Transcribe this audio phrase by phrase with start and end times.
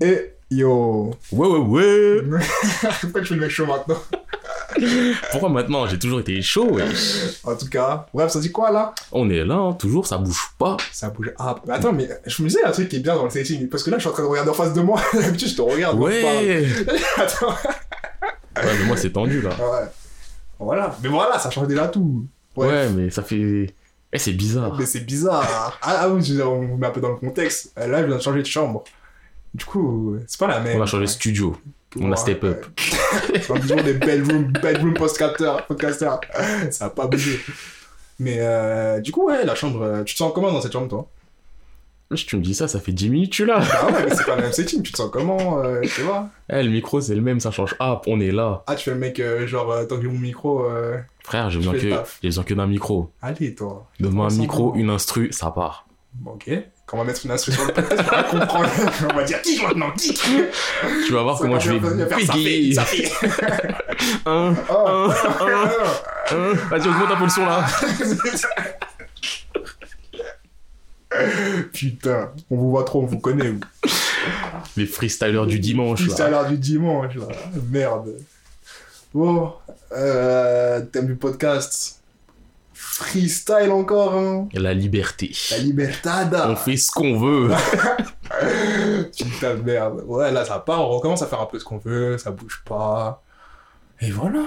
[0.00, 1.10] Et yo.
[1.32, 2.38] Ouais, ouais, ouais.
[3.00, 3.98] Pourquoi tu fais le mec chaud maintenant?
[5.32, 5.86] Pourquoi maintenant?
[5.86, 7.40] J'ai toujours été chaud, wesh.
[7.44, 8.94] En tout cas, bref, ça dit quoi là?
[9.12, 10.76] On est là, hein, toujours, ça bouge pas.
[10.92, 11.32] Ça bouge.
[11.38, 13.68] Ah, mais attends, mais je me disais un truc qui est bien dans le setting.
[13.68, 15.00] Parce que là, je suis en train de regarder en face de moi.
[15.12, 15.96] D'habitude, je te regarde.
[15.98, 16.02] je.
[16.02, 16.66] Ouais.
[17.16, 17.50] Attends.
[17.50, 19.50] Ouais, mais moi, c'est tendu, là.
[19.50, 19.86] Ouais.
[20.58, 20.96] Voilà.
[21.02, 22.26] Mais voilà, ça change déjà tout.
[22.56, 22.88] Ouais, Ouais.
[22.90, 23.74] mais ça fait.
[24.12, 24.74] Eh, c'est bizarre.
[24.78, 25.78] Mais c'est bizarre.
[25.82, 27.72] Ah, ah oui, je on met un peu dans le contexte.
[27.78, 28.84] Euh, Là, je viens de changer de chambre.
[29.54, 30.78] Du coup, c'est pas la même.
[30.78, 31.56] On a changé de studio.
[32.00, 32.66] On a step up.
[33.48, 36.20] On dit toujours des bedroom, bedroom podcasters, podcasters.
[36.70, 37.40] Ça a pas bougé.
[38.20, 40.88] Mais euh, du coup, ouais, la chambre, euh, tu te sens comment dans cette chambre,
[40.88, 41.08] toi?
[42.14, 43.60] Si tu me dis ça, ça fait 10 minutes, tu là.
[43.72, 46.28] Ah ouais, mais c'est pas le même setting, tu te sens comment, euh, tu vois?
[46.48, 47.74] Eh, le micro, c'est le même, ça change.
[47.78, 48.62] Ah, on est là.
[48.66, 50.64] Ah, tu fais le mec, euh, genre, tant que j'ai mon micro,
[51.22, 53.10] Frère, j'ai besoin que, besoin que d'un micro.
[53.22, 53.86] allez, toi.
[54.00, 55.86] Donne-moi un micro, une instru, ça part.
[56.14, 56.50] Bon, ok.
[56.86, 58.68] Quand on va mettre une instru sur le podcast, on va comprendre.
[59.10, 60.20] on va dire geek maintenant, geek
[61.06, 63.12] Tu vas voir Ça comment va je vais ça fait, ça fait.
[64.26, 65.70] Un, Oh, un, oh, un,
[66.30, 66.34] oh.
[66.34, 66.52] un.
[66.68, 67.66] Vas-y, augmente un peu le son là.
[71.72, 73.60] Putain, on vous voit trop, on vous connaît, vous.
[74.76, 76.30] Les freestylers du dimanche là.
[76.30, 77.26] l'heure du dimanche, là.
[77.70, 78.14] Merde.
[79.12, 79.52] Bon,
[79.92, 81.99] euh, thème du podcast.
[83.00, 84.46] Freestyle encore, hein.
[84.52, 85.32] La liberté.
[85.52, 86.50] La libertada.
[86.50, 87.48] On fait ce qu'on veut.
[89.16, 90.04] Putain de merde.
[90.06, 92.62] Ouais, là, ça part, on recommence à faire un peu ce qu'on veut, ça bouge
[92.66, 93.22] pas.
[94.02, 94.42] Et voilà.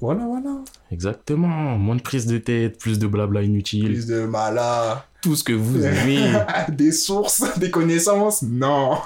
[0.00, 0.64] Voilà, voilà.
[0.90, 1.78] Exactement.
[1.78, 3.84] Moins de prise de tête, plus de blabla inutile.
[3.84, 5.06] Plus de mala.
[5.22, 6.32] Tout ce que vous aimez.
[6.70, 8.98] des sources, des connaissances, non.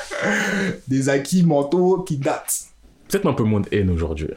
[0.88, 2.68] des acquis mentaux qui datent.
[3.06, 4.30] Peut-être un peu moins de haine aujourd'hui.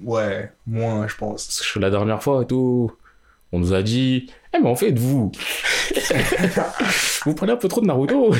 [0.00, 1.46] Ouais, moins, je pense.
[1.46, 2.92] Parce que la dernière fois et tout,
[3.52, 5.30] on nous a dit Eh, mais en fait, vous,
[7.24, 8.34] vous prenez un peu trop de Naruto.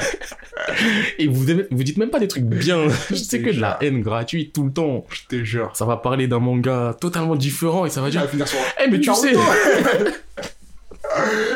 [1.19, 2.89] Et vous, vous dites même pas des trucs bien.
[3.15, 5.05] C'est que de la haine gratuite tout le temps.
[5.11, 5.71] Je te jure.
[5.75, 8.59] Ça va parler d'un manga totalement différent et ça va dire sur.
[8.85, 9.33] Eh, mais tu sais.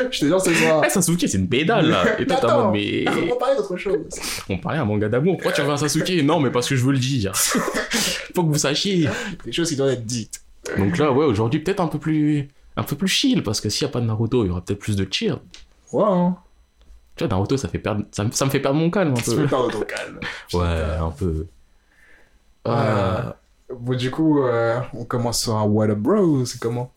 [0.09, 0.81] Je te jure, c'est ça.
[0.85, 2.19] eh, Sasuke, c'est une pédale là.
[2.19, 3.97] Et toi, Attends, mode Mais on va parler d'autre chose.
[4.49, 5.35] on parlait un manga d'amour.
[5.35, 6.23] Pourquoi tu reviens à Sasuke?
[6.23, 7.35] Non, mais parce que je veux le dire.
[7.35, 9.07] Faut que vous sachiez.
[9.45, 10.41] Des choses qui doivent être dites.
[10.77, 12.47] Donc là, ouais, aujourd'hui, peut-être un peu plus.
[12.77, 14.61] Un peu plus chill, parce que s'il n'y a pas de Naruto, il y aura
[14.61, 15.39] peut-être plus de cheer.
[15.91, 16.37] Ouais, hein.
[17.15, 19.21] Tu vois, Naruto, ça, fait perdre, ça, me- ça me fait perdre mon calme un
[19.21, 19.35] peu.
[19.35, 20.19] peux perdre ton calme.
[20.53, 21.47] Ouais, un peu.
[22.65, 23.35] Ah,
[23.73, 26.91] Bon, du coup, euh, on commence sur un What up, bro C'est comment?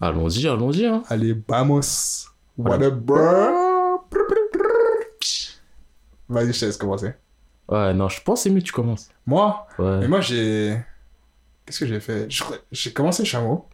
[0.00, 0.86] Allons-y, allons-y.
[0.86, 1.02] Hein.
[1.08, 2.28] Allez, vamos.
[2.56, 3.18] What up, bro
[6.28, 7.14] Vas-y, je te laisse commencer.
[7.68, 9.08] Ouais, non, je pense c'est mieux que tu commences.
[9.26, 9.66] Moi?
[9.78, 9.98] Ouais.
[10.00, 10.78] Mais moi, j'ai.
[11.66, 12.28] Qu'est-ce que j'ai fait?
[12.70, 13.66] J'ai commencé Chameau.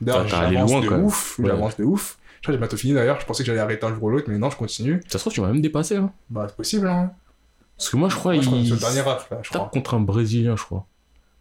[0.00, 1.38] D'ailleurs, j'avance loin, de ouf.
[1.38, 1.46] Ouais.
[1.46, 2.18] J'avance de ouf.
[2.36, 3.20] Je crois que j'ai bientôt fini d'ailleurs.
[3.20, 5.00] Je pensais que j'allais arrêter un jour ou l'autre, mais non, je continue.
[5.08, 5.96] Ça se trouve, tu vas même dépasser.
[5.96, 6.10] Hein.
[6.30, 7.10] Bah, c'est possible, hein.
[7.78, 9.38] Parce que moi, je crois Moi, je crois que il c'est le dernier arc, là,
[9.42, 9.70] je tape crois.
[9.72, 10.86] contre un Brésilien, je crois.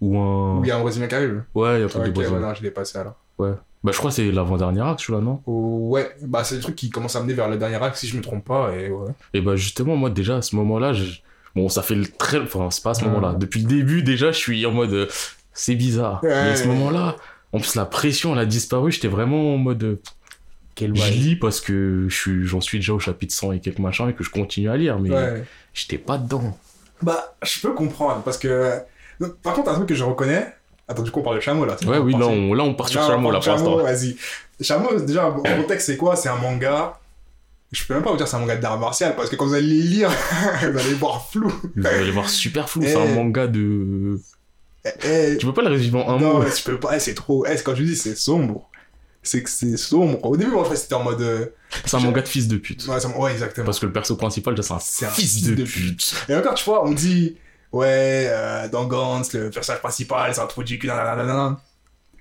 [0.02, 0.60] Ou un.
[0.60, 1.44] Où il y a un Brésilien qui arrive.
[1.54, 2.40] Ouais, il y a un truc de ouais, Brésilien.
[2.40, 3.16] non, je l'ai passé alors.
[3.38, 5.42] Bah, je crois que c'est l'avant-dernier acte, celui-là, non?
[5.46, 8.16] Ouais, bah, c'est le truc qui commence à amener vers le dernier acte, si je
[8.16, 9.10] me trompe pas, et ouais.
[9.34, 11.20] Et bah, justement, moi, déjà, à ce moment-là, je-
[11.56, 12.40] bon, ça fait le très.
[12.40, 13.10] Enfin, c'est pas à ce Ouais.
[13.12, 13.34] moment-là.
[13.34, 14.94] Depuis le début, déjà, je suis en mode.
[14.94, 15.08] euh,
[15.56, 16.24] C'est bizarre.
[16.24, 16.30] Ouais.
[16.30, 17.16] Mais à ce moment-là,
[17.54, 18.92] en plus, la pression, elle a disparu.
[18.92, 19.84] J'étais vraiment en mode.
[19.84, 20.02] euh,
[20.76, 23.80] Quel Je lis parce que je suis, j'en suis déjà au chapitre 100 et quelques
[23.80, 25.44] machins et que je continue à lire, mais Ouais.
[25.74, 26.58] j'étais pas dedans.
[27.02, 28.74] Bah, je peux comprendre, parce que.
[29.20, 30.48] Non, Par contre, un truc que je reconnais.
[30.88, 31.78] Attends, du coup, on parle de chameau là.
[31.86, 33.84] Ouais, oui, là on, là, on part sur Là, Chameau, là, pour Chameau, l'instant.
[33.84, 34.18] Vas-y.
[34.62, 36.16] Chameau, déjà, en contexte, c'est quoi?
[36.16, 37.00] C'est un manga.
[37.72, 39.54] Je peux même pas vous dire c'est un manga d'art martial, parce que quand vous
[39.54, 40.10] allez le lire,
[40.62, 41.52] vous allez voir flou.
[41.76, 44.20] Vous allez voir super flou, c'est un manga de.
[44.86, 44.90] Eh,
[45.34, 46.44] eh, Tu peux pas le résumer en un non, mot.
[46.44, 47.46] mais tu peux pas, eh, c'est trop.
[47.46, 48.70] Eh, c'est quand je dis c'est sombre.
[49.26, 50.24] C'est que c'est sombre.
[50.26, 51.22] Au début, moi, je c'était en mode.
[51.22, 51.46] euh,
[51.86, 52.86] C'est un manga de fils de pute.
[52.88, 53.66] Ouais, exactement.
[53.66, 56.14] Parce que le perso principal, c'est un, C'est un fils, de, pute.
[56.28, 57.38] Et encore, tu vois, on dit,
[57.72, 61.62] ouais, euh, dans Gantz, le personnage principal, c'est un trou du cul, nanana.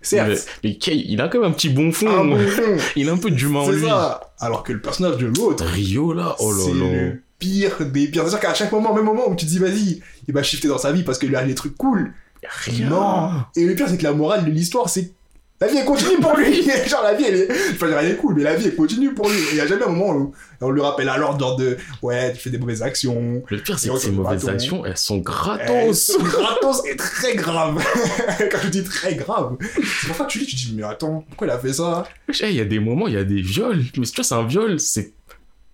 [0.00, 0.28] Certes.
[0.62, 2.08] Mais, mais Kei, il a quand même un petit bon fond.
[2.08, 2.76] un bon fond.
[2.96, 3.86] Il a un peu d'humain en C'est lui.
[3.86, 4.32] ça.
[4.40, 6.92] Alors que le personnage de l'autre, Rio, là, oh c'est là là.
[6.92, 8.22] le pire des pires.
[8.22, 10.78] C'est-à-dire qu'à chaque moment, même moment où tu te dis, vas-y, il va shifter dans
[10.78, 12.12] sa vie parce qu'il a des trucs cool.
[12.48, 12.88] Rien.
[12.88, 13.30] Non.
[13.56, 15.12] Et le pire, c'est que la morale de l'histoire, c'est
[15.62, 16.60] la vie, elle continue pour lui.
[16.88, 17.46] Genre, la vie, elle est.
[17.46, 19.38] Dire, elle est cool, mais la vie, elle continue pour lui.
[19.52, 22.40] Il y a jamais un moment où on lui rappelle à l'ordre de, ouais, tu
[22.40, 23.44] fais des mauvaises actions.
[23.48, 25.94] Le pire, c'est que ces se mauvaises actions, elles sont gratos.
[25.94, 27.80] c'est gratos et très grave.
[28.50, 29.56] Quand je dis très grave,
[30.00, 32.08] c'est pour ça que tu lis, tu dis, mais attends, pourquoi il a fait ça?
[32.28, 33.84] Eh, Il y a des moments, il y a des viols.
[33.96, 35.12] Mais tu vois, c'est un viol, c'est.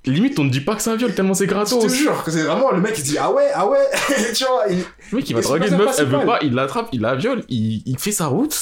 [0.06, 1.92] Limite, on ne dit pas que c'est un viol tellement c'est Je te gratos.
[1.92, 3.78] jure que c'est vraiment le mec qui dit, ah ouais, ah ouais,
[4.34, 4.78] tu vois, il-
[5.10, 7.14] Le mec, il va draguer pas une meuf, elle veut pas, il l'attrape, il la
[7.16, 8.56] viole, il, il fait sa route.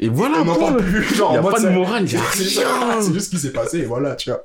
[0.00, 0.68] Et voilà, on n'en point.
[0.72, 1.14] parle plus.
[1.16, 3.02] Genre, Il y a pas de morale, il y a C'est juste- rien.
[3.02, 4.44] c'est juste ce qui s'est passé, et voilà, tu vois.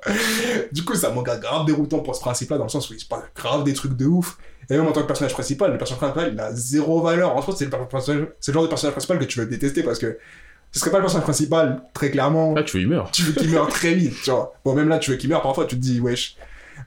[0.71, 3.05] Du coup, ça m'a grave déroutant pour ce principe-là, dans le sens où il se
[3.05, 4.35] passe grave des trucs de ouf.
[4.69, 7.35] Et même en tant que personnage principal, le personnage principal, il a zéro valeur.
[7.37, 9.83] En fait, c'est le, personnage- c'est le genre de personnage principal que tu veux détester
[9.83, 10.17] parce que
[10.73, 12.55] ce serait pas le personnage principal, très clairement.
[12.55, 13.13] Là, tu veux, il meurt.
[13.13, 14.53] Tu veux qu'il meure très vite, tu vois.
[14.65, 16.35] Bon, même là, tu veux qu'il meure, parfois, tu te dis, wesh.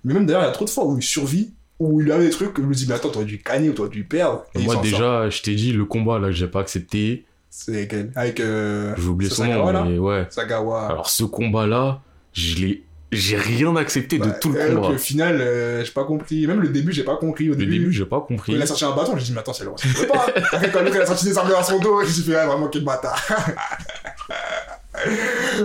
[0.05, 2.19] Mais même d'ailleurs, il y a trop de fois où il survit, où il a
[2.19, 4.45] des trucs, que je me dis, mais attends, t'aurais dû gagner ou t'aurais dû perdre.
[4.55, 4.83] Et il Moi, sort.
[4.83, 7.25] déjà, je t'ai dit, le combat, là, que j'ai pas accepté.
[7.49, 8.41] C'est Avec.
[8.41, 8.93] Euh...
[8.99, 10.27] J'ai oublié son nom, mais ouais.
[10.31, 10.89] Sagawa.
[10.89, 12.86] Alors, ce combat-là, je l'ai.
[13.13, 14.89] J'ai rien accepté de Bah, tout le euh, combat.
[14.89, 16.47] Au final, euh, j'ai pas compris.
[16.47, 17.49] Même le début, j'ai pas compris.
[17.49, 18.53] Au Le début, début, j'ai pas quand compris.
[18.55, 20.27] il a sorti un bâton, j'ai dit, mais attends, c'est le ça se peut pas.
[20.53, 22.69] Après, quand l'autre, il a sorti des armes dans son dos, j'ai fait, ah, vraiment,
[22.69, 23.25] quel bâtard.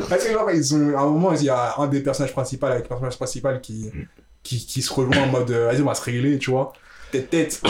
[0.09, 2.67] Parce que, genre, ils ont, à un moment, il y a un des personnages principaux
[2.67, 3.89] avec le personnage principal qui,
[4.43, 6.73] qui, qui se rejoint en mode, euh, vas-y, on va se régler, tu vois.
[7.11, 7.61] Tête, tête.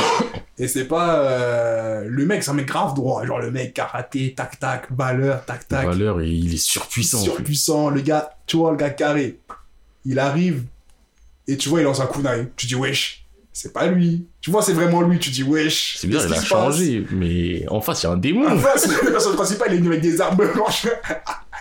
[0.58, 3.26] Et c'est pas, euh, le mec, c'est un mec grave droit.
[3.26, 5.86] Genre, le mec, karaté, tac, tac, valeur, tac, tac.
[5.88, 7.18] Valeur, il est surpuissant.
[7.18, 7.26] en fait.
[7.32, 9.40] surpuissant, le gars, tu vois, le gars carré.
[10.06, 10.64] Il arrive,
[11.48, 12.48] et tu vois, il lance un kunai.
[12.56, 14.26] Tu dis, wesh, c'est pas lui.
[14.40, 15.98] Tu vois, c'est vraiment lui, tu dis, wesh.
[15.98, 17.06] C'est bizarre, il a changé.
[17.12, 18.48] Mais en face, il y a un démon.
[18.48, 20.88] En face, le personnage principal, il est venu avec des armes blanches.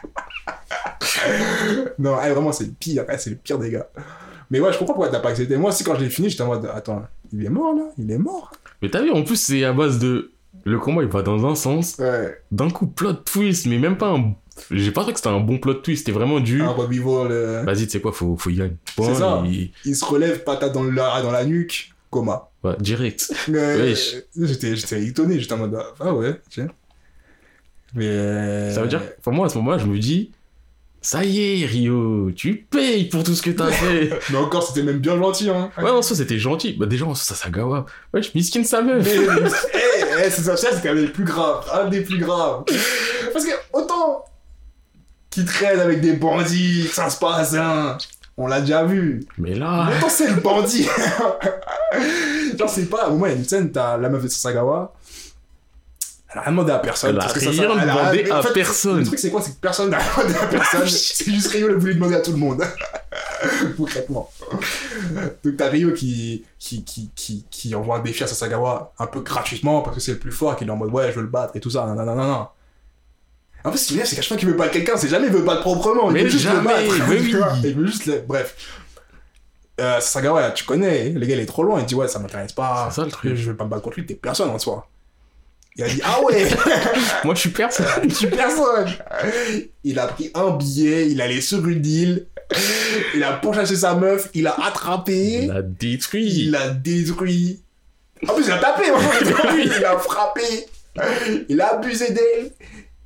[1.99, 3.05] non, eh, vraiment, c'est le pire.
[3.13, 3.87] eh, c'est le pire des gars.
[4.51, 5.57] Mais ouais, je comprends pourquoi t'as pas accepté.
[5.57, 7.03] Moi aussi, quand je l'ai fini, j'étais en mode, attends,
[7.33, 7.85] il est mort là?
[7.99, 8.51] Il est mort?
[8.83, 10.33] Mais t'as vu, en plus, c'est à base de.
[10.65, 11.97] Le combat, il va dans un sens.
[11.99, 12.39] Ouais.
[12.51, 14.35] D'un coup, plot twist, mais même pas un.
[14.71, 16.01] J'ai pas trouvé que c'était un bon plot twist.
[16.07, 16.63] C'était vraiment du.
[16.63, 17.29] Un revival.
[17.31, 18.73] euh, Vas-y, tu sais quoi, faut, faut y aller.
[18.97, 19.43] C'est ça.
[19.47, 22.49] et- Il se relève, patate dans, la nuque, coma.
[22.63, 23.33] Ouais, direct.
[23.49, 24.17] Mais Wesh.
[24.39, 26.69] j'étais, j'étais étonné, j'étais en mode ah ouais, tiens.
[27.95, 30.31] Mais euh, Ça veut dire, pour moi, à ce moment-là, je me dis,
[31.03, 34.11] ça y est, Rio, tu payes pour tout ce que t'as fait.
[34.31, 35.71] Mais encore, c'était même bien gentil, hein.
[35.79, 36.75] ouais, en soi, c'était gentil.
[36.75, 37.87] Bah, déjà, en soi, ça Sagawa.
[38.15, 39.05] Ouais, je miskin sa meuf.
[39.05, 39.17] Mais,
[39.75, 42.65] eh, eh, c'est ça, ça, c'était un des plus graves, un des plus graves.
[43.33, 44.25] Parce que autant
[45.31, 47.97] qu'il traîne avec des bandits, que ça se passe, hein,
[48.37, 49.25] on l'a déjà vu.
[49.39, 50.87] Mais là, Autant c'est le bandit.
[52.59, 54.95] Genre, c'est pas, au moment, il y a une scène, t'as la meuf de Sasagawa.
[56.33, 57.11] Elle a rien demandé à personne.
[57.11, 58.99] Elle a parce que ça, rien ça- elle a- demandé mais en à fait, personne.
[59.01, 59.43] Le truc, c'est quoi?
[59.43, 60.87] C'est que personne n'a rien demandé à personne.
[60.89, 62.63] c'est juste Rio le voulait demander à tout le monde.
[63.77, 64.31] Concrètement.
[65.45, 69.21] Donc, t'as Rio qui, qui, qui, qui, qui envoie un défi à Sasagawa un peu
[69.21, 71.29] gratuitement parce que c'est le plus fort, qu'il est en mode ouais, je veux le
[71.29, 71.85] battre et tout ça.
[71.87, 72.47] Non, non, non, non.
[73.65, 75.33] En fait, ce a, c'est qu'à chaque fois qu'il veut battre quelqu'un, c'est jamais il
[75.33, 76.11] veut battre proprement.
[76.11, 76.81] Il Mais veut juste le battre.
[77.09, 77.35] oui.
[77.65, 78.23] Il veut juste le...
[78.27, 78.55] Bref.
[79.81, 82.53] Euh, Sasagawa, tu connais, le gars il est trop loin, il dit ouais, ça m'intéresse
[82.53, 82.89] pas.
[82.91, 83.35] C'est ça, le truc.
[83.35, 84.87] Je vais pas me battre contre lui, t'es personne en soi.
[85.77, 86.49] Il a dit ah ouais,
[87.25, 87.87] moi, je suis personne.
[88.09, 88.91] je suis personne.
[89.85, 92.27] Il a pris un billet, il allait sur une île,
[93.15, 96.45] il a pourchassé sa meuf, il a attrapé, Il a détruit.
[96.47, 97.63] il a détruit.
[98.29, 98.85] En plus, il a tapé,
[99.65, 100.43] il a frappé,
[101.49, 102.51] il a abusé d'elle,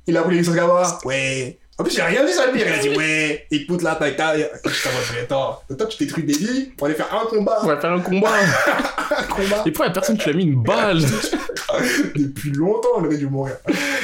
[0.07, 0.99] il a pris les Sasagawa.
[1.05, 1.57] Ouais.
[1.77, 3.97] En plus, il a rien dit ça le pire, il a dit ouais, écoute là,
[3.99, 7.67] t'as t'as- mais attends, toi tu détruis des vies pour aller faire un combat, On
[7.67, 8.31] va faire un combat.
[9.17, 9.61] un combat.
[9.65, 11.01] Et pourquoi la personne, tu l'as mis une balle?
[12.15, 13.57] Depuis longtemps, il aurait dû mourir.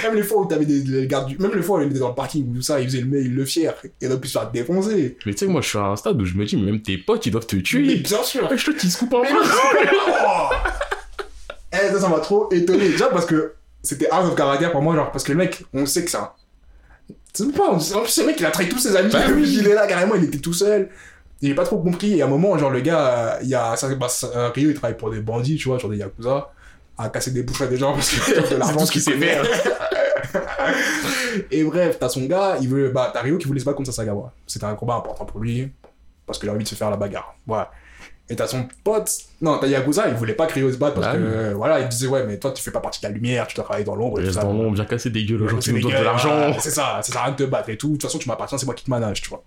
[0.03, 1.37] Même les fois où t'avais des, des gardes du...
[1.37, 3.07] Même les fois où il était dans le parking ou tout ça, il faisait le
[3.07, 3.73] mail, le fier.
[4.01, 5.17] Il aurait pu se faire défoncer.
[5.25, 6.81] Mais tu sais, moi, je suis à un stade où je me dis, mais même
[6.81, 7.95] tes potes, ils doivent te Mais tuer.
[7.95, 8.49] bien sûr.
[8.53, 9.39] Je te qui se coupe en Mais non,
[11.73, 12.89] Eh, ça, ça m'a trop étonné.
[12.89, 13.53] Déjà parce que
[13.83, 16.35] c'était Art of Caractère pour moi, genre, parce que le mec, on sait que ça.
[17.33, 17.69] C'est même pas.
[17.69, 19.11] En plus, ce mec, il a trahi tous ses amis.
[19.11, 19.57] Bah oui.
[19.59, 20.89] Il est là, carrément, il était tout seul.
[21.41, 22.17] J'ai pas trop compris.
[22.17, 23.75] Et à un moment, genre, le gars, euh, il y a.
[23.75, 26.51] Ça, bah, euh, Ryo, il travaille pour des bandits, tu vois, genre des yakuza,
[26.97, 29.01] à casser des bouches à des gens parce qu'il a de l'argent tout ce qu'il
[29.01, 29.43] sait faire.
[31.51, 32.89] Et bref, t'as son gars, il veut.
[32.89, 34.33] Bah, t'as Ryo qui voulait se battre contre Sasagawa.
[34.45, 35.71] C'était un combat important pour lui,
[36.25, 37.35] parce qu'il a envie de se faire la bagarre.
[37.47, 37.71] Voilà.
[38.31, 39.11] Et t'as son pote,
[39.41, 41.81] non, t'as Yakuza, il voulait pas que Ryo se batte parce Ah que, euh, voilà,
[41.81, 43.83] il disait, ouais, mais toi, tu fais pas partie de la lumière, tu dois travailler
[43.83, 44.45] dans l'ombre et tout Reste ça.
[44.45, 46.53] dans l'ombre, viens casser des gueules aux gens qui C'est nous donnent de l'argent.
[46.59, 47.87] C'est ça, ça sert à rien de te battre et tout.
[47.89, 49.43] De toute façon, tu m'appartiens, c'est moi qui te manage, tu vois.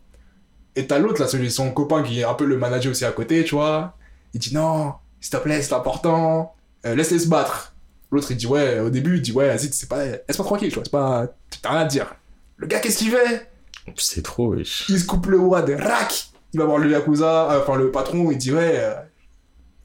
[0.76, 3.12] Et t'as l'autre, là, celui, son copain qui est un peu le manager aussi à
[3.12, 3.96] côté, tu vois.
[4.34, 7.74] Il dit, non, s'il te plaît, c'est important, euh, laisse-les se battre.
[8.10, 10.74] L'autre, il dit, ouais, au début, il dit, ouais, vas-y, c'est pas, laisse-moi tranquille, tu
[10.74, 11.26] vois, c'est pas,
[11.62, 12.14] t'as rien à dire.
[12.58, 13.48] Le gars, qu'est-ce qu'il fait?
[13.96, 14.84] C'est trop, wesh.
[14.90, 16.26] il se coupe le bras de rack.
[16.54, 18.74] Il va voir le Yakuza, euh, enfin le patron, il dit ouais.
[18.76, 18.94] euh,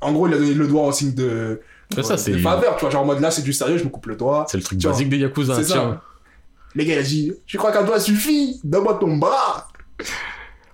[0.02, 1.60] En gros, il a donné le doigt en signe de,
[2.02, 2.90] ça, c'est- faveur, tu vois.
[2.92, 4.46] Genre en mode là, c'est du sérieux, je me coupe le doigt.
[4.50, 5.76] C'est le truc basique des Yakuza, C'est tiens.
[5.76, 6.02] ça.
[6.76, 8.60] Les gars, il a dit Tu crois qu'un doigt suffit?
[8.64, 9.68] Donne-moi ton bras.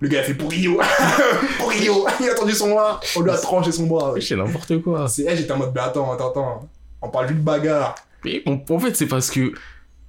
[0.00, 0.78] Le gars, a fait pour Rio.
[1.58, 2.06] pour Rio.
[2.20, 3.00] Il a tendu son bras.
[3.16, 4.12] On lui a tranché son bras.
[4.12, 5.08] Wesh, C'est n'importe quoi.
[5.08, 6.68] C'est, eh, j'étais en mode Mais attends, attends, attends.
[7.00, 7.94] On parle juste de bagarre.
[8.22, 9.54] Mais en fait, c'est parce que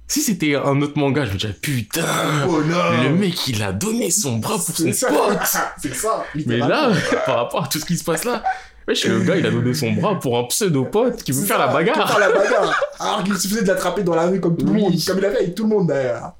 [0.08, 2.04] si c'était un autre manga, je me dirais putain,
[2.48, 5.08] Oh le mec il a donné son bras pour son ça.
[5.08, 5.38] pote.
[5.82, 6.24] C'est ça.
[6.46, 6.90] Mais là,
[7.26, 8.42] par rapport à tout ce qui se passe là,
[8.88, 11.66] Wesh, le gars, il a donné son bras pour un pseudo-pote qui veut faire la
[11.66, 12.08] Pour bagarre.
[12.10, 12.80] faire la bagarre.
[12.98, 15.30] Alors qu'il suffisait de l'attraper dans la rue comme tout le monde, comme il a
[15.30, 16.32] fait avec tout le monde d'ailleurs.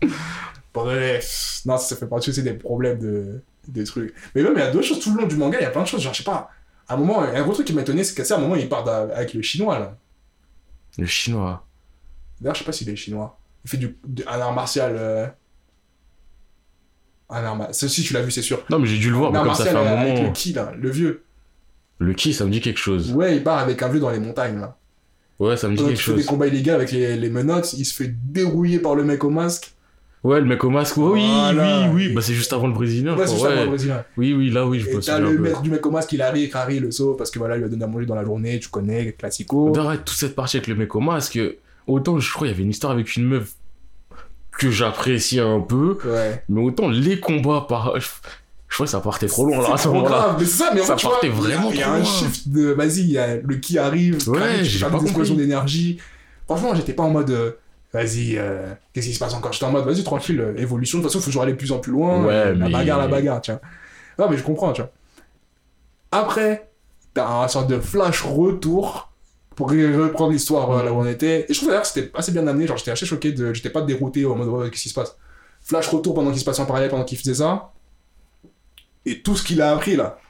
[0.73, 4.15] Bref, non, ça fait partie aussi des problèmes de, des trucs.
[4.35, 5.71] Mais même, il y a d'autres choses tout le long du manga, il y a
[5.71, 6.01] plein de choses.
[6.01, 6.49] Genre, je sais pas,
[6.89, 8.89] à un moment, un gros truc qui m'a étonné, c'est qu'à un moment, il part
[8.89, 9.97] avec le chinois là.
[10.97, 11.67] Le chinois.
[12.41, 13.38] D'ailleurs, je sais pas s'il est chinois.
[13.69, 13.97] Il fait du,
[14.27, 14.93] un art martial.
[14.97, 15.27] euh,
[17.29, 17.91] Un art martial.
[17.91, 18.65] Si, tu l'as vu, c'est sûr.
[18.71, 20.33] Non, mais j'ai dû le voir, mais comme ça fait un euh, avec le moment.
[20.33, 21.23] qui là, le vieux.
[21.99, 23.13] Le qui, ça me dit quelque chose.
[23.13, 24.77] Ouais, il part avec un vieux dans les montagnes là.
[25.39, 26.27] Ouais, ça me dit Pendant quelque qu'il fait des chose.
[26.31, 29.75] combats illégaux avec les, les menottes, il se fait dérouiller par le mec au masque.
[30.25, 30.97] Ouais, le mec au masque.
[30.97, 31.91] Oui, Voilà.
[31.93, 32.15] oui, oui.
[32.15, 33.17] Bah, c'est juste avant le brésilien.
[33.17, 33.61] Ouais, c'est ça, Ouais.
[33.65, 34.05] le brésilien.
[34.17, 36.51] Oui, oui, là, oui, je peux t'as le maître du mec au masque, il arrive,
[36.57, 38.59] Harry le sauve parce que voilà, il lui a donné à manger dans la journée,
[38.59, 39.71] tu connais, classico.
[39.71, 41.39] D'arrête toute cette partie avec le mec au masque.
[41.87, 43.55] Autant, je crois, il y avait une histoire avec une meuf
[44.59, 45.97] que j'appréciais un peu.
[46.05, 46.43] Ouais.
[46.49, 47.99] Mais autant les combats par.
[47.99, 48.07] Je,
[48.75, 50.71] crois que ça partait trop loin là, à ce C'est trop grave, mais c'est ça,
[50.75, 51.95] mais en Ça fait, tu vois, partait il y a- vraiment Il y a trop
[51.95, 52.05] un loin.
[52.05, 55.99] shift de, vas-y, il y a le qui arrive, Ouais, j'ai pas explosions d'énergie.
[56.47, 57.53] Franchement, j'étais pas en mode, euh,
[57.95, 59.53] vas-y, euh, qu'est-ce qui se passe encore?
[59.53, 61.57] J'étais en mode, vas-y, tranquille, euh, évolution, de toute façon, il faut toujours aller de
[61.59, 62.25] plus en plus loin.
[62.25, 63.61] Ouais, La bagarre, la bagarre, tiens.
[64.19, 64.91] Non, mais je comprends, tu vois.
[66.13, 66.69] Après,
[67.15, 69.08] t'as un sorte de flash retour
[69.59, 71.45] pour reprendre l'histoire euh, là où on était.
[71.49, 73.53] Et je trouve d'ailleurs que c'était assez bien amené, genre j'étais assez choqué, de...
[73.53, 75.17] j'étais pas dérouté en mode, ouais, qu'est-ce qui se passe?
[75.63, 77.73] Flash retour pendant qu'il se passait en parallèle, pendant qu'il faisait ça.
[79.05, 80.21] Et tout ce qu'il a appris là,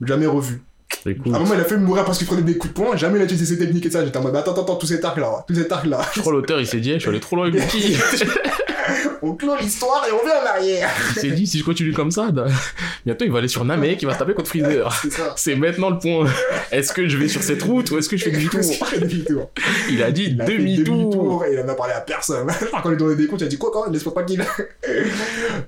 [0.00, 0.64] jamais revu.
[1.06, 2.96] Écoute, À un moment, il a fait mourir parce qu'il prenait des coups de poing,
[2.96, 4.04] jamais il a utilisé ses techniques et ça.
[4.04, 6.00] J'étais en mode, attends, attends, attends, tout cet arc là, tout cet arc là.
[6.16, 7.96] je crois l'auteur il s'est dit, je suis allé trop loin avec qui.
[9.24, 10.90] On clôt l'histoire et on revient en arrière.
[11.16, 12.46] Il s'est dit, si je continue comme ça, da-
[13.06, 14.92] bientôt il va aller sur Namek, il va se taper contre Freezer.
[15.36, 16.26] C'est maintenant le point.
[16.72, 19.50] Est-ce que je vais sur cette route ou est-ce que je fais demi-tour.
[19.90, 21.44] Il a dit Il demi-tour.
[21.44, 22.48] et il en a parlé à personne.
[22.82, 24.44] Quand il donnait des comptes, il a dit quoi quand Laisse-moi pas qu'il.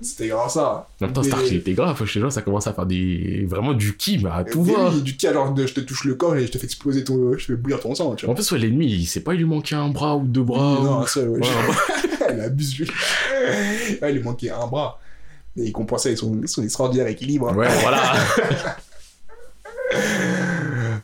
[0.01, 0.89] C'était grave ça.
[1.01, 1.97] En même temps, Stark, il était grave.
[2.05, 3.47] Je jure, ça commence à faire des...
[3.49, 4.91] vraiment du ki, mais à tout va.
[4.91, 7.37] du qui alors de, je te touche le corps et je te fais exploser ton.
[7.39, 9.75] Je fais bouillir ton sang, tu En plus, l'ennemi, il sait pas, il lui manquait
[9.77, 10.79] un bras ou deux bras.
[10.83, 11.41] non, un seul, ouais.
[12.33, 12.89] Il abuse lui.
[14.03, 15.01] Il lui manquait un bras.
[15.57, 17.55] Et il compensait avec son, son extraordinaire équilibre.
[17.57, 18.03] Ouais, voilà.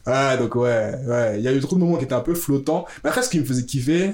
[0.06, 1.34] Ah, donc ouais, ouais.
[1.38, 2.86] Il y a eu trop de moments qui étaient un peu flottants.
[3.04, 4.12] Mais après, ce qui me faisait kiffer,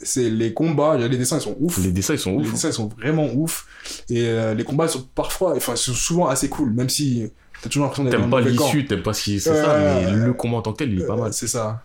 [0.00, 0.96] c'est les combats.
[0.96, 1.78] Les dessins, ils sont ouf.
[1.78, 2.52] Les dessins, ils sont Les ouf.
[2.52, 3.66] dessins, ils sont vraiment ouf.
[4.08, 7.30] Et euh, les combats sont parfois, enfin, sont souvent assez cool, même si
[7.62, 10.10] t'as toujours l'impression d'être T'aimes pas l'issue, t'aimes pas ce qui c'est Ouais, ça, mais
[10.12, 11.32] le combat en tant que tel, il est pas Euh, mal.
[11.32, 11.82] C'est ça.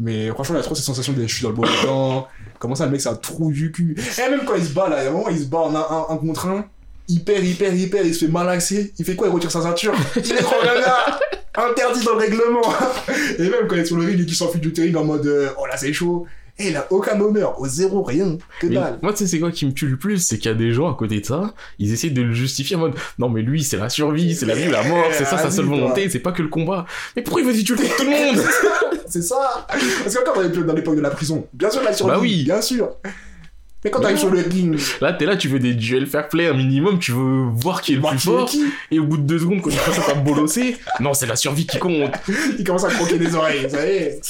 [0.00, 2.28] Mais franchement, il y a trop cette sensation de je suis dans le bon temps.
[2.58, 3.96] Comment ça, le mec, c'est un trou du cul.
[4.18, 6.16] Et même quand il se bat, là, il a il se bat en un, un-
[6.16, 6.64] contre un.
[7.08, 8.92] Hyper, hyper, hyper, il se fait malaxer.
[8.98, 9.28] Il fait quoi?
[9.28, 9.94] Il retire sa ceinture.
[10.16, 11.18] Il est trop gaga
[11.56, 12.60] Interdit dans le règlement
[13.38, 15.26] Et même quand il est sur le ring et qu'il s'enfuit du terrible en mode
[15.26, 16.26] euh, Oh là, c'est chaud.
[16.60, 17.60] Et il a aucun honneur.
[17.60, 18.36] Au zéro, rien.
[18.60, 18.98] Que Mais dalle.
[19.02, 20.72] moi, tu sais, c'est quoi qui me tue le plus C'est qu'il y a des
[20.72, 23.62] gens à côté de ça, ils essaient de le justifier en mode non, mais lui,
[23.62, 25.76] c'est la survie, c'est la vie ou la mort, c'est ça sa seule Vas-y, toi.
[25.88, 26.84] volonté, c'est pas que le combat.
[27.14, 28.44] Mais pourquoi il va dire tu le fais tout le monde?
[29.10, 32.12] C'est ça Parce que dans l'époque- dans l'époque de la prison, bien sûr, la survie,
[32.12, 32.44] Bah oui.
[32.44, 32.90] bien sûr.
[33.84, 36.46] Mais quand t'arrives sur le ring, Là, t'es là, tu veux des duels fair play
[36.48, 38.50] un minimum, tu veux voir qui est le plus fort,
[38.90, 41.36] et au bout de deux secondes, quand tu passes à ta bolosser, non, c'est la
[41.36, 42.10] survie qui compte.
[42.58, 44.20] il commence à croquer des oreilles, ça y est.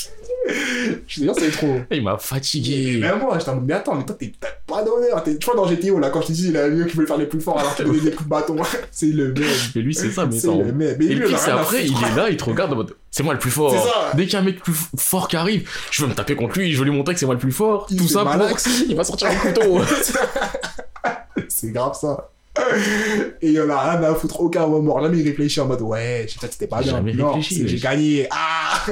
[1.07, 1.76] Je te dire, c'est trop.
[1.90, 2.99] Il m'a fatigué.
[3.00, 4.33] même moi, j'étais en mode, mais attends, mais toi, t'es-
[4.67, 5.23] pas d'honneur.
[5.25, 7.07] Tu vois, dans GTO, là, quand je te dis, il a le qui veut le
[7.07, 8.57] faire les plus forts alors qu'il donne des coups de bâton,
[8.90, 9.45] c'est le mec.
[9.75, 10.52] Mais lui, c'est ça, mais C'est ça.
[10.55, 10.73] le.
[10.73, 13.23] Mais Et lui, a c'est après, il est là, il te regarde en mode c'est
[13.23, 13.73] moi le plus fort.
[13.73, 14.12] C'est ça.
[14.14, 16.59] Dès qu'il y a un mec plus fort qui arrive, je veux me taper contre
[16.59, 17.87] lui, je veux lui montrer que c'est moi le plus fort.
[17.90, 18.33] Il Tout ça pour.
[18.88, 19.81] Il va sortir un couteau.
[21.49, 22.31] C'est grave ça.
[23.42, 25.02] Et il en a rien à foutre, aucun remords.
[25.02, 27.00] Jamais il réfléchit en mode, ouais, je sais pas, c'était pas bien.
[27.00, 28.26] Non, j'ai gagné.
[28.30, 28.84] Ah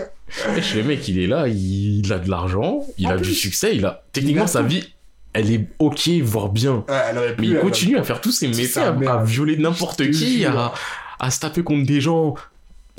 [0.75, 3.77] le mec, il est là, il a de l'argent, il En a plus, du succès,
[3.77, 4.05] il a.
[4.13, 4.93] Techniquement, a sa vie,
[5.33, 6.85] elle est ok, voire bien.
[6.89, 10.73] Ouais, Mais il continue à faire tous ses métiers, à, à violer n'importe qui, à,
[11.19, 12.35] à se taper contre des gens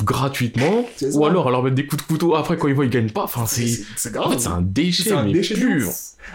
[0.04, 2.92] gratuitement, ou alors à leur mettre des coups de couteau après quand ils voient ils
[2.92, 3.24] gagnent pas.
[3.24, 5.90] Enfin, C'est En fait, c'est un déchet, un mais déchet pur.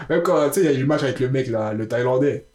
[0.09, 1.87] Même quand, tu sais, il y a eu le match avec le mec, là, le
[1.87, 2.45] Thaïlandais.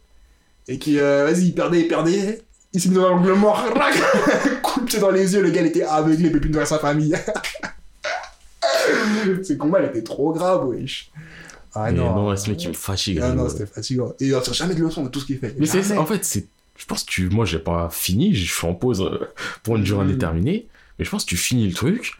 [0.69, 2.41] Et qui, euh, vas-y, il perdait, il perdait.
[2.73, 3.65] Il s'est mis dans l'angle mort.
[4.61, 6.77] Coup de pied dans les yeux, le gars, il était aveuglé, peut plus nourrir sa
[6.79, 7.15] famille.
[9.43, 11.11] Ce combat, il était trop grave, wesh.
[11.73, 12.15] Ah Mais non.
[12.15, 13.19] non, ce mec, il me fatigue.
[13.21, 13.49] Ah non, rigolo.
[13.49, 14.13] c'était fatigant.
[14.19, 15.55] Et il ne tire jamais de leçon de tout ce qu'il fait.
[15.59, 16.47] Mais c'est en fait, c'est.
[16.77, 17.29] Je pense que tu.
[17.29, 19.27] Moi, j'ai pas fini, je suis en pause euh,
[19.63, 20.09] pour une durée Mm.
[20.09, 22.13] indéterminée, mais je pense que tu finis le truc,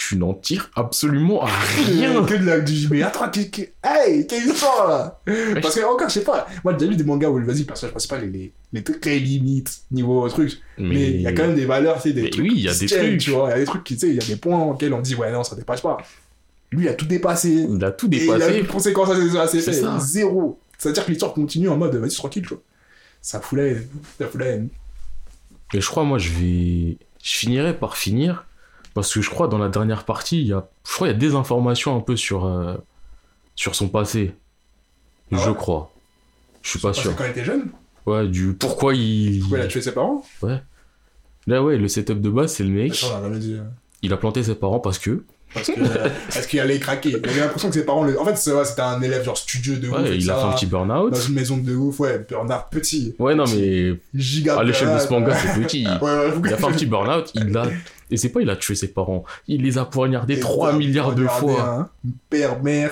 [0.00, 1.40] tu n'en tires absolument
[1.76, 2.24] rien.
[2.24, 3.60] Que de la du mais attends, que, que...
[3.84, 5.20] hey, quelle histoire là
[5.60, 7.92] Parce que encore, je sais pas, moi j'ai déjà lu des mangas où vas-y, personnage
[7.92, 10.58] principal, il est, il est très, limite niveau truc.
[10.78, 12.44] Mais il y a quand même des valeurs, tu sais, des Mais trucs.
[12.44, 13.20] oui, il y a qui des tiennent, trucs.
[13.20, 14.62] Tu vois, il y a des trucs qui, tu sais, il y a des points
[14.62, 15.98] auxquels on dit, ouais, non, ça dépasse pas.
[16.72, 17.66] Lui, il a tout dépassé.
[17.68, 18.58] Il a tout Et il a dépassé.
[18.58, 19.60] eu de conséquences à ses.
[20.00, 20.58] Zéro.
[20.78, 22.62] C'est-à-dire que l'histoire continue en mode, vas-y, tranquille, tu vois.
[23.20, 23.86] Ça fout la haine.
[24.18, 24.68] Ça fout la haine.
[25.74, 26.96] Mais je crois, moi, je vais.
[27.22, 28.46] Je finirai par finir
[28.94, 31.14] Parce que je crois dans la dernière partie, il y a, je crois il y
[31.14, 32.74] a des informations un peu sur, euh,
[33.54, 34.34] sur son passé.
[35.32, 35.92] Ah je ouais crois.
[36.62, 37.14] Je suis pas sûr.
[37.16, 37.70] quand il était jeune,
[38.06, 39.40] Ouais, du pourquoi il.
[39.40, 40.24] pourquoi il a tué ses parents
[41.46, 42.92] Là, ouais, le setup de base, c'est le mec.
[42.92, 43.54] Attends, on a jamais dit.
[43.54, 43.62] euh,
[44.02, 45.24] Il a planté ses parents parce que.
[45.54, 45.80] Parce que
[46.32, 47.10] parce qu'il allait craquer.
[47.10, 48.04] Il avait l'impression que ses parents.
[48.04, 49.96] le- En fait, c'était un élève genre studieux de ouf.
[49.96, 51.12] Ouais, il a fait un petit burn-out.
[51.12, 53.14] Dans une maison de ouf, ouais, Bernard petit.
[53.18, 54.58] Ouais, non, mais Giga.
[54.58, 55.38] à l'échelle de ce manga, ouais.
[55.42, 55.86] c'est petit.
[56.02, 57.66] Ouais, ouais, Il a fait un petit burn-out, il a.
[58.10, 60.76] Et c'est pas il a tué ses parents, il les a poignardés Et 3 ça,
[60.76, 61.62] milliards de fois.
[61.62, 61.88] hein.
[62.28, 62.90] Père, mère.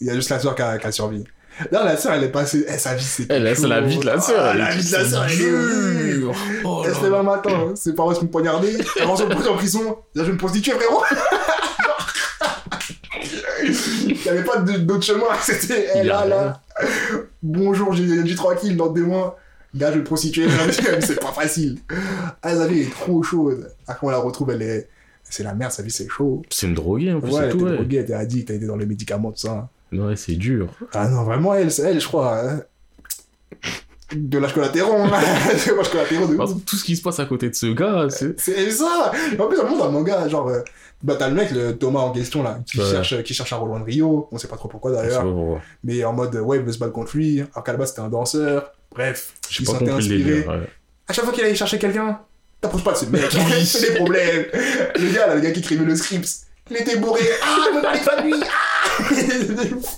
[0.00, 1.32] Il y a juste la soeur qui a, qui a survécu.
[1.72, 2.66] Là, la soeur, elle est passée.
[2.68, 3.26] Eh, sa vie, c'est.
[3.30, 4.42] Elle, c'est la vie de la sœur.
[4.44, 6.30] Ah, elle la vie de la sœur, elle est dure.
[6.30, 6.34] dur.
[6.64, 7.72] Oh Elle se lève un matin, hein.
[7.74, 8.76] ses parents se font poignarder.
[9.00, 9.96] Elle rentre en prison.
[10.14, 11.02] Là, je me prostituer, frérot.
[13.64, 15.24] Il n'y avait pas d'autre chemin.
[15.42, 16.60] C'était elle, a là, là.
[17.42, 19.38] Bonjour, j'ai dit tranquille, dans deux mois.
[19.76, 20.46] Vais me prostituer.
[21.00, 21.78] c'est pas facile.
[22.42, 23.70] Ah, sa vie est trop chaude.
[23.86, 24.88] Quand on la retrouve, elle est.
[25.28, 26.42] C'est la merde, sa vie, c'est chaud.
[26.50, 27.74] C'est une droguée en plus, Ouais, elle tout, était ouais.
[27.76, 29.68] droguée, elle était addict, elle était dans les médicaments, tout ça.
[29.92, 30.68] Ouais, c'est dur.
[30.92, 32.38] Ah non, vraiment, elle, c'est elle, je crois.
[32.40, 32.62] hein.
[34.14, 34.92] De l'âge collatéraux.
[34.94, 35.08] hein.
[35.10, 38.06] De l'âge collatéraux de que tout ce qui se passe à côté de ce gars,
[38.08, 38.38] c'est.
[38.38, 40.48] C'est ça En plus, ça montre un manga, genre...
[40.48, 40.60] euh,
[41.02, 42.84] Bah, t'as le mec, le Thomas en question, là, qui, Ouais.
[42.88, 44.28] cherche, qui cherche à rejoindre Rio.
[44.30, 45.24] On sait pas trop pourquoi, d'ailleurs.
[45.82, 47.40] Mais en mode, ouais, il veut se battre contre lui.
[47.40, 48.72] Alors qu'à la base, c'était un danseur.
[48.94, 50.18] Bref, J'ai pas compris le inspiré.
[50.22, 50.48] délire.
[50.48, 50.70] ouais.
[51.08, 52.20] À chaque fois qu'il allait chercher quelqu'un,
[52.60, 53.22] t'approches pas de ce mec.
[53.64, 54.46] c'est des problèmes?
[54.52, 56.28] Le gars, là, le gars qui écrivait le script,
[56.70, 57.22] il était bourré.
[57.42, 58.34] Ah, ne parlez pas de lui.
[58.42, 59.92] Ah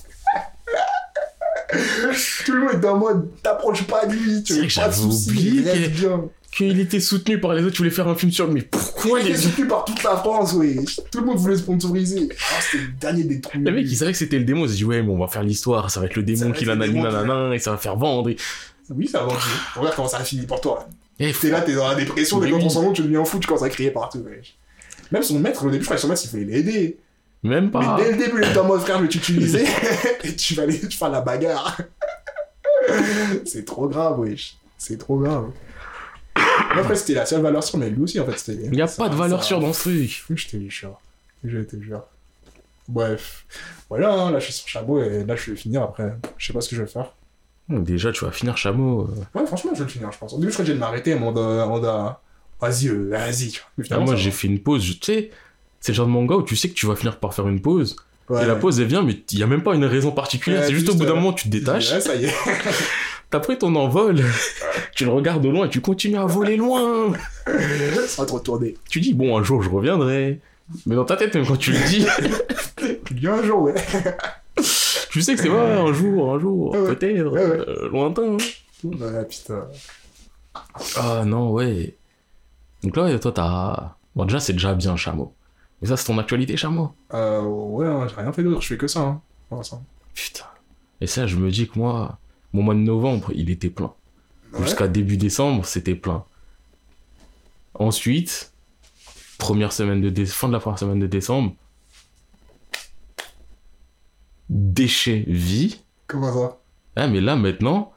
[2.45, 4.43] Tout le monde était en mode, t'approches pas de lui.
[4.43, 6.21] Tu C'est veux vrai que pas de j'avais soucis, oublié reste qu'il- bien.
[6.51, 9.19] Qu'il était soutenu par les autres, tu voulais faire un film sur lui, mais pourquoi
[9.19, 10.83] Il les était soutenu par toute la France, oui.
[11.11, 12.27] Tout le monde voulait sponsoriser.
[12.31, 13.59] Ah, c'était le dernier des trous.
[13.59, 15.27] Le mec, il savait que c'était le démon, il s'est dit, ouais, mais on va
[15.27, 17.13] faire l'histoire, ça va être le Ça démon va qui être le nanani démon qui-
[17.13, 18.29] nanana, et ça va faire vendre.
[18.31, 18.37] et-
[18.89, 19.37] Oui, ça a vendu.
[19.75, 20.87] Regarde comment ça a fini pour toi.
[21.17, 22.73] T'es là, t'es dans la dépression, dès qu'on oui.
[22.73, 24.25] nom, tu deviens fou, tu commences à crier partout.
[25.11, 26.97] Même son maître, au début, je crois que son maître, il fallait l'aider.
[27.43, 27.97] Même pas.
[27.97, 29.65] Mais dès le début, il était en mode frère, je vais t'utiliser
[30.23, 31.77] et tu vas aller faire la bagarre.
[33.45, 34.55] c'est trop grave, wesh.
[34.77, 35.49] C'est trop grave.
[36.35, 38.63] Moi, Après, c'était la seule valeur sûre, mais lui aussi, en fait, c'était.
[38.65, 40.23] Il n'y a ça- pas de valeur ça- sûre dans ce truc.
[40.35, 40.99] Je te jure.
[41.43, 42.03] Je te jure.
[42.87, 43.45] Bref.
[43.89, 46.13] Voilà, hein, là, je suis sur Chabot et là, je vais finir après.
[46.37, 47.13] Je sais pas ce que je vais faire.
[47.69, 49.01] Déjà, tu vas finir chameau.
[49.35, 49.39] euh.
[49.39, 50.33] Ouais, franchement, je vais le finir, je pense.
[50.33, 52.21] Au début, je crois que j'allais m'arrêter, mais on doit-
[52.61, 53.53] Vas-y, euh, vas-y.
[53.91, 55.29] Ah, moi, j'ai fait une pause, tu sais,
[55.79, 57.61] c'est le genre de manga où tu sais que tu vas finir par faire une
[57.61, 57.95] pause,
[58.27, 58.43] Ouais.
[58.43, 60.67] et la pause, elle vient, mais il n'y a même pas une raison particulière, Ouais,
[60.67, 62.33] c'est juste au bout d'un euh, moment, tu te détaches, Ouais, ça y est.
[63.29, 64.19] t'as pris ton envol,
[64.95, 67.13] tu le regardes au loin et tu continues à voler loin.
[68.07, 68.75] Sans te retourner.
[68.89, 70.41] Tu dis, bon, un jour, je reviendrai.
[70.85, 72.05] Mais dans ta tête, même quand tu le dis,
[73.11, 73.73] Bien un jour, ouais.
[75.11, 76.95] Tu sais que c'est, ouais, un jour, un jour, ouais.
[76.95, 77.39] peut-être, ouais.
[77.41, 78.37] euh, lointain.
[78.83, 79.67] Ouais, putain.
[80.95, 81.97] Ah non, ouais.
[82.83, 83.95] Donc là, toi, t'as...
[84.15, 85.33] Bon, déjà, c'est déjà bien, Chameau.
[85.81, 86.91] Mais ça, c'est ton actualité, Chameau.
[87.13, 89.01] Euh, ouais, hein, j'ai rien fait d'autre, je fais que ça.
[89.01, 89.21] Hein.
[89.49, 89.83] pour.
[90.13, 90.45] Putain.
[91.01, 92.19] Et ça, je me dis que moi,
[92.53, 93.93] mon mois de novembre, il était plein.
[94.53, 94.61] Ouais.
[94.63, 96.23] Jusqu'à début décembre, c'était plein.
[97.75, 98.51] Ensuite,
[99.37, 101.53] première semaine de dé- fin de la première semaine de décembre,
[104.49, 105.81] déchet vie.
[106.07, 106.59] Comment ça?
[106.95, 107.93] Ah, mais là, maintenant,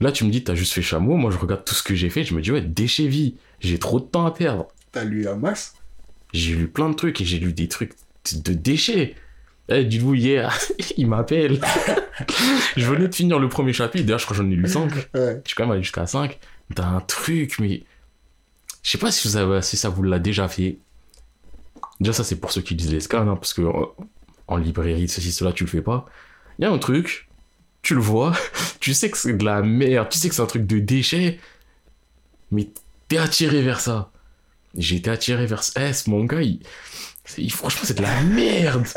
[0.00, 1.16] là, tu me dis, t'as juste fait chameau.
[1.16, 2.24] Moi, je regarde tout ce que j'ai fait.
[2.24, 3.36] Je me dis, ouais, déchet vie.
[3.60, 4.68] J'ai trop de temps à perdre.
[4.92, 5.74] T'as lu un max
[6.32, 7.94] J'ai lu plein de trucs et j'ai lu des trucs
[8.34, 9.14] de déchets.
[9.68, 10.56] Eh, dites-vous, hier,
[10.96, 11.60] il m'appelle.
[12.76, 14.04] je venais de finir le premier chapitre.
[14.04, 14.92] D'ailleurs, je crois que j'en ai lu 5.
[14.92, 15.40] Ouais.
[15.44, 16.38] Je suis quand même allé jusqu'à 5.
[16.74, 17.84] T'as un truc, mais.
[18.82, 20.78] Je sais pas si, vous avez, si ça vous l'a déjà fait.
[21.98, 23.86] Déjà, ça, c'est pour ceux qui lisent les scans, hein, parce que euh,
[24.48, 26.06] en librairie, ceci, cela, tu le fais pas.
[26.58, 27.28] Il y a un truc,
[27.82, 28.32] tu le vois,
[28.80, 31.38] tu sais que c'est de la merde, tu sais que c'est un truc de déchet,
[32.50, 32.68] mais
[33.08, 34.10] t'es attiré vers ça.
[34.76, 35.88] J'ai été attiré vers ça.
[35.88, 36.60] Eh, ce manga, il,
[37.50, 38.86] franchement, c'est de la merde.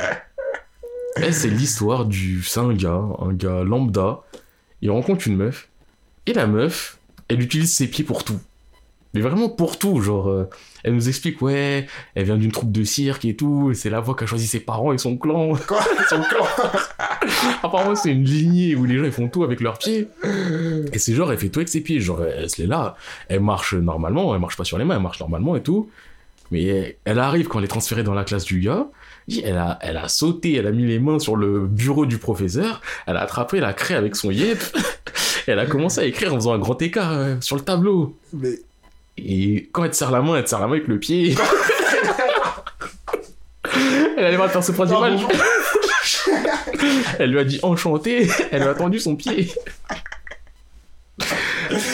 [1.22, 2.44] Eh, c'est l'histoire du.
[2.44, 4.22] C'est un gars, un gars lambda.
[4.82, 5.68] Il rencontre une meuf.
[6.28, 8.40] Et la meuf, elle utilise ses pieds pour tout.
[9.14, 10.02] Mais vraiment pour tout.
[10.02, 10.50] Genre, euh,
[10.84, 13.72] elle nous explique, ouais, elle vient d'une troupe de cirque et tout.
[13.72, 15.54] et C'est la voix qui a choisi ses parents et son clan.
[15.68, 16.46] Quoi Son clan
[17.64, 20.08] Apparemment, c'est une lignée où les gens ils font tout avec leurs pieds.
[20.94, 22.00] Et c'est genre, elle fait tout avec ses pieds.
[22.00, 22.96] Genre, elle se l'est là.
[23.28, 24.34] Elle marche normalement.
[24.34, 25.90] Elle marche pas sur les mains, elle marche normalement et tout.
[26.52, 28.88] Mais elle, elle arrive quand elle est transférée dans la classe du gars.
[29.44, 32.82] Elle a, elle a sauté, elle a mis les mains sur le bureau du professeur.
[33.06, 34.60] Elle a attrapé la craie avec son yep.
[35.46, 38.18] Elle a commencé à écrire en faisant un grand écart euh, sur le tableau.
[38.34, 38.60] Mais.
[39.26, 41.36] Et quand elle te serre la main, elle te serre la main avec le pied.
[44.18, 45.22] elle allait voir Non, image.
[45.22, 45.32] bonjour.
[47.20, 48.28] Elle lui a dit enchanté.
[48.52, 49.52] Elle lui a tendu son pied.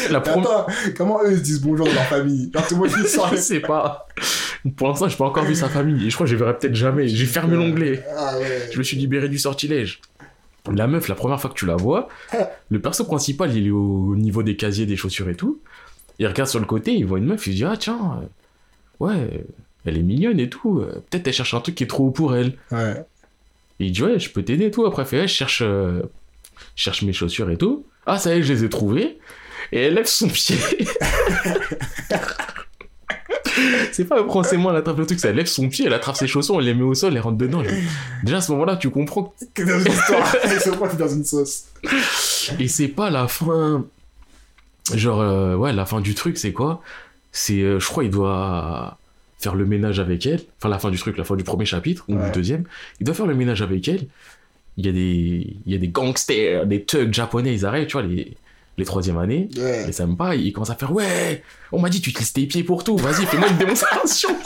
[0.10, 0.20] La.
[0.20, 2.52] Attends, comment eux se disent bonjour dans leur famille?
[2.54, 2.92] Genre tout le monde
[3.32, 4.08] Je sais pas.
[4.78, 6.08] Pour l'instant, j'ai pas encore vu sa famille.
[6.08, 7.08] Et je crois que je verrai peut-être jamais.
[7.08, 8.04] J'ai fermé l'onglet.
[8.16, 8.70] Ah ouais.
[8.72, 10.02] Je me suis libéré du sortilège.
[10.74, 12.08] La meuf, la première fois que tu la vois,
[12.70, 15.60] le perso principal, il est au niveau des casiers, des chaussures et tout.
[16.20, 18.26] Il regarde sur le côté, il voit une meuf, il se dit Ah, tiens, euh,
[19.06, 19.44] ouais,
[19.86, 20.80] elle est mignonne et tout.
[20.80, 22.54] euh, Peut-être elle cherche un truc qui est trop haut pour elle.
[22.72, 23.04] Ouais.
[23.80, 24.86] Et il dit Ouais, je peux t'aider et tout.
[24.86, 26.02] Après, elle fait Ouais, je cherche, euh,
[26.76, 27.86] je cherche mes chaussures et tout.
[28.06, 29.18] Ah, ça y est, je les ai trouvées.
[29.72, 30.56] Et elle lève son pied.
[33.92, 36.60] c'est pas forcément elle attrape le truc, elle lève son pied, elle attrape ses chaussons,
[36.60, 37.64] elle les met au sol, elle rentre dedans.
[38.24, 39.34] Déjà à ce moment-là, tu comprends.
[39.54, 40.36] Que dans une histoire.
[40.98, 41.66] Dans une sauce.
[42.60, 43.86] Et c'est pas la fin.
[44.94, 46.82] Genre, euh, ouais, la fin du truc, c'est quoi?
[47.32, 48.98] C'est, euh, je crois, il doit
[49.40, 50.42] faire le ménage avec elle.
[50.60, 52.26] Enfin, la fin du truc, la fin du premier chapitre, ou Ouais.
[52.26, 52.66] du deuxième.
[53.00, 54.08] Il doit faire le ménage avec elle.
[54.78, 57.94] Il y a des, il y a des gangsters, des thugs japonais, ils arrivent, tu
[57.94, 58.36] vois, les,
[58.78, 59.48] les troisième années.
[59.58, 59.86] Ouais.
[59.88, 62.84] Me pas, il commence à faire Ouais, on m'a dit tu utilises tes pieds pour
[62.84, 64.30] tout, vas-y, fais-moi une démonstration.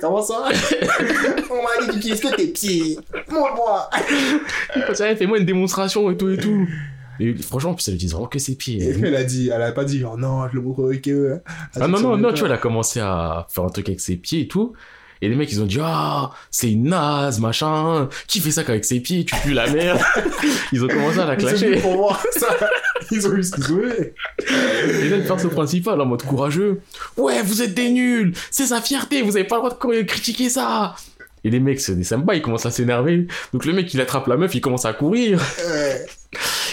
[0.00, 0.48] Comment ça?
[1.50, 2.98] On m'a dit d'utiliser que tes pieds.
[3.28, 3.90] Montre-moi.
[4.94, 6.68] Fais-moi une démonstration et tout et tout.
[7.20, 8.82] Et franchement, en plus, elle utilise vraiment que ses pieds.
[8.82, 11.40] Et elle a dit, elle a pas dit genre non, je le montrerai que.
[11.76, 14.16] Ah non, non, non, tu vois, elle a commencé à faire un truc avec ses
[14.16, 14.72] pieds et tout.
[15.22, 18.08] Et les mecs, ils ont dit, ah, c'est une naze, machin.
[18.26, 20.00] Qui fait ça qu'avec ses pieds, tu pues la merde?
[20.72, 21.76] ils ont commencé à la clasher.
[21.76, 22.48] pour ça.
[23.12, 24.14] Ils ont eu ce qu'ils eu.
[24.38, 26.80] Et là, le perso principal, en mode courageux.
[27.16, 28.34] Ouais, vous êtes des nuls.
[28.52, 29.22] C'est sa fierté.
[29.22, 30.94] Vous avez pas le droit de critiquer ça.
[31.44, 33.26] Et les mecs, c'est des sympas, ils commencent à s'énerver.
[33.52, 35.40] Donc le mec, il attrape la meuf, il commence à courir.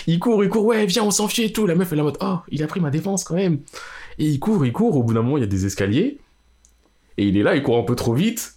[0.09, 1.67] Il court, il court, ouais, viens, on s'enfuit et tout.
[1.67, 3.59] La meuf, elle est en mode, oh, il a pris ma défense quand même.
[4.17, 4.95] Et il court, il court.
[4.95, 6.17] Au bout d'un moment, il y a des escaliers.
[7.17, 8.53] Et il est là, il court un peu trop vite.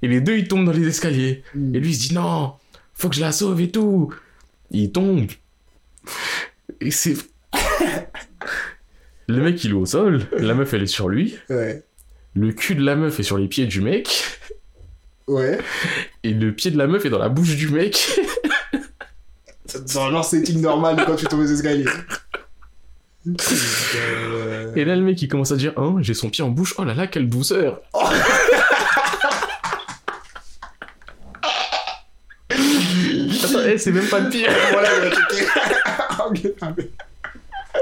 [0.00, 1.42] Et les deux, ils tombent dans les escaliers.
[1.54, 2.54] Et lui, il se dit, non,
[2.94, 4.14] faut que je la sauve et tout.
[4.70, 5.26] Il tombe.
[6.80, 7.16] Et c'est.
[9.26, 10.26] Le mec, il est au sol.
[10.38, 11.36] La meuf, elle est sur lui.
[11.50, 11.82] Ouais.
[12.34, 14.37] Le cul de la meuf est sur les pieds du mec.
[15.28, 15.58] Ouais.
[16.24, 18.18] Et le pied de la meuf est dans la bouche du mec.
[19.94, 21.84] Dans leur setting normal quand tu tombes les escaliers.
[24.74, 26.74] Et là, le mec, il commence à dire, hein, j'ai son pied en bouche.
[26.78, 27.82] Oh là là, quelle douceur.
[33.44, 34.50] Attends, eh, c'est même pas le pire.
[34.72, 34.88] Voilà,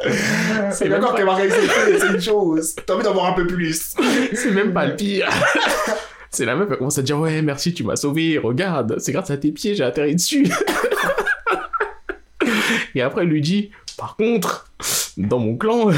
[0.72, 1.59] C'est d'accord qu'elle m'a réalisé,
[1.98, 2.74] c'est une chose.
[2.85, 3.94] T'as envie d'en voir un peu plus.
[4.35, 5.28] C'est même pas le pire.
[6.31, 9.31] C'est la meuf, elle commence à dire Ouais, merci, tu m'as sauvé, regarde, c'est grâce
[9.31, 10.47] à tes pieds, j'ai atterri dessus.
[12.95, 14.71] Et après, elle lui dit Par contre,
[15.17, 15.91] dans mon clan,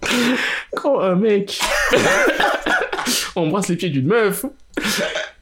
[0.76, 1.60] quand un mec
[3.36, 4.44] embrasse les pieds d'une meuf,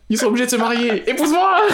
[0.09, 1.09] ils sont obligés de se marier.
[1.09, 1.69] Épouse-moi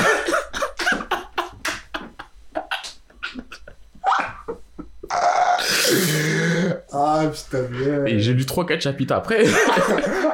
[6.93, 8.05] Ah putain, bien.
[8.07, 9.45] Et j'ai lu 3-4 chapitres après.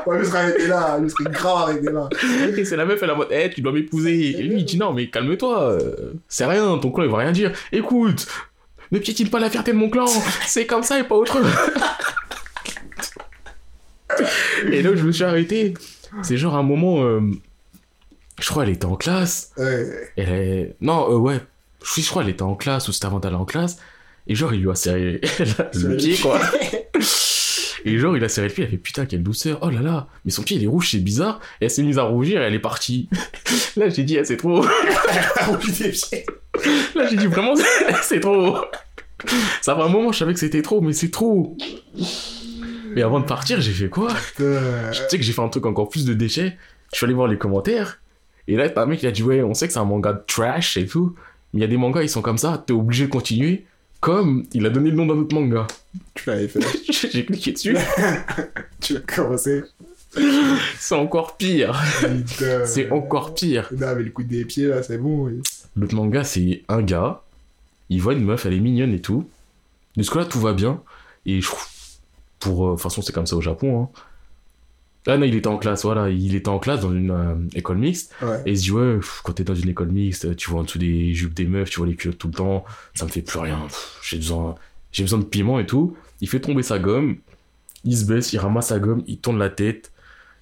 [0.07, 2.11] Ouais, je serais arrêté là, je serais grave arrêté là.
[2.59, 4.38] Et c'est la meuf, elle en mode, Eh, tu dois m'épouser.
[4.38, 7.33] Et lui, il dit, non, mais calme-toi, euh, c'est rien, ton clan, il va rien
[7.33, 7.53] dire.
[7.73, 8.27] Écoute,
[8.92, 10.05] ne piétine pas la fierté de mon clan,
[10.47, 11.38] c'est comme ça et pas autre.
[14.70, 15.73] et là où je me suis arrêté,
[16.23, 17.20] c'est genre un moment, euh,
[18.40, 19.53] je crois, elle était en classe.
[19.57, 20.12] Ouais.
[20.16, 20.77] Elle est...
[20.83, 21.40] Non, euh, ouais,
[21.83, 23.79] je, crois, elle était en classe ou c'était avant d'aller en classe.
[24.26, 25.20] Et genre, il lui a serré
[25.74, 26.40] le pied, quoi.
[27.84, 29.82] Et genre, il a serré le pied, il a fait putain, quelle douceur, oh là
[29.82, 31.40] là, mais son pied il est rouge, c'est bizarre.
[31.60, 33.08] Et elle s'est mise à rougir et elle est partie.
[33.76, 34.64] Là, j'ai dit, eh, c'est trop.
[34.64, 36.24] Ah des pieds.
[36.94, 37.54] Là, j'ai dit vraiment,
[38.02, 38.56] c'est trop.
[39.60, 41.56] Ça fait un moment, je savais que c'était trop, mais c'est trop.
[42.96, 44.08] Et avant de partir, j'ai fait quoi?
[44.14, 44.60] Putain.
[44.92, 46.56] Tu sais que j'ai fait un truc encore plus de déchets.
[46.92, 48.00] Je suis allé voir les commentaires.
[48.46, 50.12] Et là, t'as un mec qui a dit, ouais, on sait que c'est un manga
[50.12, 51.14] de trash et tout.
[51.52, 53.66] Mais il y a des mangas, ils sont comme ça, t'es obligé de continuer.
[54.05, 55.67] Comme il a donné le nom d'un autre manga.
[56.14, 56.61] Tu l'avais fait.
[57.11, 57.77] j'ai cliqué dessus.
[58.81, 59.62] Tu as commencé.
[60.79, 61.83] C'est encore pire.
[62.67, 63.69] C'est encore pire.
[63.73, 65.25] Non, mais le coup des pieds là, c'est bon.
[65.25, 65.40] oui.
[65.75, 67.23] L'autre manga, c'est un gars.
[67.88, 69.29] Il voit une meuf, elle est mignonne et tout.
[69.97, 70.83] Jusque-là, tout va bien.
[71.27, 71.67] Et je trouve.
[72.40, 72.67] Pour.
[72.67, 73.83] euh, De toute façon, c'est comme ça au Japon.
[73.85, 73.88] Hein.
[75.07, 76.09] Ah non, il était en classe, voilà.
[76.09, 78.14] Il était en classe dans une euh, école mixte.
[78.23, 78.40] Ouais.
[78.47, 80.62] Et il se dit, ouais, pff, quand t'es dans une école mixte, tu vois en
[80.64, 82.64] dessous des jupes des meufs, tu vois les culottes tout le temps.
[82.95, 83.67] Ça me fait plus rien.
[84.03, 84.55] J'ai besoin,
[84.93, 85.95] j'ai besoin de piment et tout.
[86.21, 87.19] Il fait tomber sa gomme.
[87.85, 89.93] Il se baisse, il ramasse sa gomme, il tourne la tête.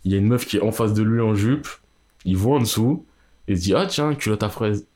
[0.05, 1.67] Il y a une meuf qui est en face de lui en jupe.
[2.25, 3.05] Il voit en dessous.
[3.49, 4.87] Et il se dit, ah tiens, culotte à fraise.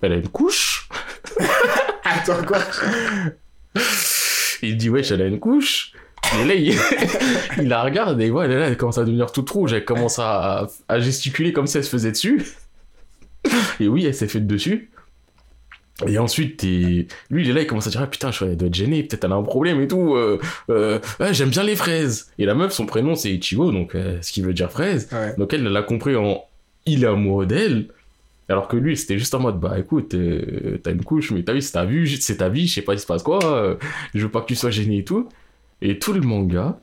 [0.00, 0.88] Elle a une couche.
[2.04, 2.58] Attends, quoi?
[4.62, 5.92] Il dit, wesh, elle a une couche.
[6.40, 6.74] Et là, il,
[7.58, 9.72] il la regarde et voilà, là, elle commence à devenir toute rouge.
[9.72, 12.42] Elle commence à, à gesticuler comme si elle se faisait dessus.
[13.80, 14.90] Et oui, elle s'est faite dessus.
[16.08, 18.66] Et ensuite, lui, il est là, il commence à dire, ah, putain, je elle doit
[18.66, 20.16] être gênée, peut-être elle a un problème et tout.
[20.16, 20.98] Euh, euh,
[21.30, 22.32] j'aime bien les fraises.
[22.38, 25.08] Et la meuf, son prénom, c'est Ichigo, donc euh, ce qui veut dire fraise.
[25.12, 25.34] Ouais.
[25.38, 26.42] Donc elle, elle l'a compris en
[26.86, 27.86] il est amoureux d'elle.
[28.48, 30.14] Alors que lui, c'était juste en mode, bah écoute,
[30.82, 32.92] t'as une couche, mais t'as vu, c'est ta vie, c'est ta vie, je sais pas,
[32.92, 33.78] il se passe quoi,
[34.12, 35.30] je veux pas que tu sois gêné et tout.
[35.82, 36.78] Et tout le manga,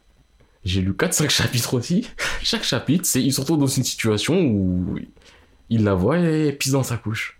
[0.63, 2.08] j'ai lu 4-5 chapitres aussi.
[2.43, 4.97] Chaque chapitre, c'est ils se retrouvent dans une situation où
[5.69, 7.38] il la voit et elle pisse dans sa couche.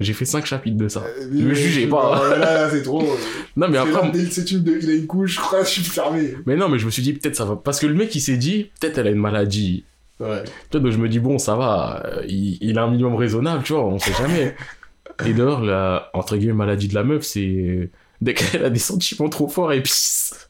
[0.00, 1.02] J'ai fait 5 chapitres de ça.
[1.04, 2.22] Euh, Le mais- jugez pas.
[2.38, 3.02] Là, là, c'est trop.
[3.56, 6.36] Non, mais après, dès- c'est une de- il a une couche, je suis fermé.
[6.46, 7.56] mais non, mais je me suis dit, peut-être ça va.
[7.56, 9.84] Parce que le mec, il s'est dit, peut-être elle a une maladie.
[10.20, 10.44] Ouais.
[10.44, 13.16] Tu vois, donc je me dis, bon, ça va, euh, il, il a un minimum
[13.16, 14.54] raisonnable, tu vois, on sait jamais.
[15.26, 19.28] Et d'ailleurs, la, entre guillemets, maladie de la meuf, c'est dès qu'elle a des sentiments
[19.28, 20.48] trop forts, elle pisse.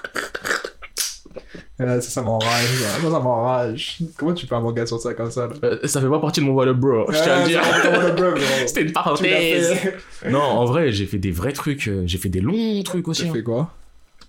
[1.79, 2.67] Ça, ça m'enrage.
[3.03, 3.99] Moi, ça m'enrage.
[4.17, 5.55] Comment tu peux un manga sur ça comme ça là?
[5.63, 7.63] Euh, ça fait pas partie de mon valeur, bro, je tiens à dire.
[7.63, 8.67] fait.
[8.67, 9.75] C'était une parenthèse.
[9.75, 10.29] fait.
[10.29, 13.23] Non, en vrai, j'ai fait des vrais trucs, euh, j'ai fait des longs trucs aussi.
[13.23, 13.33] Tu hein.
[13.33, 13.73] fais quoi?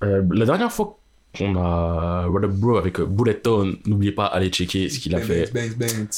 [0.03, 0.99] Euh, la dernière fois
[1.37, 5.19] qu'on a What Up Bro avec euh, Bulleton, n'oubliez pas, allez checker ce qu'il a
[5.19, 5.51] fait.
[5.53, 6.15] Banks, Banks.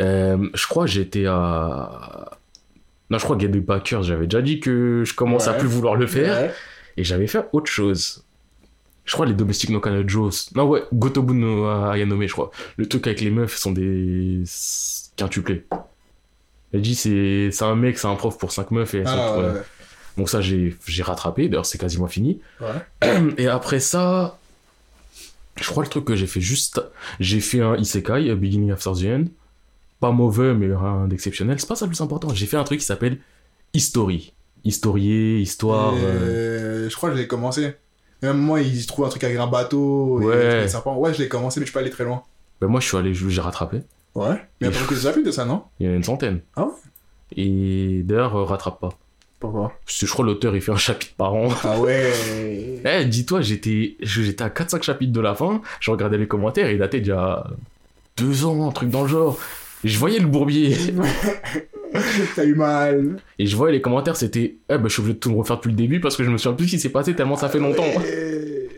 [0.00, 2.37] Euh, je crois que j'étais à.
[3.10, 5.96] Non, je crois Get the Backers, j'avais déjà dit que je commence à plus vouloir
[5.96, 6.42] le faire.
[6.42, 6.50] Ouais.
[6.96, 8.24] Et j'avais fait autre chose.
[9.04, 10.50] Je crois les domestiques no Joes.
[10.54, 12.50] Non, ouais, Gotobu no Ayanome, je crois.
[12.76, 14.42] Le truc avec les meufs sont des
[15.16, 15.64] quintuplés.
[16.74, 19.38] Elle dit c'est un mec, c'est un prof pour 5 meufs et elles sont Ah,
[19.38, 19.62] ouais.
[20.18, 22.40] Donc ça j'ai rattrapé, d'ailleurs c'est quasiment fini.
[23.38, 24.36] Et après ça,
[25.56, 26.82] je crois le truc que j'ai fait juste,
[27.20, 29.24] j'ai fait un isekai, a Beginning After the End.
[30.00, 31.58] Pas mauvais, mais rien d'exceptionnel.
[31.58, 32.28] C'est pas ça le plus important.
[32.32, 33.18] J'ai fait un truc qui s'appelle
[33.74, 34.32] History.
[34.64, 35.94] Historier, histoire.
[35.96, 37.74] Euh, Je crois que je l'ai commencé.
[38.22, 40.18] Même moi, il se trouve un truc avec un bateau.
[40.20, 40.58] Ouais.
[40.58, 40.96] Et des serpents.
[40.96, 42.22] Ouais, je l'ai commencé, mais je suis pas allé très loin.
[42.60, 43.82] Ben moi, je suis allé, j'ai rattrapé.
[44.14, 44.40] Ouais.
[44.60, 45.62] Mais Et- attends, que ça plus de ça, non?
[45.78, 46.40] Il y en a une centaine.
[46.56, 46.72] Ah ouais?
[47.36, 48.90] Et d'ailleurs, euh, rattrape pas.
[49.38, 49.72] Pourquoi?
[49.86, 51.48] Parce que je crois l'auteur, il fait un chapitre par an.
[51.62, 52.12] Ah ouais.
[52.84, 56.72] Eh, dis-toi, j'étais, j'étais à 4-5 chapitres de la fin, je regardais les commentaires, et
[56.74, 57.44] il datait y a
[58.16, 59.36] deux ans, un truc dans le genre.
[59.84, 60.76] Je voyais le bourbier.
[62.36, 63.16] T'as eu mal.
[63.38, 65.56] Et je voyais les commentaires, c'était, eh ben, je suis obligé de tout me refaire
[65.56, 67.48] depuis le début parce que je me souviens plus ce qui s'est passé tellement ça
[67.48, 67.82] fait longtemps.
[67.86, 68.68] Ouais.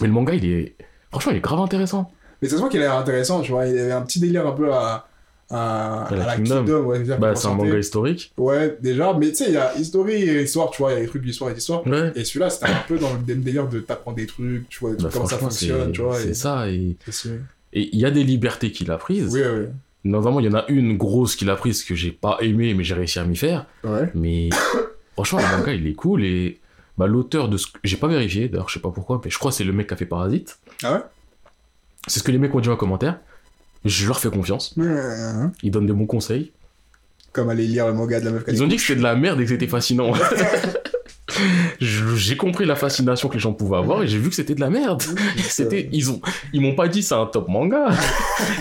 [0.00, 0.74] Mais le manga, il est,
[1.10, 2.10] franchement, il est grave intéressant.
[2.42, 3.66] Mais ça se voit qu'il a l'air intéressant, tu vois.
[3.66, 5.06] Il avait un petit délire un peu à.
[5.50, 6.56] À, À la à la Kingdom.
[6.56, 8.32] Kingdom, ouais, c'est-à-dire Bah, c'est un manga historique.
[8.36, 10.98] Ouais, déjà, mais tu sais, il y a histoire et histoire, tu vois, il y
[10.98, 11.86] a des trucs d'histoire et d'histoire.
[11.86, 12.12] Ouais.
[12.16, 14.90] Et celui-là, c'était un peu dans le même délire de t'apprendre des trucs, tu vois,
[15.00, 16.18] Bah, comment ça fonctionne, tu vois.
[16.20, 16.96] C'est et- ça, et
[17.72, 19.32] il y a des libertés qu'il a prises.
[19.32, 19.66] Oui, oui.
[20.04, 22.84] Notamment, il y en a une grosse qu'il a prise que j'ai pas aimé, mais
[22.84, 23.66] j'ai réussi à m'y faire.
[23.84, 24.10] Ouais.
[24.14, 24.48] Mais
[25.14, 26.60] franchement, le manga, il est cool et
[26.96, 29.38] bah, l'auteur de ce que j'ai pas vérifié, d'ailleurs, je sais pas pourquoi, mais je
[29.38, 30.58] crois que c'est le mec qui a fait Parasite.
[30.82, 31.00] Ah ouais?
[32.06, 33.18] C'est ce que les mecs ont dit en commentaire.
[33.84, 34.74] Je leur fais confiance.
[35.62, 36.52] Ils donnent des bons conseils.
[37.32, 39.14] Comme aller lire le manga de la meuf Ils ont dit que c'était de la
[39.14, 40.12] merde et que c'était fascinant.
[41.80, 44.60] J'ai compris la fascination que les gens pouvaient avoir et j'ai vu que c'était de
[44.60, 45.02] la merde.
[45.48, 46.20] C'était, ils ont,
[46.52, 47.88] ils m'ont pas dit c'est un top manga.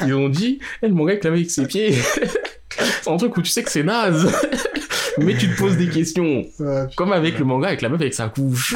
[0.06, 1.94] Ils ont dit, eh, le manga avec la meuf avec ses pieds.
[3.02, 4.32] c'est un truc où tu sais que c'est naze.
[5.20, 6.46] Mais tu te poses des questions.
[6.60, 8.76] Ouais, Comme avec le manga avec la meuf avec sa couche.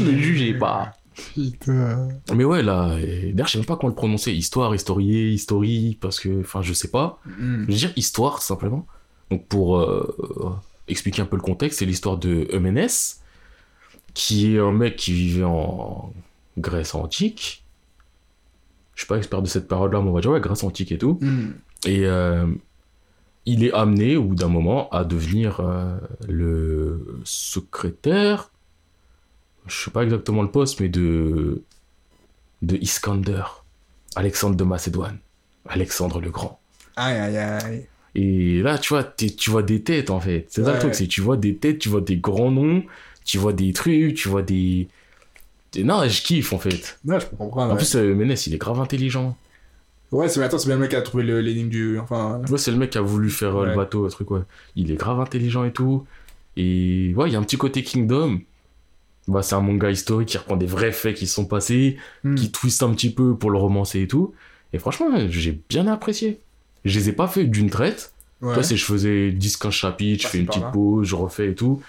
[0.00, 0.92] ne jugez pas.
[1.34, 2.08] putain.
[2.34, 4.32] Mais ouais, là, d'ailleurs, je sais même pas comment le prononcer.
[4.32, 7.20] Histoire, historier, history, parce que, enfin, je sais pas.
[7.26, 7.64] Hmm.
[7.66, 8.86] Je veux dire histoire, tout simplement.
[9.32, 10.54] Donc, pour euh,
[10.88, 13.22] expliquer un peu le contexte, c'est l'histoire de Euménès,
[14.12, 16.12] qui est un mec qui vivait en
[16.58, 17.64] Grèce antique.
[18.94, 20.98] Je suis pas expert de cette période-là, mais on va dire, ouais, Grèce antique et
[20.98, 21.18] tout.
[21.22, 21.52] Hmm.
[21.86, 22.46] Et euh,
[23.46, 25.96] il est amené, au bout d'un moment, à devenir euh,
[26.28, 28.50] le secrétaire,
[29.66, 31.62] je sais pas exactement le poste, mais de,
[32.60, 33.44] de Iskander,
[34.14, 35.16] Alexandre de Macédoine,
[35.66, 36.60] Alexandre le Grand.
[36.96, 37.86] Aïe, aïe, aïe.
[38.14, 40.46] Et là, tu vois, tu vois des têtes, en fait.
[40.48, 42.82] C'est ça le truc, c'est tu vois des têtes, tu vois des grands noms,
[43.24, 44.88] tu vois des trucs, tu vois des...
[45.72, 46.98] des- Non, je kiffe, en fait.
[47.04, 47.72] Non, je peux comprendre.
[47.72, 47.78] En ouais.
[47.78, 49.36] plus, euh, Ménès, il est grave intelligent.
[50.10, 51.98] Ouais, c'est attends, c'est bien le mec qui a trouvé l'énigme du.
[51.98, 52.42] Enfin.
[52.50, 54.42] Ouais, c'est le mec qui a voulu faire euh, le bateau, le truc, ouais.
[54.76, 56.06] Il est grave intelligent et tout.
[56.58, 58.40] Et ouais, il y a un petit côté Kingdom.
[59.26, 62.34] Bah, c'est un manga historique qui reprend des vrais faits qui se sont passés, hmm.
[62.34, 64.34] qui twist un petit peu pour le romancer et tout.
[64.74, 66.40] Et franchement, j'ai bien apprécié.
[66.84, 68.12] Je les ai pas fait d'une traite.
[68.40, 68.54] Ouais.
[68.54, 70.70] Toi, c'est je faisais 10-15 chapitres, je Ah, fais une petite là.
[70.70, 71.82] pause, je refais et tout.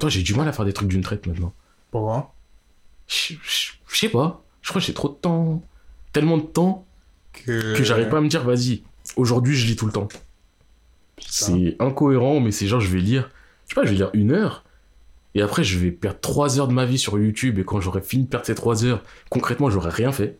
[0.00, 1.52] Toi, j'ai du mal à faire des trucs d'une traite maintenant.
[1.90, 2.34] Pourquoi?
[3.06, 4.42] Je je- je sais pas.
[4.62, 5.62] Je crois que j'ai trop de temps.
[6.12, 6.84] Tellement de temps
[7.32, 8.82] Que, que j'arrive pas à me dire, vas-y,
[9.16, 10.08] aujourd'hui je lis tout le temps.
[11.20, 13.30] C'est incohérent, mais c'est genre, je vais lire,
[13.66, 14.64] je sais pas, je vais lire une heure,
[15.34, 18.00] et après, je vais perdre trois heures de ma vie sur YouTube, et quand j'aurai
[18.02, 20.38] fini de perdre ces trois heures, concrètement, j'aurai rien fait.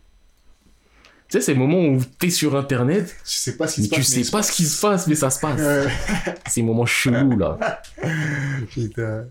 [1.29, 3.93] Tu sais, ces moments où t'es sur internet, Tu sais pas ce qui mais se
[3.93, 4.09] tu passe.
[4.25, 5.61] sais pas ce qui se passe, mais ça se passe.
[5.61, 5.93] Ouais.
[6.49, 7.83] Ces moments chelous, là.
[8.71, 9.27] Putain.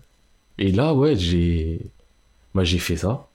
[0.58, 1.80] Et là, ouais, j'ai.
[2.54, 3.26] Bah, j'ai fait ça.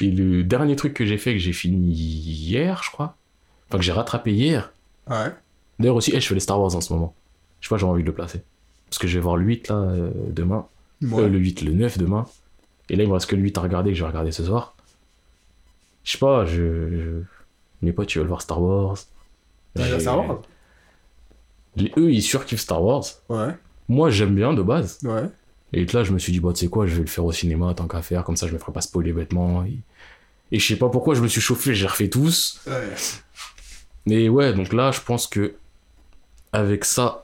[0.00, 3.16] Et le dernier truc que j'ai fait, que j'ai fini hier, je crois.
[3.68, 4.72] Enfin, que j'ai rattrapé hier.
[5.08, 5.30] Ouais.
[5.78, 7.14] D'ailleurs, aussi, eh, je fais les Star Wars en ce moment.
[7.60, 8.40] Je sais pas, j'ai envie de le placer.
[8.90, 10.66] Parce que je vais voir le 8 là, euh, demain.
[11.02, 11.22] Ouais.
[11.24, 12.26] Euh, le 8, le 9 demain.
[12.88, 14.44] Et là, il me reste que le 8 à regarder, que je vais regarder ce
[14.44, 14.74] soir.
[16.04, 16.56] Je sais pas, je.
[16.90, 17.22] je-
[17.82, 18.96] Mes potes, ils veulent voir Star Wars.
[20.00, 20.40] Star Wars
[21.76, 23.04] Les- Eux, ils surkiffent Star Wars.
[23.28, 23.54] Ouais.
[23.88, 24.98] Moi, j'aime bien de base.
[25.04, 25.24] Ouais.
[25.72, 27.32] Et là, je me suis dit, bah, tu sais quoi, je vais le faire au
[27.32, 29.64] cinéma tant qu'à faire, comme ça, je me ferai pas spoiler bêtement.
[29.64, 29.78] Et,
[30.50, 32.60] et je sais pas pourquoi je me suis chauffé, j'ai refait tous.
[32.66, 32.88] Ouais.
[34.06, 35.54] Mais ouais, donc là, je pense que
[36.52, 37.22] avec ça,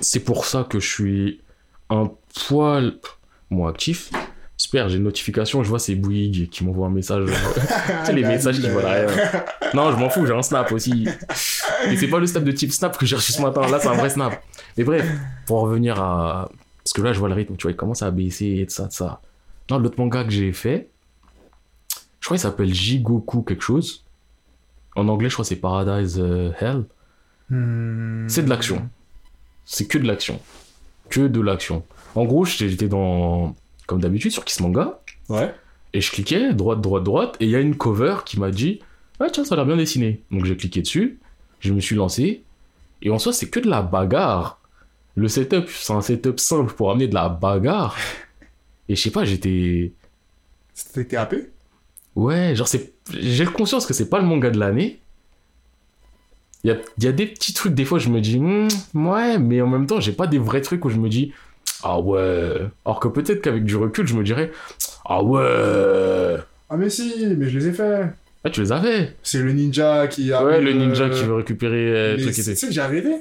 [0.00, 1.40] c'est pour ça que je suis
[1.90, 2.10] un
[2.48, 2.94] poil
[3.50, 4.10] moins actif.
[4.62, 7.24] Super, j'ai une notification, je vois c'est Bouygues qui m'envoie un message.
[7.54, 9.44] tu sais, les messages qui euh, derrière.
[9.74, 11.08] Non, je m'en fous, j'ai un snap aussi.
[11.90, 13.88] Et c'est pas le snap de type snap que j'ai reçu ce matin, là c'est
[13.88, 14.40] un vrai snap.
[14.78, 15.04] Mais bref,
[15.46, 16.48] pour revenir à.
[16.84, 18.72] Parce que là, je vois le rythme, tu vois, il commence à baisser et tout
[18.72, 19.20] ça, tout ça.
[19.68, 20.90] Non, l'autre manga que j'ai fait,
[22.20, 24.04] je crois qu'il s'appelle Jigoku quelque chose.
[24.94, 26.84] En anglais, je crois que c'est Paradise euh, Hell.
[27.50, 28.28] Hmm.
[28.28, 28.88] C'est de l'action.
[29.64, 30.40] C'est que de l'action.
[31.10, 31.82] Que de l'action.
[32.14, 33.56] En gros, j'étais dans.
[33.92, 35.00] Comme d'habitude, sur Kiss Manga.
[35.28, 35.54] Ouais.
[35.92, 38.80] Et je cliquais, droite, droite, droite, et il y a une cover qui m'a dit
[39.20, 40.22] Ah, tiens, ça a l'air bien dessiné.
[40.30, 41.20] Donc j'ai cliqué dessus,
[41.60, 42.42] je me suis lancé,
[43.02, 44.60] et en soi, c'est que de la bagarre.
[45.14, 47.98] Le setup, c'est un setup simple pour amener de la bagarre.
[48.88, 49.92] Et je sais pas, j'étais.
[50.72, 51.50] C'était happé?
[52.16, 52.94] Ouais, genre, c'est.
[53.12, 55.02] J'ai conscience que c'est pas le manga de l'année.
[56.64, 59.38] Il y a, y a des petits trucs, des fois, je me dis Hmm, Ouais,
[59.38, 61.34] mais en même temps, j'ai pas des vrais trucs où je me dis
[61.82, 62.60] Ah ouais.
[62.84, 64.50] Alors que peut-être qu'avec du recul, je me dirais
[65.04, 66.36] Ah ouais.
[66.70, 68.06] Ah, mais si, mais je les ai fait.
[68.44, 70.44] Ah, tu les avais C'est le ninja qui a.
[70.44, 73.16] Ouais, le ninja qui veut récupérer euh, Mais sais que j'ai arrêté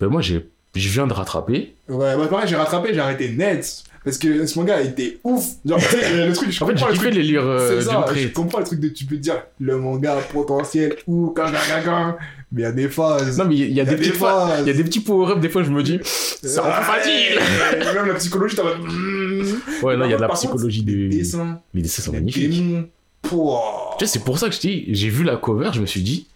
[0.00, 1.74] Ben moi, j'ai, je viens de rattraper.
[1.88, 3.84] Ouais, bah pareil, j'ai rattrapé, j'ai arrêté net.
[4.08, 5.44] Parce que ce manga était ouf.
[5.66, 8.64] Genre, le truc, je En fait, j'ai kiffé les lire euh, ça, je comprends le
[8.64, 11.44] truc de tu peux te dire le manga potentiel ou quand
[12.50, 13.36] mais il y a des phases.
[13.36, 15.40] Non, mais il y, a- a des petites fois, il y a des petits power-up,
[15.40, 17.38] des fois, je me dis, c'est un facile.
[17.94, 18.78] Même la psychologie, t'as mode.
[18.80, 19.84] mm.
[19.84, 21.08] Ouais, là, il y a de la psychologie des.
[21.10, 22.50] dessins, Les dessins sont magnifiques.
[23.22, 23.36] Tu
[24.00, 26.26] sais, c'est pour ça que je dis, j'ai vu la cover, je me suis dit,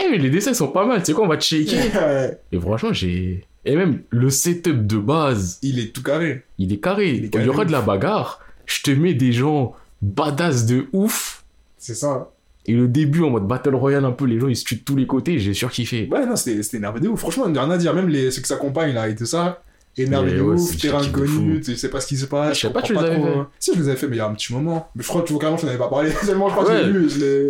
[0.00, 1.76] eh, mais les dessins sont pas mal, tu sais quoi, on va checker.
[2.52, 3.44] Et franchement, j'ai.
[3.66, 6.42] Et même le setup de base, Il est tout carré.
[6.58, 7.10] il est carré.
[7.14, 8.40] Il est Il y aura de la bagarre.
[8.66, 11.44] Je te mets des gens badass de ouf.
[11.78, 12.30] C'est ça.
[12.66, 14.80] Et le début en mode Battle Royale, un peu, les gens ils se tuent de
[14.84, 16.08] tous les côtés, j'ai surkiffé.
[16.10, 17.20] Ouais, non, c'était énervé de ouf.
[17.20, 17.94] Franchement, rien à dire.
[17.94, 19.62] Même les, ceux qui s'accompagnent là et tout ça.
[19.96, 22.56] Énervé de ouais, ouf, terrain inconnu, tu sais pas ce qui se passe.
[22.56, 23.26] Je sais pas, tu les avais trop.
[23.26, 24.88] fait Si, je les avais fait, mais il y a un petit moment.
[24.96, 26.10] Mais je crois que tu vois carrément, je n'en avais pas parlé.
[26.26, 26.82] Tellement, je crois que Ouais.
[26.84, 27.48] l'ai lu.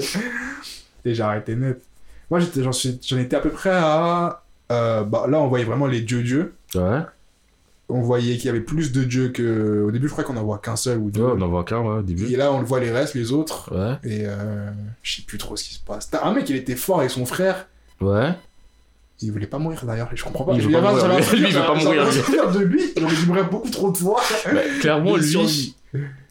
[1.07, 1.81] Et j'ai arrêté net.
[2.31, 4.43] Moi, j'étais- j'en étais à peu près à.
[4.73, 6.55] euh, bah, là, on voyait vraiment les dieux-dieux.
[6.75, 7.01] Ouais.
[7.91, 9.85] On voyait qu'il y avait plus de dieux que.
[9.87, 11.23] Au début, je crois qu'on en voit qu'un seul ou deux.
[11.23, 12.27] Ouais, on en voit qu'un, ouais, au début.
[12.33, 13.71] Et là, on le voit les restes, les autres.
[13.75, 14.11] Ouais.
[14.11, 14.71] Et euh,
[15.03, 16.09] je sais plus trop ce qui se passe.
[16.11, 17.67] T'as un mec, il était fort avec son frère.
[18.01, 18.31] Ouais.
[19.21, 20.55] Il voulait pas mourir d'ailleurs, je comprends pas.
[20.55, 21.39] Il veut y pas mourir, lui.
[21.39, 22.05] il veut pas mourir.
[22.53, 24.21] de lui, j'aurais dû mourir beaucoup trop de fois.
[24.47, 25.75] Bah, clairement, lui.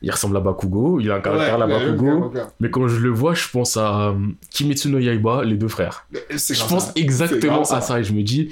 [0.03, 2.33] Il ressemble à Bakugo, il a un caractère à Ouais, ouais, Bakugo.
[2.59, 4.13] Mais quand je le vois, je pense à euh,
[4.51, 6.05] Kimetsu no Yaiba, les deux frères.
[6.29, 6.91] Je pense ça.
[6.97, 8.49] exactement à ça et je me dis,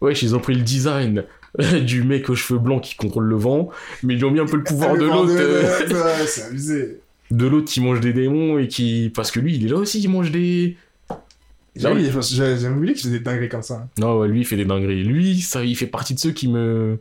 [0.00, 1.24] ouais, ils ont pris le design
[1.86, 3.70] du mec aux cheveux blancs qui contrôle le vent,
[4.02, 7.00] mais ils lui ont mis un peu le pouvoir de l'autre, euh, C'est abusé.
[7.30, 10.00] de l'autre qui mange des démons et qui, parce que lui, il est là aussi,
[10.00, 10.76] il mange des.
[11.76, 13.86] J'ai j'ai oublié qu'il faisait des dingueries comme ça.
[13.98, 15.04] Non, ouais, lui, il fait des dingueries.
[15.04, 16.98] Lui, ça, il fait partie de ceux qui me,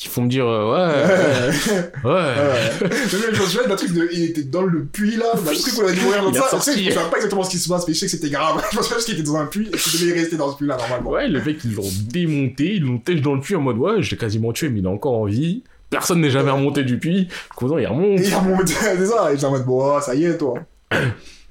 [0.00, 2.10] qui font me dire, euh, ouais, ouais, ouais.
[2.10, 2.90] Ouais.
[3.10, 4.08] Je me souviens d'un truc de.
[4.14, 6.32] Il était dans le puits là, dans le truc où on a dû mourir a
[6.32, 6.48] ça.
[6.48, 6.72] sorti.
[6.72, 8.64] Sais, je savais pas exactement ce qui se passe, mais je sais que c'était grave.
[8.72, 10.66] Je souviens juste qu'il était dans un puits et qu'il devait rester dans ce puits
[10.66, 11.10] là normalement.
[11.10, 14.02] Ouais, le mec, ils l'ont démonté, ils l'ont têché dans le puits en mode, ouais,
[14.02, 15.64] je l'ai quasiment tué, mais il est encore en vie.
[15.90, 17.28] Personne n'est jamais remonté du puits.
[17.54, 18.20] Cousin, il remonte.
[18.20, 19.30] Et il remonte, c'est ça.
[19.30, 20.54] Et j'étais en mode, bon, ah, ça y est, toi.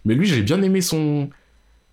[0.06, 1.30] Mais lui, j'ai bien aimé son.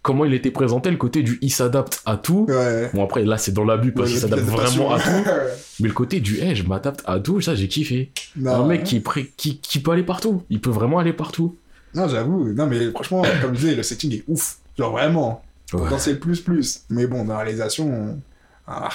[0.07, 2.47] Comment il était présenté, le côté du il s'adapte à tout.
[2.49, 2.89] Ouais.
[2.95, 5.25] Bon, après, là, c'est dans l'abus parce qu'il s'adapte vraiment à tout.
[5.81, 8.13] Mais le côté du hey, je m'adapte à tout, ça, j'ai kiffé.
[8.37, 10.45] Non, Un mec qui, est prêt, qui, qui peut aller partout.
[10.49, 11.57] Il peut vraiment aller partout.
[11.93, 12.53] Non, j'avoue.
[12.53, 14.59] Non, mais franchement, comme je disais, le setting est ouf.
[14.79, 15.43] Genre vraiment.
[15.73, 15.81] Ouais.
[15.81, 16.83] Potentiel plus plus.
[16.89, 17.91] Mais bon, dans la réalisation.
[17.93, 18.21] on-
[18.69, 18.91] Ah.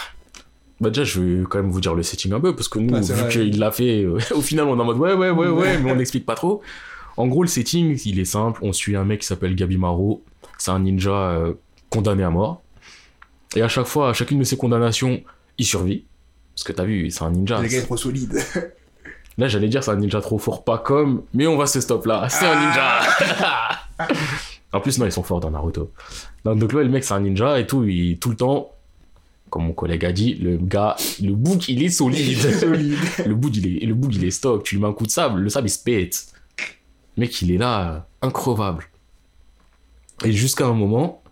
[0.80, 3.04] Bah, déjà, je vais quand même vous dire le setting un peu parce que nous,
[3.04, 5.50] c'est vu qu'il l'a fait, euh, au final, on est en mode ouais, ouais, ouais,
[5.50, 6.62] ouais, mais on n'explique pas trop.
[7.18, 8.62] En gros, le setting, il est simple.
[8.64, 10.24] On suit un mec qui s'appelle Gabi Maro.
[10.62, 11.54] C'est un ninja euh,
[11.90, 12.62] condamné à mort.
[13.56, 15.24] Et à chaque fois, à chacune de ses condamnations,
[15.58, 16.06] il survit.
[16.54, 17.60] Parce que t'as vu, c'est un ninja.
[17.60, 18.38] le gars est trop solide.
[19.40, 22.06] Là, j'allais dire c'est un ninja trop fort, pas comme, mais on va se stop
[22.06, 22.28] là.
[22.30, 23.02] C'est un ninja.
[24.74, 25.92] En plus, non, ils sont forts dans Naruto.
[26.46, 27.84] Donc, donc là, le mec, c'est un ninja et tout.
[27.84, 28.72] Il, tout le temps,
[29.50, 32.38] comme mon collègue a dit, le gars, le bouc, il est solide.
[32.38, 32.98] Solide.
[33.26, 34.64] le bouc, il est, le bouc, il est stock.
[34.64, 36.28] Tu lui mets un coup de sable, le sable, il se pète.
[37.18, 38.86] Le mec, il est là, increvable.
[40.26, 41.24] Et jusqu'à un moment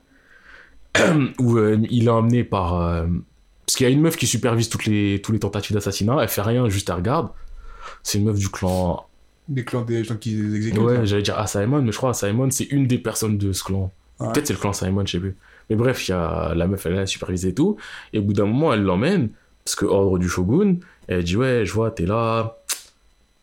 [1.40, 2.80] où euh, il est emmené par.
[2.80, 3.06] euh,
[3.66, 6.18] parce qu'il y a une meuf qui supervise toutes les, tous les tentatives d'assassinat.
[6.22, 7.30] Elle fait rien, juste elle regarde.
[8.02, 9.06] C'est une meuf du clan.
[9.48, 10.82] Des clans des gens qui les exécutent.
[10.82, 13.92] Ouais, j'allais dire Simon, mais je crois Simon, c'est une des personnes de ce clan.
[14.20, 14.32] Ouais.
[14.32, 15.36] Peut-être c'est le clan Simon, je sais plus.
[15.70, 17.78] Mais bref, il y a la meuf, elle a supervisé et tout.
[18.14, 19.30] Et au bout d'un moment, elle l'emmène.
[19.64, 20.78] Parce que ordre du shogun,
[21.08, 22.58] elle dit Ouais, je vois, t'es là.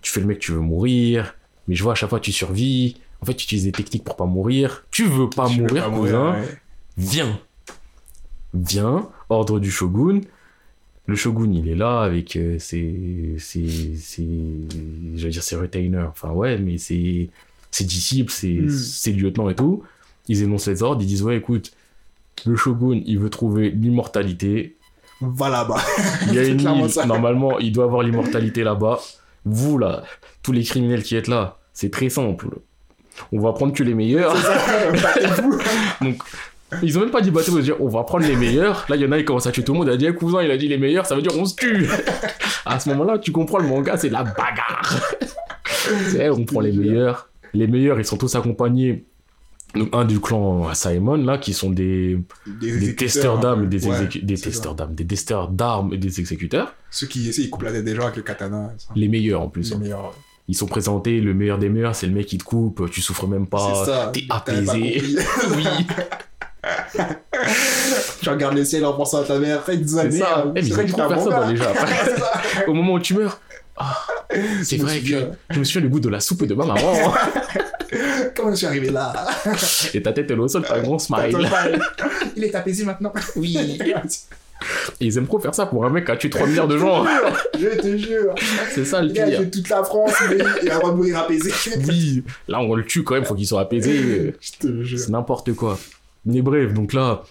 [0.03, 1.35] Tu fais le mec, tu veux mourir.
[1.69, 2.97] Mais je vois, à chaque fois, tu survis.
[3.23, 4.85] En fait, tu utilises des techniques pour pas mourir.
[4.91, 6.33] Tu veux pas Tu veux mourir, pas cousin.
[6.35, 6.59] ouais.
[6.99, 7.39] Viens.
[8.55, 10.21] Viens, ordre du shogun.
[11.07, 14.27] Le shogun, il est là avec euh, ses, ses, ses-
[15.15, 16.07] je veux dire, ses retainers.
[16.09, 17.31] Enfin, ouais, mais ses,
[17.71, 18.71] ses disciples, ses, Mm.
[18.71, 19.83] ses lieutenants et tout.
[20.29, 21.73] Ils énoncent les ordres, ils disent, ouais, écoute,
[22.45, 24.77] le shogun, il veut trouver l'immortalité.
[25.21, 25.81] Va là-bas.
[26.29, 28.99] Il y a une île, normalement, il doit avoir l'immortalité là-bas.
[29.45, 30.03] Vous, là,
[30.43, 32.49] tous les criminels qui êtes là, c'est très simple.
[33.33, 34.35] On va prendre que les meilleurs.
[34.35, 35.59] Battez-vous.
[36.03, 36.23] Donc,
[36.83, 38.87] ils ont même pas dit ont dit on va prendre les meilleurs.
[38.89, 39.89] Là, il y en a, ils commencent à tuer tout le monde.
[39.89, 41.55] Il a dit, Eh, cousin, il a dit les meilleurs, ça veut dire on se
[41.55, 41.87] tue.
[42.67, 45.01] à ce moment-là, tu comprends, le manga, c'est la bagarre.
[46.11, 47.31] c'est, on prend les meilleurs.
[47.55, 49.05] Les meilleurs, ils sont tous accompagnés.
[49.75, 54.09] Donc, un du clan Simon, là, qui sont des, des testeurs d'armes, et des, Ouais,
[54.23, 56.75] des testeurs d'armes, des testeurs d'armes et des exécuteurs.
[56.91, 58.73] Ceux qui essaient, ils coupent la tête des gens avec le katana.
[58.79, 58.89] ça.
[58.97, 59.71] Les meilleurs, en plus.
[59.71, 59.79] Les hein.
[59.79, 60.15] meilleurs.
[60.49, 63.27] Ils sont présentés, le meilleur des meilleurs, c'est le mec qui te coupe, tu souffres
[63.27, 63.85] même pas.
[63.85, 64.11] ça.
[64.13, 65.03] T'es pas apaisé.
[65.57, 65.67] oui.
[68.23, 69.63] tu regardes le ciel en pensant à ta mère.
[69.69, 70.45] Hey, dis C'est ça.
[70.45, 70.53] merde.
[70.57, 71.41] Eh, mais ils personne manga.
[71.41, 71.65] dans les gens.
[71.75, 72.65] Ça.
[72.67, 73.41] Au moment où tu meurs,
[73.77, 73.97] ah,
[74.63, 75.31] c'est vrai que souviens.
[75.51, 76.93] je me souviens du goût de la soupe de ma maman.
[78.35, 79.13] Comment je suis arrivé là?
[79.95, 81.37] Et ta tête est au sol, t'as un grand smile.
[82.37, 83.13] Il est apaisé maintenant.
[83.37, 83.79] Oui.
[85.01, 86.79] Et ils aiment trop faire ça pour un mec qui a tué 3 milliards de
[86.79, 87.05] gens.
[87.59, 88.35] Je te jure.
[88.73, 89.41] C'est ça le gars, il pire.
[89.41, 91.53] fait toute la France, mais il a droit de mourir apaisé.
[91.89, 92.23] Oui.
[92.49, 94.35] Là, on le tue quand même, faut qu'il soit apaisé.
[94.41, 94.99] Je te jure.
[94.99, 95.79] C'est n'importe quoi.
[96.25, 97.23] Mais bref, donc là,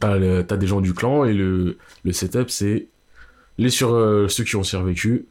[0.00, 2.86] t'as des gens du clan et le, le setup, c'est
[3.58, 5.26] les sur, euh, ceux qui ont survécu.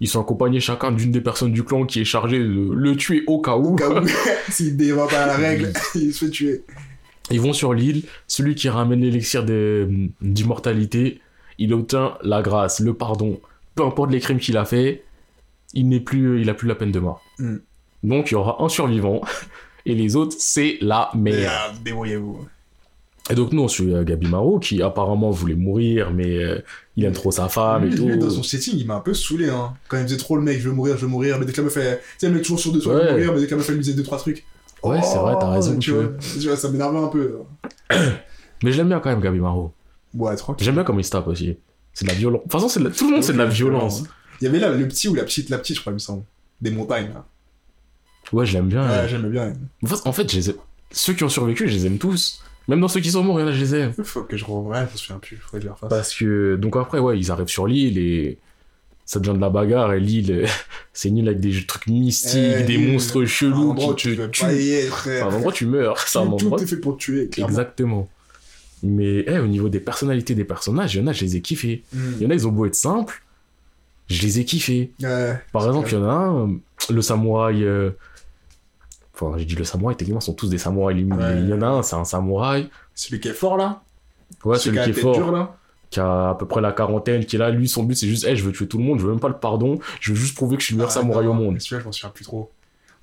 [0.00, 3.22] Ils sont accompagnés chacun d'une des personnes du clan qui est chargée de le tuer
[3.26, 3.74] au cas où.
[3.74, 4.06] Au cas où,
[4.48, 6.64] s'il dévoie pas la règle, il se fait tuer.
[7.30, 9.44] Ils vont sur l'île, celui qui ramène l'élixir
[10.20, 11.20] d'immortalité,
[11.58, 13.40] il obtient la grâce, le pardon,
[13.74, 15.04] peu importe les crimes qu'il a fait,
[15.74, 17.22] il n'est plus, il a plus la peine de mort.
[17.38, 17.56] Mm.
[18.02, 19.20] Donc il y aura un survivant,
[19.86, 21.38] et les autres, c'est la merde.
[21.38, 22.46] Merde, débrouillez-vous.
[23.30, 26.58] Et donc nous, on suit euh, Gabi Maro, qui apparemment voulait mourir, mais euh,
[26.96, 28.08] il aime trop sa femme et tout.
[28.16, 29.48] dans son setting, il m'a un peu saoulé.
[29.48, 29.74] Hein.
[29.88, 31.38] Quand il faisait trop le mec, je veux mourir, je veux mourir.
[31.38, 31.98] Mais dès que la meuf fait.
[31.98, 33.12] Tu sais, elle met toujours sur deux, veux Ouais.
[33.12, 34.44] mourir, mais dès que la meuf elle lui disait deux, trois trucs.
[34.82, 37.38] Ouais, c'est vrai, t'as raison, Tu tu vois, tu vois, ça m'énervait un peu.
[38.62, 39.72] Mais je l'aime bien quand même, Gabi Maro.
[40.14, 40.64] Ouais, tranquille.
[40.64, 41.56] J'aime bien comme il se tape aussi.
[41.92, 42.40] C'est de la violence.
[42.40, 44.04] De toute façon, c'est de la- tout le monde, c'est de la violence.
[44.40, 45.98] Il y avait là le petit ou la petite, la petite, je crois, il me
[45.98, 46.24] semble.
[46.60, 47.24] Des montagnes, là.
[48.32, 48.88] Ouais, je l'aime bien.
[48.88, 49.52] Ouais, j'aimais bien.
[50.04, 50.56] En fait- je les ai-
[50.92, 52.42] ceux qui ont survécu, je les aime tous.
[52.68, 53.92] Même dans ceux qui sont morts, il y en a, je les aime.
[54.04, 55.88] Faut que je revoie, je me souviens plus, faudrait que je le refasse.
[55.88, 58.38] Parce que, donc après, ouais, ils arrivent sur l'île et
[59.12, 59.92] ça devient de la bagarre.
[59.94, 60.46] Et l'île,
[60.92, 64.82] c'est une île avec des trucs mystiques, Eh, des monstres chelous qui tu te tuent.
[64.88, 65.26] frère.
[65.26, 65.98] un endroit tu meurs.
[65.98, 66.58] C'est un endroit.
[66.58, 67.48] Tout est fait pour tuer, clairement.
[67.50, 68.08] Exactement.
[68.84, 71.40] Mais eh, au niveau des personnalités des personnages, il y en a, je les ai
[71.40, 71.82] kiffés.
[71.92, 71.98] Mm.
[72.18, 73.20] Il y en a, ils ont beau être simples,
[74.08, 74.92] je les ai kiffés.
[75.02, 75.40] Ouais.
[75.52, 76.58] Par exemple, il y en a un,
[76.94, 77.64] le samouraï.
[77.64, 77.90] euh,
[79.14, 81.00] Enfin, j'ai dit le samouraï, techniquement, ils sont tous des samouraïs.
[81.06, 81.42] Il Ouais.
[81.42, 82.70] y en a un, c'est un samouraï.
[82.94, 83.82] Celui qui est fort, là
[84.44, 85.30] Ouais, Celui celui qui est fort.
[85.32, 85.56] là
[85.90, 88.24] qui a à peu près la quarantaine, qui est là, lui, son but c'est juste,
[88.24, 90.18] hey, je veux tuer tout le monde, je veux même pas le pardon, je veux
[90.18, 91.54] juste prouver que je suis le meilleur Ah, samouraï non, au monde.
[91.54, 92.50] mais Celui-là, je m'en souviens plus trop.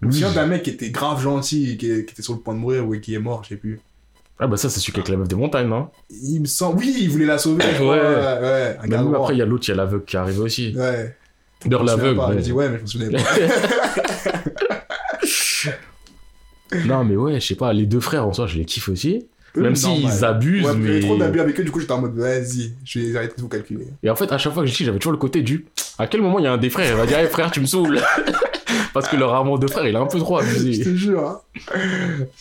[0.01, 2.53] Je me souviens d'un mec qui était grave gentil, qui, qui était sur le point
[2.53, 3.81] de mourir ou qui est mort, je sais plus.
[4.39, 6.77] Ah bah ça, c'est celui qui avec la meuf des montagnes, non Il me semble.
[6.79, 7.63] Oui, il voulait la sauver.
[7.75, 7.77] je.
[7.83, 7.89] Ouais.
[7.89, 7.99] ouais.
[7.99, 8.77] ouais.
[8.83, 10.75] Un même après, il y a l'autre, il y a l'aveugle qui arrive aussi.
[10.77, 11.15] Ouais.
[11.65, 12.15] D'ailleurs, Je me l'aveugle.
[12.17, 12.31] bon.
[12.33, 13.23] J'ai dit ouais, mais je me souvenais pas.
[16.85, 19.27] non, mais ouais, je sais pas, les deux frères en soi, je les kiffe aussi.
[19.56, 20.88] Même s'ils abusent, Ouais, mais.
[20.88, 23.41] j'avais trop d'abus avec eux, du coup j'étais en mode vas-y, je vais arrêter de
[23.41, 23.88] vous calculer.
[24.04, 25.66] Et en fait, à chaque fois que je dis, j'avais toujours le côté du.
[25.98, 27.60] À quel moment il y a un des frères, il va dire, hey, frère, tu
[27.62, 28.00] me saoules.
[28.93, 30.84] Parce que leur amour de frère, il est un peu trop Je abusé.
[30.84, 31.41] te jure, hein.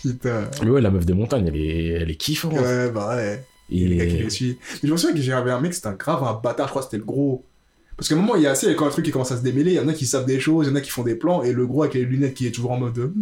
[0.02, 0.44] Putain.
[0.62, 2.52] Mais ouais, la meuf des montagnes, elle est, elle est kiffante.
[2.54, 3.42] Ouais, bah ouais.
[3.70, 4.58] Et le gars qui les suit.
[4.82, 6.82] Mais je me souviens que j'avais un mec, c'était un grave, un bâtard, je crois
[6.82, 7.44] que c'était le gros.
[7.96, 9.42] Parce qu'à un moment, il y a assez, quand un truc qui commence à se
[9.42, 11.02] démêler, il y en a qui savent des choses, il y en a qui font
[11.02, 13.12] des plans, et le gros avec les lunettes qui est toujours en mode.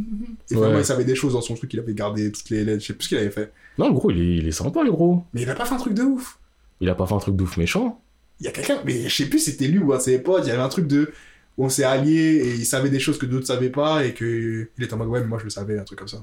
[0.51, 0.69] Et Ouais.
[0.79, 2.93] il savait des choses dans son truc, il avait gardé toutes les lettres, je sais
[2.93, 3.53] plus ce qu'il avait fait.
[3.79, 5.25] Non, le gros, il est, il est sympa, le gros.
[5.33, 6.39] Mais il a pas fait un truc de ouf.
[6.81, 8.01] Il a pas fait un truc d'ouf méchant.
[8.41, 10.19] Il y a quelqu'un, mais je sais plus si c'était lui ou un de ses
[10.19, 11.13] potes, il y avait un truc de.
[11.57, 14.85] on s'est alliés et il savait des choses que d'autres savaient pas et que il
[14.85, 16.19] était en mode ouais, mais moi je le savais, un truc comme ça.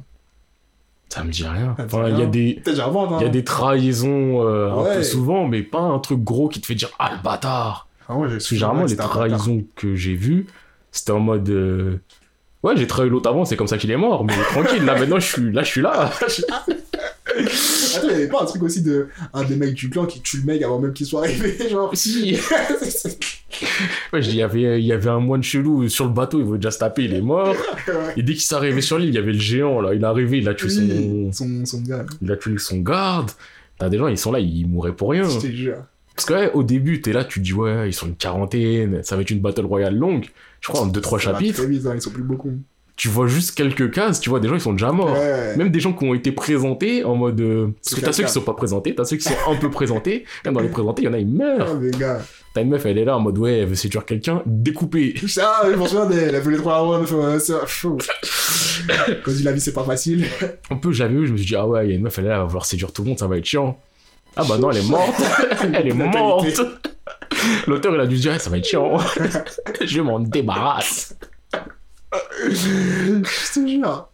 [1.10, 1.76] Ça me dit rien.
[1.78, 2.62] Enfin, il y a des.
[2.66, 3.18] Hein.
[3.20, 6.62] Il y a des trahisons euh, un peu souvent, mais pas un truc gros qui
[6.62, 10.16] te fait dire Ah le bâtard Ah ouais, Parce que généralement, les trahisons que j'ai
[10.16, 10.48] vues,
[10.92, 11.98] c'était en mode euh,
[12.64, 15.20] Ouais, j'ai trahi l'autre avant, c'est comme ça qu'il est mort, mais tranquille, là maintenant
[15.20, 15.64] je suis là.
[15.64, 16.12] Je suis là.
[17.38, 20.22] Attends, il y avait pas un truc aussi de un des mecs du clan qui
[20.22, 21.92] tue le mec avant même qu'il soit arrivé, genre.
[21.94, 22.38] si
[24.14, 26.60] Ouais, il y avait, il y avait un moine chelou sur le bateau, il voulait
[26.60, 27.56] déjà se taper, il est mort.
[27.88, 27.94] Ouais.
[28.18, 29.94] Et dès qu'il s'est arrivé sur l'île, il y avait le géant, là.
[29.94, 32.06] Il est arrivé, il a tué, son, Oui, son, son gars.
[32.22, 33.32] il a tué son garde.
[33.78, 35.28] T'as des gens, ils sont là, ils mourraient pour rien.
[35.28, 35.78] Je te jure.
[36.16, 39.02] Parce que, ouais, au début, t'es là, tu te dis, ouais, ils sont une quarantaine,
[39.04, 40.26] ça va être une battle royale longue.
[40.60, 41.58] Je crois en 2-3 Ça va chapitres.
[41.64, 42.52] Très vite, hein, ils sont plus beaucoup.
[43.02, 45.14] Tu vois juste quelques cases, tu vois, des gens, ils sont déjà morts.
[45.14, 45.56] Ouais.
[45.58, 47.42] Même des gens qui ont été présentés en mode.
[47.42, 49.72] euh, Parce que t'as ceux qui sont pas présentés, t'as ceux qui sont un peu
[49.72, 50.24] présentés.
[50.46, 51.68] Même dans les présentés, il y en a, ils meurent.
[51.68, 52.22] Ah, les gars.
[52.54, 55.16] T'as une meuf, elle est là en mode, ouais, elle veut séduire quelqu'un, découpé.
[55.42, 56.12] Ah, je m'en souviens.
[56.12, 57.40] Elle avoir une fois.
[57.40, 57.98] c'est chaud.
[59.26, 60.28] Quand dit la vie, c'est pas facile.
[60.70, 62.20] Un peu, j'avais vu, je me suis dit, ah ouais, il y a une meuf,
[62.20, 63.80] elle est là, elle va vouloir séduire tout le monde, ça va être chiant.
[64.36, 65.20] Ah bah non, elle est morte.
[65.74, 66.62] elle est morte.
[67.66, 68.96] L'auteur, il a dû se dire, ça va être chiant.
[69.84, 71.16] je m'en débarrasse.
[72.50, 74.08] je te jure.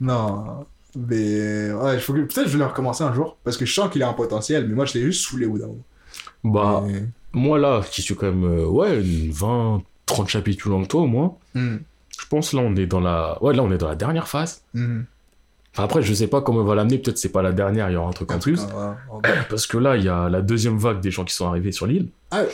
[0.00, 0.66] Non.
[0.96, 2.20] Mais ouais, faut que...
[2.20, 3.36] peut-être je vais le recommencer un jour.
[3.44, 4.66] Parce que je sens qu'il a un potentiel.
[4.68, 5.84] Mais moi, je l'ai juste saoulé au bout d'un moment.
[6.44, 10.70] Bah, Mais- moi là, qui suis quand même, euh, ouais, une 20, 30 chapitres plus
[10.70, 11.76] long que toi au moins, Hmm.
[12.18, 13.42] je pense là, on est dans la.
[13.42, 14.62] Ouais, là, on est dans la dernière phase.
[14.74, 15.02] Hmm.
[15.72, 17.94] Enfin, après, je sais pas comment on va l'amener, peut-être c'est pas la dernière, il
[17.94, 18.60] y aura un truc en plus.
[18.60, 19.20] Ouais.
[19.48, 21.86] Parce que là, il y a la deuxième vague des gens qui sont arrivés sur
[21.86, 22.08] l'île.
[22.30, 22.48] Ah ouais.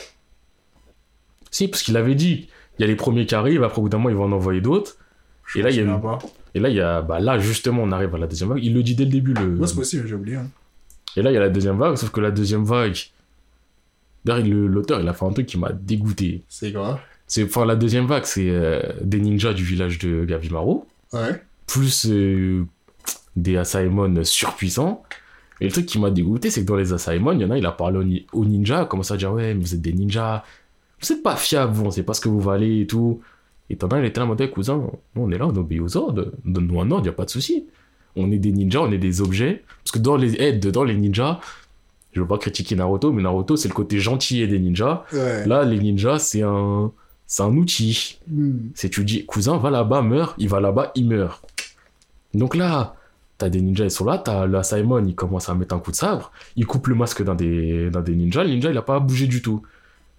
[1.51, 2.49] Si, parce qu'il avait dit,
[2.79, 4.31] il y a les premiers qui arrivent, après au bout d'un moment, ils vont en
[4.31, 4.95] envoyer d'autres.
[5.55, 5.99] Et là, il y a une-.
[6.55, 8.63] Et là, il y a, bah là, justement, on arrive à la deuxième vague.
[8.63, 9.33] Il le dit dès le début.
[9.33, 9.65] Le...
[9.67, 10.37] C'est possible, j'ai oublié.
[10.37, 10.47] hein.
[11.17, 12.97] Et là, il y a la deuxième vague, sauf que la deuxième vague.
[14.25, 16.43] D'ailleurs, le- l'auteur, il a fait un truc qui m'a dégoûté.
[16.49, 16.99] C'est grave.
[17.27, 20.79] C'est, enfin, la deuxième vague, c'est euh, des ninjas du village de Gavimaru,
[21.13, 21.41] Ouais.
[21.67, 22.63] plus euh,
[23.35, 25.03] des Asaemon surpuissants.
[25.61, 27.57] Et le truc qui m'a dégoûté, c'est que dans les Asaemon, il y en a,
[27.57, 29.93] il a parlé aux, ni- aux ninjas, commencé à dire Ouais, mais vous êtes des
[29.93, 30.43] ninjas,
[31.01, 33.21] vous êtes pas fiables, vous, on sait pas ce que vous valez et tout.
[33.69, 34.77] Et t'en as, il était là mode cousin,
[35.15, 37.29] nous, on est là, on obéit aux ordres, donne-nous un ordre, y a pas de
[37.29, 37.67] souci.
[38.15, 39.63] On est des ninjas, on est des objets.
[39.83, 41.39] Parce que dans les, eh, dedans, les ninjas,
[42.13, 45.03] je veux pas critiquer Naruto, mais Naruto, c'est le côté gentil des ninjas.
[45.13, 45.45] Ouais.
[45.45, 46.91] Là, les ninjas, c'est un,
[47.27, 48.19] c'est un outil.
[48.27, 48.69] Hmm.
[48.73, 51.45] C'est tu dis, cousin, va là-bas, meurs, il va là-bas, il meurt.
[52.33, 52.95] Donc là,
[53.37, 55.91] t'as des ninjas, ils sont là, t'as la Simon, il commence à mettre un coup
[55.91, 58.81] de sabre, il coupe le masque d'un des, d'un des ninjas, le ninja, il a
[58.81, 59.61] pas bougé du tout.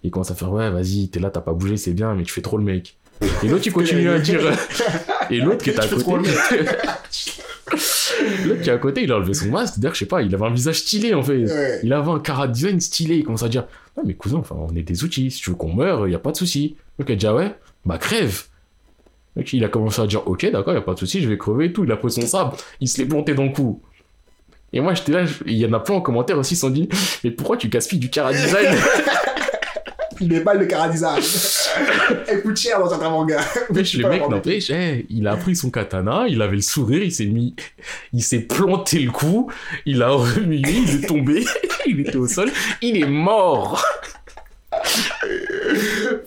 [0.03, 2.33] Il commence à faire, ouais, vas-y, t'es là, t'as pas bougé, c'est bien, mais tu
[2.33, 2.97] fais trop le mec.
[3.43, 4.41] Et l'autre, il continue à dire.
[5.29, 6.11] Et l'autre qui est à côté.
[6.11, 6.23] le
[8.47, 10.33] l'autre qui est à côté, il a enlevé son masque, d'ailleurs, je sais pas, il
[10.33, 11.43] avait un visage stylé en fait.
[11.45, 11.79] Ouais.
[11.83, 14.75] Il avait un cara design stylé, il commence à dire Ouais, mais cousin, enfin, on
[14.75, 16.75] est des outils, si tu veux qu'on meure, y a pas de souci.
[16.99, 18.43] Donc il a dit Ah ouais, bah crève.
[19.37, 21.37] Donc il a commencé à dire Ok, d'accord, y a pas de souci, je vais
[21.37, 21.83] crever et tout.
[21.85, 23.81] Il a pris son sabre, il se l'est planté dans le cou.
[24.73, 26.61] Et moi j'étais là, je- il y en a plein en commentaire aussi, ils se
[26.61, 26.89] sont dit
[27.23, 28.75] Mais pourquoi tu gaspilles du cara design?
[30.21, 31.17] Il est balles de Karadizar.
[32.27, 33.43] Elle coûte cher dans certains mangas.
[33.71, 37.11] Mais Le mec, n'empêche, eh, il a pris son katana, il avait le sourire, il
[37.11, 37.55] s'est mis,
[38.13, 39.49] il s'est planté le cou,
[39.85, 41.43] il a remué, il est tombé,
[41.87, 42.49] il était au sol,
[42.81, 43.83] il est mort.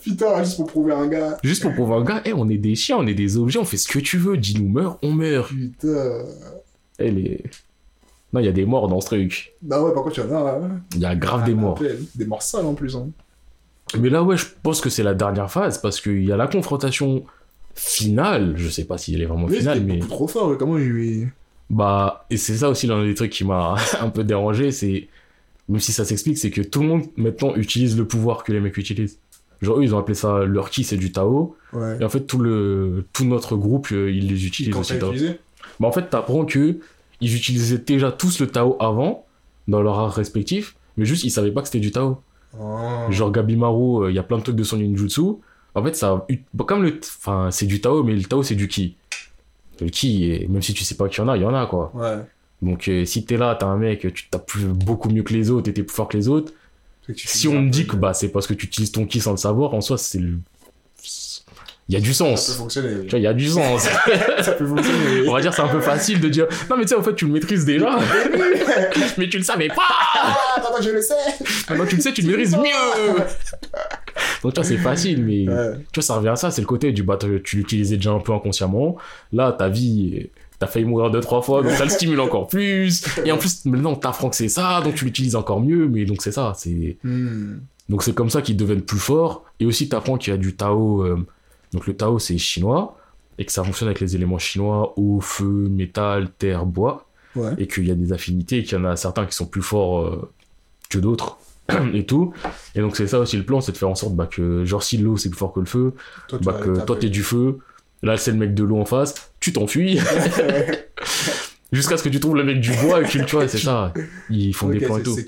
[0.03, 1.39] Putain, juste pour prouver un gars.
[1.43, 3.65] Juste pour prouver un gars, eh, on est des chiens, on est des objets, on
[3.65, 5.49] fait ce que tu veux, dis-nous meurs, on meurt.
[5.49, 6.23] Putain.
[6.99, 7.43] Eh, les-
[8.33, 9.55] Non, il y a des morts dans ce truc.
[9.63, 10.51] Bah ouais, par contre, il y en a.
[10.53, 10.81] hein.
[10.95, 11.81] Il y a grave des morts.
[12.15, 12.97] Des morts sales en plus.
[12.97, 13.09] Hein.
[13.99, 16.47] Mais là, ouais, je pense que c'est la dernière phase, parce qu'il y a la
[16.47, 17.25] confrontation
[17.75, 19.99] finale, je sais pas si elle est vraiment Oui, finale, mais...
[19.99, 20.57] trop fort.
[20.59, 21.29] Comment il.
[21.71, 25.09] Bah, et c'est ça aussi l'un des trucs qui m'a un peu dérangé, c'est,
[25.69, 28.61] même si ça s'explique, c'est que tout le monde maintenant utilise le pouvoir que les
[28.61, 29.19] mecs utilisent.
[29.63, 31.57] Genre, eux, ils ont appelé ça leur ki, c'est du Tao.
[31.73, 31.99] Ouais.
[32.01, 34.99] Et en fait, tout, le, tout notre groupe, euh, ils les utilisent aussi.
[34.99, 35.13] Tao.
[35.81, 36.79] Bah, en fait, t'apprends que
[37.21, 39.25] ils utilisaient déjà tous le Tao avant,
[39.69, 42.21] dans leur art respectif, mais juste, ils savaient pas que c'était du Tao.
[42.61, 43.11] Oh.
[43.11, 45.23] Genre, Gabimaru, euh, il y a plein de trucs de son ninjutsu.
[45.75, 46.27] En fait, ça,
[46.67, 48.97] comme le, enfin, c'est du Tao, mais le Tao, c'est du ki.
[49.81, 51.67] Le ki, même si tu sais pas qu'il y en a, il y en a,
[51.67, 51.91] quoi.
[51.95, 52.19] Ouais.
[52.63, 55.69] Donc euh, si t'es là, t'as un mec, tu tapes beaucoup mieux que les autres
[55.69, 56.53] et t'es plus fort que les autres.
[57.15, 59.37] Si on me dit que bah, c'est parce que tu utilises ton ki sans le
[59.37, 60.39] savoir, en soi, c'est le...
[61.89, 62.57] Il y a du Ça peut sens.
[62.57, 63.03] fonctionner.
[63.05, 63.83] Tu vois, il y a du sens.
[64.41, 65.29] ça peut fonctionner.
[65.29, 67.15] On va dire c'est un peu facile de dire non mais tu sais en fait
[67.15, 67.99] tu le maîtrises déjà
[69.19, 69.83] mais tu le savais pas
[70.15, 71.15] Ah, attends, je le sais.
[71.69, 73.23] maintenant tu le sais tu le maîtrises mieux
[74.43, 75.73] donc tu vois c'est facile mais Ouais.
[75.93, 78.19] tu vois ça revient à ça c'est le côté du bah tu l'utilisais déjà un
[78.21, 78.97] peu inconsciemment
[79.33, 83.05] là ta vie t'as failli mourir deux trois fois donc ça le stimule encore plus
[83.25, 86.05] et en plus maintenant on t'apprend que c'est ça donc tu l'utilises encore mieux mais
[86.05, 87.59] donc c'est ça c'est Hmm.
[87.89, 90.55] donc c'est comme ça qu'ils deviennent plus forts et aussi t'apprends qu'il y a du
[90.55, 91.27] Tao euh,
[91.75, 92.97] donc le Tao c'est chinois
[93.37, 97.07] et que ça fonctionne avec les éléments chinois eau feu métal terre bois
[97.37, 97.51] Ouais.
[97.59, 99.61] et qu'il y a des affinités, et qu'il y en a certains qui sont plus
[99.61, 100.31] forts euh,
[100.89, 101.37] que d'autres
[101.93, 102.33] et tout.
[102.77, 104.85] Et donc c'est ça aussi le plan, c'est de faire en sorte bah, que genre
[104.85, 105.95] si l'eau c'est plus fort que le feu,
[106.29, 107.59] Toi, tu bah que toi t'es du feu,
[108.05, 109.99] là c'est le mec de l'eau en face, tu t'enfuis
[111.73, 113.93] jusqu'à ce que tu trouves le mec du bois et que tu vois, c'est ça.
[114.31, 115.15] Ils font des plans et tout.
[115.15, 115.25] ouais.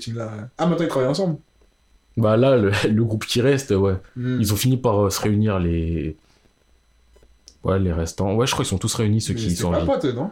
[0.57, 1.37] Ah, maintenant ils travaillent ensemble
[2.15, 4.37] Bah là le, le groupe qui reste, ouais, Hmm.
[4.39, 6.15] ils ont fini par euh, se réunir les
[7.63, 8.35] ouais les restants.
[8.35, 10.31] Ouais, je crois qu'ils sont tous réunis ceux Mais qui sont pas en pote, non?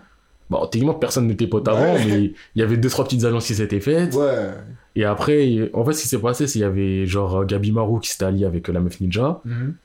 [0.49, 3.55] Bon, techniquement personne n'était pote avant, mais il y avait deux trois petites alliances qui
[3.55, 4.13] s'étaient faites.
[4.13, 4.51] Ouais.
[4.95, 7.99] Et après, en fait, ce qui s'est passé, c'est qu'il y avait genre Gabi Maru
[7.99, 9.41] qui s'était allié avec euh, la meuf ninja.
[9.43, 9.75] Mhm.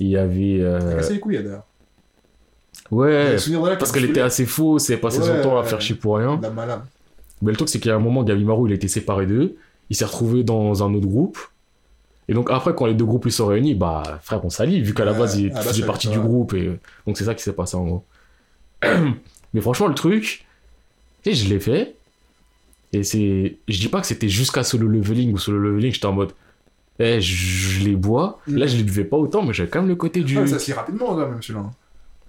[0.00, 0.58] Et il y avait.
[0.60, 1.64] Euh, cassé les couilles, d'ailleurs.
[2.90, 6.16] Ouais, là parce qu'elle était assez fausse elle passait son temps à faire chier pour
[6.16, 6.38] rien.
[6.40, 6.80] La malade.
[7.42, 9.56] Mais le truc, c'est qu'à un moment, Gabi Maru, il était séparé d'eux.
[9.90, 11.38] Il s'est retrouvé dans un autre groupe.
[12.28, 14.92] Et donc, après, quand les deux groupes ils sont réunis, bah, frère, on s'allie, vu
[14.92, 16.52] qu'à la base, il Ah, faisait ça, partie du groupe.
[16.54, 16.78] Et...
[17.06, 18.04] Donc, c'est ça qui s'est passé en gros.
[19.54, 20.46] Mais franchement, le truc,
[21.22, 21.94] tu sais, je l'ai fait.
[22.92, 23.56] Et c'est.
[23.66, 26.32] Je dis pas que c'était jusqu'à solo leveling ou solo leveling, j'étais en mode.
[26.98, 28.40] Eh, je, je les bois.
[28.46, 28.56] Mm.
[28.56, 30.38] Là, je les buvais pas autant, mais j'avais quand même le côté du.
[30.38, 31.70] Ah, ça se rapidement, quand même, celui-là.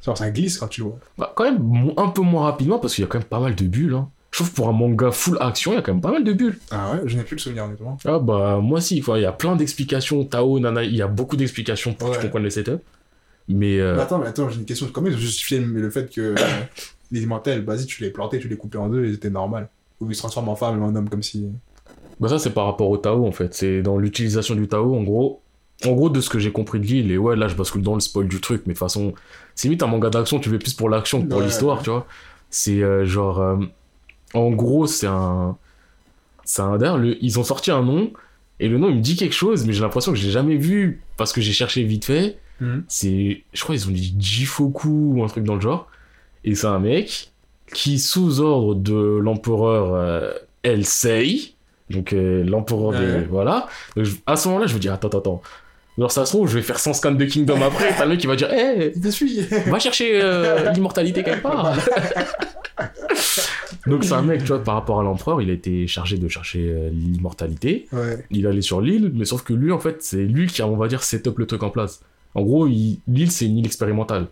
[0.04, 0.98] Genre, ça glisse quand tu vois.
[1.18, 3.56] Bah, quand même un peu moins rapidement parce qu'il y a quand même pas mal
[3.56, 3.96] de bulles.
[3.96, 4.10] Hein.
[4.32, 6.34] Je trouve pour un manga full action, il y a quand même pas mal de
[6.34, 6.58] bulles.
[6.72, 7.98] Ah ouais, je n'ai plus le souvenir, honnêtement.
[8.06, 10.24] Ah bah moi si, il y a plein d'explications.
[10.24, 12.26] Tao, Nana, il y a beaucoup d'explications pour que tu Ouais.
[12.26, 12.80] comprennes le setup.
[13.48, 14.88] Mais euh, Mais attends, mais attends, j'ai une question.
[14.94, 16.36] Comment ils ont justifié le fait que euh,
[17.12, 19.68] les immortels, vas-y, tu les plantais, tu les coupais en deux, ils étaient normal?
[20.00, 21.48] Ou ils se transforment en femme et en homme comme si.
[22.20, 23.54] bah, ça c'est par rapport au Tao en fait.
[23.56, 25.42] C'est dans l'utilisation du Tao en gros.
[25.86, 27.94] En gros de ce que j'ai compris de l'île, et ouais là je bascule dans
[27.96, 29.14] le spoil du truc, mais de toute façon,
[29.56, 31.46] c'est limite un manga d'action, tu veux plus pour l'action que pour Ouais.
[31.46, 32.06] l'histoire, tu vois.
[32.50, 33.40] C'est euh, genre...
[33.42, 33.56] euh,
[34.34, 35.58] en gros c'est un...
[36.46, 36.78] C'est un...
[36.78, 38.12] D'ailleurs le- ils ont sorti un nom,
[38.60, 40.58] et le nom il me dit quelque chose, mais j'ai l'impression que je l'ai jamais
[40.58, 42.38] vu, parce que j'ai cherché vite fait.
[42.88, 45.88] c'est je crois ils ont dit Jifoku ou un truc dans le genre.
[46.44, 47.32] Et c'est un mec
[47.74, 50.32] qui sous ordre de l'empereur euh,
[50.64, 51.54] Elsei
[51.90, 53.00] donc euh, l'empereur Ouais.
[53.22, 53.68] des voilà.
[53.96, 55.42] Donc, je- à ce moment-là je me dis attends attends attends.
[55.98, 57.94] Alors ça se trouve je vais faire 100 scans de Kingdom après.
[57.98, 59.40] T'as le mec qui va dire hé te suit.
[59.68, 61.76] va chercher euh, l'immortalité quelque part
[63.90, 66.28] donc c'est un mec tu vois par rapport à l'empereur il a été chargé de
[66.28, 68.26] chercher euh, l'immortalité Ouais.
[68.32, 70.76] il allait sur l'île, mais sauf que lui, en fait, c'est lui qui a, on
[70.78, 72.02] va dire, set up le truc en place.
[72.36, 74.28] En gros, il- l'île, c'est une île expérimentale.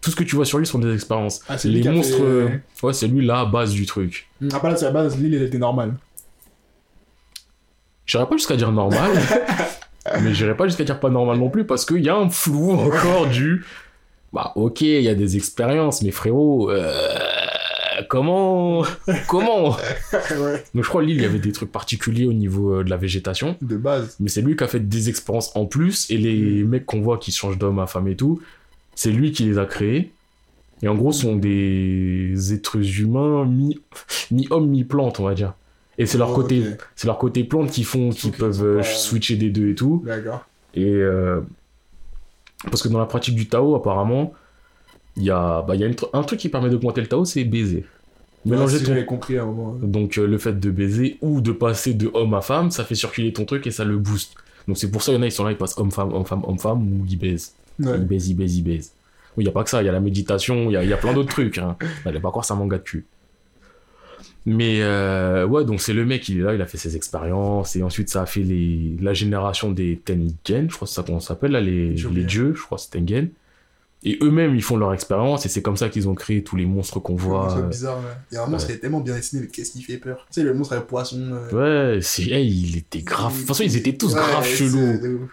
[0.00, 1.40] Tout ce que tu vois sur l'île sont des expériences.
[1.48, 2.48] Ah, c'est Les monstres, fait- euh,
[2.82, 4.28] ouais, c'est lui la base du truc.
[4.52, 5.94] Ah, pas là, c'est la base, l'île, elle était normale.
[8.04, 9.10] J'irais pas jusqu'à dire normal,
[10.22, 12.70] mais j'irais pas jusqu'à dire pas normal non plus, parce qu'il y a un flou
[12.72, 13.64] encore du.
[14.32, 16.92] Bah, ok, il y a des expériences, mais frérot, euh,
[18.08, 18.82] comment.
[19.28, 20.64] Comment ouais.
[20.74, 22.96] Donc, je crois l'île, il y avait des trucs particuliers au niveau euh, de la
[22.96, 23.56] végétation.
[23.62, 24.16] De base.
[24.20, 27.18] Mais c'est lui qui a fait des expériences en plus, et les mecs qu'on voit
[27.18, 28.40] qui changent d'homme à femme et tout,
[28.94, 30.12] c'est lui qui les a créés.
[30.82, 33.80] Et en gros, ce sont des êtres humains mi-
[34.30, 35.54] mi-homme, mi-plante, on va dire.
[35.98, 36.62] Et c'est leur Oh, côté,
[36.96, 40.02] c'est leur côté plante qui font, qui peuvent euh, pas- switcher des deux et tout.
[40.04, 40.44] D'accord.
[40.74, 41.40] Et euh,
[42.64, 44.34] parce que dans la pratique du Tao, apparemment,
[45.16, 47.44] il y a, bah, y a une un truc qui permet d'augmenter le Tao, c'est
[47.44, 47.84] baiser.
[48.44, 49.74] Mélanger Ouais, si ton compris à un moment.
[49.82, 52.94] donc euh, le fait de baiser ou de passer de homme à femme, ça fait
[52.94, 54.34] circuler ton truc et ça le booste.
[54.68, 56.42] Donc c'est pour ça il y en a ils sont là ils passent homme-femme, homme-femme,
[56.44, 57.54] homme-femme ou ils baisent.
[57.80, 57.96] Ouais.
[57.98, 58.92] Ils baisent, ils baisent, ils baisent.
[59.36, 60.82] Oui, il y a pas que ça, il y a la méditation, il y a,
[60.84, 61.58] il y a plein d'autres trucs.
[61.58, 61.76] Hein.
[62.04, 63.04] Allez pas croire c'est un manga de cul.
[64.48, 67.74] Mais euh, ouais, donc c'est le mec, il est là, il a fait ses expériences
[67.74, 71.02] et ensuite ça a fait les, la génération des Tengen, je crois que c'est ça
[71.02, 73.30] qu'on s'appelle là, les, les dieux, je crois que c'est Tengen.
[74.02, 76.66] Et eux-mêmes ils font leur expérience et c'est comme ça qu'ils ont créé tous les
[76.66, 77.52] monstres qu'on voit.
[77.56, 78.04] C'est bizarre, ouais.
[78.30, 78.74] Il y a un monstre ouais.
[78.74, 80.26] qui est tellement bien dessiné, mais qu'est-ce qui fait peur?
[80.30, 81.18] Tu sais, le monstre avec poisson.
[81.52, 83.32] euh, Ouais, c'est, hey, il était grave.
[83.32, 85.28] De toute façon, ils étaient tous Ouais, grave chelous.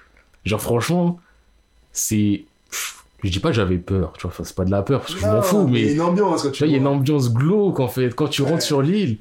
[0.45, 1.19] Genre, franchement,
[1.91, 2.45] c'est.
[3.23, 5.13] Je dis pas que j'avais peur, tu vois, enfin, c'est pas de la peur parce
[5.15, 5.93] que je m'en fous, Il y a mais.
[5.93, 8.13] une ambiance quand Tu vois, il y a une ambiance glauque en fait.
[8.15, 9.19] Quand tu rentres sur l'île,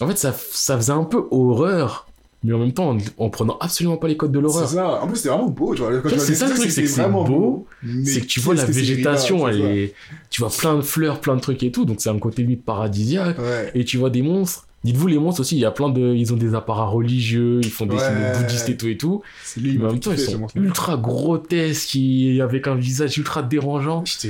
[0.00, 2.07] en fait, ça, ça faisait un peu horreur,
[2.44, 4.68] mais en même temps, en, en prenant absolument pas les codes de C'est l'horreur.
[4.68, 5.02] ça.
[5.02, 5.98] En plus, c'était vraiment beau, tu vois.
[6.00, 7.66] Quand c'est ça le truc, c'est que c'est beau,
[8.04, 9.94] C'est que tu vois la c'est végétation, elle c'est est.
[10.30, 12.64] Tu vois plein de fleurs, plein de trucs et tout, donc c'est un côté limite
[12.64, 13.38] paradisiaque.
[13.38, 13.70] Ouais.
[13.74, 14.64] Et tu vois des monstres.
[14.84, 16.14] Dites-vous, les monstres aussi, il y a plein de.
[16.14, 18.00] Ils ont des apparats religieux, ils font des Ouais.
[18.00, 19.22] signes bouddhistes et tout et tout.
[19.42, 23.42] C'est lui, Mais en même temps, ils sont ultra grotesques, et avec un visage ultra
[23.42, 24.04] dérangeant.
[24.06, 24.28] C'était-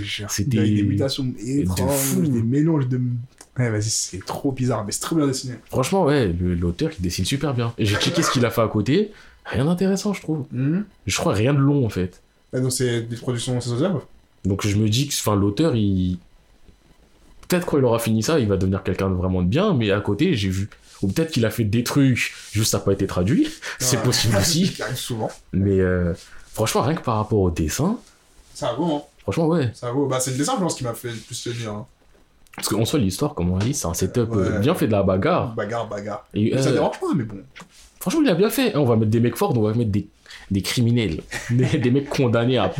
[0.52, 2.98] Il y a des mutations étranges, des mélanges de.
[3.58, 5.54] Ouais, vas-y, c'est trop bizarre, mais c'est très bien dessiné.
[5.66, 7.74] Franchement, ouais, l'auteur, il dessine super bien.
[7.78, 9.10] J'ai checké ce qu'il a fait à côté.
[9.44, 10.46] Rien d'intéressant, je trouve.
[11.06, 12.20] Je crois rien de long, en fait.
[12.52, 14.00] Ah, donc c'est des productions saisonnières
[14.44, 16.18] Donc je me dis que enfin, l'auteur, il.
[17.48, 19.90] Peut-être quand il aura fini ça, il va devenir quelqu'un de vraiment de bien, mais
[19.90, 20.68] à côté, j'ai vu.
[21.02, 23.48] Ou peut-être qu'il a fait des trucs, juste ça n'a pas été traduit.
[23.78, 24.72] C'est possible aussi.
[24.72, 25.30] Qui arrive souvent.
[25.52, 26.12] Mais euh,
[26.52, 27.98] franchement, rien que par rapport au dessin,
[28.54, 29.02] Ça vaut, hein.
[29.22, 29.70] franchement, ouais.
[29.74, 30.06] Ça vaut.
[30.06, 31.72] Bah, c'est le dessin, je pense, qui m'a fait le plus tenir.
[31.72, 31.86] Hein.
[32.58, 34.58] Parce qu'en soi, l'histoire, comme on dit, c'est un setup euh, Ouais.
[34.60, 35.54] bien fait de la bagarre.
[35.54, 36.26] Bagarre, bagarre.
[36.34, 37.36] Et, Ça euh, dérange pas, mais bon.
[38.00, 38.76] franchement, il a bien fait.
[38.76, 40.08] On va mettre des mecs forts, on va mettre des,
[40.50, 41.22] des criminels.
[41.50, 42.72] des, des mecs condamnés à,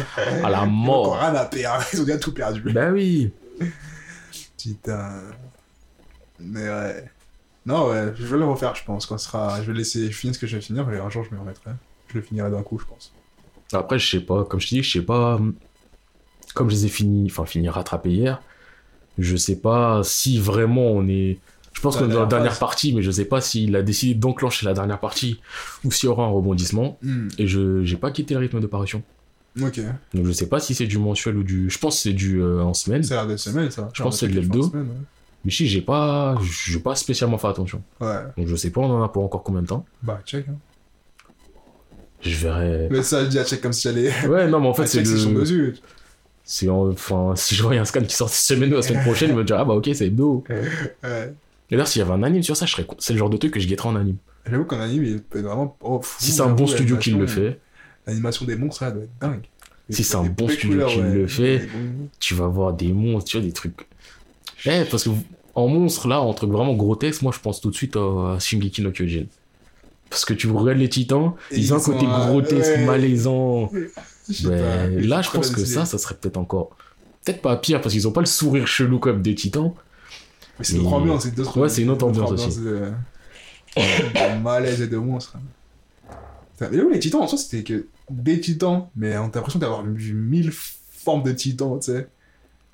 [0.45, 1.19] à la mort.
[1.19, 1.85] rien à perdre.
[1.93, 2.61] Ils ont déjà tout perdu.
[2.73, 3.31] Bah oui.
[4.61, 5.21] Putain.
[6.41, 7.05] Mais ouais.
[7.67, 9.07] Non, ouais, je vais le refaire, je pense.
[9.07, 9.61] Quand sera...
[9.63, 11.71] Je vais laisser finir ce que je vais finir, et un jour je me remettrai.
[12.09, 13.13] Je le finirai d'un coup, je pense.
[13.73, 14.45] Après, je sais pas.
[14.45, 15.39] Comme je te dis, je sais pas.
[16.55, 18.41] Comme je les ai finis, enfin, fini rattrapés hier,
[19.19, 21.39] je sais pas si vraiment on est.
[21.73, 22.59] Je pense qu'on est dans la dernière phase.
[22.61, 25.41] partie, mais je sais pas s'il a décidé d'enclencher la dernière partie
[25.85, 26.99] ou s'il y aura un rebondissement.
[27.03, 29.03] Hmm, Et je j'ai pas quitté le rythme de parution.
[29.61, 29.81] Ok.
[30.15, 31.71] Donc je sais pas si c'est du mensuel ou du.
[31.71, 33.03] Je pense que c'est du euh, en semaine.
[33.03, 33.89] C'est des semaines, ça.
[33.93, 34.63] Je pense que c'est de l'hebdo.
[34.63, 34.79] l'hebdo.
[35.45, 36.37] Mais si j'ai pas.
[36.67, 37.83] J'ai pas spécialement fait attention.
[38.01, 38.23] Ouais.
[38.37, 39.85] Donc je sais pas, on en a pour encore combien de temps.
[40.03, 40.47] Bah, check.
[40.49, 40.57] Hein.
[42.21, 42.89] Je verrai.
[42.91, 44.11] Mais ça, je dis à check comme si j'allais.
[44.27, 45.77] Ouais, non, mais en fait, c'est check
[46.51, 49.29] si enfin, si je voyais un scan qui sort cette semaine ou la semaine prochaine,
[49.31, 50.43] je me dirais, ah bah ok, c'est hebdo.
[50.49, 51.35] Ouais.
[51.71, 53.37] D'ailleurs, s'il y avait un anime sur ça, je serais con- c'est le genre de
[53.37, 54.17] truc que je guetterais en anime.
[54.51, 55.77] J'avoue qu'en anime, il peut être vraiment.
[55.83, 57.61] Oh, fou, Si c'est un bon studio qui le fait,
[58.07, 59.43] L'animation des monstres, ça doit être dingue.
[59.91, 61.59] Si c'est un bon studio qui le fait.
[61.59, 63.87] Bons- tu vas voir des monstres, tu vois, des trucs.
[64.65, 65.11] Eh, parce que
[65.55, 68.81] en monstre, là, en truc vraiment grotesque, moi je pense tout de suite à Shingeki
[68.81, 69.27] no Kyojin.
[70.09, 72.85] Parce que tu regardes les titans, Et ils ont un côté grotesque, ouais.
[72.87, 73.71] malaisant.
[74.45, 76.71] Mais là, je pense que ça, ça serait peut-être encore.
[77.25, 79.75] Peut-être pas pire, parce qu'ils ont pas le sourire chelou comme des titans.
[80.59, 81.61] Mais c'est une autre ambiance, c'est d'autres.
[81.61, 82.61] Ouais, c'est une autre ambiance aussi.
[82.61, 82.91] De...
[83.77, 85.37] de malaise et de monstres.
[86.57, 89.59] Putain, Mais où les titans en soi, c'était que des titans, mais on a l'impression
[89.59, 92.09] d'avoir vu mille formes de titans, tu sais.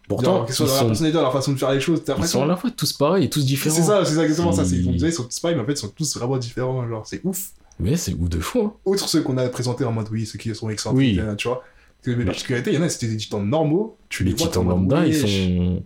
[0.08, 2.56] Pourtant, ils sont, personnalité, dans leur façon de faire les choses, ils sont à la
[2.56, 3.74] fois tous pareils et tous différents.
[3.74, 4.62] C'est ça, c'est ça exactement ça.
[4.64, 6.86] Ils sont tous pareils, mais en fait, ils sont tous vraiment différents.
[6.86, 7.52] Genre, c'est ouf.
[7.80, 8.72] Mais c'est ouf de fou, hein.
[8.84, 11.20] Outre ceux qu'on a présentés en mode, oui, ceux qui sont excentriques, Oui.
[11.20, 11.62] euh, tu vois.
[12.06, 13.96] Les particularités, il y en a, c'était des titans normaux.
[14.10, 15.82] Tu Les vois, t'es titans lambda, ils sont.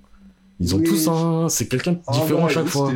[0.60, 1.48] Ils ont tous un.
[1.48, 2.92] C'est quelqu'un de Ah différent à chaque fois.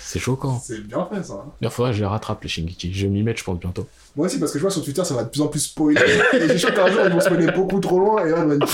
[0.00, 0.60] C'est choquant.
[0.64, 1.32] C'est bien fait, ça.
[1.34, 1.52] hein.
[1.60, 2.92] D'ailleurs, faudrait que je les rattrape, les Shingeki.
[2.92, 3.86] Je vais m'y mettre, je pense, bientôt.
[4.14, 6.00] Moi aussi, parce que je vois sur Twitter, ça va de plus en plus spoiler.
[6.34, 8.54] et j'ai chaud qu'un jour, ils vont spoiler beaucoup trop loin, et là, on va
[8.56, 8.66] être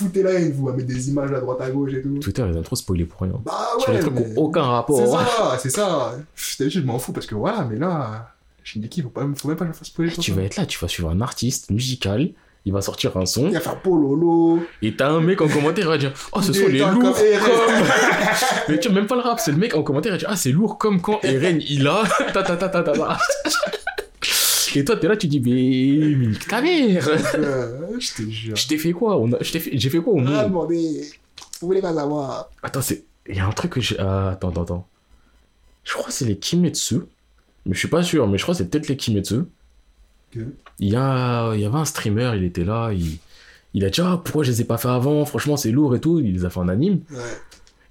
[0.00, 0.06] nous.
[0.06, 2.18] Foutez la haine, vous, des images à droite à gauche et tout.
[2.18, 3.34] Twitter, ils ont trop spoilé pour rien.
[3.44, 4.96] Bah Sur ouais, trucs qui ont aucun rapport.
[4.98, 6.14] C'est ça, c'est ça.
[6.58, 8.32] D'habitude, je m'en fous, parce que voilà, mais là,
[8.64, 10.10] Shingeki, faut, pas, faut même pas que je fasse spoiler.
[10.10, 10.36] sur Tu ça.
[10.36, 12.30] vas être là, tu vas suivre un artiste musical,
[12.66, 14.60] il va sortir un son, Il va faire Pololo.
[14.82, 16.98] et t'as un mec en commentaire, il va dire Oh, ce comme Eren.
[16.98, 17.14] comme.
[18.68, 20.28] Mais tu vois, même pas le rap, c'est le mec en commentaire, il va dire
[20.30, 22.02] Ah, c'est lourd comme quand Eren il a.
[22.34, 23.18] Ta ta ta ta ta ta.
[24.76, 26.16] Et toi, t'es là, tu dis Mais.
[26.16, 28.56] mais nique ta mère Euh, Je te jure.
[28.56, 29.18] Je t'ai fait quoi?
[29.18, 29.70] On a- fait...
[29.72, 31.10] J'ai fait quoi au Ah, nom demandez.
[31.60, 32.48] Vous voulez pas savoir.
[32.62, 33.04] Attends, c'est.
[33.28, 33.98] Il y a un truc que j'ai.
[33.98, 34.86] Ah, attends, attends, attends.
[35.84, 37.00] Je crois que c'est les Kimetsu.
[37.66, 39.40] Mais je suis pas sûr, mais je crois que c'est peut-être les Kimetsu.
[40.34, 41.52] Il y, a...
[41.54, 43.18] il y avait un streamer, il était là, il,
[43.74, 45.24] il a dit Ah, pourquoi je les ai pas fait avant?
[45.24, 46.20] Franchement, c'est lourd et tout.
[46.20, 47.00] Il les a fait en anime.
[47.10, 47.18] Ouais.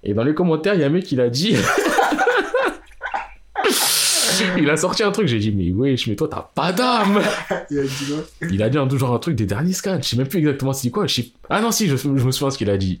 [0.02, 1.54] Et dans les commentaires, il y a un mec qui a dit.
[4.58, 7.20] il a sorti un truc, j'ai dit Mais wesh, mais toi, t'as pas d'âme
[7.70, 7.78] Il
[8.62, 9.98] a dit Il un, un truc des derniers scans.
[10.02, 11.06] Je sais même plus exactement c'est quoi.
[11.06, 13.00] je sais- Ah non, si, je, je me souviens ce qu'il a dit.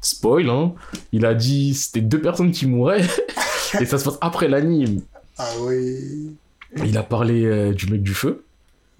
[0.00, 0.72] Spoil, hein.
[1.12, 3.02] Il a dit c'était deux personnes qui mouraient.
[3.80, 5.02] et ça se passe après l'anime.
[5.38, 6.34] Ah oui.
[6.84, 8.44] Il a parlé euh, du mec du feu.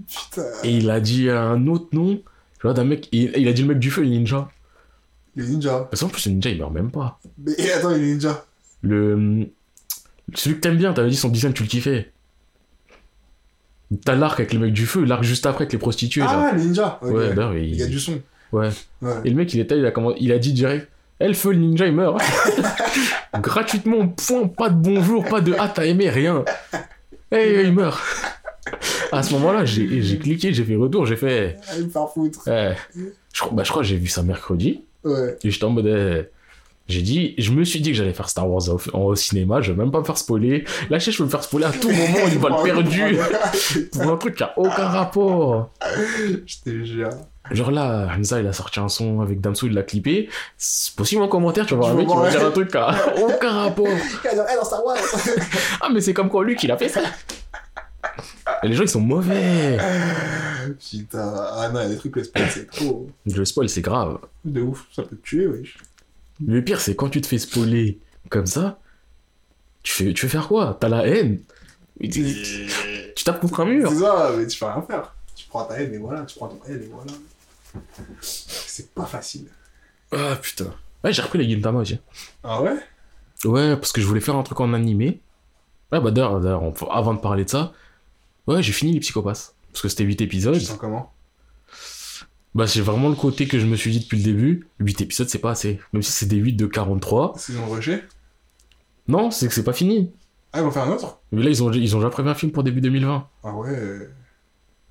[0.08, 0.42] Putain.
[0.64, 2.16] Et il a dit un autre nom.
[2.16, 3.08] Tu vois, d'un mec.
[3.12, 4.48] et- il a dit le mec du feu, le ninja.
[5.36, 5.86] Il est ninja.
[5.90, 7.18] Parce qu'en plus, le ninja, il meurt même pas.
[7.38, 8.44] Mais attends, il est ninja.
[8.82, 9.46] Le.
[10.34, 12.10] Celui que t'aimes bien, t'avais dit son design, tu le kiffais.
[14.04, 16.50] T'as l'arc avec le mec du feu, l'arc juste après avec les prostituées, là.
[16.52, 16.98] Ah, le ninja.
[17.02, 18.20] Ouais, d'ailleurs, il- Il y a du son.
[18.52, 18.68] Ouais.
[19.02, 19.12] Ouais.
[19.24, 20.14] Et le mec, il était, il a, comment...
[20.16, 20.88] il a dit direct,
[21.20, 22.20] Eh, le feu, le ninja, il meurt.
[23.40, 26.44] Gratuitement, point, pas de bonjour, pas de ah, t'as aimé, rien.
[27.32, 28.00] Eh, il meurt.
[29.12, 31.56] À ce moment-là, j'ai cliqué, j'ai fait retour, j'ai fait.
[31.68, 32.40] Ah, il me fait foutre.
[32.48, 32.72] eh,
[33.32, 34.82] je, crois- bah, je crois que j'ai vu ça mercredi.
[35.04, 35.36] Ouais.
[35.42, 36.28] Et j'étais en mode.
[36.90, 39.72] J'ai dit, je me suis dit que j'allais faire Star Wars au, au cinéma, je
[39.72, 40.64] vais même pas me faire spoiler.
[40.88, 43.18] Là, je peux me faire spoiler à tout moment, une balle perdue.
[43.92, 45.70] Pour un truc qui a aucun rapport.
[46.46, 47.10] Je te jure.
[47.50, 50.28] Genre là, Hamza il a sorti un son avec Damso, il l'a clippé.
[50.56, 52.50] C'est possible en commentaire, tu vas voir Tu un vas mec qui va dire un
[52.52, 53.86] truc qui a aucun rapport.
[54.24, 54.96] Dans Star Wars.
[55.80, 57.00] Ah, mais c'est comme quand lui qu'il a fait ça.
[58.62, 59.78] Et les gens ils sont mauvais.
[60.78, 61.34] Putain.
[61.56, 63.08] Ah non, il y a des trucs, le spoil, c'est trop.
[63.26, 64.18] Le spoil c'est grave.
[64.44, 64.86] De ouf.
[64.92, 65.78] Ça peut te tuer, wesh.
[66.46, 68.78] Le pire c'est quand tu te fais spoiler comme ça,
[69.82, 70.76] tu fais, tu fais faire quoi?
[70.80, 71.42] T'as la haine.
[72.00, 72.10] Tu
[73.14, 73.90] tu tapes contre un mur.
[73.90, 75.14] C'est ça, mais tu peux rien faire.
[75.34, 77.12] Tu prends ta haine et voilà, tu prends ton haine et voilà.
[78.20, 79.46] C'est pas facile.
[80.12, 80.72] Ah putain.
[81.04, 81.98] Ouais, j'ai repris les Gintama aussi.
[82.42, 82.76] Ah ouais?
[83.44, 85.20] Ouais, parce que je voulais faire un truc en animé.
[85.92, 86.40] Ouais, bah d'ailleurs,
[86.90, 87.72] avant de parler de ça,
[88.46, 89.54] ouais, j'ai fini les psychopathes.
[89.72, 90.58] Parce que c'était 8 épisodes.
[90.58, 91.12] Tu sens comment?
[92.54, 94.66] Bah, c'est vraiment le côté que je me suis dit depuis le début.
[94.80, 95.78] 8 épisodes, c'est pas assez.
[95.92, 97.34] Même si c'est des 8 de 43.
[97.36, 98.02] S'ils ont rushé?
[99.08, 100.10] Non, c'est que c'est pas fini.
[100.52, 101.20] Ah, ils vont faire un autre?
[101.32, 103.28] Mais là, ils ont, ils ont déjà prévu un film pour début 2020.
[103.44, 104.08] Ah ouais.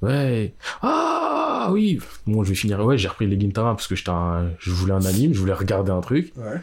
[0.02, 0.54] Ouais.
[0.82, 2.00] Ah oui.
[2.26, 2.80] Bon, je vais finir.
[2.86, 5.54] Ouais, j'ai repris les Gintama parce que j'étais un- je voulais un anime, je voulais
[5.54, 6.32] regarder un truc.
[6.38, 6.62] Ouais.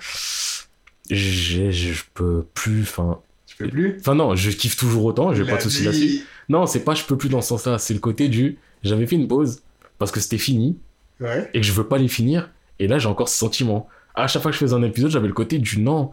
[1.10, 2.82] J'ai- Je je peux plus.
[2.82, 3.96] Enfin, Tu peux plus?
[4.00, 5.32] Enfin non, je kiffe toujours autant.
[5.34, 6.24] J'ai Il pas de soucis là-dessus.
[6.48, 7.78] Non, c'est pas je peux plus dans ce sens-là.
[7.78, 8.58] C'est le côté du.
[8.82, 9.62] J'avais fait une pause
[9.98, 10.78] parce que c'était fini
[11.20, 11.50] Ouais.
[11.54, 12.50] et que je veux pas les finir.
[12.78, 13.88] Et là, j'ai encore ce sentiment.
[14.14, 16.10] À chaque fois que je faisais un épisode, j'avais le côté du non.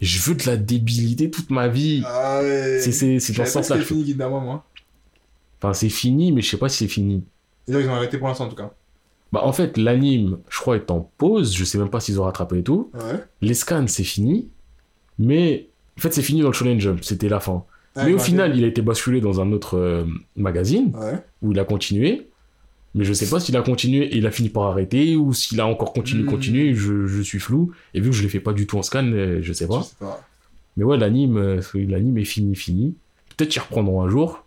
[0.00, 2.02] Je veux de la débilité toute ma vie.
[2.06, 2.78] Ah ouais.
[2.80, 3.78] C'est c'est c'est dans ce sens-là.
[3.78, 4.64] je- fini moi.
[5.60, 7.24] Enfin, c'est fini, mais je sais pas si c'est fini.
[7.68, 8.70] Ils ont arrêté pour l'instant, en tout cas.
[9.32, 11.56] Bah, en fait, l'anime, je crois, est en pause.
[11.56, 12.90] Je sais même pas s'ils ont rattrapé et tout.
[12.94, 13.20] Ouais.
[13.40, 14.48] Les scans, c'est fini.
[15.18, 17.02] Mais, en fait, c'est fini dans le Shonen Jump.
[17.02, 17.64] C'était la fin.
[17.96, 20.04] Ah, mais au final, il a été basculé dans un autre euh,
[20.36, 20.92] magazine.
[20.94, 21.14] Ouais.
[21.42, 22.28] où il a continué.
[22.96, 25.60] Mais je sais pas s'il a continué et il a fini par arrêter ou s'il
[25.60, 26.26] a encore continué, Hmm.
[26.30, 26.74] continué.
[26.74, 27.70] Je, je suis flou.
[27.94, 29.68] Et vu que je l'ai fait pas du tout en scan, euh, je sais Je
[29.68, 29.82] pas.
[29.82, 30.26] sais pas.
[30.78, 32.94] Mais ouais, l'anime, euh, l'anime est fini, fini.
[33.36, 34.44] Peut-être qu'ils reprendront un jour.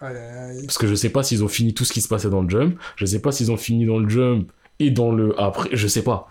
[0.00, 2.48] Parce que je sais pas s'ils ont fini tout ce qui se passait dans le
[2.50, 2.76] jump.
[2.96, 5.70] Je sais pas s'ils ont fini dans le jump et dans le après.
[5.72, 6.28] Je sais pas.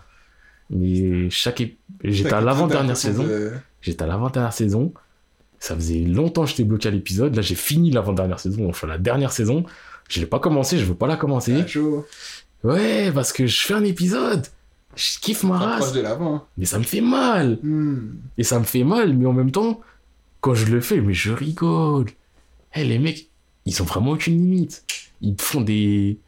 [0.70, 1.62] Mais chaque.
[2.04, 3.24] J'étais à l'avant-dernière saison.
[3.24, 4.92] de- J'étais à l'avant-dernière saison.
[5.58, 7.34] Ça faisait longtemps que j'étais bloqué à l'épisode.
[7.36, 8.68] Là, j'ai fini l'avant-dernière saison.
[8.68, 9.64] Enfin, la dernière saison.
[10.12, 10.76] Je l'ai pas commencé.
[10.76, 11.64] Je veux pas la commencer.
[11.64, 12.66] Ah.
[12.68, 14.46] Ouais, parce que je fais un épisode.
[14.94, 15.92] Je kiffe ma race.
[15.92, 16.46] de l'avant.
[16.58, 17.58] Mais ça me fait mal.
[17.62, 18.16] Hmm.
[18.36, 19.80] Et ça me fait mal, mais en même temps,
[20.42, 22.10] quand je le fais, mais je rigole.
[22.74, 23.30] Eh, les mecs,
[23.64, 24.84] ils ont vraiment aucune limite.
[25.22, 26.18] Ils te font des.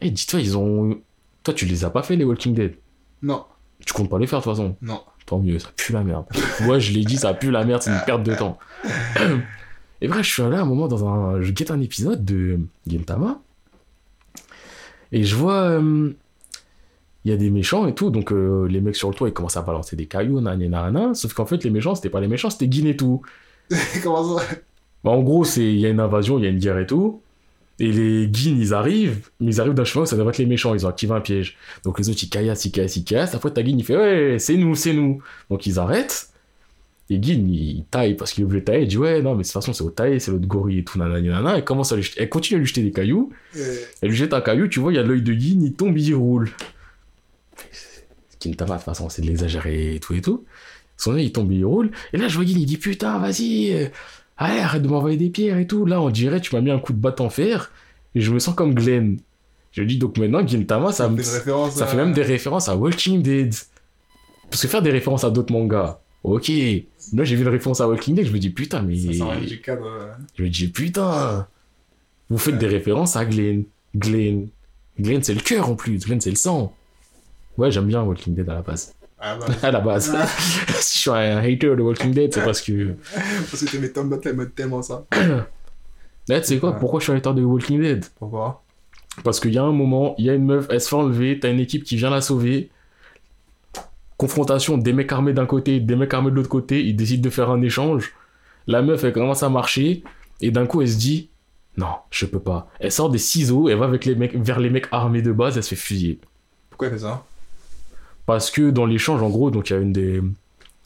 [0.00, 1.00] Eh, dis-toi, ils ont.
[1.42, 2.76] Toi, tu les as pas fait, les Walking Dead?
[3.22, 3.44] Non.
[3.84, 4.76] Tu comptes pas les faire, de toute façon?
[4.82, 5.02] Non.
[5.26, 6.26] Tant mieux, ça pue la merde.
[6.60, 8.56] Moi, je l'ai dit, ça pue la merde, c'est une perte de temps.
[10.02, 11.40] Et bref, je suis allé à un moment dans un.
[11.42, 13.40] Je guette un épisode de Gintama.
[15.12, 15.62] Et je vois.
[15.80, 16.12] euh,
[17.24, 19.34] Il y a des méchants et tout, donc euh, les mecs sur le toit ils
[19.34, 22.28] commencent à balancer des cailloux, nanana, nanana, sauf qu'en fait les méchants c'était pas les
[22.28, 23.20] méchants, c'était Guin et tout.
[24.02, 24.44] Comment ça?
[25.04, 27.22] Bah, en gros, il y a une invasion, il y a une guerre et tout.
[27.78, 30.46] Et les Guin, ils arrivent, mais ils arrivent d'un chemin où ça devrait être les
[30.46, 31.56] méchants, ils ont activé un piège.
[31.84, 33.34] Donc les autres, ils caillassent, ils caillassent, ils caillassent.
[33.34, 35.22] Après, t'as Guin, il fait Ouais, c'est nous, c'est nous.
[35.50, 36.28] Donc ils arrêtent.
[37.12, 38.82] Et Guin, il taille parce qu'il veut tailler.
[38.84, 40.84] Il dit Ouais, non, mais de toute façon, c'est au taille, c'est l'autre gorille et
[40.84, 41.56] tout, nanana, nanana.
[41.56, 43.30] Elle commence à lui jeter- Elle continue à lui jeter des cailloux.
[44.00, 45.98] Elle lui jette un caillou, tu vois, il y a l'œil de Guin, il tombe,
[45.98, 46.50] il roule.
[48.38, 50.44] Kintama, de toute façon, c'est de l'exagérer et tout et tout.
[50.96, 51.90] Son œil, il tombe, il roule.
[52.12, 53.86] Et là, je vois Guin, il dit Putain, vas-y, euh,
[54.38, 55.84] allez, arrête de m'envoyer des pierres et tout.
[55.86, 57.70] Là, on dirait, tu m'as mis un coup de batte en fer.
[58.14, 59.18] Et je me sens comme Glenn.
[59.72, 61.16] Je dis donc maintenant, Gintama, ça, Ça me-
[61.82, 63.54] à- fait même des références à Walking Dead.
[64.50, 66.48] Parce que faire des références à d'autres mangas, ok.
[67.12, 68.96] Là, j'ai vu une référence à Walking Dead, je me dis Putain, mais.
[68.96, 69.86] Ça sort du cadre.
[70.36, 71.46] Je me dis, putain,
[72.28, 73.64] vous faites des références à Glenn.
[73.96, 74.48] Glenn.
[74.98, 75.98] Glenn, c'est le cœur en plus.
[75.98, 76.74] Glenn, c'est le sang.
[77.58, 78.94] Ouais, j'aime bien Walking Dead à la base.
[79.18, 79.46] Ah bah.
[79.62, 80.12] À la base.
[80.14, 80.26] Ah.
[80.80, 82.94] si je suis un hater de Walking Dead, c'est parce que.
[83.50, 85.04] Parce que t'aimais Tom t'aimais tellement ça.
[86.28, 86.76] Là, tu sais quoi, Ouais.
[86.78, 88.06] pourquoi je suis un hater de Walking Dead?
[88.18, 88.62] Pourquoi?
[89.24, 91.38] Parce qu'il y a un moment, il y a une meuf, elle se fait enlever,
[91.40, 92.70] t'as une équipe qui vient la sauver.
[94.20, 97.30] Confrontation des mecs armés d'un côté, des mecs armés de l'autre côté, ils décident de
[97.30, 98.12] faire un échange.
[98.66, 100.04] La meuf, elle commence à marcher,
[100.42, 101.30] et d'un coup, elle se dit
[101.78, 102.68] Non, je peux pas.
[102.80, 105.56] Elle sort des ciseaux, elle va avec les mecs, vers les mecs armés de base,
[105.56, 106.18] elle se fait fusiller.
[106.68, 107.24] Pourquoi elle fait ça?
[108.26, 110.20] Parce que dans l'échange, en gros, donc il y a une des.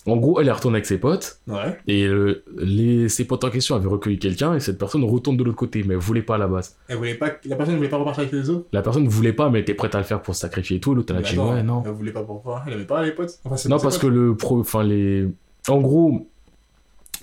[0.07, 1.79] En gros, elle est retournée avec ses potes, Ouais.
[1.89, 3.09] et euh, les...
[3.09, 5.95] ses potes en question avaient recueilli quelqu'un, et cette personne retourne de l'autre côté, mais
[5.95, 6.77] elle voulait pas à la base.
[6.89, 7.31] Elle voulait pas...
[7.47, 8.67] La personne ne voulait pas repartir avec les autres?
[8.73, 10.95] La personne voulait pas, mais était prête à le faire pour se sacrifier et tout.
[10.95, 11.83] L'autre, elle a dit Ouais, non.
[11.87, 14.61] Elle voulait pas pourquoi Elle aimait pas les potes Enfin, Non, parce que le pro,
[14.61, 15.27] enfin les,
[15.69, 16.27] en gros,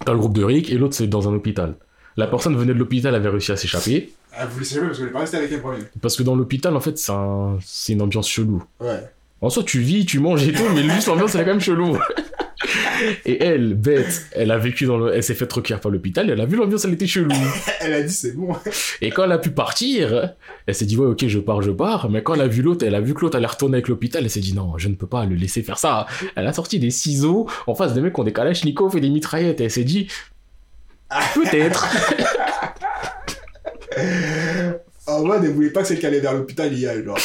[0.03, 1.75] t'as le groupe de Rick et l'autre c'est dans un hôpital.
[2.17, 5.13] La personne venait de l'hôpital, avait réussi à s'échapper Elle voulait s'échapper parce qu'elle voulait
[5.13, 5.83] pas rester avec elle premier.
[6.01, 7.57] parce que dans l'hôpital en fait c'est un...
[7.63, 8.63] c'est une ambiance chelou.
[8.79, 8.99] Ouais.
[9.39, 11.59] En soi tu vis, tu manges et tout, mais juste l'ambiance elle est quand même
[11.61, 11.95] chelou.
[13.25, 16.39] Et elle, bête, elle a vécu dans le, elle s'est fait recueillir par l'hôpital, elle
[16.41, 17.31] a vu l'ambiance, elle était chelou.
[17.81, 18.55] Elle a dit c'est bon.
[19.01, 20.33] Et quand elle a pu partir,
[20.67, 22.09] elle s'est dit ouais ok je pars, je pars.
[22.09, 24.23] Mais quand elle a vu l'autre, elle a vu que l'autre allait retourner avec l'hôpital,
[24.23, 26.05] elle s'est dit non je ne peux pas le laisser faire ça.
[26.35, 29.09] Elle a sorti des ciseaux en face des mecs qui ont des kalachnikovs et des
[29.09, 29.61] mitraillettes.
[29.61, 30.07] Et elle s'est dit
[31.33, 31.87] peut-être.
[35.07, 37.17] En mode, elle voulait pas que celle qui allait vers l'hôpital y aille, genre.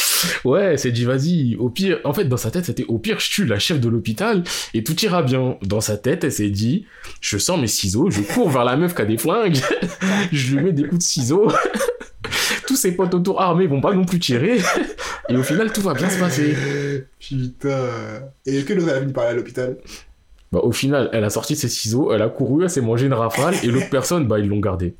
[0.43, 1.55] Ouais, elle s'est dit vas-y.
[1.57, 3.87] Au pire, en fait dans sa tête c'était au pire je tue la chef de
[3.87, 5.57] l'hôpital et tout ira bien.
[5.61, 6.85] Dans sa tête elle s'est dit
[7.21, 9.57] je sors mes ciseaux, je cours vers la meuf qui a des flingues,
[10.31, 11.51] je lui mets des coups de ciseaux.
[12.67, 14.57] Tous ses potes autour armés vont pas non plus tirer.
[15.29, 16.55] Et au final tout va bien se passer.
[17.19, 17.89] Putain.
[18.45, 19.77] Et est-ce que l'autre elle a fini par aller à l'hôpital?
[20.51, 23.13] Bah, au final, elle a sorti ses ciseaux, elle a couru, elle s'est mangé une
[23.13, 24.95] rafale, et l'autre personne, bah, ils l'ont gardé.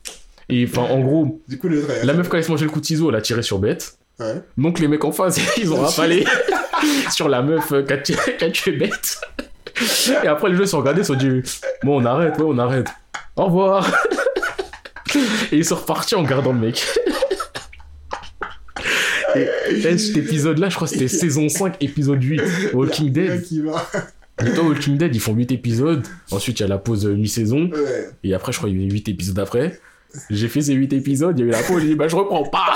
[0.49, 2.85] Et enfin, en gros, Du coup, la meuf, quand elle se mangeait le coup de
[2.85, 3.97] ciseau, elle a tiré sur Bête.
[4.19, 4.41] Ouais.
[4.57, 6.25] Donc les mecs en face, ils ont rafalé
[7.11, 9.21] sur la meuf qui a tué- qui a tué bête.
[10.23, 11.41] Et après, les gens ils se sont regardés, ils se sont dit
[11.83, 12.87] Bon, on arrête, ouais, on arrête.
[13.35, 13.85] Au revoir.
[15.51, 16.83] Et ils sont repartis en gardant le mec.
[19.35, 19.47] Et,
[19.87, 22.41] et cet épisode-là, je crois que c'était saison 5, épisode 8,
[22.73, 23.29] Walking Le Dead.
[23.29, 23.87] mec, il va.
[24.45, 26.05] Et toi, Walking Dead, ils font 8 épisodes.
[26.31, 27.69] Ensuite, il y a la pause euh, mi-saison.
[27.71, 28.09] Ouais.
[28.23, 29.79] Et après, je crois qu'il y a eu 8 épisodes après.
[30.29, 32.15] J'ai fait ces 8 épisodes, il y a eu la pause, j'ai dit, bah je
[32.15, 32.73] reprends pas.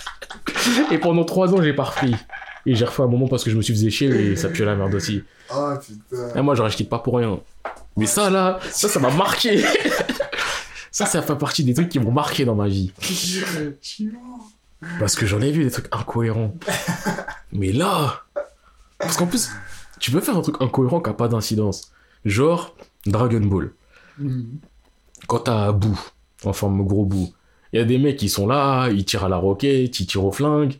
[0.90, 2.14] et pendant 3 ans, j'ai pas repris.
[2.66, 4.64] Et j'ai refait un moment parce que je me suis fait chier et ça pue
[4.64, 5.22] la merde aussi.
[5.54, 6.34] Oh putain.
[6.34, 7.38] Et moi, j'aurais je quitte pas pour rien.
[7.96, 9.62] Mais ça, là, ça, ça m'a marqué.
[10.90, 12.92] ça, ça fait partie des trucs qui m'ont marqué dans ma vie.
[14.98, 16.54] Parce que j'en ai vu des trucs incohérents.
[17.52, 18.24] Mais là,
[18.98, 19.50] parce qu'en plus,
[20.00, 21.92] tu peux faire un truc incohérent qui a pas d'incidence.
[22.24, 22.74] Genre
[23.06, 23.72] Dragon Ball.
[24.18, 24.44] Hmm.
[25.26, 25.98] quand t'as Boo,
[26.44, 27.28] en forme gros Boo,
[27.72, 30.24] il y a des mecs qui sont là, ils tirent à la roquette, ils tirent
[30.24, 30.74] au flingue,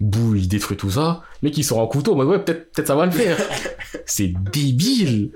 [0.00, 2.94] Boo il détruit tout ça, mais qui sont en couteau, mais ouais, peut-être peut ça
[2.94, 3.36] va le faire.
[4.06, 5.30] c'est débile,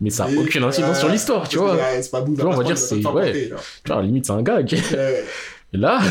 [0.00, 1.76] mais ça a Et, aucune incidence euh, sur l'histoire, tu vois.
[2.00, 3.32] C'est pas bout, on va dire c'est- ouais.
[3.32, 3.48] Tu
[3.86, 4.74] vois, à la limite c'est un gag.
[5.72, 6.00] Et là,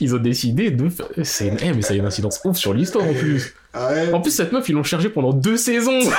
[0.00, 0.88] ils ont décidé de.
[1.22, 1.56] C'est une...
[1.62, 3.54] eh, mais ça a une incidence ouf sur l'histoire en plus.
[3.72, 4.12] Ah ouais.
[4.12, 6.00] En plus, cette meuf, ils l'ont cherchée pendant deux saisons.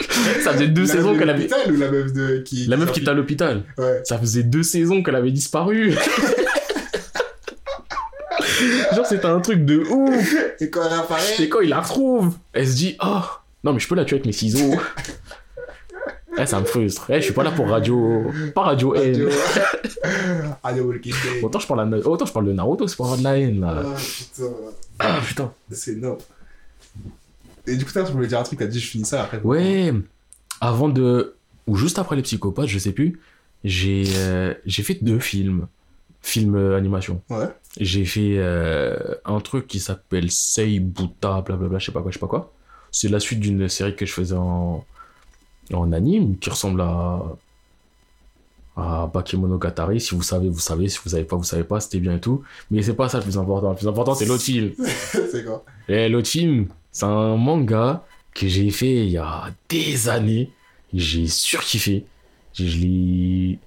[0.44, 1.48] ça faisait deux La saisons qu'elle avait...
[1.70, 3.64] ou la meuf de qui La meuf qui était à l'hôpital.
[3.78, 4.00] Ouais.
[4.04, 5.92] Ça faisait deux saisons qu'elle avait disparu.
[8.94, 10.34] Genre, c'était un truc de ouf.
[10.60, 11.34] Et quand elle apparaît.
[11.40, 13.20] Et quand il la retrouve, elle se dit Oh,
[13.64, 14.74] non, mais je peux la tuer avec mes ciseaux.
[16.40, 17.06] Eh, ça me frustre.
[17.10, 18.24] Eh, je suis pas là pour radio.
[18.54, 19.28] Pas radio haine.
[20.62, 21.44] Radio Walking Dead.
[21.44, 23.60] Autant je, parle à- Autant je parle de Naruto, c'est pour avoir de la haine
[23.60, 23.82] là.
[23.84, 24.52] Ah putain.
[25.00, 25.52] Ah putain.
[25.72, 26.18] C'est énorme.
[27.68, 29.40] Et du coup, je voulais dire un truc, t'as dit je finis ça après.
[29.40, 29.92] Ouais.
[30.60, 31.36] Avant de.
[31.66, 33.20] Ou juste après les psychopathes, je sais plus.
[33.64, 35.66] J'ai euh, j'ai fait deux films.
[36.22, 37.22] Films euh, animation.
[37.30, 37.48] Ouais.
[37.78, 42.20] J'ai fait euh, un truc qui s'appelle Seibuta, blablabla, je sais pas quoi, je sais
[42.20, 42.52] pas quoi.
[42.90, 44.84] C'est la suite d'une série que je faisais en,
[45.72, 47.22] en anime, qui ressemble à,
[48.76, 50.00] à Bakemonogatari.
[50.00, 50.88] Si vous savez, vous savez.
[50.88, 51.80] Si vous savez pas, vous savez pas.
[51.80, 52.42] C'était bien et tout.
[52.70, 53.70] Mais c'est pas ça le plus important.
[53.70, 54.72] Le plus important, c'est l'autre film.
[54.78, 55.64] c'est quoi?
[55.88, 60.50] Et l'autre film, c'est un manga que j'ai fait il y a des années.
[60.94, 62.04] J'ai surkiffé.
[62.54, 63.58] Je, je l'ai...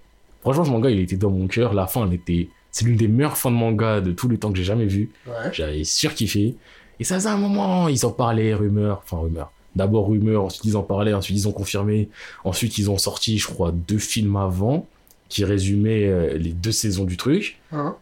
[0.42, 1.74] Franchement, ce manga, il était dans mon cœur.
[1.74, 2.50] La fin, elle était...
[2.72, 5.12] C'est l'une des meilleures fins de manga de tous les temps que j'ai jamais vu.
[5.28, 5.52] Ouais.
[5.52, 6.56] J'avais surkiffé.
[7.00, 9.02] Et ça faisait un moment, ils en parlaient, rumeurs.
[9.04, 9.52] Enfin, rumeurs.
[9.76, 12.10] D'abord rumeurs, ensuite ils en parlaient, ensuite ils ont confirmé.
[12.44, 14.88] Ensuite, ils ont sorti, je crois, deux films avant
[15.30, 17.60] qui résumaient euh, les deux saisons du truc.
[17.72, 17.96] Hein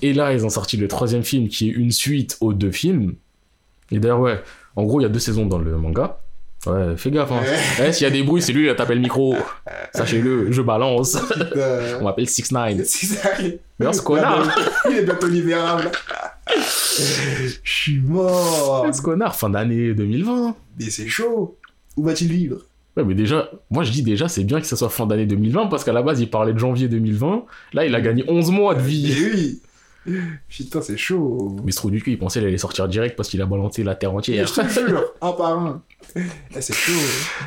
[0.00, 3.16] Et là, ils ont sorti le troisième film qui est une suite aux deux films.
[3.90, 4.40] Et d'ailleurs, ouais,
[4.76, 6.18] en gros, il y a deux saisons dans le manga.
[6.66, 7.40] Ouais, fais gaffe, hein.
[7.82, 9.34] Eh, s'il y a des bruits, c'est lui qui tape le micro.
[9.94, 11.16] Sachez-le, je balance.
[12.00, 13.30] On m'appelle 6 9 C'est ça.
[13.78, 14.46] Mais ce connard
[14.90, 15.90] Il est bientôt libérable.
[16.54, 18.86] Je suis mort.
[18.92, 20.54] Ce connard, fin d'année 2020.
[20.78, 21.56] Mais c'est chaud.
[21.96, 22.58] Où va-t-il vivre?
[22.96, 25.66] Ouais, mais déjà, moi je dis déjà, c'est bien que ça soit fin d'année 2020
[25.68, 27.44] parce qu'à la base, il parlait de janvier 2020.
[27.72, 29.14] Là, il a gagné 11 mois de vie.
[29.32, 29.60] oui.
[30.48, 31.56] Putain, c'est chaud.
[31.64, 33.82] Mais ce trou du cul, il pensait qu'il allait sortir direct parce qu'il a balancé
[33.84, 34.50] la terre Je entière.
[34.52, 35.82] te jure, un par un.
[36.16, 36.92] Eh, c'est chaud.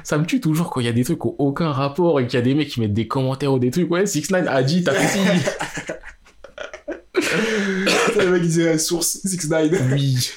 [0.04, 2.28] Ça me tue toujours quand il y a des trucs qui ont aucun rapport et
[2.28, 3.90] qu'il y a des mecs qui mettent des commentaires ou des trucs.
[3.92, 5.20] Ouais, 6 9 a dit, t'as fait ci.
[8.20, 10.30] le mec, il disait source 6 9 Oui.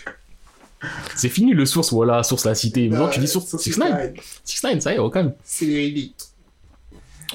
[1.15, 2.89] C'est fini le source, voilà, source la cité.
[2.89, 4.13] Maintenant, tu dis source 6 9
[4.45, 5.35] 6 9 ça y est, au calme.
[5.45, 6.15] C'est véridique.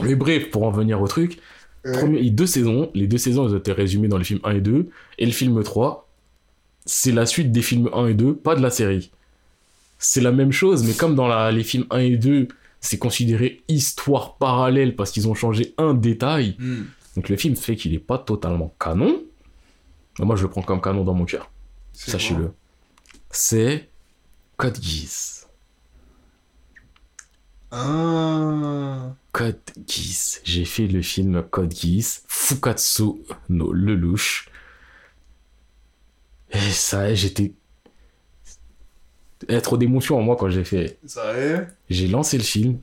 [0.01, 1.39] Mais bref, pour en venir au truc,
[1.83, 1.93] Ouais.
[1.93, 4.61] premier, deux saisons, les deux saisons elles ont été résumées dans les films 1 et
[4.61, 6.07] 2, et le film 3,
[6.85, 9.11] c'est la suite des films 1 et 2, pas de la série.
[9.97, 12.47] C'est la même chose, mais comme dans la- les films 1 et 2,
[12.79, 16.83] c'est considéré histoire parallèle parce qu'ils ont changé un détail, Hmm.
[17.15, 19.21] donc le film fait qu'il est pas totalement canon.
[20.19, 21.49] Moi je le prends comme canon dans mon cœur,
[21.93, 22.51] sachez-le.
[23.31, 23.89] C'est
[24.57, 25.40] Code Geass.
[27.71, 29.15] Ah.
[29.31, 30.41] Code Geass.
[30.43, 34.49] J'ai fait le film Code Geass, Fukatsu no Lelouch.
[36.51, 37.53] Et ça, j'étais.
[39.47, 40.99] Eh, trop d'émotion en moi quand j'ai fait.
[41.05, 42.79] Ça est J'ai lancé le film.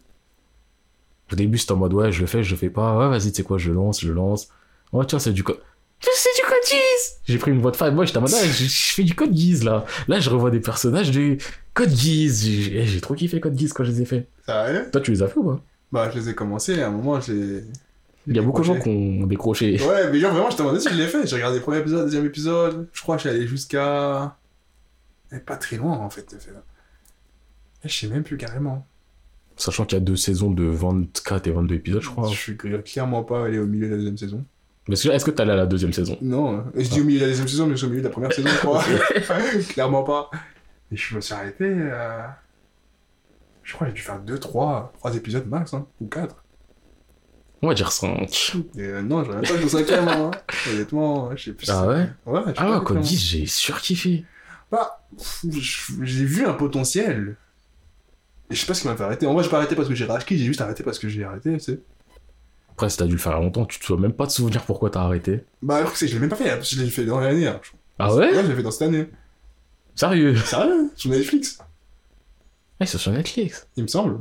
[1.30, 2.96] Au début, c'était en mode ouais, je le fais, je le fais pas.
[2.96, 4.48] Ouais, vas-y, tu sais quoi, je lance, je lance.
[4.92, 5.60] Oh, tiens, c'est du code.
[6.00, 6.97] C'est du code Geass
[7.28, 7.94] J'ai pris une voix de fan.
[7.94, 9.84] Moi, j'étais en mode, ah, je, je fais du code Geass là.
[10.08, 11.36] Là, je revois des personnages de
[11.74, 12.42] code Geass.
[12.44, 14.28] J'ai eh, j'ai trop kiffé code Geass quand je les ai fait.
[14.48, 15.60] Est Toi, tu les as fait ou pas?
[15.92, 17.64] Bah, je les ai commencés, à un moment, j'ai.
[18.26, 19.80] Il y a beaucoup de gens qui ont décroché.
[19.82, 21.26] Ouais, mais genre, vraiment, je te demandais si je l'ai fait.
[21.26, 22.88] J'ai regardé le premier épisode, le deuxième épisode.
[22.92, 24.36] Je crois que je suis allé jusqu'à.
[25.32, 26.34] Et pas très loin, en fait.
[27.84, 28.86] Et je sais même plus carrément.
[29.56, 32.28] Sachant qu'il y a deux saisons de 24 et 22 épisodes, je crois.
[32.28, 34.44] Je suis clairement pas allé au milieu de la deuxième saison.
[34.90, 36.16] Est-ce que t'es allé à la deuxième saison?
[36.22, 36.64] Non, hein.
[36.74, 38.12] je dis au milieu de la deuxième saison, mais je suis au milieu de la
[38.12, 38.82] première saison, je crois.
[39.68, 40.30] Clairement pas.
[40.90, 41.64] Et je me suis arrêté.
[41.64, 42.22] euh,
[43.62, 46.34] Je crois que j'ai dû faire 2, 3, 3 épisodes max, hein, ou 4.
[47.60, 48.56] On va dire 5.
[48.76, 50.30] Et euh, non, j'aurais pas le cinquième, hein.
[50.72, 51.68] Honnêtement, je sais plus.
[51.68, 52.08] Ah ouais?
[52.24, 53.00] Ouais, je Ah ouais, exactement.
[53.00, 54.24] 10, j'ai surkiffé.
[54.70, 55.04] Bah,
[56.02, 57.36] j'ai vu un potentiel.
[58.50, 59.26] Et je sais pas ce qui m'a fait arrêter.
[59.26, 61.24] En vrai, j'ai pas arrêté parce que j'ai racheté, j'ai juste arrêté parce que j'ai
[61.24, 61.80] arrêté, tu sais.
[62.78, 64.62] Après, si t'as dû le faire a longtemps, tu te souviens même pas de souvenir
[64.62, 65.40] pourquoi t'as arrêté.
[65.62, 67.48] Bah, alors que c'est, je l'ai même pas fait, je l'ai fait dans l'année.
[67.48, 67.60] hein.
[67.98, 68.30] Ah ouais?
[68.32, 69.08] Ouais, je l'ai fait dans cette année.
[69.96, 70.36] Sérieux?
[70.36, 70.88] Sérieux?
[70.94, 71.58] Sur Netflix,
[72.80, 73.66] Ouais, c'est sur Netflix.
[73.76, 74.20] il me semble.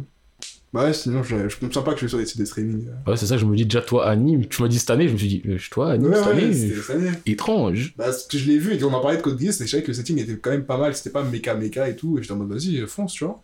[0.74, 2.46] Bah ouais, sinon, je, je me sens pas que je suis sur des sites de
[2.46, 2.88] streaming.
[2.88, 3.12] euh.
[3.12, 4.48] Ouais, c'est ça que je me dis déjà, toi, anime.
[4.48, 6.32] Tu m'as dit cette année, je me suis dit, euh, toi, anime, Ouais, cette ouais,
[6.44, 7.12] année, cette année.
[7.28, 7.94] étrange.
[7.96, 9.84] Bah, ce que je l'ai vu et qu'on en parlait de Code Geass, je savais
[9.84, 12.24] que le setting était quand même pas mal, c'était pas méca méca et tout, et
[12.24, 13.40] j'étais en mode vas-y, fonce, tu vois.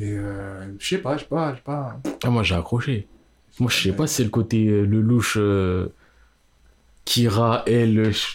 [0.00, 2.00] Et euh, je sais pas, je sais pas, je sais pas.
[2.24, 3.06] Ah, moi, j'ai accroché.
[3.60, 5.88] Moi, je sais pas si c'est le côté euh, le louche euh,
[7.04, 8.10] Kira, elle.
[8.12, 8.26] Je,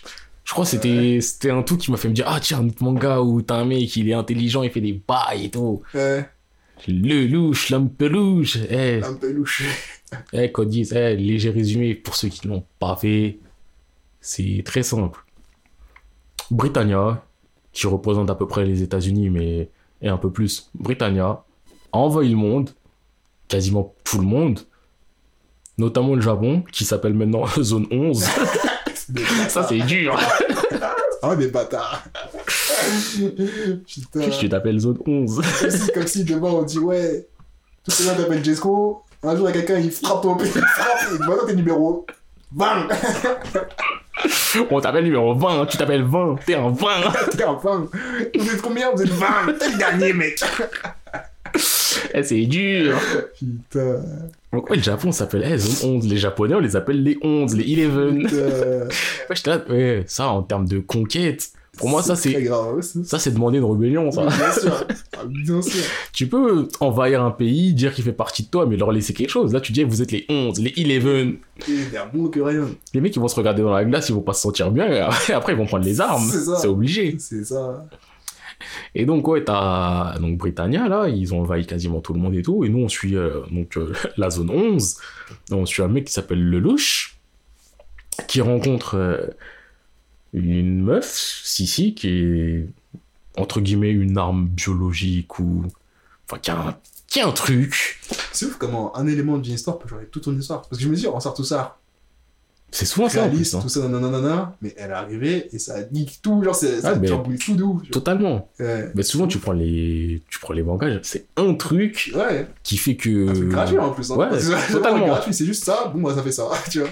[0.43, 2.67] je crois que c'était c'était un truc qui m'a fait me dire, ah, tiens, un
[2.67, 5.82] autre manga où t'as un mec, il est intelligent, il fait des bails et tout.
[5.93, 6.30] Ouais,
[6.88, 8.57] Le louche, l'homme peluche.
[8.69, 9.63] Eh, un peu louche.
[10.34, 13.39] eh, Code 10, eh, léger résumé pour ceux qui l'ont pas fait.
[14.21, 15.19] C'est très simple.
[16.51, 17.23] Britannia,
[17.71, 19.69] qui représente à peu près les États-Unis, mais
[20.01, 21.43] et un peu plus, Britannia,
[21.91, 22.69] a envahi le monde,
[23.47, 24.59] quasiment tout le monde,
[25.78, 28.23] notamment le Japon, qui s'appelle maintenant Zone 11.
[29.49, 30.17] Ça, c'est dur.
[31.21, 32.03] Ah, des bâtards.
[33.88, 34.19] Putain.
[34.19, 37.28] Qu'est-ce que tu t'appelles Zone 11 Comme si, comme si demain on dit ouais,
[37.84, 40.45] tout le monde t'appelle Jesco, un jour il y a quelqu'un il frappe ton il
[40.47, 42.05] frappe, il dit maintenant t'es numéro.
[42.51, 42.91] Bang
[44.71, 46.88] On t'appelle numéro 20, tu t'appelles 20, t'es un 20.
[47.36, 47.88] T'es un bang
[48.38, 48.91] Vous êtes combien?
[48.91, 49.28] Vous êtes 20
[49.59, 50.41] T'es le dernier mec
[52.14, 52.97] Eh, c'est dur.
[53.39, 54.01] Putain.
[54.53, 56.08] Donc, ouais, le Japon s'appelle eh, Zone 11.
[56.08, 58.24] Les Japonais, on les appelle les 11, les 11.
[58.24, 58.36] Putain.
[59.30, 62.32] Ouais, là, ouais, ça, en termes de conquête, pour moi, ça, c'est,
[62.82, 64.26] c'est- ça, c'est demander une rébellion, ça.
[64.28, 64.86] Bien sûr.
[65.18, 65.82] Ah, Bien sûr.
[66.14, 69.30] Tu peux envahir un pays, dire qu'il fait partie de toi, mais leur laisser quelque
[69.30, 69.53] chose.
[69.53, 70.78] Là, tu dis, vous êtes les 11, les 11.
[70.78, 70.91] Il
[71.80, 72.68] est d'air bon que rien.
[72.93, 74.88] Les mecs, ils vont se regarder dans la glace, ils vont pas se sentir bien,
[74.91, 74.99] et
[75.34, 76.30] après, ils vont prendre les armes.
[76.60, 77.16] C'est obligé.
[77.18, 77.86] C'est ça.
[78.93, 82.41] Et donc, ouais, t'as, donc, Britannia, là, ils ont envahi quasiment tout le monde et
[82.41, 84.97] tout, et nous, on suit, euh, donc, euh, la zone 11.
[85.51, 87.18] On suit un mec qui s'appelle Lelouch,
[88.28, 89.28] qui rencontre euh,
[90.34, 92.68] une meuf, Sissi, qui est,
[93.38, 95.66] entre guillemets, une arme biologique ou,
[96.26, 96.78] enfin, qui a
[97.28, 97.99] un, truc.
[98.34, 100.64] C'est ouf comment un élément d'une histoire peut changer toute ton histoire.
[100.64, 101.78] Parce que je me dis, on sort tout ça,
[102.72, 103.59] C'est souvent ça, en plus, hein.
[103.61, 106.95] tout ça, nanana, mais elle est arrivée et ça nique tout, genre, c'est- ça Ah,
[106.99, 107.82] mais- tout genre.
[107.89, 108.49] Totalement.
[108.59, 108.91] Ouais.
[108.95, 112.95] Mais souvent, tu prends les, tu prends les mangas, c'est un truc Ouais, qui fait
[112.97, 113.30] que.
[113.30, 114.11] un truc gratuit en plus.
[114.11, 114.16] Hein.
[114.18, 115.05] ouais, c'est totalement.
[115.05, 116.89] gratuit, c'est juste ça, bon, bah ça fait ça, tu vois.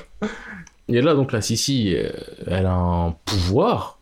[0.87, 2.09] Et là, donc, la Sissi, euh,
[2.47, 3.99] elle a un pouvoir.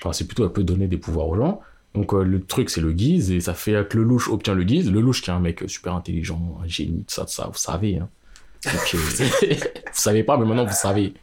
[0.00, 1.60] Enfin, c'est plutôt, elle peut donner des pouvoirs aux gens.
[1.94, 4.62] Donc, euh, le truc, c'est le guise, et ça fait que le louche obtient le
[4.64, 4.90] guise.
[4.90, 7.58] Le louche, qui est un mec super intelligent, un génie, tout ça, tout ça, vous
[7.58, 7.98] savez.
[7.98, 8.08] Hein.
[8.66, 11.14] Euh, vous savez pas, mais maintenant, vous savez.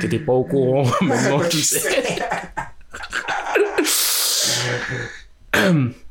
[0.00, 2.18] T'étais pas au courant, maintenant, tu sais.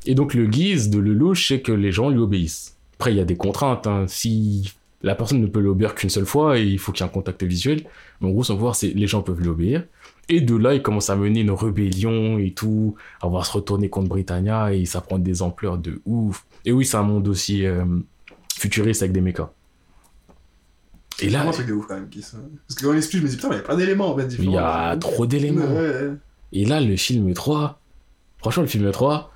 [0.06, 2.76] Et donc, le guise de le louche, c'est que les gens lui obéissent.
[2.96, 3.88] Après, il y a des contraintes.
[3.88, 4.06] hein.
[4.08, 7.14] Si la personne ne peut l'obéir qu'une seule fois, il faut qu'il y ait un
[7.14, 7.84] contact visuel.
[8.22, 9.84] Mais en gros, son pouvoir, c'est les gens peuvent lui obéir.
[10.30, 13.90] Et de là, il commence à mener une rébellion et tout, à voir se retourner
[13.90, 16.46] contre Britannia, et ça prend des ampleurs de ouf.
[16.66, 17.86] Et oui, c'est un monde aussi euh,
[18.58, 19.52] futuriste avec des mechas.
[21.22, 22.38] Et là, vraiment un truc de ouf quand même, qui ça.
[22.68, 24.12] Parce que quand on l'explique, je me dis putain, mais il y a plein d'éléments
[24.14, 24.50] en fait différents.
[24.50, 25.66] il y a trop d'éléments.
[25.66, 26.12] Ouais, ouais.
[26.54, 27.80] Et là, le film 3,
[28.40, 29.32] franchement, le film 3,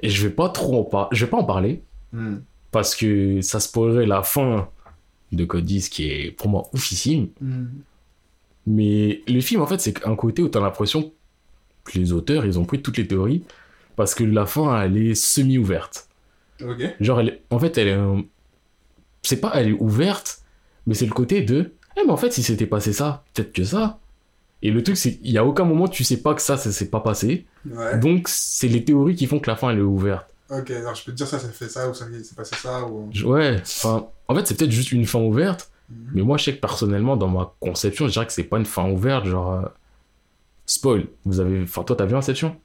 [0.00, 1.82] et je vais pas trop en par- je vais pas en parler,
[2.12, 2.36] Hmm.
[2.70, 4.68] parce que ça spoilerait la fin
[5.32, 7.28] de Code 10 qui est pour moi oufissime.
[7.40, 7.66] Hmm.
[8.66, 11.12] Mais le film, en fait, c'est un côté où t'as l'impression
[11.84, 13.44] que les auteurs, ils ont pris toutes les théories,
[13.96, 16.08] parce que la fin, elle est semi-ouverte.
[17.00, 17.98] Genre, elle est- en fait, elle est...
[19.22, 20.42] C'est pas elle est ouverte,
[20.86, 21.72] mais c'est le côté de...
[21.96, 23.98] Eh, mais en fait, si c'était passé ça, peut-être que ça.
[24.62, 26.72] Et le truc, c'est qu'il y a aucun moment tu sais pas que ça, ça
[26.72, 27.46] s'est pas passé.
[27.68, 27.98] Ouais.
[27.98, 30.26] Donc, c'est les théories qui font que la fin, elle est ouverte.
[30.50, 32.84] Ok, alors je peux te dire ça, ça fait ça, ou ça c'est passé ça,
[32.86, 33.10] ou.
[33.24, 36.10] Ouais, enfin, en fait, c'est peut-être juste une fin ouverte, Mhm.
[36.14, 38.64] mais moi, je sais que personnellement, dans ma conception, je dirais que c'est pas une
[38.66, 39.52] fin ouverte, genre.
[39.52, 39.62] euh,
[40.66, 41.62] Spoil, vous avez.
[41.62, 42.56] Enfin, toi, t'as vu Inception?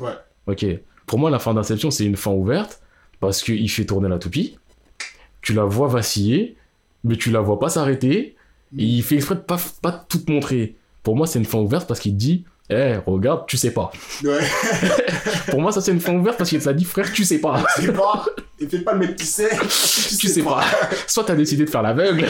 [0.00, 0.12] Ouais.
[0.46, 0.66] Ok.
[1.06, 2.80] Pour moi, la fin d'Inception, c'est une fin ouverte,
[3.20, 4.58] parce qu'il fait tourner la toupie,
[5.40, 6.56] tu la vois vaciller,
[7.04, 8.36] mais tu la vois pas s'arrêter,
[8.76, 10.76] et il fait exprès de pas, pas tout te montrer.
[11.02, 12.44] Pour moi, c'est une fin ouverte parce qu'il te dit.
[12.68, 13.92] Eh, regarde, tu sais pas.
[14.24, 14.40] Ouais.
[15.50, 17.64] Pour moi, ça c'est une fin ouverte parce qu'il t'a dit, frère, tu sais pas.
[17.76, 18.26] C'est pas.
[18.58, 19.56] Et fais pas le mec qui sait.
[19.56, 20.64] tu sais pas.
[21.06, 22.26] Soit t'as décidé de faire l'aveugle,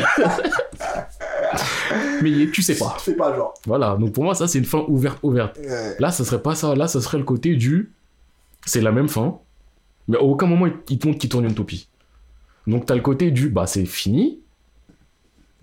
[2.20, 2.96] mais tu sais pas.
[2.98, 3.54] Fais pas genre.
[3.64, 5.56] Voilà, donc pour moi, ça, c'est une fin ouverte, ouverte.
[5.58, 5.96] Ouais.
[5.98, 6.74] Là, ça serait pas ça.
[6.74, 7.92] Là, ça serait le côté du.
[8.66, 9.38] C'est la même fin,
[10.08, 11.88] mais à aucun moment, il il te montre qu'il tourne une toupie.
[12.66, 13.48] Donc, t'as le côté du.
[13.48, 14.40] Bah, c'est fini.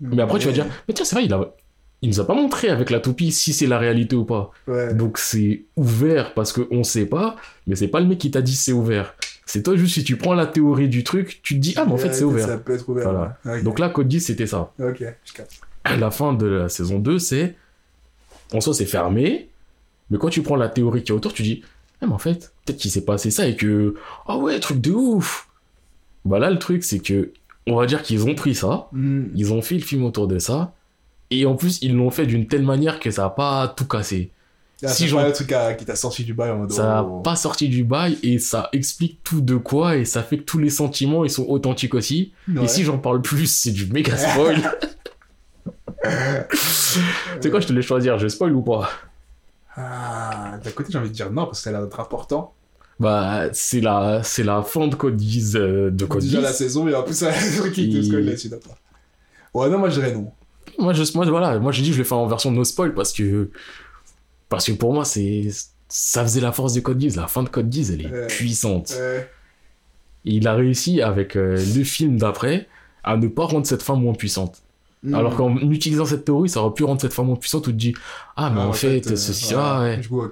[0.04, 0.66] Mais après, tu vas dire.
[0.86, 1.54] Mais tiens, c'est vrai, il a.
[2.02, 4.50] Il nous a pas montré avec la toupie si c'est la réalité ou pas.
[4.66, 4.92] Ouais.
[4.92, 7.36] Donc c'est ouvert parce qu'on sait pas,
[7.66, 9.14] mais c'est pas le mec qui t'a dit c'est ouvert.
[9.46, 11.92] C'est toi juste si tu prends la théorie du truc, tu te dis ah mais
[11.92, 12.46] en fait c'est ouvert.
[12.46, 13.10] Ça peut être ouvert.
[13.44, 13.62] Voilà.
[13.62, 14.74] Donc là code 10 c'était ça.
[14.78, 15.60] Ok, je capte.
[15.98, 17.56] La fin de la saison 2 c'est
[18.52, 19.48] en soi c'est fermé,
[20.10, 21.62] mais quand tu prends la théorie qui est autour, tu dis
[22.02, 23.94] ah mais en fait peut-être qu'il s'est passé ça et que
[24.26, 25.48] ah ouais truc de ouf.
[26.26, 27.32] Bah là le truc c'est que
[27.66, 29.24] on va dire qu'ils ont pris ça, Hmm.
[29.34, 30.72] ils ont fait le film autour de ça.
[31.30, 34.30] Et en plus, ils l'ont fait d'une telle manière que ça a pas tout cassé.
[34.84, 36.70] Ah, Si j'en- pas le truc à- qui t'a sorti du bail en mode.
[36.72, 37.20] Ça n'a oh.
[37.20, 40.58] pas sorti du bail et ça explique tout de quoi et ça fait que tous
[40.58, 42.32] les sentiments ils sont authentiques aussi.
[42.48, 42.64] Ouais.
[42.64, 44.60] Et si j'en parle plus, c'est du méga spoil.
[47.40, 48.90] c'est quoi, je te laisse choisir, je spoil ou pas?
[49.76, 52.52] Ah, d'un côté, j'ai envie de dire non parce que ça a l'air d'être important.
[53.00, 56.86] Bah, c'est la, c'est la fin de Code Geass, euh, de Code Déjà la saison,
[56.88, 57.32] et en plus, ça
[57.72, 58.76] qui te spoil là-dessus, d'accord.
[59.52, 60.30] Ouais, non, moi je dirais non.
[60.78, 63.12] Moi, je, moi, voilà, moi, j'ai dit, je vais faire en version no spoil parce
[63.12, 63.50] que,
[64.48, 65.48] parce que pour moi, c'est,
[65.88, 67.16] ça faisait la force de Code Geass.
[67.16, 68.26] La fin de Code Geass, elle est Ouais.
[68.26, 68.92] puissante.
[68.98, 69.28] Ouais.
[70.24, 72.66] Et il a réussi avec euh, le film d'après
[73.04, 74.62] à ne pas rendre cette fin moins puissante.
[75.02, 75.14] Hmm.
[75.14, 77.76] Alors qu'en utilisant cette théorie, ça aurait pu rendre cette femme moins puissante où tu
[77.76, 77.94] te dis
[78.36, 80.00] Ah, mais Ah, en fait, euh, ceci, ah, ouais.
[80.02, 80.30] Je vois.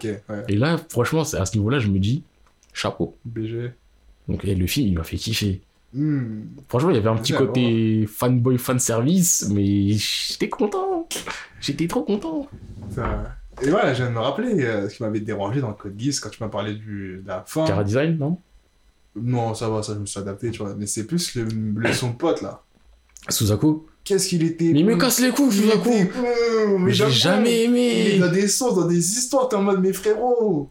[0.48, 2.22] Et là, franchement, à ce niveau-là, je me dis
[2.73, 3.16] Chapeau.
[3.24, 3.73] BG.
[4.28, 5.61] Donc, et le film, il m'a fait kiffer.
[5.94, 6.43] Hmm.
[6.69, 11.07] Franchement, il y avait un petit côté fanboy, fan service, mais j'étais content.
[11.61, 12.49] J'étais trop content.
[12.90, 15.74] Ça- Et voilà, je viens de me rappeler euh, ce qui m'avait dérangé dans le
[15.74, 17.65] code Geass quand tu m'as parlé du, de la fin.
[17.66, 18.39] Cara design, non?
[19.15, 20.74] Non, ça va, ça je me suis adapté, tu vois.
[20.74, 21.44] Mais c'est plus le,
[21.77, 22.62] le son pote là.
[23.28, 24.73] Suzaku Qu'est-ce qu'il était.
[24.73, 26.11] Mais il me casse les couilles, était Suzaku
[26.81, 29.81] Mais j'ai jamais Il est aimé dans des sens, dans des histoires, t'es en mode,
[29.81, 30.70] mais frérot,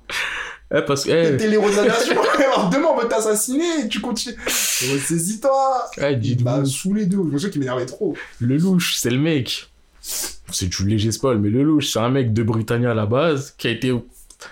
[0.73, 3.87] Eh, Parce que, eh, t'es l'héros de la nation, alors demain on va t'assassiner, et
[3.89, 4.35] tu continues.
[4.47, 8.15] Saisis-toi eh, Il m'a saoulé de ouf, je me souviens qu'il m'énervait trop.
[8.39, 9.67] le louche, c'est le mec.
[10.01, 13.53] C'est du léger spoil, mais le louche, c'est un mec de Britannia à la base
[13.57, 13.93] qui a été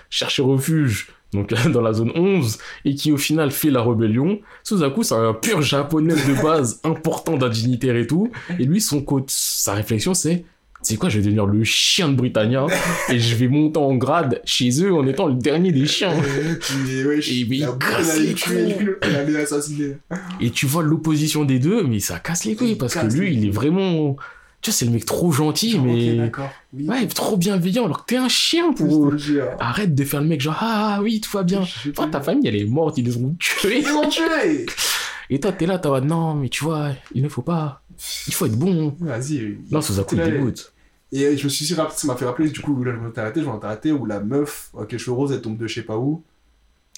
[0.08, 4.40] chercher refuge donc dans la zone 11 et qui au final fait la rébellion.
[4.64, 8.30] Suzaku, c'est un pur japonais de base, important d'un dignitaire et tout.
[8.58, 10.44] Et lui, son co- sa réflexion, c'est
[10.82, 12.66] c'est quoi, je vais devenir le chien de Britannia
[13.10, 16.12] et je vais monter en grade chez eux en étant le dernier des chiens.
[16.14, 19.96] Et puis, ouais, Et mais casse les couilles.
[20.40, 23.30] Et tu vois l'opposition des deux, mais ça casse les couilles Il parce que lui,
[23.30, 24.16] les il est vraiment.
[24.62, 26.30] Tu vois, c'est le mec trop gentil, Ok, mais.
[26.72, 26.86] Oui.
[26.86, 29.12] Ouais, trop bienveillant alors que t'es un chien pour.
[29.58, 31.62] Arrête de faire le mec genre ah oui tout va bien.
[31.84, 33.80] Le ta famille elle est morte ils les ont tués.
[33.80, 34.66] Ils l'ont tué
[35.30, 37.82] Et toi t'es là t'es mode non mais tu vois il ne faut pas.
[38.26, 38.94] Il faut être bon.
[39.00, 39.58] Vas-y.
[39.70, 40.30] Non Suzaku il Ouais.
[40.32, 40.72] dégoûte.
[41.12, 43.10] Et euh, je me suis dit, ça m'a fait rappeler, du coup, là, je me
[43.10, 45.56] suis arrêté, je me suis arrêté, où la meuf, avec les cheveux roses, elle tombe
[45.58, 46.22] de je sais pas où,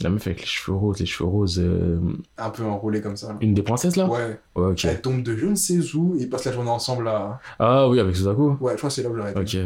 [0.02, 1.98] La meuf avec les cheveux roses les cheveux roses euh,
[2.36, 3.28] un peu enroulée comme ça.
[3.28, 3.38] là.
[3.40, 4.06] une des princesses là?
[4.06, 4.38] Ouais.
[4.54, 4.84] Ouais ok.
[4.84, 7.40] Elle tombe de je ne sais où, et ils passent la journée ensemble là.
[7.58, 8.58] Ah oui avec Suzaku?
[8.60, 9.56] Ouais, je crois que c'est là où j'aurais Ok.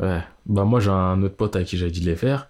[0.00, 0.22] Ouais.
[0.46, 2.48] Bah moi j'ai un autre pote avec qui j'avais dit de les faire.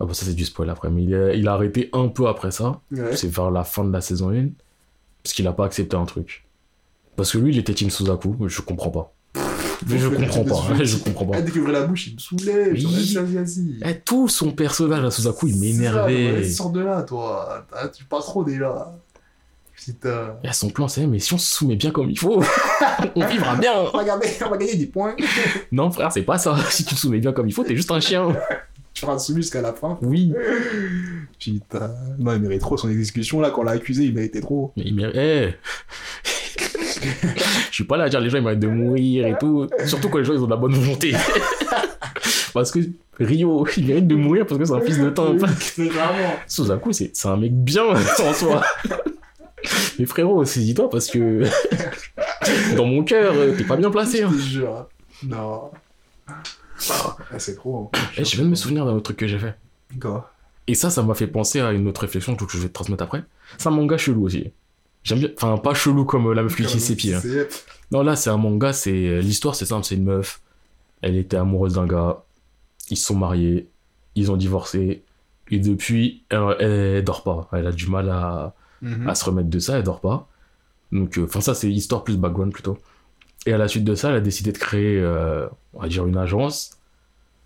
[0.00, 2.26] Ah bah ça c'est du spoil après mais il a, il a arrêté un peu
[2.26, 2.80] après ça.
[2.90, 3.14] Ouais.
[3.16, 4.48] C'est vers la fin de la saison 1.
[5.22, 6.46] Parce qu'il a pas accepté un truc.
[7.16, 9.12] Parce que lui, il était Team Suzaku, mais je comprends pas.
[9.86, 11.38] Mais je comprends pas, je comprends pas.
[11.38, 12.70] Elle découvrait la bouche, il me saoulait.
[12.72, 13.18] Oui.
[13.84, 16.48] Eh, tout son personnage à Suzaku, il m'énervait.
[16.48, 17.66] Sors de là, toi.
[17.72, 18.94] Ah, Tu passes trop déjà.
[19.76, 20.36] Putain.
[20.44, 22.42] Et son plan, c'est, mais si on se soumet bien comme il faut,
[23.16, 23.72] on vivra bien.
[23.74, 25.16] Regardez, on va gagner des points.
[25.72, 26.56] Non, frère, c'est pas ça.
[26.68, 28.34] Si tu te soumets bien comme il faut, t'es juste un chien.
[29.18, 29.98] Soumis jusqu'à la fin.
[30.02, 30.32] Oui.
[31.38, 31.90] Putain.
[32.18, 33.50] Non, il mérite trop son exécution là.
[33.50, 34.72] Quand on l'a accusé, il méritait trop.
[34.76, 35.16] Mais il mérite.
[35.16, 35.54] Eh.
[37.70, 39.68] Je suis pas là à dire les gens ils méritent de mourir et tout.
[39.86, 41.14] Surtout quand les gens ils ont de la bonne volonté.
[42.52, 42.80] parce que
[43.18, 45.46] Rio, il mérite de mourir parce que c'est un fils de timbre.
[45.58, 46.34] C'est vraiment.
[46.46, 48.62] Suzaku, c'est un mec bien en soi.
[49.98, 51.44] Mais frérot, saisis-toi parce que
[52.76, 54.18] dans mon cœur, t'es pas bien placé.
[54.18, 54.30] Je hein.
[54.30, 54.86] te jure.
[55.26, 55.70] Non.
[57.32, 57.90] Ah, c'est trop.
[58.16, 59.54] Eh, je viens de me souvenir d'un autre truc que j'ai fait.
[60.00, 60.32] Quoi?
[60.66, 63.02] Et ça, ça m'a fait penser à une autre réflexion que je vais te transmettre
[63.04, 63.24] après.
[63.58, 64.50] C'est un manga chelou aussi.
[65.02, 65.28] J'aime bien.
[65.36, 67.14] Enfin, pas chelou comme euh, la meuf qui ses pieds.
[67.14, 67.22] hein.
[67.90, 68.90] Non, là, c'est un manga, c'est.
[68.92, 70.40] euh, L'histoire, c'est simple, c'est une meuf.
[71.02, 72.22] Elle était amoureuse d'un gars.
[72.90, 73.68] Ils se sont mariés.
[74.14, 75.02] Ils ont divorcé.
[75.50, 77.48] Et depuis, elle, elle dort pas.
[77.52, 79.08] Elle a du mal à, Mhm.
[79.08, 80.28] à se remettre de ça, elle dort pas.
[80.92, 82.78] Donc, euh, enfin, ça, c'est histoire plus background plutôt.
[83.46, 86.06] Et à la suite de ça, elle a décidé de créer, euh, on va dire,
[86.06, 86.72] une agence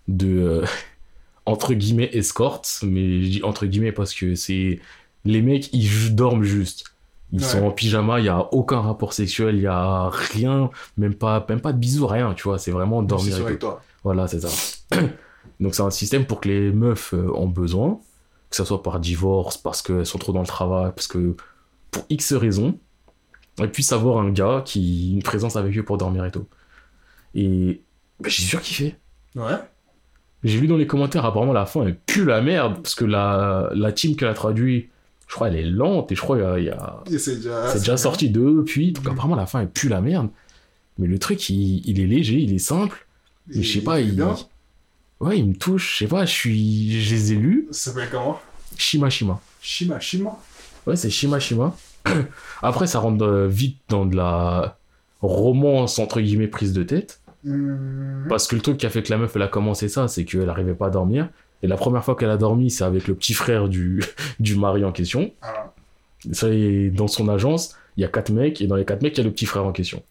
[0.07, 0.65] de, euh,
[1.45, 2.79] entre guillemets, escorte.
[2.83, 4.79] Mais je dis entre guillemets parce que c'est.
[5.23, 6.85] Les mecs, ils dorment juste.
[7.33, 7.45] Ils Ouais.
[7.47, 11.43] sont en pyjama, il y a aucun rapport sexuel, il y a rien, même pas,
[11.49, 12.59] même pas de bisous, rien, tu vois.
[12.59, 13.81] C'est vraiment dormir avec toi.
[14.03, 14.49] Voilà, c'est ça.
[15.59, 17.99] Donc c'est un système pour que les meufs euh, ont besoin,
[18.51, 21.35] que ce soit par divorce, parce qu'elles sont trop dans le travail, parce que
[21.89, 22.77] pour X raisons,
[23.59, 26.45] elles puissent avoir un gars qui une présence avec eux pour dormir et tout.
[27.33, 27.81] Et
[28.19, 28.95] bah, j'ai surkiffé.
[29.35, 29.55] Ouais.
[30.43, 33.69] J'ai lu dans les commentaires, apparemment la fin elle pue la merde, parce que la,
[33.73, 34.89] la team qui l'a traduit,
[35.27, 37.97] je crois elle est lente, et je crois il y a- Et C'est déjà, déjà
[37.97, 40.29] sorti depuis, donc apparemment la fin elle pue la merde.
[40.97, 43.07] Mais le truc il, il est léger, il est simple,
[43.47, 44.15] mais je sais pas, il...
[44.15, 44.35] bien.
[45.19, 47.01] Ouais, il me touche, je sais pas, je suis...
[47.01, 48.39] Je les ai lus, Ça s'appelle comment?
[48.77, 49.39] Shima Shima.
[49.61, 50.37] Shima, Shima?
[50.85, 51.75] Ouais, c'est Shima Shima.
[52.61, 54.77] Après, ça rentre euh, vite dans de la
[55.21, 57.19] romance, entre guillemets, prise de tête.
[57.43, 58.25] Mhm.
[58.29, 60.25] Parce que le truc qui a fait que la meuf, elle a commencé ça, c'est
[60.25, 61.29] qu'elle arrivait pas à dormir.
[61.63, 64.03] Et la première fois qu'elle a dormi, c'est avec le petit frère du,
[64.39, 65.31] du mari en question.
[65.41, 65.71] Ah.
[66.31, 69.15] Ça, et dans son agence, il y a quatre mecs, et dans les quatre mecs,
[69.15, 70.01] il y a le petit frère en question.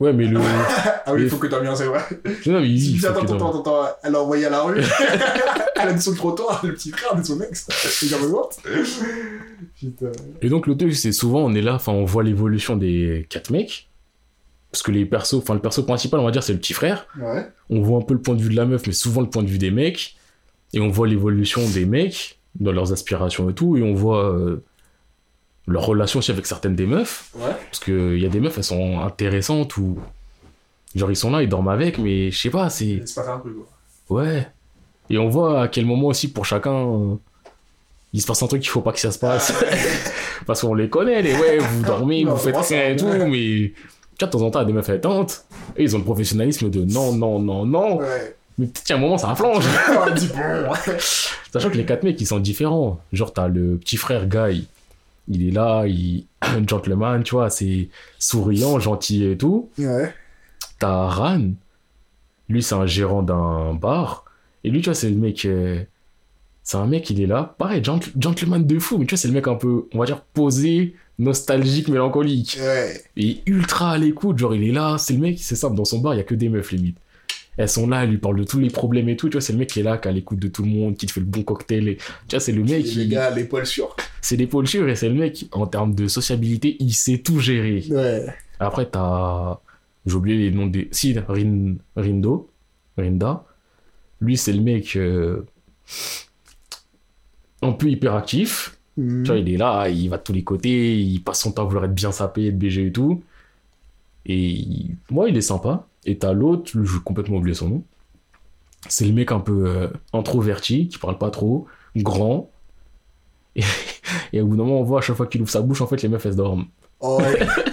[0.00, 0.40] Ouais, mais le.
[1.06, 2.00] Ah oui, il faut que tu bien, c'est vrai.
[2.46, 4.82] Non, mais faut attends, attends, attends, elle l'a envoyé à la rue.
[5.82, 7.66] elle a sur le trottoir, le petit frère de son ex.
[8.30, 8.50] What?
[9.78, 10.12] Putain.
[10.42, 13.50] Et donc le truc c'est souvent on est là, enfin on voit l'évolution des quatre
[13.50, 13.88] mecs,
[14.72, 17.06] parce que les persos, enfin le perso principal on va dire c'est le petit frère,
[17.20, 17.46] Ouais.
[17.70, 19.42] on voit un peu le point de vue de la meuf mais souvent le point
[19.42, 20.16] de vue des mecs,
[20.74, 24.62] et on voit l'évolution des mecs dans leurs aspirations et tout, et on voit euh,
[25.66, 27.52] leur relation aussi avec certaines des meufs, Ouais.
[27.70, 29.98] parce qu'il y a des meufs elles sont intéressantes ou
[30.94, 33.02] genre ils sont là, ils dorment avec, mais je sais pas, c'est...
[33.04, 33.68] C'est pas un truc, quoi.
[34.22, 34.48] Ouais.
[35.10, 36.72] Et on voit à quel moment aussi pour chacun...
[36.74, 37.14] euh,
[38.14, 39.52] il se passe un truc qu'il faut pas que ça se passe.
[40.46, 43.72] Parce qu'on les connaît, les ouais, vous dormez, Non, vous faites rien et tout, mais
[43.72, 43.74] tu
[44.20, 45.44] vois, de temps en temps, des meufs attentes,
[45.76, 48.34] et ils ont le professionnalisme de non, non, non, non, Ouais.
[48.56, 49.60] mais peut-être a un moment, ça bon.
[51.52, 52.98] Sachant que les quatre mecs, ils sont différents.
[53.12, 54.66] Genre, t'as le petit frère Guy,
[55.28, 56.24] il est là, il
[56.66, 59.68] gentleman, tu vois, c'est souriant, gentil et tout.
[59.78, 60.14] Ouais.
[60.78, 61.50] T'as Ran,
[62.48, 64.24] lui, c'est un gérant d'un bar,
[64.64, 65.44] et lui, tu vois, c'est le mec.
[65.44, 65.82] euh,
[66.62, 69.28] C'est un mec, il est là, pareil, gent- gentleman de fou, mais tu vois, c'est
[69.28, 72.58] le mec un peu, on va dire, posé, nostalgique, mélancolique.
[72.60, 73.02] Ouais.
[73.16, 75.98] Et ultra à l'écoute, genre il est là, c'est le mec, c'est simple, dans son
[76.00, 76.98] bar, il y a que des meufs limite.
[77.56, 79.52] Elles sont là, elles lui parlent de tous les problèmes et tout, tu vois, c'est
[79.52, 81.12] le mec qui est là, qui est à l'écoute de tout le monde, qui te
[81.12, 81.96] fait le bon cocktail, et...
[81.96, 83.96] tu vois, c'est le mec, Et le gars, l'épaule sûre.
[84.20, 87.82] c'est l'épaule sûre, et c'est le mec, en termes de sociabilité, il sait tout gérer.
[87.90, 88.26] Ouais.
[88.60, 89.58] Après, t'as,
[90.06, 91.74] j'ai oublié les noms des, si, Rin...
[91.96, 92.48] Rindo,
[92.96, 93.44] Rinda,
[94.20, 95.44] lui, c'est le mec, euh,
[97.62, 99.22] un peu hyperactif, Mhm.
[99.22, 101.62] tu vois, il est là, il va de tous les côtés, il passe son temps
[101.62, 103.22] à vouloir être bien sapé, être BG et tout.
[104.26, 104.64] Et
[105.10, 105.86] moi, il est sympa.
[106.04, 107.82] Et t'as l'autre, j'ai complètement oublié son nom.
[108.88, 111.66] C'est le mec un peu euh, introverti, qui parle pas trop,
[111.96, 112.50] grand.
[113.56, 113.62] Et,
[114.32, 115.86] et au bout d'un moment, on voit à chaque fois qu'il ouvre sa bouche, en
[115.86, 116.66] fait, les meufs, elles se dorment.
[117.00, 117.20] Oh.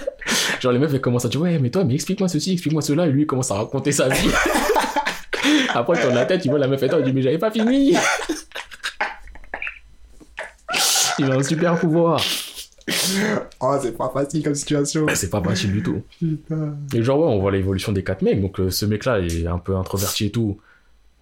[0.60, 3.06] Genre, les meufs, elles commencent à dire, ouais, mais toi, mais explique-moi ceci, explique-moi cela.
[3.06, 4.28] Et lui, il commence à raconter sa vie.
[5.74, 7.38] Après, il tourne la tête, il voit la meuf et toi, il dit, mais j'avais
[7.38, 7.94] pas fini.
[11.18, 12.20] il a un super pouvoir.
[13.60, 15.06] Oh, c'est pas facile comme situation.
[15.14, 16.02] C'est pas facile du tout.
[16.18, 16.76] Putain.
[16.94, 18.40] Et genre, ouais, on voit l'évolution des quatre mecs.
[18.40, 20.58] Donc, euh, ce mec-là, il est un peu introverti et tout.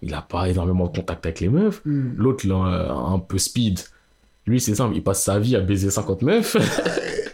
[0.01, 1.81] Il a pas énormément de contact avec les meufs.
[1.85, 2.15] Mhm.
[2.17, 3.79] L'autre, là, un peu speed.
[4.45, 6.55] Lui, c'est simple, il passe sa vie à baiser 50 meufs.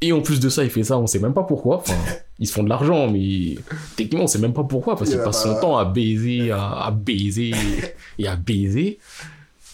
[0.00, 1.78] et en plus de ça, il fait ça, on sait même pas pourquoi.
[1.78, 1.94] Enfin,
[2.38, 3.56] ils se font de l'argent, mais
[3.96, 4.96] techniquement, on sait même pas pourquoi.
[4.96, 7.52] Parce qu'il passe pas- son temps à baiser, à, à baiser
[8.18, 8.98] et à baiser.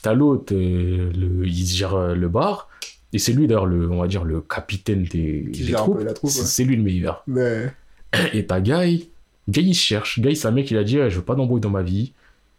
[0.02, 2.68] T'as l'autre, euh, le, il gère euh, le bar.
[3.12, 6.06] Et c'est lui, d'ailleurs, le, on va dire, le capitaine des, Qui troupes.
[6.14, 6.68] troupe, C'est ouais.
[6.68, 7.24] lui le meilleur.
[8.32, 9.08] Et t'as Guy.
[9.48, 10.20] Guy, il se cherche.
[10.20, 12.12] Guy, c'est un mec, il a dit, Eh, je veux pas d'embrouille dans ma vie.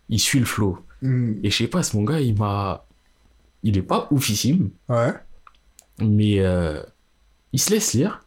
[0.09, 0.77] Il suit le flow.
[1.01, 1.39] Mhm.
[1.43, 2.85] Et je sais pas, ce mon gars, il m'a.
[3.63, 5.13] Il est pas oufissime, Ouais.
[5.99, 6.81] mais euh,
[7.53, 8.23] il se laisse lire.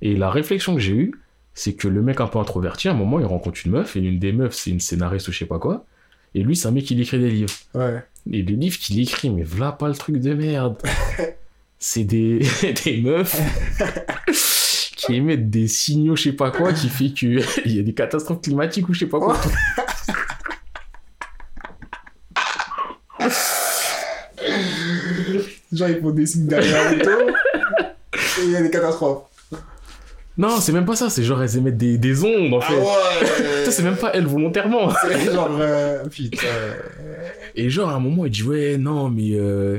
[0.00, 1.14] Et la réflexion que j'ai eue,
[1.54, 4.00] c'est que le mec un peu introverti, à un moment, il rencontre une meuf, et
[4.00, 5.84] une des meufs, c'est une scénariste ou je sais pas quoi.
[6.34, 7.52] Et lui, c'est un mec qui écrit des livres.
[7.74, 8.02] Ouais.
[8.30, 10.76] Et les livres qu'il écrit, mais voilà pas le truc de merde.
[11.84, 12.38] C'est des,
[12.84, 13.36] des meufs
[14.96, 18.40] qui émettent des signaux, je sais pas quoi, qui fait qu'il y a des catastrophes
[18.40, 19.36] climatiques ou je sais pas quoi.
[25.72, 27.10] Genre, ils font des signes derrière la moto.
[27.30, 27.51] et
[28.44, 29.22] il y a des catastrophes.
[30.38, 32.78] Non, c'est même pas ça, c'est genre elles émettent des, des ondes en Ah fait.
[32.78, 34.90] ouais Ça, c'est même pas elles volontairement.
[35.02, 36.46] C'est genre, euh, putain.
[37.54, 39.32] Et genre, à un moment, il dit, ouais, non, mais.
[39.34, 39.78] euh,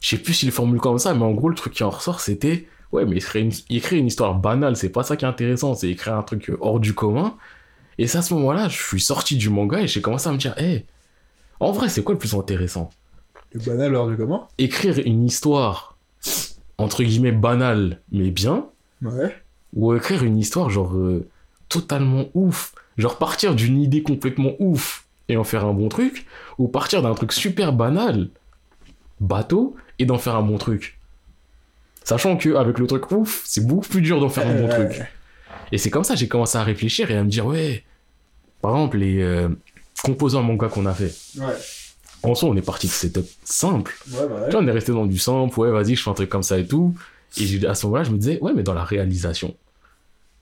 [0.00, 2.20] Je sais plus s'il formule comme ça, mais en gros, le truc qui en ressort,
[2.20, 2.66] c'était.
[2.90, 3.52] Ouais, mais il écrit, une...
[3.68, 6.50] il écrit une histoire banale, c'est pas ça qui est intéressant, c'est écrire un truc
[6.60, 7.36] hors du commun.
[7.98, 10.38] Et c'est à ce moment-là, je suis sorti du manga et j'ai commencé à me
[10.38, 10.86] dire, hé,
[11.60, 12.90] en vrai, c'est quoi le plus intéressant?
[13.52, 15.96] Le banal, alors, de comment Écrire une histoire,
[16.78, 18.66] entre guillemets, banale, mais bien,
[19.02, 19.36] Ouais.
[19.74, 21.28] ou écrire une histoire, genre, euh,
[21.68, 22.74] totalement ouf.
[22.96, 26.26] Genre, partir d'une idée complètement ouf et en faire un bon truc,
[26.56, 28.28] ou partir d'un truc super banal,
[29.20, 30.98] bateau, et d'en faire un bon truc.
[32.04, 34.88] Sachant que avec le truc ouf, c'est beaucoup plus dur d'en faire un bon Ouais.
[34.88, 35.02] truc.
[35.72, 37.84] Et c'est comme ça que j'ai commencé à réfléchir et à me dire, ouais,
[38.62, 39.48] par exemple, les euh,
[40.02, 41.12] composants manga qu'on a fait.
[41.38, 41.52] Ouais.
[42.22, 43.94] En soi, on est parti de setup simple.
[44.10, 46.42] Ouais, bah on est resté dans du simple, ouais, vas-y, je fais un truc comme
[46.42, 46.94] ça et tout.
[47.38, 49.54] Et à ce moment-là, je me disais, ouais, mais dans la réalisation,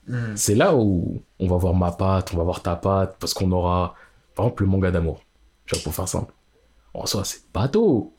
[0.07, 0.35] Hmm.
[0.37, 3.51] c'est là où on va voir ma patte, on va voir ta patte, parce qu'on
[3.51, 3.93] aura,
[4.35, 5.21] par exemple, le manga d'amour.
[5.69, 6.33] Vois, pour faire simple.
[6.93, 8.13] En soi, c'est bateau.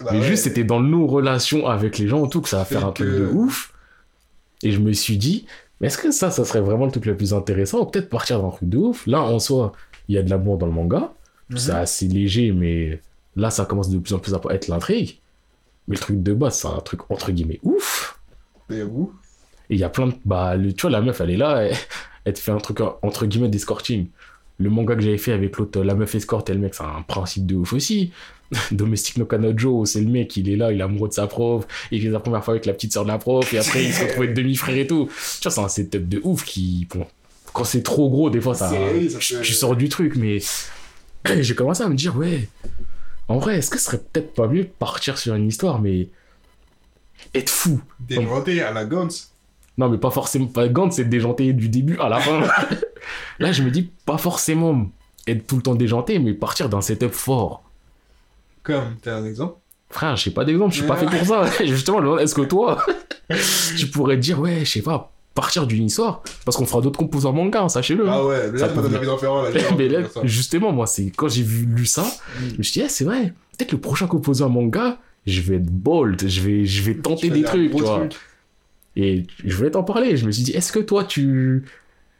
[0.00, 0.22] Bah mais ouais.
[0.24, 2.92] juste, c'était dans nos relations avec les gens et tout que ça va faire un
[2.92, 3.74] truc de ouf.
[4.62, 5.46] Et je me suis dit,
[5.80, 7.80] mais est-ce que ça, ça serait vraiment le truc le plus intéressant?
[7.80, 9.72] Ou peut-être partir d'un truc de ouf Là, en soi,
[10.08, 11.12] il y a de l'amour dans le manga.
[11.50, 11.58] Mhm.
[11.58, 13.00] C'est assez léger, mais
[13.36, 15.18] là, ça commence de plus en plus à être l'intrigue.
[15.88, 18.18] Mais le truc de base, c'est un truc entre guillemets ouf.
[18.70, 19.12] Et où?
[19.70, 20.14] Et il y a plein de.
[20.24, 21.76] Bah, le- tu vois, la meuf, elle est là, elle,
[22.24, 24.08] elle te fait un truc entre guillemets d'escorting.
[24.58, 27.02] Le manga que j'avais fait avec l'autre, la meuf escorte et le mec, c'est un
[27.02, 28.10] principe de ouf aussi.
[28.72, 31.66] Domestic no Kanojo, c'est le mec, il est là, il est amoureux de sa prof,
[31.90, 33.92] il fait sa première fois avec la petite sœur de la prof, et après il
[33.92, 35.08] se retrouve être demi-frère et tout.
[35.40, 36.86] Tu vois, c'est un setup de ouf qui.
[36.94, 37.06] Bon,
[37.52, 40.38] quand c'est trop gros, des fois, ça, ça tu, tu sors du truc, mais
[41.40, 42.48] j'ai commencé à me dire, ouais,
[43.28, 46.08] en vrai, est-ce que ce serait peut-être pas mieux de partir sur une histoire, mais
[47.34, 49.32] être fou Déjanté à la Gantz.
[49.78, 50.46] non, mais pas forcément.
[50.46, 52.42] Pas Gantz, c'est déjanté du début à la fin.
[53.38, 54.88] Là, je me dis pas forcément
[55.26, 57.62] être tout le temps déjanté, mais partir d'un setup fort.
[58.62, 59.58] Comme, t'as un exemple?
[59.90, 61.46] Frère, je sais pas d'exemple, je suis pas fait pour ça.
[61.64, 62.84] Justement, est-ce que toi,
[63.76, 66.98] tu pourrais te dire, ouais, je sais pas, partir d'une histoire Parce qu'on fera d'autres
[66.98, 68.08] composants manga, hein, sachez-le.
[68.08, 68.12] hein.
[68.14, 69.50] Ah ouais, là, Ça tu m'as peut- donné envie d'en faire un, là.
[69.52, 72.04] j'ai mais là, justement, moi, c'est quand j'ai vu lu ça,
[72.52, 75.70] je me suis dit, eh, c'est vrai, peut-être le prochain composant manga, je vais être
[75.70, 77.98] bold, je vais, je vais tenter des trucs, tu vois.
[78.00, 78.16] truc.
[78.96, 80.16] Et je voulais t'en parler.
[80.16, 81.64] Je me suis dit, est-ce que toi, tu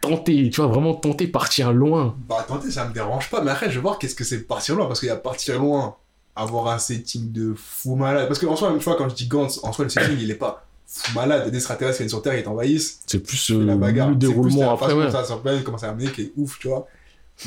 [0.01, 2.15] tentais, tu vois, vraiment tenter partir loin?
[2.29, 4.77] Bah, attendez, ça me dérange pas, mais après, je vais voir qu'est-ce que c'est partir
[4.77, 5.97] loin, parce qu'il y a partir loin,
[6.35, 8.27] avoir un setting de fou malade.
[8.29, 10.31] Parce que, en soi, une fois, quand je dis Gantz, en soi, le setting, il
[10.31, 10.66] est pas
[11.15, 11.51] malade.
[11.51, 13.01] Des extraterrestres qui viennent sur Terre, ils t'envahissent.
[13.07, 14.09] C'est plus euh, la bagarre.
[14.09, 15.11] le C'est plus déroulement après, ouais.
[15.11, 16.87] ça se plaît, comment ça a amené qui est ouf, tu vois.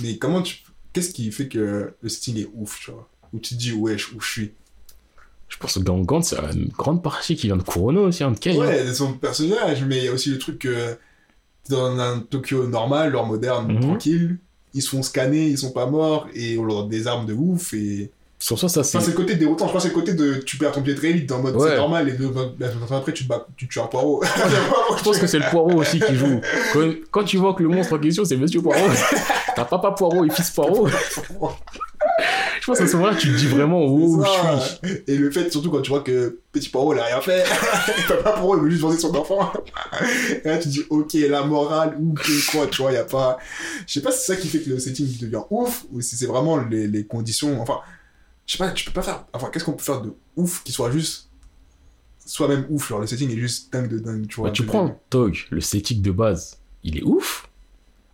[0.02, 0.58] Mais comment tu.
[0.94, 3.08] Qu'est-ce qui fait que le setting est ouf, tu vois?
[3.34, 4.52] Où tu te dis, wesh, où je suis?
[5.48, 8.32] Je pense que dans Gantz, c'est une grande partie qui vient de Kurono aussi, hein,
[8.32, 8.58] de Kei.
[8.58, 10.96] Ouais, de son personnage, mais il y a aussi le truc que
[11.70, 13.82] dans un Tokyo normal, leur moderne, Mhm.
[13.82, 14.38] tranquille,
[14.74, 17.34] ils se font scanner, ils sont pas morts, et on leur donne des armes de
[17.34, 18.12] ouf, et...
[18.42, 18.98] Sur ça, ça c'est.
[18.98, 20.82] Enfin, c'est le côté déroutant, je crois que c'est le côté de tu perds ton
[20.82, 21.72] pied très vite, dans mode Ouais.
[21.72, 22.32] c'est normal, et deux
[22.90, 24.24] après, tu, te bats, tu tues un poireau.
[24.98, 26.40] Je pense que c'est le poireau aussi qui joue.
[26.74, 28.88] Quand, quand tu vois que le monstre en question, c'est Monsieur Poireau,
[29.56, 30.88] t'as papa Poireau et fils Poireau.
[32.62, 34.42] Je pense qu'à ce moment-là, tu te dis vraiment, oh, je suis.
[34.42, 35.04] Ça.
[35.08, 37.44] Et le fait, surtout quand tu vois que petit poireau, il a rien fait,
[38.08, 39.52] papa poireau, il veut juste venger son enfant.
[40.44, 42.98] Et là, tu te dis, ok, la morale, ou que quoi, tu vois, il y
[42.98, 43.38] a pas.
[43.88, 46.16] Je sais pas si c'est ça qui fait que le setting devient ouf, ou si
[46.16, 47.60] c'est vraiment les, les conditions.
[47.62, 47.80] Enfin,
[48.50, 49.26] je sais pas, tu peux pas faire.
[49.32, 51.30] Enfin, qu'est-ce qu'on peut faire de ouf qui soit juste.
[52.26, 54.50] Soi-même ouf, genre le setting est juste dingue de dingue, tu vois.
[54.50, 54.96] Bah, tu prends dingue.
[55.12, 57.48] Tog, le statique de base, il est ouf.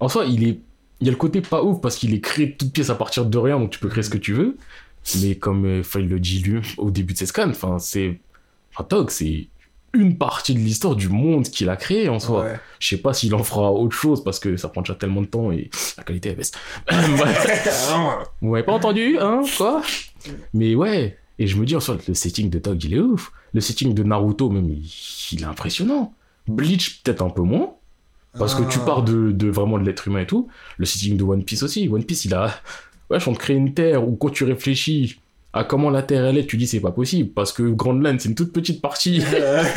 [0.01, 0.59] En soi, il est.
[0.99, 2.95] Il y a le côté pas ouf parce qu'il est créé de toutes pièces à
[2.95, 4.57] partir de rien, donc tu peux créer ce que tu veux.
[5.21, 8.19] Mais comme euh, le dit lui au début de ses scans, enfin, c'est.
[8.73, 9.47] Enfin, Tog, c'est
[9.93, 12.43] une partie de l'histoire du monde qu'il a créé en soi.
[12.43, 12.59] Ouais.
[12.79, 15.27] Je sais pas s'il en fera autre chose parce que ça prend déjà tellement de
[15.27, 16.51] temps et la qualité est baisse.
[16.89, 19.81] Ah, Vous m'avez pas entendu, hein Quoi?
[20.53, 21.17] Mais ouais.
[21.39, 23.31] Et je me dis en soi, le setting de Tog, il est ouf.
[23.53, 24.83] Le setting de Naruto, même, il,
[25.33, 26.13] il est impressionnant.
[26.47, 27.73] Bleach, peut-être un peu moins.
[28.37, 28.85] Parce que tu Ah.
[28.85, 30.47] pars de, de vraiment de l'être humain et tout.
[30.77, 31.87] Le setting de One Piece aussi.
[31.89, 32.53] One Piece, il a.
[33.09, 35.19] Ouais, on te crée une terre où quand tu réfléchis
[35.53, 37.29] à comment la terre elle est, tu dis c'est pas possible.
[37.31, 39.21] Parce que Grand Land, c'est une toute petite partie.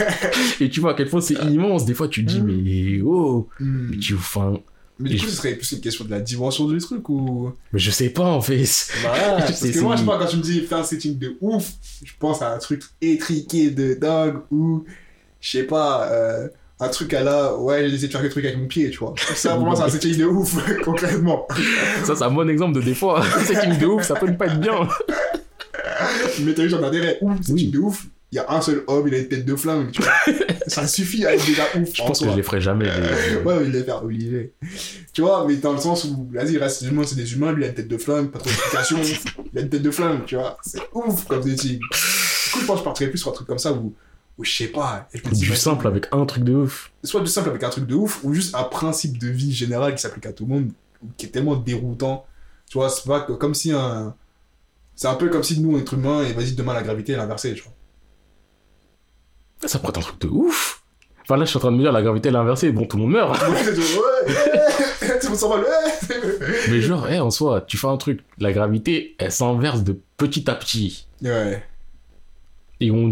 [0.60, 1.84] et tu vois à quel point c'est immense.
[1.84, 3.48] Des fois, tu te dis, mais oh.
[3.60, 3.88] Hmm.
[3.90, 4.14] Mais tu.
[4.14, 4.54] Enfin.
[5.00, 7.52] Mais du coup, ce serait plus une question de la dimension du truc ou?
[7.72, 8.64] Mais je sais pas en fait.
[9.02, 11.36] Bah, parce que moi, je sais pas, quand tu me dis faire un setting de
[11.40, 11.70] ouf,
[12.04, 14.84] je pense à un truc étriqué de dingue ou,
[15.40, 16.48] je sais pas, euh,
[16.80, 18.98] un truc à la, ouais, j'ai essayé de faire des trucs avec mon pied, tu
[18.98, 19.14] vois.
[19.34, 21.46] Ça, pour moi, c'est un setting de ouf, concrètement.
[22.04, 23.24] Ça, c'est un bon exemple de des fois.
[23.44, 24.88] setting de ouf, ça peut ne pas être bien.
[26.42, 27.18] Mais t'as vu, j'en ai des rêves.
[27.20, 27.66] Ouf, setting Oui.
[27.68, 28.06] de ouf.
[28.30, 30.12] Il y a un seul homme, il a une tête de flingue, tu vois.
[30.66, 31.88] ça suffit à être déjà ouf.
[31.94, 32.84] Je en pense que je les ferai jamais.
[32.84, 34.52] les- Ouais, il les faire obligé.
[35.14, 37.68] Tu vois, mais dans le sens où, vas-y, reste, c'est des humains, lui, il a
[37.68, 38.98] une tête de flingue, pas trop d'explication,
[39.52, 40.58] il a une tête de flingue, tu vois.
[40.62, 41.78] C'est ouf comme setting.
[41.78, 43.94] Du coup, je pense que je partirais plus sur un truc comme ça où,
[44.36, 45.08] où je sais pas.
[45.14, 46.92] je Du simple avec un truc de ouf.
[47.04, 49.94] Soit du simple avec un truc de ouf, ou juste un principe de vie général
[49.94, 50.70] qui s'applique à tout le monde,
[51.16, 52.26] qui est tellement déroutant.
[52.68, 54.14] Tu vois, c'est pas comme si un.
[54.96, 57.16] C'est un peu comme si nous, on est humains, et vas-y, demain, la gravité est
[57.16, 57.72] l'inversée, tu vois.
[59.64, 60.82] Ça pourrait être un truc de ouf.
[61.22, 62.96] Enfin, là, je suis en train de me dire, la gravité est l'inversée, bon, tout
[62.96, 63.38] le monde meurt.
[63.38, 65.62] Tout, le monde s'en va.
[66.70, 70.48] Mais genre, eh, en soi, tu fais un truc, la gravité, elle s'inverse de petit
[70.50, 71.06] à petit.
[71.22, 71.62] Ouais.
[72.80, 73.10] Et on.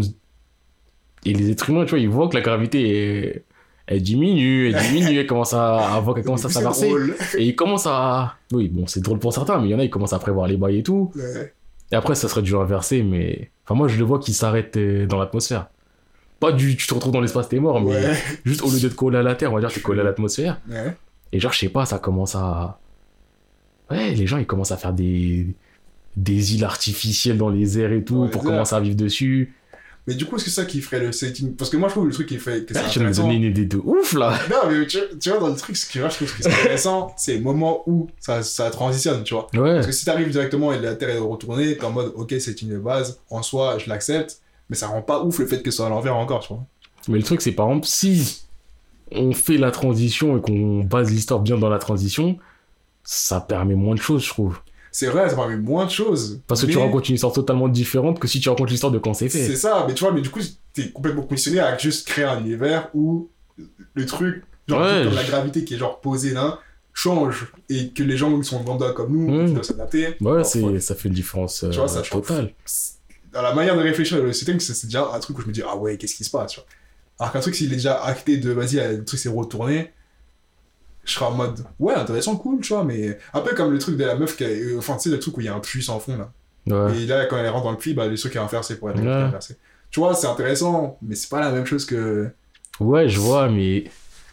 [1.25, 3.43] Et les êtres humains, tu vois, ils voient que la gravité, est-
[3.87, 6.91] elle diminue, elle diminue, elle commence à, à qu'elle commence à s'inverser.
[7.37, 8.35] Et ils commencent à.
[8.51, 10.47] Oui, bon, c'est drôle pour certains, mais il y en a, ils commencent à prévoir
[10.47, 11.11] les bails et tout.
[11.15, 11.53] Ouais.
[11.91, 13.49] Et après, ça serait du inversé, mais.
[13.63, 15.67] Enfin, moi, je le vois qui s'arrête euh, dans l'atmosphère.
[16.39, 18.13] Pas du tu te retrouves dans l'espace, t'es mort, mais Ouais.
[18.45, 20.59] juste au lieu d'être collé à la terre, on va dire, t'es collé à l'atmosphère.
[20.69, 20.95] Ouais.
[21.31, 22.79] Et genre, je sais pas, ça commence à.
[23.89, 25.47] Ouais, les gens, ils commencent à faire des.
[26.15, 29.53] Des îles artificielles dans les airs et tout, Ouais, pour commencer à vivre dessus.
[30.07, 31.53] Mais du coup, est-ce que c'est ça qui ferait le setting?
[31.55, 33.35] Parce que moi, je trouve le truc qui fait que Ah, tu vas me donner
[33.35, 35.99] une idée de ouf, là Non, mais tu, tu vois, dans le truc, ce que
[35.99, 39.47] moi, je trouve que c'est intéressant, c'est le moment où ça, ça transitionne, tu vois.
[39.53, 39.75] Ouais.
[39.75, 42.61] Parce que si t'arrives directement et la Terre est retournée, t'es en mode, ok, c'est
[42.63, 44.39] une base, en soi, je l'accepte,
[44.69, 46.63] mais ça rend pas ouf le fait que ce soit à l'envers encore, tu vois.
[47.07, 48.43] Mais le truc, c'est par exemple, si
[49.11, 52.37] on fait la transition et qu'on base l'histoire bien dans la transition,
[53.03, 54.59] ça permet moins de choses, je trouve.
[54.91, 56.41] C'est vrai, ça permet moins de choses.
[56.47, 59.13] Parce que tu racontes une histoire totalement différente que si tu racontes l'histoire de quand
[59.13, 59.55] c'est C'est fait.
[59.55, 60.39] ça, mais tu vois, mais du coup,
[60.73, 63.29] t'es complètement conditionné à juste créer un univers où
[63.93, 66.59] le truc, genre, Ouais, comme je- la gravité qui est genre posée là,
[66.93, 69.47] change et que les gens qui sont lambda comme nous, Mm.
[69.47, 70.07] ils doivent s'adapter.
[70.19, 72.23] Ouais, Alors, c'est, faut- ça fait une différence euh, Tu vois, ça change.
[73.37, 75.61] Dans la manière de réfléchir le setting, c'est déjà un truc où je me dis,
[75.65, 76.67] ah ouais, qu'est-ce qui se passe, tu vois.
[77.19, 79.93] Alors qu'un truc, s'il est déjà acté de, vas-y, le truc s'est retourné,
[81.03, 83.95] je serai en mode, ouais, intéressant, cool, tu vois, mais un peu comme le truc
[83.95, 85.55] de la meuf qui a, euh, enfin, tu sais, le truc où il y a
[85.55, 86.31] un puits sans fond, là.
[86.89, 86.97] Ouais.
[86.97, 88.89] Et là, quand elle rentre dans le puits, bah, les trucs qui est inversé pour
[88.89, 89.07] être Ouais.
[89.07, 89.55] inversé.
[89.89, 92.29] Tu vois, c'est intéressant, mais c'est pas la même chose que
[92.81, 93.85] ouais, je vois, mais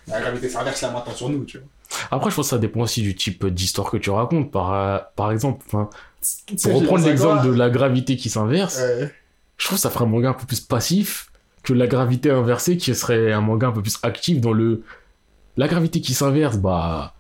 [0.09, 1.67] la gravité s'inverse là maintenant sur nous, tu vois.
[2.11, 4.51] Après, je pense que ça dépend aussi du type d'histoire que tu racontes.
[4.51, 5.89] Par, par exemple, enfin,
[6.63, 9.13] pour reprendre l'exemple de la gravité qui s'inverse, Ouais.
[9.59, 11.27] je trouve que ça ferait un manga un peu plus passif
[11.63, 14.83] que la gravité inversée qui serait un manga un peu plus actif dans le.
[15.57, 17.13] La gravité qui s'inverse, bah.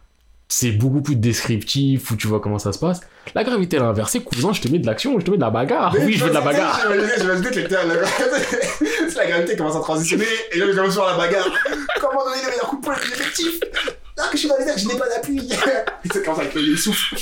[0.47, 3.01] C'est beaucoup plus descriptif, où tu vois comment ça se passe.
[3.35, 5.49] La gravité à l'inversée, cousin, je te mets de l'action, je te mets de la
[5.51, 5.95] bagarre.
[5.95, 6.79] Mais oui, je veux de la bagarre.
[7.19, 11.49] J'imagine que la- la- gravité commence à transitionner, et là, je commence sur la bagarre.
[11.99, 13.59] Comment donner le meilleur coup de poing effectif
[14.17, 15.39] Ah, que je suis airs, je n'ai pas d'appui.
[16.05, 17.17] Et ça commence avec le souffle.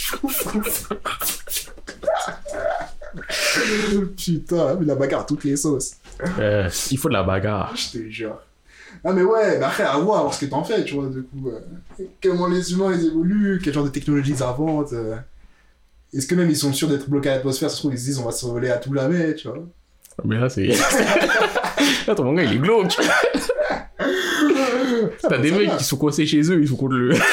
[4.17, 5.93] Putain, mais la bagarre à toutes les sauces.
[6.39, 7.75] Euh, il faut de la bagarre.
[7.77, 8.39] Je te jure.
[9.05, 11.07] Ah, mais ouais, mais après, à voir, à voir ce que t'en fais, tu vois,
[11.09, 11.49] du coup.
[11.49, 14.93] euh, comment les humains, ils évoluent, quel genre de technologie ils inventent.
[14.93, 15.17] euh.
[16.15, 18.05] Est-ce que même ils sont sûrs d'être bloqués à l'atmosphère Ça se trouve, ils se
[18.05, 19.59] disent, on va se voler à tout jamais, tu vois.
[20.25, 20.67] Mais là, c'est.
[22.07, 22.97] là, ton manga, il est glauque.
[25.29, 27.15] T'as des ça mecs qui sont coincés chez eux, ils sont contre le.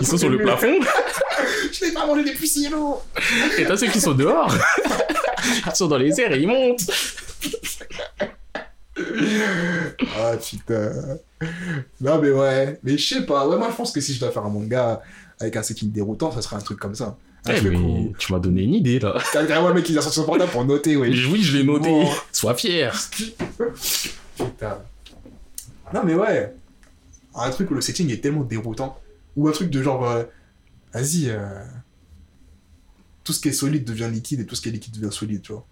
[0.00, 0.74] Ils sont sur le plafond.
[1.72, 3.02] Je n'ai pas mangé depuis si longtemps
[3.56, 4.54] Et t'as ceux qui sont dehors.
[5.66, 6.84] Ils sont dans les airs et ils montent.
[10.18, 10.90] Ah putain.
[12.00, 14.30] Non mais ouais, mais je sais pas, ouais moi je pense que si je dois
[14.30, 15.00] faire un manga
[15.38, 17.16] avec un setting déroutant, ça serait un truc comme ça.
[17.46, 18.14] Un Eh, mais où...
[18.18, 19.16] tu m'as donné une idée là.
[19.32, 21.08] T'as vraiment le mec qui a sorti son portable pour noter, ouais.
[21.08, 21.88] Oui, je l'ai noté.
[21.88, 22.10] Bon.
[22.32, 22.92] Sois fier.
[24.36, 24.78] Putain.
[25.94, 26.54] Non mais ouais,
[27.44, 28.98] un truc où le setting est tellement déroutant,
[29.36, 30.24] ou un truc de genre, euh,
[30.94, 31.64] vas-y, euh,
[33.24, 35.42] tout ce qui est solide devient liquide et tout ce qui est liquide devient solide,
[35.42, 35.66] tu vois.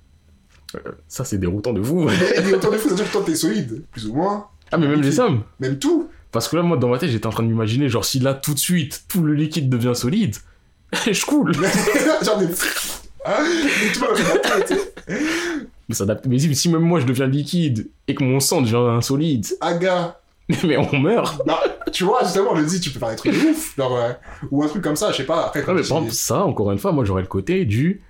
[1.06, 2.04] Ça, c'est déroutant de vous.
[2.44, 5.02] Mais autant de fou, c'est-à-dire que toi t'es solide, plus ou moins, Ah, mais même
[5.02, 5.44] les sommes.
[5.60, 6.08] même tout.
[6.32, 8.34] Parce que là, moi, dans ma tête, j'étais en train de m'imaginer, genre, si là,
[8.34, 10.34] tout de suite, tout le liquide devient solide,
[11.10, 11.54] je coule.
[12.24, 12.40] genre.
[13.26, 13.44] Hein
[13.94, 14.92] s'adapter, tu sais.
[15.88, 18.62] Mais, ça adapte- mais si, si même moi, je deviens liquide et que mon sang
[18.62, 20.20] devient solide, Aga,
[20.64, 21.40] mais on meurt.
[21.46, 21.60] Bah,
[21.92, 23.74] tu vois, justement, on le dit, tu peux faire des trucs de ouf.
[23.76, 24.12] Genre, euh,
[24.50, 25.46] ou un truc comme ça, je sais pas.
[25.46, 28.02] Après, mais tu par dis- exemple, ça, encore une fois, moi, j'aurais le côté du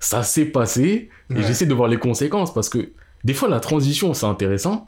[0.00, 1.42] ça s'est passé et Ouais.
[1.42, 2.90] j'essaie de voir les conséquences parce que
[3.24, 4.86] des fois, la transition, c'est intéressant.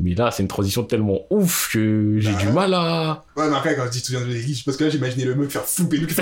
[0.00, 2.52] Mais là, c'est une transition tellement ouf que j'ai Bah du ouais.
[2.52, 3.24] mal à.
[3.36, 5.34] Ouais, mais après, quand je dis tu viens de riche, parce que là, j'imaginais le
[5.34, 6.06] mec faire flipper lui.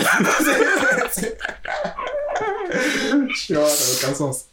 [3.47, 4.47] Tu vois, ça n'a aucun sens.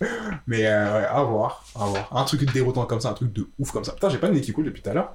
[0.48, 2.10] Mais euh, ouais, à voir, à voir.
[2.16, 3.94] Un truc déroutant comme ça, un truc de ouf comme ça.
[3.94, 5.14] Putain, j'ai pas de nez qui coule depuis tout à l'heure.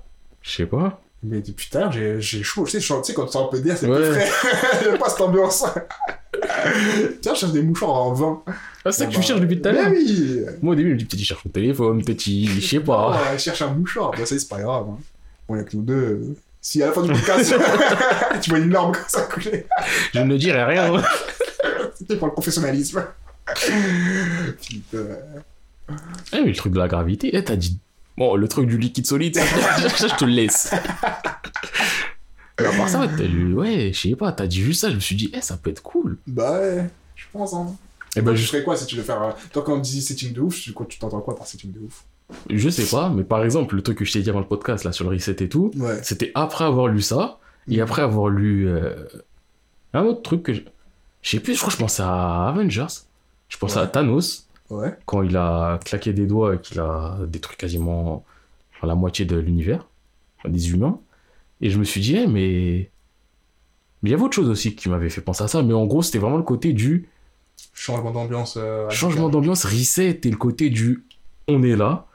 [0.48, 1.00] Je sais pas.
[1.22, 2.64] Mais depuis l'heure, j'ai chaud.
[2.64, 3.98] Tu sais, quand tu sors un peu d'air, c'est Ouais.
[4.00, 4.80] plus frais.
[4.84, 5.64] J'aime pas cette ambiance.
[7.20, 8.42] Tiens, je cherche des mouchoirs en vin.
[8.46, 8.52] Ah,
[8.92, 10.90] c'est ça que Bon, tu bah, cherches depuis tout à l'heure oui Moi, au début,
[10.90, 12.22] je me dis peut-être il cherche mon téléphone, peut-être.
[12.24, 13.10] Je sais pas.
[13.10, 14.12] Ouais, je cherche un mouchoir.
[14.12, 14.86] Bah, ça, c'est pas grave.
[15.50, 15.56] Hein.
[15.56, 16.36] Y a que nous deux.
[16.60, 17.54] Si à la fin du podcast,
[18.40, 19.66] tu vois une larme comme ça couler,
[20.14, 21.02] Je ne dirai rien.
[21.96, 23.04] c'était pour le professionnalisme.
[24.66, 24.98] Putain.
[26.32, 27.78] Eh, mais le truc de la gravité, eh, t'as dit.
[28.18, 30.72] Bon, le truc du liquide solide, ça, je te le laisse.
[32.60, 34.96] Mais à part ça, ouais, lu- ouais, je sais pas, t'as dit juste ça, je
[34.96, 36.18] me suis dit, eh, ça peut être cool.
[36.26, 37.54] Bah ouais, je pense.
[37.54, 37.74] Hein.
[38.14, 39.22] Toi, tu je, ferais quoi si tu veux faire.
[39.22, 42.02] euh, Toi, quand on dit setting de ouf, tu t'entends quoi par setting de ouf?
[42.50, 44.82] Je sais pas, mais par exemple, le truc que je t'ai dit avant le podcast,
[44.84, 46.00] là, sur le reset et tout, Ouais.
[46.02, 47.38] c'était après avoir lu ça,
[47.70, 47.80] et Mm.
[47.82, 48.96] après avoir lu euh,
[49.94, 50.62] un autre truc que je...
[51.22, 52.86] Je sais plus, je crois que je pensais à Avengers.
[53.48, 53.82] Je pensais Ouais.
[53.82, 54.94] à Thanos, Ouais.
[55.06, 58.24] quand il a claqué des doigts et qu'il a détruit quasiment
[58.82, 59.86] la moitié de l'univers,
[60.46, 61.00] des humains.
[61.60, 62.90] Et je me suis dit, eh, mais...
[64.02, 65.86] Mais il y avait autre chose aussi qui m'avait fait penser à ça, mais en
[65.86, 67.08] gros, c'était vraiment le côté du
[67.74, 68.56] Changement d'ambiance.
[68.56, 71.04] euh, changement d'ambiance, reset, et le côté du
[71.48, 72.06] on est là,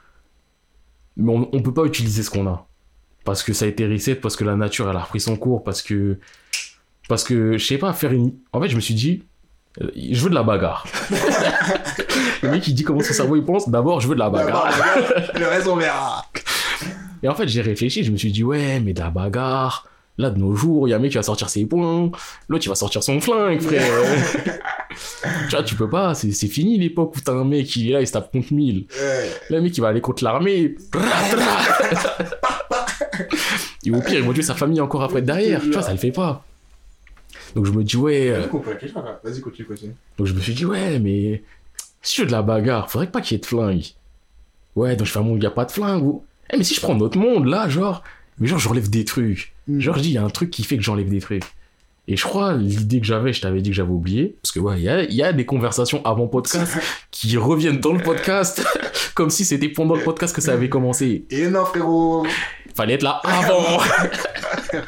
[1.16, 2.66] mais on, on peut pas utiliser ce qu'on a.
[3.24, 5.64] Parce que ça a été reset, parce que la nature, elle a repris son cours,
[5.64, 6.18] parce que...
[7.08, 8.32] Parce que, je sais pas, faire une...
[8.52, 9.24] En fait, je me suis dit,
[9.80, 10.86] je veux de la bagarre.
[12.42, 14.70] le mec, il dit comment son cerveau, il pense, d'abord, je veux de la bagarre.
[15.34, 16.24] Le reste, on verra.
[17.22, 19.88] Et en fait, j'ai réfléchi, je me suis dit, ouais, mais de la bagarre.
[20.16, 22.12] Là, de nos jours, il y a un mec qui va sortir ses poings,
[22.48, 23.82] l'autre, il va sortir son flingue, frère.
[25.48, 28.00] tu vois, tu peux pas, c'est fini l'époque où t'as un mec, il est là,
[28.00, 28.86] il se tape contre 1000.
[28.88, 29.30] Ouais.
[29.50, 30.76] Là, le mec, il va aller contre l'armée.
[33.84, 35.60] Et au pire, il va tuer sa famille encore après derrière.
[35.62, 36.44] Tu vois, ça le fait pas.
[37.54, 38.30] Donc je me dis, ouais.
[38.30, 38.46] euh.
[39.22, 39.94] Vas-y, continue, continue.
[40.18, 41.42] Donc je me suis dit, ouais, mais
[42.02, 43.84] si je veux de la bagarre, faudrait pas qu'il y ait de flingue.
[44.76, 46.02] Ouais, donc je fais un monde où il n'y a pas de flingue.
[46.02, 46.24] Ou...
[46.50, 48.02] Eh, mais si je prends notre monde, là, genre,
[48.38, 49.54] mais genre, j'enlève des trucs.
[49.68, 49.80] Mm.
[49.80, 51.44] Genre, je dis, il y a un truc qui fait que j'enlève des trucs.
[52.06, 54.36] Et je crois, l'idée que j'avais, je t'avais dit que j'avais oublié.
[54.42, 56.76] Parce que, ouais, il y y a des conversations avant podcast
[57.10, 58.62] qui reviennent dans le podcast,
[59.14, 61.24] comme si c'était pendant le podcast que ça avait commencé.
[61.30, 62.26] Et non, frérot.
[62.74, 63.78] Fallait être là avant.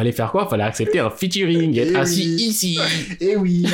[0.00, 0.46] Fallait faire quoi?
[0.48, 2.42] Fallait accepter un featuring, être Eh assis oui.
[2.44, 2.78] ici.
[3.20, 3.66] Eh oui.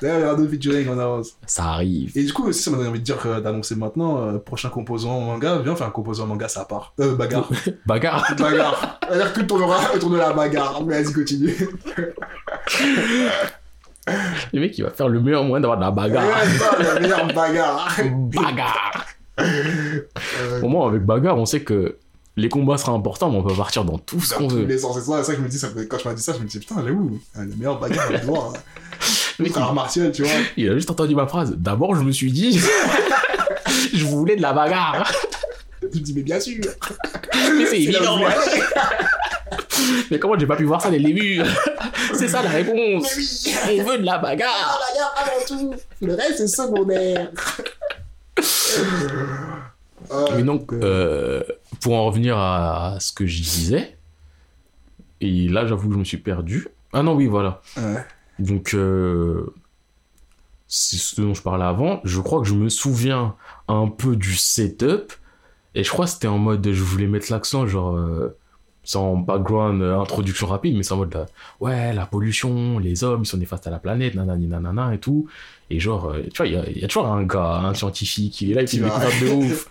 [0.00, 1.32] D'ailleurs, il y aura d'autres featuring en avance.
[1.46, 2.10] Ça arrive.
[2.16, 5.20] Et du coup, aussi, ça m'a donné envie de dire, d'annoncer maintenant, euh, prochain composant
[5.20, 6.94] manga, viens, fait un composant manga, ça part.
[7.00, 7.50] Euh, bagarre.
[7.86, 8.34] Bagarre.
[8.38, 8.98] bagarre.
[9.06, 10.82] C'est-à-dire que tournera autour de la bagarre.
[10.86, 11.54] Mais vas-y, continue.
[14.54, 16.24] Le mec, il va faire le meilleur moyen d'avoir de la bagarre.
[16.24, 17.94] Ouais, la meilleure bagarre.
[18.32, 19.06] bagarre.
[19.38, 21.96] Euh, Au moins, avec bagarre, on sait que
[22.38, 24.64] les combats seront importants, mais on peut partir dans tout ce qu'on tous veut.
[24.64, 26.38] les sens, c'est ça, que je me dis, ça, quand tu m'as dit ça, je
[26.38, 28.52] me dis, putain, j'avoue, euh, la meilleure bagarre, elle doit.
[29.38, 30.32] Le mec, C'est art martial, tu vois.
[30.56, 31.52] il a juste entendu ma phrase.
[31.56, 32.58] D'abord, je me suis dit,
[33.94, 35.10] je voulais de la bagarre.
[35.80, 36.60] Je me dis, mais bien sûr.
[37.56, 38.18] Mais c'est évident.
[38.18, 38.60] je.
[40.10, 41.40] Mais comment j'ai pas pu voir ça dès le début?
[42.14, 43.08] C'est ça la Mais réponse.
[43.16, 43.54] oui.
[43.78, 44.80] On veut de la bagarre.
[44.80, 45.74] La bagarre avant tout.
[46.02, 47.30] Le reste, c'est secondaire.
[50.10, 51.42] Euh, Mais donc, euh,
[51.80, 53.96] pour en revenir à ce que je disais,
[55.20, 56.68] et là, j'avoue que je me suis perdu.
[56.92, 57.60] Ah non, oui, voilà.
[57.76, 58.04] ouais.
[58.38, 59.52] Donc, euh,
[60.68, 62.00] c'est ce dont je parlais avant.
[62.04, 63.34] Je crois que je me souviens
[63.66, 65.12] un peu du setup.
[65.74, 68.36] Et je crois que c'était en mode, je voulais mettre l'accent, genre, euh,
[68.84, 71.26] sans background, euh, introduction rapide, mais c'est en mode, là,
[71.60, 75.28] ouais, la pollution, les hommes, ils sont néfastes à la planète, nanani, nanana, et tout.
[75.70, 77.74] Et genre, euh, tu vois, il y a, il y a toujours un gars, un
[77.74, 79.68] scientifique, il est là, il fait découverte de ouf.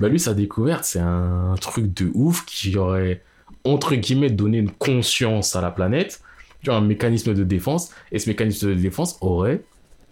[0.00, 3.22] Bah lui, sa découverte, c'est un truc de ouf qui aurait,
[3.64, 6.20] entre guillemets, donné une conscience à la planète
[6.62, 9.62] tu vois, un mécanisme de défense, et ce mécanisme de défense aurait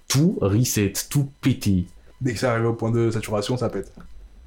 [0.09, 1.87] tout reset, tout pété.
[2.21, 3.93] Dès que c'est arrivé au point de saturation, ça pète.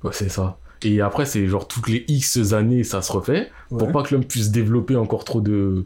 [0.04, 0.58] Ouais, c'est ça.
[0.84, 4.26] Et après, c'est genre toutes les X années, ça se refait, pour pas que l'homme
[4.26, 5.86] puisse développer encore trop de.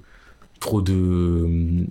[0.59, 0.93] trop de.
[0.93, 1.87] hum,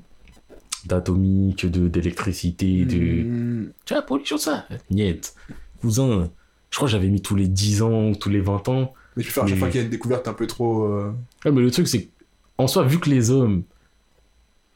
[0.87, 3.23] d'atomique, de, d'électricité, de.
[3.23, 3.73] Hmm.
[3.85, 5.35] Tu vois, pollution, ça Niet.
[5.81, 6.31] Cousin,
[6.77, 8.93] je crois que j'avais mis tous les 10 ans, tous les 20 ans.
[9.17, 10.85] Mais tu fais à chaque fois qu'il y a une découverte un peu trop.
[10.85, 11.11] euh,
[11.47, 12.11] Ouais, mais le truc, c'est
[12.59, 13.63] en soi, vu que les hommes,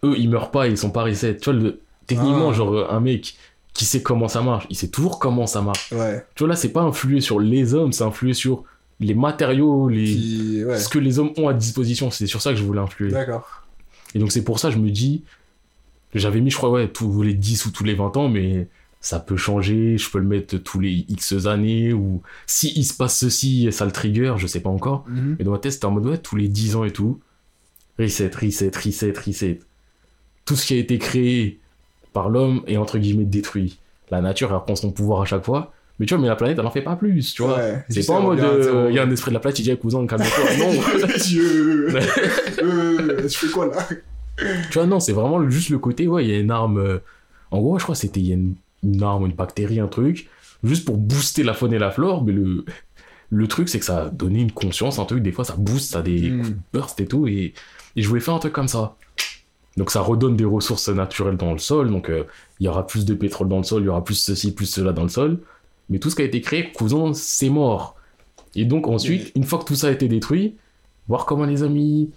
[0.02, 1.36] eux, ils meurent pas, ils sont pas reset.
[1.36, 1.81] Tu vois, le...
[2.06, 2.52] techniquement, Ah.
[2.55, 3.36] genre, un mec
[3.74, 5.93] qui sait comment ça marche, il sait toujours comment ça marche.
[5.93, 6.24] Ouais.
[6.36, 8.64] Tu vois, là, c'est pas influé sur les hommes, c'est influé sur
[8.98, 10.05] les matériaux, les...
[10.06, 10.64] Qui.
[10.64, 10.78] Ouais.
[10.78, 12.10] ce que les hommes ont à disposition.
[12.10, 13.10] C'est sur ça que je voulais influer.
[13.10, 13.47] D'accord.
[14.14, 15.22] Et donc, c'est pour ça, je me dis,
[16.14, 18.68] j'avais mis, je crois, ouais, tous les 10 ou tous les 20 ans, mais
[19.01, 22.93] ça peut changer, je peux le mettre tous les X années, ou si il se
[22.94, 25.05] passe ceci, ça le trigger, je sais pas encore.
[25.09, 25.36] Mhm.
[25.39, 27.18] Mais dans ma tête, c'était en mode, ouais, tous les 10 ans et tout.
[27.98, 29.60] Reset, reset, reset, reset.
[30.44, 31.59] Tout ce qui a été créé
[32.12, 33.78] par l'homme est entre guillemets détruit.
[34.10, 35.72] La nature, elle reprend son pouvoir à chaque fois.
[35.98, 37.56] Mais tu vois, mais la planète, elle en fait pas plus, tu vois.
[37.59, 37.85] Ouais.
[37.90, 38.89] C'est pas en mode, à zéro.
[38.89, 40.44] il y a un esprit de la planète, il dit, Eh, cousin, calme-toi.
[40.59, 41.06] non.
[41.22, 41.89] Dieu.
[42.62, 43.86] euh, je fais quoi là?
[44.70, 46.78] Tu vois, non, c'est vraiment juste le côté, ouais, il y a une arme.
[46.78, 46.98] euh,
[47.51, 49.89] En gros, je crois que c'était, il y a une, une arme, une bactérie, un
[49.89, 50.28] truc,
[50.65, 52.65] juste pour booster la faune et la flore, mais le.
[53.31, 55.93] Le truc, c'est que ça a donné une conscience, un truc, des fois ça booste,
[55.93, 56.61] ça a des Hmm.
[56.73, 57.55] bursts et tout, et,
[57.97, 58.97] et je voulais faire un truc comme ça.
[59.77, 62.24] Donc ça redonne des ressources naturelles dans le sol, donc euh,
[62.59, 64.66] il y aura plus de pétrole dans le sol, il y aura plus ceci, plus
[64.66, 65.40] cela dans le sol,
[65.89, 67.97] mais tout ce qui a été créé, cousin, c'est mort.
[68.55, 70.57] Et donc ensuite, une fois que tout ça a été détruit,
[71.09, 72.11] voir comment les amis,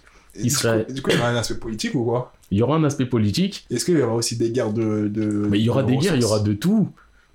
[0.88, 2.32] Du coup, il y a un aspect politique ou quoi?
[2.54, 5.08] Il y aura un aspect politique, Est-ce qu'il y aura aussi des guerres de.
[5.08, 6.88] de mais il y aura de des guerres, il y aura de tout.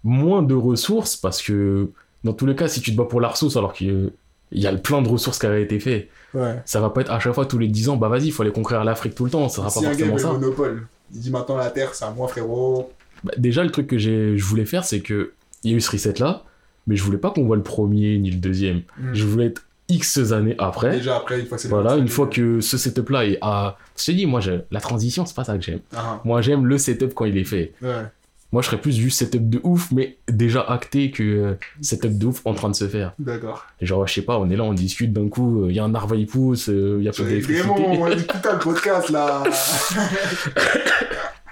[0.05, 1.89] Moins de ressources, parce que
[2.23, 4.11] dans tous les cas, si tu te bats pour la ressource alors qu'il
[4.53, 6.61] y a plein de ressources qui avaient été faites, Ouais.
[6.65, 8.43] ça va pas être à chaque fois tous les 10 ans, bah vas-y, il faut
[8.43, 10.31] aller conquérir l'Afrique tout le temps, ça sera Si pas un gars forcément veut ça.
[10.33, 12.89] le monopole, il dit maintenant la terre, c'est à moi, frérot.
[13.23, 15.31] Bah, déjà, le truc que je voulais faire, c'est que
[15.63, 16.43] il y a eu ce reset là,
[16.87, 18.81] mais je voulais pas qu'on voit le premier ni le deuxième.
[19.13, 20.91] Je voulais être X années après.
[20.97, 23.77] Déjà après, une fois que Voilà, une fois que ce setup là est à.
[23.97, 24.39] Je t'ai dit, moi,
[24.71, 25.79] la transition, c'est pas ça que j'aime.
[25.95, 27.73] Ah, Moi, j'aime le setup quand il est fait.
[27.81, 28.03] ouais.
[28.51, 32.25] Moi, je serais plus du setup de ouf, mais déjà acté que euh, setup de
[32.25, 33.13] ouf en train de se faire.
[33.19, 33.67] D'accord.
[33.79, 35.93] Genre, je sais pas, on est là, on discute d'un coup, il y a un
[35.93, 37.67] arbre, il pousse, euh, il y a pas d'électricité.
[37.67, 39.43] vraiment, dit putain le podcast là.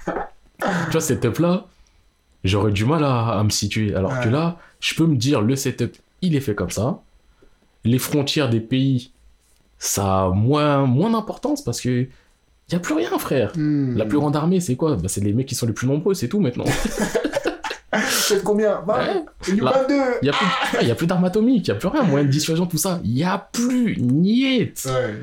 [0.05, 1.65] tu vois, setup là,
[2.43, 3.93] j'aurais du mal à, à me situer.
[3.93, 4.23] Alors Ouais.
[4.23, 6.99] que là, je peux me dire, le setup, il est fait comme ça.
[7.87, 9.11] Les frontières des pays,
[9.79, 12.07] ça a moins, moins d'importance parce que
[12.71, 13.53] y a plus rien, frère.
[13.55, 13.95] Hmm.
[13.95, 14.95] La plus grande armée, c'est quoi?
[14.95, 16.65] Bah, C'est les mecs qui sont les plus nombreux, c'est tout maintenant.
[18.09, 18.81] C'est combien?
[18.85, 19.25] 20 Ouais.
[19.41, 19.71] C'est du Là.
[19.71, 20.45] 22 Il y a plus,
[20.77, 22.77] ah, y a plus d'armes atomiques, il y a plus rien, moyen de dissuasion, tout
[22.77, 22.99] ça.
[23.03, 24.85] Il y a plus, niet.
[24.85, 25.15] Ouais.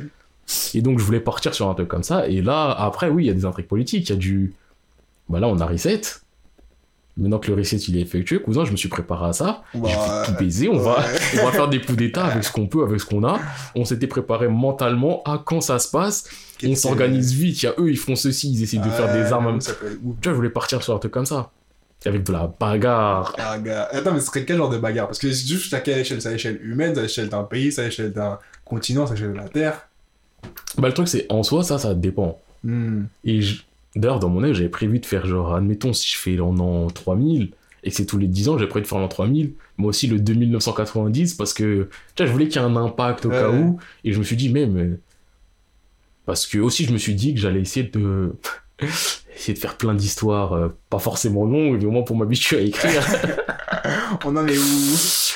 [0.74, 2.26] Et donc, je voulais partir sur un truc comme ça.
[2.26, 4.08] Et là, après, oui, il y a des intrigues politiques.
[4.08, 4.54] Il y a du.
[5.28, 6.00] Bah là, on a reset.
[7.16, 9.62] Maintenant que le reset il est effectué, cousin, je me suis préparé à ça.
[9.74, 10.68] Bah, je vais tout baiser.
[10.68, 10.98] On, va,
[11.40, 13.38] on va faire des coups d'état avec ce qu'on peut, avec ce qu'on a.
[13.76, 16.24] On s'était préparé mentalement à quand ça se passe.
[16.66, 17.62] On s'organise vite.
[17.62, 19.60] Il y a eux, ils font ceci, ils essaient de faire des armes.
[19.60, 19.90] Ça peut.
[19.92, 21.50] Tu vois, je voulais partir sur un truc comme ça.
[22.06, 23.34] Avec de la bagarre.
[23.38, 25.06] Attends, mais ce serait quel genre de bagarre?
[25.06, 26.20] Parce que c'est juste à quelle échelle?
[26.20, 29.12] C'est à l'échelle humaine, c'est à l'échelle d'un pays, c'est à l'échelle d'un continent, c'est
[29.12, 29.88] à l'échelle de la Terre?
[30.76, 32.38] Bah, le truc, c'est en soi, ça, ça dépend.
[32.62, 33.04] Hmm.
[33.24, 33.62] Et je-
[33.96, 36.88] d'ailleurs, dans mon œil, j'avais prévu de faire genre, admettons, si je fais l'an an
[36.88, 37.50] 3000
[37.82, 40.06] et que c'est tous les 10 ans, j'ai prévu de faire l'an 3000, mais aussi
[40.06, 43.34] le 2990 parce que, tu vois, je voulais qu'il y ait un impact au Ouais,
[43.38, 43.58] cas ouais.
[43.58, 43.78] où.
[44.04, 44.76] Et je me suis dit, même.
[44.76, 45.00] euh,
[46.26, 48.32] Parce que aussi, je me suis dit que j'allais essayer de.
[49.36, 52.60] essayer de faire plein d'histoires, euh, pas forcément longues, mais au moins pour m'habituer à
[52.60, 53.02] écrire.
[54.24, 54.62] On en est où?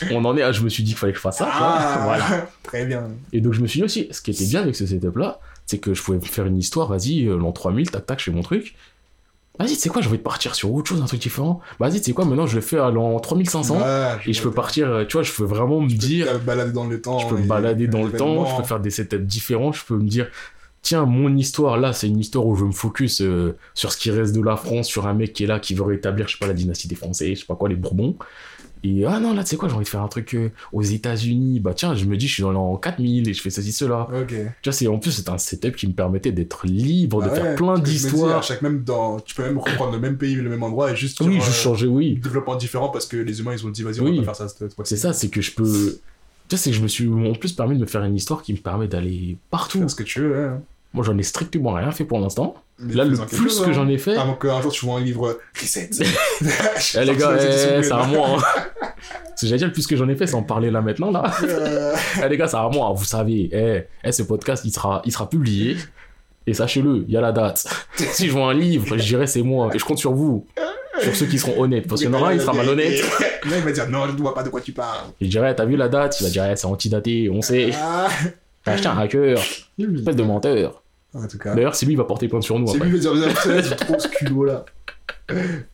[0.13, 1.49] On en est à, je me suis dit qu'il fallait que je fasse ça.
[1.53, 2.49] Ah, Voilà.
[2.63, 3.09] Très bien.
[3.33, 5.79] Et donc je me suis dit aussi, ce qui était bien avec ce setup-là, c'est
[5.79, 8.43] que je pouvais faire une histoire, vas-y, euh, l'an 3000, tac tac, je fais mon
[8.43, 8.75] truc.
[9.59, 11.61] Vas-y, tu sais quoi, j'ai envie de partir sur autre chose, un truc différent.
[11.79, 13.77] Vas-y, tu sais quoi, maintenant je le fais à l'an 3500.
[13.77, 13.83] Ouais,
[14.27, 16.39] et je peux partir, euh, tu vois, je peux vraiment me Tu peux dire, te
[16.39, 17.19] balader dans le temps.
[17.19, 19.97] je peux me balader dans le temps, je peux faire des setups différents, je peux
[19.97, 20.29] me dire,
[20.81, 24.11] tiens, mon histoire là, c'est une histoire où je me focus euh, sur ce qui
[24.11, 26.39] reste de la France, sur un mec qui est là, qui veut rétablir, je sais
[26.39, 28.17] pas, la dynastie des Français, je sais pas quoi, les Bourbons.
[28.85, 30.83] Et ah non, là, tu sais quoi, j'ai envie de faire un truc euh, aux
[30.83, 31.61] États-Unis.
[31.61, 34.09] Bah tiens, je me dis, je suis dans l'an 4000 et je fais ceci, cela.
[34.29, 37.31] Tu vois, c'est, en plus, c'est un setup qui me permettait d'être libre, Bah de
[37.31, 38.43] ouais, faire plein d'histoires.
[38.43, 41.21] chaque même dans, tu peux même reprendre le même pays, le même endroit et juste
[41.21, 42.17] Oui, je euh, changeais, oui.
[42.17, 44.19] développement différent parce que les humains ils ont dit vas-y on Oui.
[44.21, 44.75] va pas faire ça cette.
[44.85, 45.99] C'est ça, c'est que je peux.
[46.49, 48.43] Tu vois, c'est que je me suis en plus permis de me faire une histoire
[48.43, 49.79] qui me permet d'aller partout.
[49.81, 50.37] Faire ce que tu veux.
[50.47, 50.61] Hein.
[50.95, 52.55] Moi, j'en ai strictement rien fait pour l'instant.
[52.81, 53.73] Mais Là, le plus chose, que hein.
[53.73, 54.17] j'en ai fait.
[54.17, 55.91] Avant qu'un jour tu vois un livre Reset.
[56.97, 58.37] Eh les gars, eh, c'est à moi.
[58.39, 58.63] Hein.
[59.35, 61.11] Ce que j'allais dire, le plus que j'en ai fait, c'est en parler là maintenant,
[61.11, 61.25] là.
[61.43, 61.95] Euh,
[62.25, 63.49] Eh les gars, c'est à moi, vous savez.
[63.53, 65.77] Eh, eh, ce podcast, il sera, il sera publié.
[66.47, 67.67] Et sachez-le, il y a la date.
[67.97, 69.71] Si je vois un livre, je dirais c'est moi.
[69.75, 70.47] Et je compte sur vous.
[71.03, 71.87] Sur ceux qui seront honnêtes.
[71.87, 73.01] Parce en aura, il sera malhonnête.
[73.45, 75.09] Là il va dire non je ne vois pas de quoi tu parles.
[75.21, 76.19] Je dirais, t'as vu la date?
[76.21, 77.71] Il va dire, eh, c'est antidaté, on sait.
[77.75, 78.09] Ah.
[78.65, 79.39] T'as acheté un hacker.
[79.79, 80.83] Espèce de menteur.
[81.15, 81.55] En tout cas.
[81.55, 82.89] D'ailleurs, c'est lui qui va porter plainte sur nous C'est après.
[82.89, 84.65] lui qui va dire Putain, c'est trop ce culot là.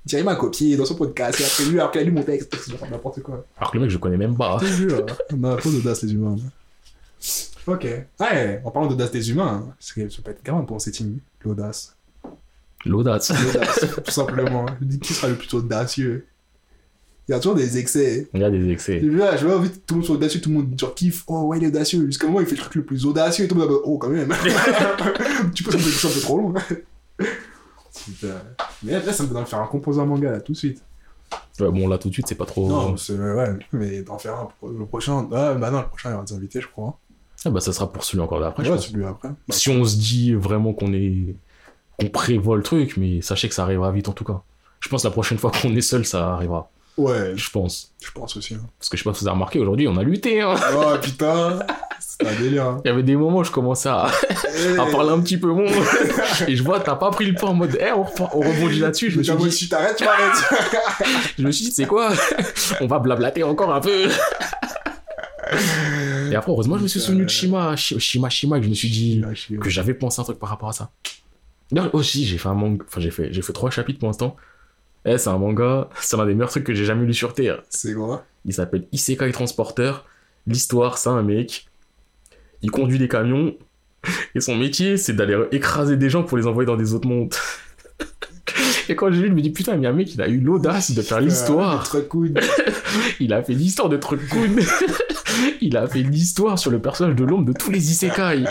[0.07, 2.55] Thierry m'a copié dans son podcast, il a prévu alors qu'il a lu mon texte.
[2.57, 3.45] C'est n'importe quoi.
[3.57, 4.59] Alors que le mec, je connais même pas.
[4.61, 6.37] Je te jure, on a trop d'audace les humains.
[7.67, 7.87] Ok.
[8.21, 11.97] Ouais, en parlant d'audace des humains, hein, ça peut être grave pour cette team, l'audace.
[12.85, 13.33] L'audace.
[13.55, 14.67] L'audace, tout simplement.
[14.81, 16.27] Je dis qui sera le plus audacieux?
[17.29, 18.29] Il y a toujours des excès.
[18.35, 19.01] Il y a des excès.
[19.01, 21.25] Je vois, je vois tout le monde soit audacieux, tout le monde genre kiffe.
[21.27, 22.05] Oh ouais, il est audacieux.
[22.07, 24.11] Jusqu'à moment, il fait le truc le plus audacieux et tout le monde oh quand
[24.11, 24.29] même.
[25.55, 26.55] tu peux ça un peu trop long.
[28.05, 28.43] Putain.
[28.83, 30.83] Mais là, ça me donne faire un composant manga là tout de suite.
[31.61, 32.69] Ouais, bon, là, tout de suite, c'est pas trop.
[32.69, 35.29] Non, ouais, mais d'en faire un pour le prochain.
[35.33, 36.99] Ah, bah non, le prochain, il y aura des invités, je crois.
[37.45, 39.29] Ah, bah, ça sera pour celui encore d'après, ouais, celui après.
[39.29, 41.37] Bah, Si on se dit vraiment qu'on est.
[41.99, 44.43] qu'on prévoit le truc, mais sachez que ça arrivera vite en tout cas.
[44.81, 46.71] Je pense que la prochaine fois qu'on est seul, ça arrivera.
[46.97, 47.93] Ouais, Je pense.
[48.05, 48.55] je pense aussi.
[48.55, 48.61] hein.
[48.79, 50.41] Parce que je sais pas si vous avez remarqué, aujourd'hui, on a lutté.
[50.41, 50.55] Hein.
[50.75, 51.61] Oh putain,
[52.01, 52.65] c'est un délire.
[52.67, 52.81] Hein.
[52.85, 54.07] Il y avait des moments où je commençais à,
[54.57, 55.71] Eh, à parler un petit peu moins.
[56.47, 59.11] Et je vois, t'as pas pris le temps en mode, eh, on, rebondit là-dessus.
[59.11, 60.45] Je me suis dit, si t'arrêtes, tu m'arrêtes.
[61.39, 62.13] je me suis dit, c'est quoi?
[62.81, 64.09] On va blablater encore un peu.
[66.31, 68.75] Et après, heureusement, je me suis souvenu de Shima, Shi- Shima, Shima, que je me
[68.75, 69.23] suis dit
[69.61, 70.91] que j'avais pensé un truc par rapport à ça.
[71.71, 74.37] D'ailleurs, aussi, j'ai fait un manga, enfin, j'ai fait, j'ai fait trois chapitres pour l'instant.
[75.07, 77.63] Eh, c'est un manga, c'est l'un des meilleurs trucs que j'ai jamais lu sur Terre.
[77.69, 80.07] C'est quoi Il s'appelle Isekai Transporteur.
[80.47, 81.67] L'histoire, c'est un mec.
[82.63, 83.55] Il conduit des camions.
[84.35, 87.35] Et son métier, c'est d'aller écraser des gens pour les envoyer dans des autres mondes.
[88.89, 90.93] Et quand j'ai lu, je me dis putain, mais un mec, il a eu l'audace
[90.93, 91.91] de faire l'histoire.
[93.21, 94.57] Il a fait l'histoire de Truckun.
[95.61, 98.45] il a fait l'histoire sur le personnage de l'homme de tous les isekai.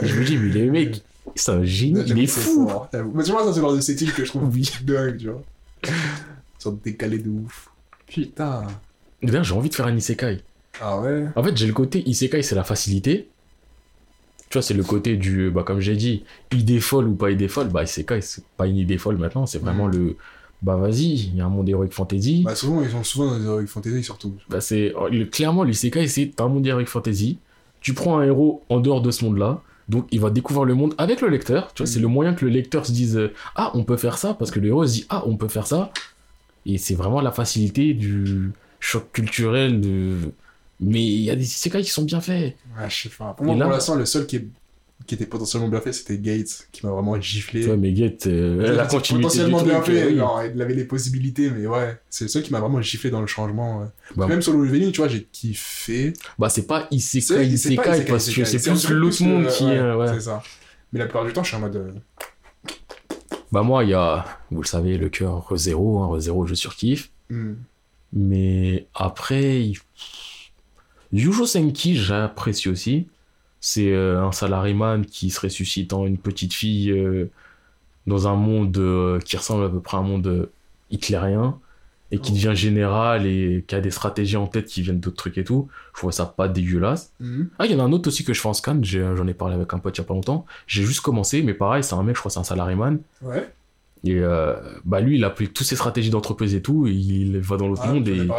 [0.00, 1.02] Et je me dis, mais le mec,
[1.36, 2.70] c'est un génie, il est fou.
[3.14, 4.68] Mais tu vois, ça, c'est genre de setting que je trouve Oui.
[4.82, 5.42] dingue, tu vois.
[5.88, 7.70] Une sorte de décalé de ouf.
[8.06, 8.66] Putain.
[9.22, 10.38] D'ailleurs, j'ai envie de faire un isekai.
[10.80, 13.28] Ah ouais En fait, j'ai le côté isekai, c'est la facilité.
[14.50, 17.48] Tu vois, c'est le côté du, bah, comme j'ai dit, idée folle ou pas idée
[17.48, 17.68] folle.
[17.68, 20.16] Bah, isekai, c'est pas une idée folle maintenant, c'est vraiment le,
[20.62, 22.42] bah, vas-y, il y a un monde heroic fantasy.
[22.44, 24.34] Bah souvent, ils sont souvent dans les Heroic Fantasy, surtout.
[24.48, 27.38] Bah, c'est le- clairement l'isekai c'est un monde heroic fantasy
[27.80, 30.74] tu prends un héros en dehors de ce monde là donc il va découvrir le
[30.74, 32.02] monde avec le lecteur tu vois c'est Mhm.
[32.02, 34.60] le moyen que le lecteur se dise euh, ah on peut faire ça parce que
[34.60, 35.90] le héros se dit ah on peut faire ça
[36.66, 38.50] et c'est vraiment la facilité du
[38.80, 40.16] choc culturel de
[40.80, 43.32] mais il y a des isekai qui sont bien faits Ouais, je sais pas.
[43.34, 44.46] Pour moi, Et là- pour l'instant, le seul qui, est...
[45.06, 47.60] qui était potentiellement bien fait, c'était Gates, qui m'a vraiment giflé.
[47.60, 50.16] tu vois mais Get euh, la C'était continuité du potentiellement truc bien fait, euh, oui.
[50.16, 53.20] genre, il avait les possibilités, mais ouais, c'est le seul qui m'a vraiment giflé dans
[53.20, 53.80] le changement.
[53.80, 53.86] ouais.
[54.16, 56.12] Bah, Même solo leveling, tu vois, j'ai kiffé.
[56.38, 59.92] bah c'est pas isekai isekai parce que c'est plus l'autre le- monde qui ouais, est
[59.94, 60.08] ouais.
[60.14, 60.42] C'est ça.
[60.92, 61.76] Mais la plupart du temps, je suis en mode.
[61.76, 61.90] euh,
[63.52, 67.10] bah moi il y a vous le savez le cœur zéro hein, zéro je surkiffe
[67.30, 67.52] hmm.
[68.16, 69.78] Mais après, il-
[71.12, 73.08] Yujo Senki, j'apprécie aussi.
[73.66, 77.30] C'est euh, un salaryman qui se ressuscite en une petite fille euh,
[78.06, 80.50] dans un monde euh, qui ressemble à peu près à un monde
[80.90, 81.58] hitlérien
[82.10, 82.34] et qui Oh.
[82.34, 85.68] devient général et qui a des stratégies en tête qui viennent d'autres trucs et tout.
[85.94, 87.14] Je trouve ça pas dégueulasse.
[87.20, 87.44] Hmm.
[87.58, 89.32] Ah, il y en a un autre aussi que je fais en scan, j'en ai
[89.34, 90.44] parlé avec un pote il y a pas longtemps.
[90.66, 92.98] J'ai juste commencé, mais pareil, c'est un mec, je crois, c'est un salaryman.
[93.22, 93.50] Ouais.
[94.04, 94.54] Et euh,
[94.84, 97.68] bah lui, il a pris toutes ses stratégies d'entreprise et tout, et il va dans
[97.68, 98.26] l'autre Ah, monde et.
[98.26, 98.38] genre,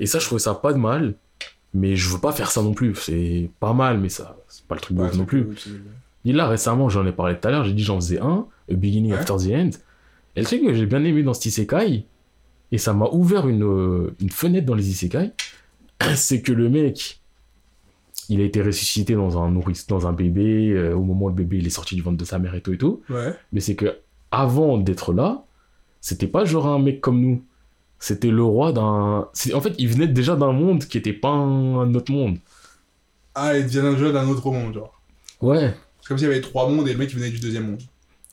[0.00, 1.12] Et ça, je trouvais ça pas de mal.
[1.74, 2.94] Mais je veux pas faire ça non plus.
[2.94, 5.46] C'est pas mal, mais ça, c'est pas le truc de ouf non plus.
[6.24, 7.64] Et là, récemment, j'en ai parlé tout à l'heure.
[7.64, 9.18] J'ai dit j'en faisais un, A Beginning Ouais.
[9.18, 9.70] After the End.
[10.36, 12.04] Et le truc que j'ai bien aimé dans cet isekai,
[12.70, 15.30] et ça m'a ouvert une, euh, une fenêtre dans les isekai,
[16.14, 17.20] c'est que le mec,
[18.28, 21.34] il a été ressuscité dans un nourrice, dans un bébé, euh, au moment où le
[21.34, 23.02] bébé il est sorti du ventre de sa mère et tout et tout.
[23.08, 23.34] Ouais.
[23.52, 23.98] Mais c'est que
[24.30, 25.44] avant d'être là,
[26.00, 27.44] c'était pas genre un mec comme nous.
[28.00, 29.28] C'était le roi d'un.
[29.54, 32.38] En fait, il venait déjà d'un monde qui était pas un, autre monde.
[33.34, 35.00] Ah, il devient un jeu d'un autre monde, genre.
[35.40, 35.74] Ouais.
[36.00, 37.80] C'est comme s'il y avait trois mondes et le mec il venait du deuxième monde.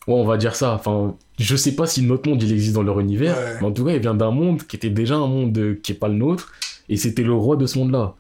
[0.08, 0.74] Ouais, on va dire ça.
[0.74, 3.58] Enfin, je sais pas si notre monde il existe dans leur univers, Ouais.
[3.60, 5.96] mais en tout cas, il vient d'un monde qui était déjà un monde qui est
[5.96, 6.52] pas le nôtre,
[6.90, 8.14] et c'était le roi de ce monde-là.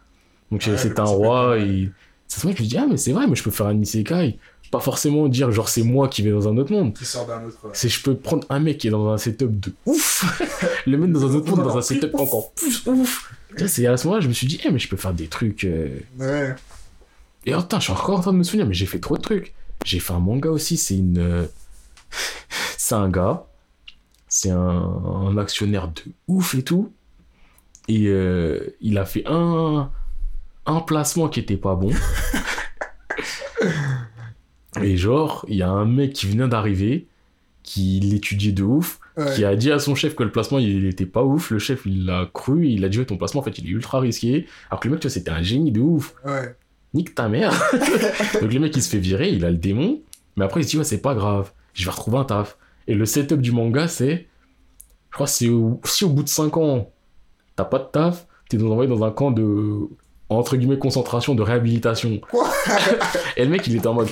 [0.52, 1.90] Donc Ouais, c'était le un roi, et
[2.28, 3.80] c'est vrai que je me dis ah mais c'est vrai, mais je peux faire un
[3.80, 4.38] isekai,
[4.72, 6.94] pas forcément dire genre c'est moi qui vais dans un autre monde.
[6.94, 7.58] Qui sort d'un autre.
[7.74, 10.26] C'est je peux prendre un mec qui est dans un setup de ouf,
[10.88, 13.34] le mettre dans un autre monde dans un setup encore plus ouf.
[13.68, 15.64] C'est à ce moment-là je me suis dit eh mais je peux faire des trucs.
[15.64, 16.56] euh, Ouais.
[17.46, 19.18] et oh, putain, je suis encore en train de me souvenir, mais j'ai fait trop
[19.18, 19.54] de trucs.
[19.86, 21.18] J'ai fait un manga aussi, c'est une.
[21.20, 21.46] euh,
[22.78, 23.46] c'est un gars,
[24.28, 26.92] c'est un, un actionnaire de ouf et tout.
[27.88, 29.92] Et euh, il a fait un,
[30.66, 31.92] un placement qui était pas bon.
[34.82, 37.08] et genre, il y a un mec qui venait d'arriver,
[37.64, 39.34] qui l'étudiait de ouf, Ouais.
[39.34, 41.50] qui a dit à son chef que le placement il était pas ouf.
[41.52, 43.70] Le chef il l'a cru, il a dit ouais, ton placement en fait il est
[43.70, 44.46] ultra risqué.
[44.70, 46.54] Alors que le mec, tu vois, c'était un génie de ouf Ouais.
[46.94, 47.52] nique ta mère.
[48.42, 50.02] Donc le mec il se fait virer, il a le démon,
[50.36, 52.58] mais après il se dit ouais c'est pas grave, je vais retrouver un taf.
[52.90, 54.28] Et le setup du manga c'est,
[55.12, 56.92] je crois c'est au- si au bout de 5 ans
[57.56, 59.78] t'as pas de taf, t'es envoyé dans un camp de
[60.28, 62.20] entre guillemets concentration de réhabilitation.
[63.38, 64.10] Et le mec il était en mode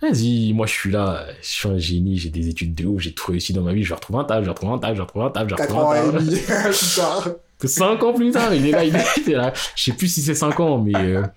[0.00, 3.12] Vas-y, moi je suis là, je suis un génie, j'ai des études de ouf, j'ai
[3.12, 4.92] tout réussi dans ma vie, je vais retrouver un taf, je vais retrouver un taf,
[4.92, 6.24] je vais retrouver un taf, je vais 4 retrouver un et taf.
[6.24, 7.28] demi plus tard.
[7.64, 9.52] 5 ans plus tard, il est là, il est, là.
[9.74, 10.94] Je sais plus si c'est 5 ans, mais.
[10.94, 11.30] euh, là,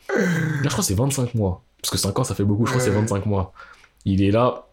[0.63, 1.63] je crois que c'est 25 mois.
[1.81, 3.01] Parce que 5 ans, ça fait beaucoup, je crois que c'est Ouais.
[3.01, 3.51] 25 mois.
[4.05, 4.67] Il est là.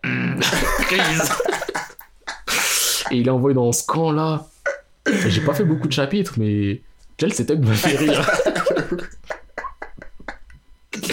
[0.82, 1.32] Crise.
[3.10, 4.46] Et il est envoyé dans ce camp-là.
[5.06, 6.82] Et J'ai pas fait beaucoup de chapitres, mais.
[7.16, 8.30] Quel setup m'a fait rire.
[10.92, 11.12] Ça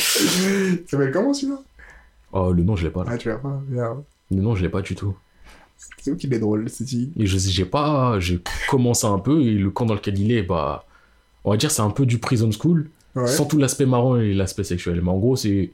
[0.87, 1.59] s'appelle comment celui-là?
[2.37, 3.11] Oh, le nom, je l'ai pas là.
[3.13, 3.63] Ah, tu pas.
[4.29, 5.15] Le nom, je l'ai pas du tout.
[5.97, 7.13] C'est où qu'il est drôle, c'est dit.
[7.17, 8.19] Et je sais, j'ai pas.
[8.19, 10.85] J'ai commencé un peu, et le camp dans lequel il est, bah.
[11.45, 12.89] On va dire, c'est un peu du prison school.
[13.15, 13.27] Ouais.
[13.27, 15.01] Sans tout l'aspect marrant et l'aspect sexuel.
[15.01, 15.71] Mais en gros, c'est.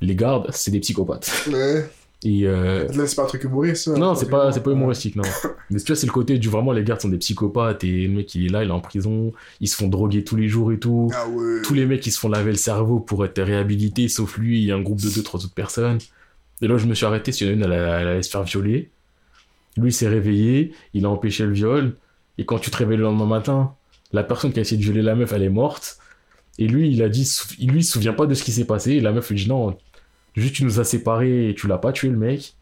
[0.00, 1.48] Les gardes, c'est des psychopathes.
[1.52, 1.88] Ouais.
[2.26, 3.84] Et euh, Là, c'est pas un truc humoriste.
[3.84, 3.92] ça.
[3.98, 5.22] non, c'est pas, c'est pas humoristique, non.
[5.70, 8.14] Mais tu vois, c'est le côté du vraiment, les gardes sont des psychopathes et le
[8.14, 10.72] mec, il est là, il est en prison, ils se font droguer tous les jours
[10.72, 11.10] et tout.
[11.14, 11.60] Ah ouais.
[11.62, 14.72] Tous les mecs, ils se font laver le cerveau pour être réhabilités, sauf lui, y
[14.72, 15.98] a un groupe de deux, trois autres personnes.
[16.62, 18.90] Et là, je me suis arrêté, c'est une, elle, a- elle allait se faire violer.
[19.76, 21.96] Lui, il s'est réveillé, il a empêché le viol.
[22.38, 23.74] Et quand tu te réveilles le lendemain matin,
[24.12, 25.98] la personne qui a essayé de violer la meuf, elle est morte.
[26.58, 27.28] Et lui, il a dit,
[27.60, 28.92] lui, il se souvient pas de ce qui s'est passé.
[28.92, 29.76] Et la meuf lui dit non,
[30.34, 32.54] Juste, tu nous as séparés et tu l'as pas tué, le mec.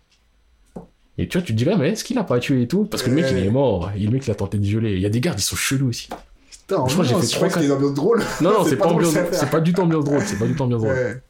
[1.19, 2.85] Et tu vois, tu te dirais, mais est-ce qu'il a pas tué et tout?
[2.85, 3.91] Parce que le mec, il est mort.
[3.97, 4.95] Et le mec, il a tenté de violer.
[4.95, 6.09] Il y a des gardes, ils sont chelous aussi.
[6.51, 7.15] Putain, Je crois que j'ai
[7.49, 8.23] fait je une drôle.
[8.41, 9.35] Non, non, C'est pas pas, drôle, ambiance- ça fait.
[9.37, 10.23] c'est pas du tout ambiance drôle.
[10.23, 10.95] C'est pas du tout ambiance drôle.
[10.95, 11.23] Ouais.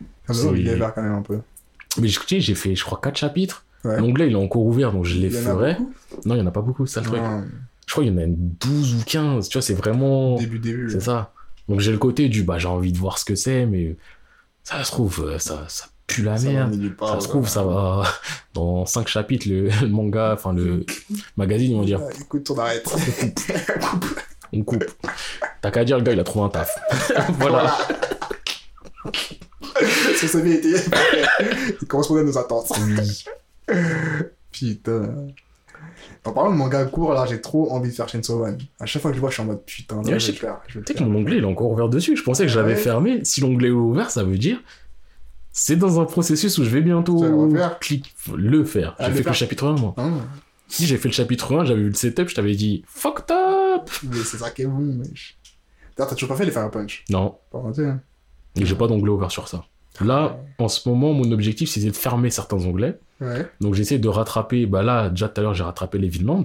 [0.00, 1.38] Ah, mais C'est- non, il est vert quand même un peu.
[2.00, 3.64] Mais tu sais, j'ai fait, je crois, 4 chapitres.
[3.84, 3.98] Ouais.
[4.00, 5.76] L'onglet, il est encore ouvert, donc je les ferai.
[6.24, 7.20] Non, il y en a pas beaucoup, ça le truc.
[7.86, 9.48] Je crois qu'il y en a une 12 ou 15.
[9.48, 10.36] Tu vois, c'est vraiment.
[10.36, 10.88] Début, début.
[10.90, 11.32] C'est ça.
[11.68, 13.96] Donc j'ai le côté du bah j'ai envie de voir ce que c'est, mais
[14.64, 16.96] ça se trouve, euh, ça, ça pue la Ça merde.
[16.96, 17.28] part, Ça se ouais.
[17.30, 18.02] trouve, ça va.
[18.54, 20.84] Dans 5 chapitres, le, le manga, enfin le
[21.36, 22.86] magazine, ils vont dire Écoute, on arrête.
[24.52, 24.84] on coupe.
[25.62, 26.76] T'as qu'à dire, le gars, il a trouvé un taf.
[27.38, 27.76] voilà.
[30.20, 30.82] Son CV était.
[31.82, 32.72] Il correspondait à nos attentes.
[32.80, 33.24] Oui.
[34.52, 35.26] Putain.
[36.26, 38.58] En parlant de manga court, là, j'ai trop envie de faire Chainsaw Man.
[38.80, 40.32] À chaque fois que je vois, je suis en mode putain, là, Ouais, je vais
[40.32, 40.60] le faire.
[40.86, 42.16] Sais que mon onglet, il est encore ouvert dessus.
[42.16, 43.20] Je pensais que je l'avais fermé.
[43.24, 44.58] Si l'onglet est ouvert, ça veut dire.
[45.52, 47.22] C'est dans un processus où je vais bientôt
[48.36, 48.96] le faire.
[48.98, 49.94] Ah, J'ai fait que le chapitre 1, moi.
[49.98, 50.08] Ah,
[50.66, 53.88] Si j'ai fait le chapitre 1, j'avais vu le setup, je t'avais dit fucked up.
[54.02, 55.36] mais c'est ça qui est bon, mec.
[55.96, 57.04] D'ailleurs, t'as toujours pas fait les Fire Punch.
[57.10, 58.00] Non, Pas hein.
[58.56, 59.64] et j'ai pas d'onglet ouvert sur ça.
[60.00, 62.98] Là, en ce moment, mon objectif, c'est de fermer certains onglets.
[63.24, 63.46] Ouais.
[63.60, 66.44] Donc j'essaie de rattraper, bah là, déjà tout à l'heure, j'ai rattrapé les Vinland.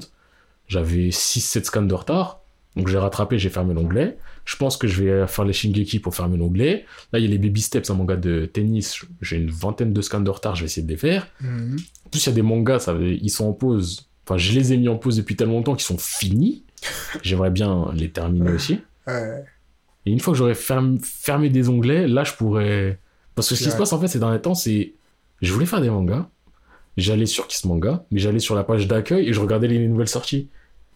[0.68, 2.42] J'avais 6-7 scans de retard.
[2.76, 4.18] Donc j'ai rattrapé, j'ai fermé l'onglet.
[4.46, 6.86] Je pense que je vais faire les Shingeki pour fermer l'onglet.
[7.12, 9.04] Là, il y a les Baby Steps, un manga de tennis.
[9.22, 11.28] J'ai une vingtaine de scans de retard, je vais essayer de les faire.
[11.42, 11.78] Mhm.
[12.06, 14.08] En plus, il y a des mangas, ça, ils sont en pause.
[14.26, 16.64] Enfin, je les ai mis en pause depuis tellement longtemps qu'ils sont finis.
[17.24, 18.80] J'aimerais bien les terminer aussi.
[19.08, 19.44] Ouais.
[20.06, 23.00] Et une fois que j'aurai ferm- fermé des onglets, là, je pourrais.
[23.36, 23.74] Parce que ce qui Ouais.
[23.74, 24.94] se passe en fait ces derniers temps, c'est.
[25.42, 26.30] Je voulais faire des mangas.
[27.00, 30.08] J'allais sur Kiss Manga, mais j'allais sur la page d'accueil et je regardais les nouvelles
[30.10, 30.50] sorties.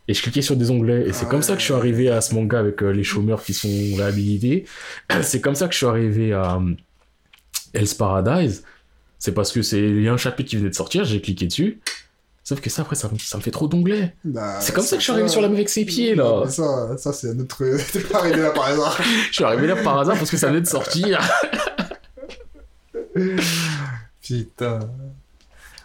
[0.07, 1.07] Et je cliquais sur des onglets.
[1.07, 3.41] Et c'est comme ça que je suis arrivé à ce manga avec euh, les chômeurs
[3.41, 4.65] qui sont réhabilités.
[5.21, 6.73] C'est comme ça que je suis arrivé à euh,
[7.73, 8.63] Hell's Paradise.
[9.17, 11.47] C'est parce que c'est il y a un chapitre qui venait de sortir, j'ai cliqué
[11.47, 11.79] dessus.
[12.43, 14.13] Sauf que ça, après, ça, me- ça me fait trop d'onglets.
[14.25, 16.43] Bah, C'est comme ça que je suis arrivé sur la avec ses pieds, là.
[16.49, 17.63] Ça, ça c'est un autre.
[17.93, 18.99] T'es pas arrivé là par hasard.
[19.29, 21.21] Je suis arrivé là par hasard parce que ça venait de sortir.
[24.21, 24.79] Putain.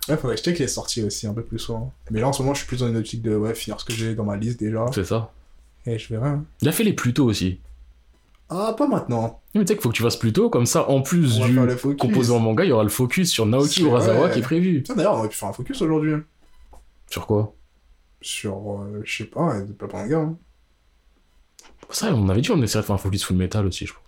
[0.09, 1.93] Ouais, faudrait que je check les sorties aussi un peu plus souvent.
[2.11, 3.85] Mais là en ce moment, je suis plus dans une optique de ouais, finir ce
[3.85, 4.87] que j'ai dans ma liste déjà.
[4.95, 5.33] C'est ça.
[5.87, 6.29] Et je verrai.
[6.31, 6.45] hein.
[6.63, 7.61] Il a fait les plus tôt aussi.
[8.51, 9.41] Ah, pas maintenant.
[9.55, 11.57] Mais tu sais qu'il faut que tu fasses plus tôt, comme ça, en plus du
[11.99, 14.83] composant manga, il y aura le focus sur Naoki Urasawa qui est prévu.
[14.97, 16.15] D'ailleurs, on aurait pu faire un focus aujourd'hui.
[16.15, 16.25] hein.
[17.11, 17.55] Sur quoi?
[18.23, 20.19] Sur, euh, je sais pas, pas manga.
[20.19, 20.37] Hein.
[21.91, 24.08] Ça, on avait dit on essaierait de faire un focus full metal aussi, je pense.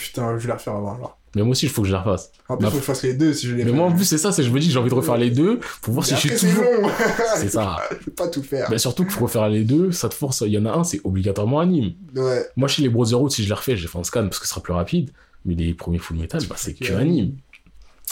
[0.00, 0.98] Putain, je vais la refaire avant.
[1.36, 2.32] Mais moi aussi, il faut que je la refasse.
[2.48, 3.92] En plus, Bah, faut que je fasse les deux si je les Mais moi, en
[3.92, 5.94] plus, c'est ça, c'est je me dis que j'ai envie de refaire les deux pour
[5.94, 6.90] voir si je suis toujours.
[7.36, 7.76] C'est ça.
[8.00, 8.68] Je peux pas tout faire.
[8.70, 10.40] Mais surtout faut refaire les deux, ça te force.
[10.44, 11.92] Il y en a un, c'est obligatoirement anime.
[12.16, 12.44] Ouais.
[12.56, 14.50] Moi, chez les Brotherhood, si je les refais, j'ai fait un scan parce que ce
[14.50, 15.10] sera plus rapide.
[15.44, 17.36] Mais les premiers full metal, bah, c'est que Que anime.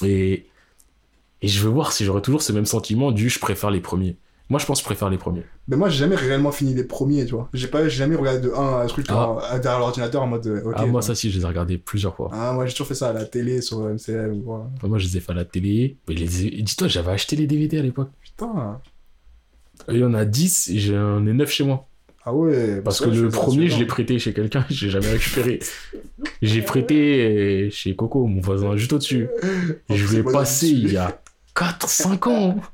[0.04, 0.46] Et,
[1.42, 4.16] et je veux voir si j'aurai toujours ce même sentiment du je préfère les premiers.
[4.50, 5.42] Moi, je pense que je préfère les premiers.
[5.68, 7.50] Mais moi, j'ai jamais réellement fini les premiers, tu vois.
[7.52, 9.36] J'ai pas, j'ai jamais regardé de 1 à truc Ah.
[9.50, 10.46] à- derrière l'ordinateur en mode.
[10.46, 12.30] euh, ok, ah, moi, ça, si, je les ai regardés plusieurs fois.
[12.32, 14.70] Ah, moi, j'ai toujours fait ça à la télé sur MCL ou quoi.
[14.76, 15.96] Enfin, moi, je les ai fait à la télé.
[16.08, 16.46] Mais les...
[16.46, 18.08] et Dis-toi, j'avais acheté les DVD à l'époque.
[18.22, 18.80] Putain.
[19.90, 21.86] Il y en a 10 et j'en ai 9 chez moi.
[22.24, 22.80] Ah ouais.
[22.82, 25.60] Parce ouais, que le premier, je l'ai prêté chez quelqu'un, je l'ai jamais récupéré.
[26.42, 29.28] J'ai prêté euh, chez Coco, mon voisin, juste au-dessus.
[29.88, 31.20] Je l'ai passé il y a
[31.54, 32.56] 4-5 ans.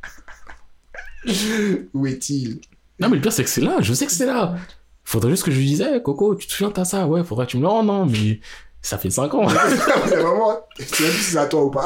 [1.94, 2.60] Où est-il?
[3.00, 4.56] Non, mais le pire, c'est que c'est là, je sais que c'est là.
[5.04, 7.06] Faudrait juste que je lui dise, Eh, Coco, tu te souviens, t'as ça?
[7.06, 8.40] Ouais, faudrait que tu me le rendes, non, mais
[8.80, 9.46] ça fait 5 ans.
[10.10, 11.84] Mais vraiment, tu sais si c'est à toi ou pas.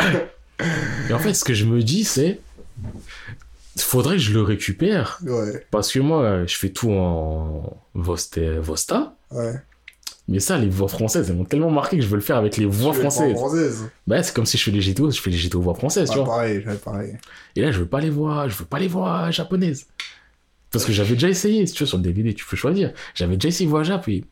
[1.09, 2.40] Et en fait, ce que je me dis, c'est.
[3.78, 5.19] Faudrait que je le récupère.
[5.24, 9.15] Ouais, Parce que moi, je fais tout en Vosta.
[9.31, 9.55] ouais.
[10.28, 12.59] Mais ça, les voix françaises, elles m'ont tellement marqué que je veux le faire avec
[12.59, 13.34] les voix françaises.
[13.34, 13.88] française.
[14.06, 16.16] Bah, c'est comme si je fais les GTO, je fais les GTO voix françaises, tu
[16.16, 16.26] vois.
[16.26, 17.16] pareil, pareil.
[17.56, 19.86] Et là, je veux pas les voix, je veux pas les voix japonaises.
[20.70, 22.92] Parce que j'avais déjà essayé, si tu vois, sur le DVD, tu peux choisir.
[23.14, 24.22] J'avais déjà essayé voix jap et.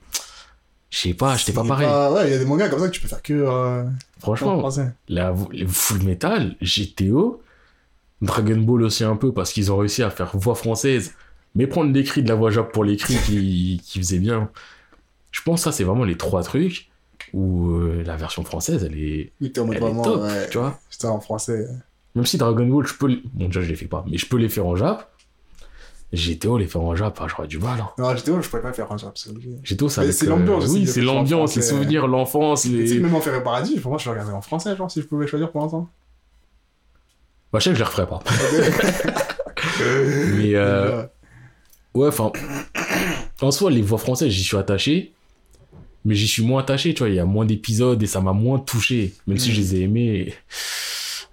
[0.90, 1.88] Je sais pas, j'étais pas pareil.
[1.88, 3.90] Ouais, il y a des mangas comme ça que tu peux faire que euh, en
[4.20, 4.68] Franchement,
[5.08, 5.34] la,
[5.66, 7.42] Full Metal, GTO,
[8.22, 11.14] Dragon Ball aussi un peu, parce qu'ils ont réussi à faire voix française,
[11.54, 14.50] mais prendre l'écrit de la voix jap pour l'écrit qui, qui faisait bien.
[15.36, 16.88] Je pense que ça, c'est vraiment les trois trucs
[17.34, 20.48] où euh, la version française, elle est, Oui, t'es en mode elle est top, ouais.
[20.50, 20.78] tu vois.
[20.90, 21.66] Putain, en français.
[22.14, 23.06] Même si Dragon Ball, je peux.
[23.08, 25.10] les- Bon, déjà, je les fais pas, mais je peux les faire en Jap.
[26.14, 27.78] GTO, les faire en Jap, ah, j'aurais du mal.
[27.80, 27.90] Hein.
[27.98, 29.30] Non, j'étais je pourrais pas faire un job, c'est.
[29.62, 32.62] GTO, ça c'est l'ambiance aussi, Oui, c'est en l'ambiance, les souvenirs, l'enfance.
[32.62, 33.00] Tu sais Les...
[33.00, 35.26] même en Ferré Paradis, pour moi, je le regarderais en français, genre, si je pouvais
[35.26, 35.90] choisir pour l'instant.
[37.52, 38.20] Bah, je sais que je les referai pas.
[40.36, 41.02] mais, euh,
[41.94, 42.32] ouais, enfin.
[43.42, 45.12] En soi, les voix françaises, j'y suis attaché.
[46.06, 47.10] Mais j'y suis moins attaché, tu vois.
[47.10, 49.12] Il y a moins d'épisodes et ça m'a moins touché.
[49.26, 49.52] Même si Mm.
[49.52, 50.34] je les ai aimés,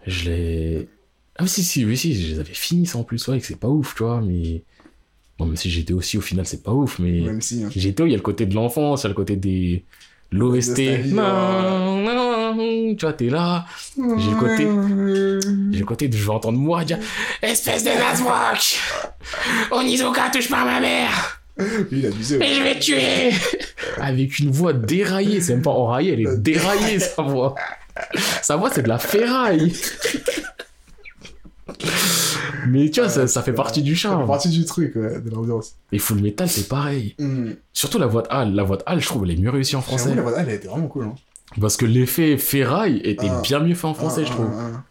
[0.06, 0.88] je les.
[1.38, 3.60] Ah, si, si, oui, si, je les avais finis ça en plus, ouais, que c'est
[3.60, 4.22] pas ouf, tu vois.
[4.22, 4.64] Mais.
[5.40, 7.22] Bon, même si j'étais aussi, au final, c'est pas ouf, mais.
[7.22, 7.64] Même si.
[7.64, 7.70] hein.
[7.76, 9.84] GTO, il y a le côté de l'enfance, il y a le côté des.
[10.32, 10.80] L'OST.
[11.14, 13.66] Non, non, non, tu vois, t'es là.
[13.96, 14.68] J'ai le côté-
[15.72, 16.98] J'ai le côté de je vais entendre moi dire
[17.44, 18.80] Espèce de Nazrock
[19.72, 21.43] Onizuka touche pas ma mère
[21.92, 22.38] il a abusé.
[22.38, 22.50] ouais.
[22.50, 23.32] et je vais tuer
[24.02, 27.56] Avec une voix déraillée, c'est même pas enraillée, elle est déraillée sa voix.
[28.42, 29.72] Sa voix, c'est de la ferraille.
[32.68, 34.28] Mais tu vois, ça, ça fait partie du Ça fait charme.
[34.28, 35.76] partie du truc, ouais, de l'ambiance.
[35.92, 37.16] Et Full Metal, c'est pareil.
[37.20, 37.52] Mm.
[37.74, 38.54] Surtout la voix de Hal.
[38.54, 40.16] La voix de Hal, je trouve, elle est mieux réussie en français.
[40.16, 41.06] La voix, elle a été vraiment cool.
[41.06, 41.16] Hein.
[41.60, 43.42] Parce que l'effet ferraille était Ah.
[43.44, 44.48] bien mieux fait en français, Ah, je trouve.
[44.54, 44.84] ah, ah.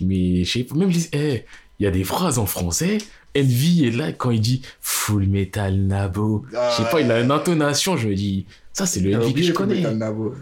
[0.00, 1.44] Mais je sais pas, même les- eh,
[1.78, 2.98] il y a des phrases en français.
[3.36, 6.44] Envy est là quand il dit Full Metal Nabo.
[6.54, 9.34] Ah, je sais pas, il a une intonation, je me dis, ça c'est le Envy
[9.34, 9.74] que je Full connais.
[9.76, 10.34] Metal Nabo.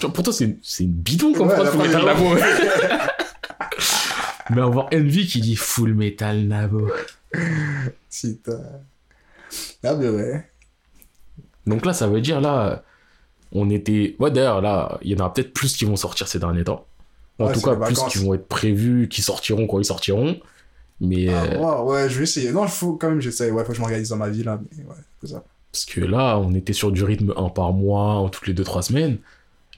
[0.00, 2.34] Genre, Pourtant, c'est c'est une bidon comme Ouais, Full Metal Nabo.
[4.50, 6.88] Mais avoir Envy qui dit Full Metal Nabo.
[7.32, 8.52] T'as.
[9.84, 10.44] Ah, mais ouais.
[11.66, 12.84] Donc là, ça veut dire là,
[13.52, 14.16] on était.
[14.18, 16.86] Ouais, d'ailleurs, là, il y en aura peut-être plus qui vont sortir ces derniers temps.
[17.38, 20.40] En Ouais, tout cas, plus qui vont être prévus, qui sortiront quand ils sortiront.
[21.00, 21.28] Mais.
[21.28, 22.52] Ah, euh, ouais, ouais, je vais essayer.
[22.52, 23.50] Non, faut quand même, j'essaye.
[23.50, 24.60] Ouais, faut que je m'organise dans ma vie, là.
[24.76, 24.94] Mais ouais,
[25.28, 25.42] ça.
[25.72, 28.64] Parce que là, on était sur du rythme un par mois, en toutes les deux,
[28.64, 29.18] trois semaines.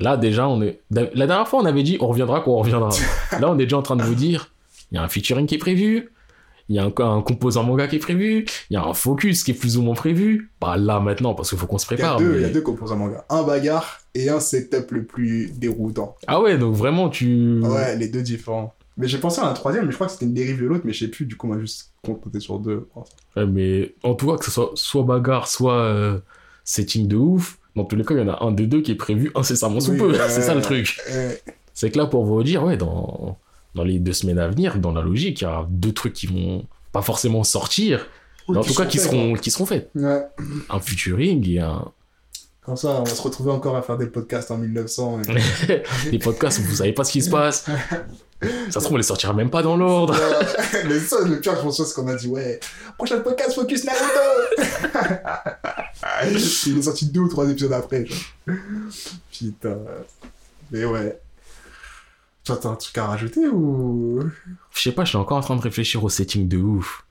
[0.01, 0.81] Là, déjà, on est.
[0.91, 2.91] La dernière fois, on avait dit on reviendra quand on reviendra.
[3.41, 4.53] là, on est déjà en train de vous dire
[4.93, 6.11] il y a un featuring qui est prévu,
[6.69, 9.43] il y a un, un composant manga qui est prévu, il y a un focus
[9.43, 10.51] qui est plus ou moins prévu.
[10.61, 12.21] Bah là, maintenant, parce qu'il faut qu'on se Il y prépare.
[12.21, 13.25] mais- il y a deux composants manga.
[13.29, 16.15] Un bagarre et un setup le plus déroutant.
[16.29, 17.61] Ah ouais, donc vraiment, tu.
[17.61, 18.73] Ouais, les deux différents.
[18.99, 20.83] Mais j'ai pensé à un troisième, mais je crois que c'était une dérive de l'autre,
[20.85, 22.89] mais je sais plus, du coup, on m'a juste contenté sur deux.
[23.37, 26.19] Ouais, mais en tout cas, que ce soit soit bagarre, soit euh,
[26.65, 28.91] setting de ouf, dans tous les cas, il y en a un des deux qui
[28.91, 30.15] est prévu incessamment sous Oui, peu.
[30.29, 30.99] C'est ça le truc.
[31.11, 31.33] Euh,
[31.75, 33.39] C'est que là, pour vous dire, ouais, dans,
[33.77, 36.27] dans les deux semaines à venir, dans la logique, il y a deux trucs qui
[36.27, 38.07] vont pas forcément sortir,
[38.49, 39.91] mais en tout cas qui seront, qui seront faits.
[39.95, 40.23] Ouais.
[40.71, 41.85] Un featuring et un,
[42.69, 45.21] Comme ça, on va se retrouver encore à faire des podcasts en 1900.
[45.71, 47.65] et- des podcasts où vous savez pas ce qui se passe.
[48.69, 50.15] Ça se trouve, on les sortira même pas dans l'ordre.
[50.87, 52.61] Mais ça, le pire, je pense, c'est qu'on a dit, ouais,
[52.99, 54.05] prochain podcast, focus Naruto
[56.67, 58.05] Il est sorti deux ou trois épisodes après.
[58.05, 58.19] genre.
[59.33, 59.79] Putain.
[60.71, 61.19] Mais ouais.
[62.45, 64.23] Toi, t'as un truc à rajouter ou?
[64.75, 67.03] Je sais pas, je suis encore en train de réfléchir au setting de ouf.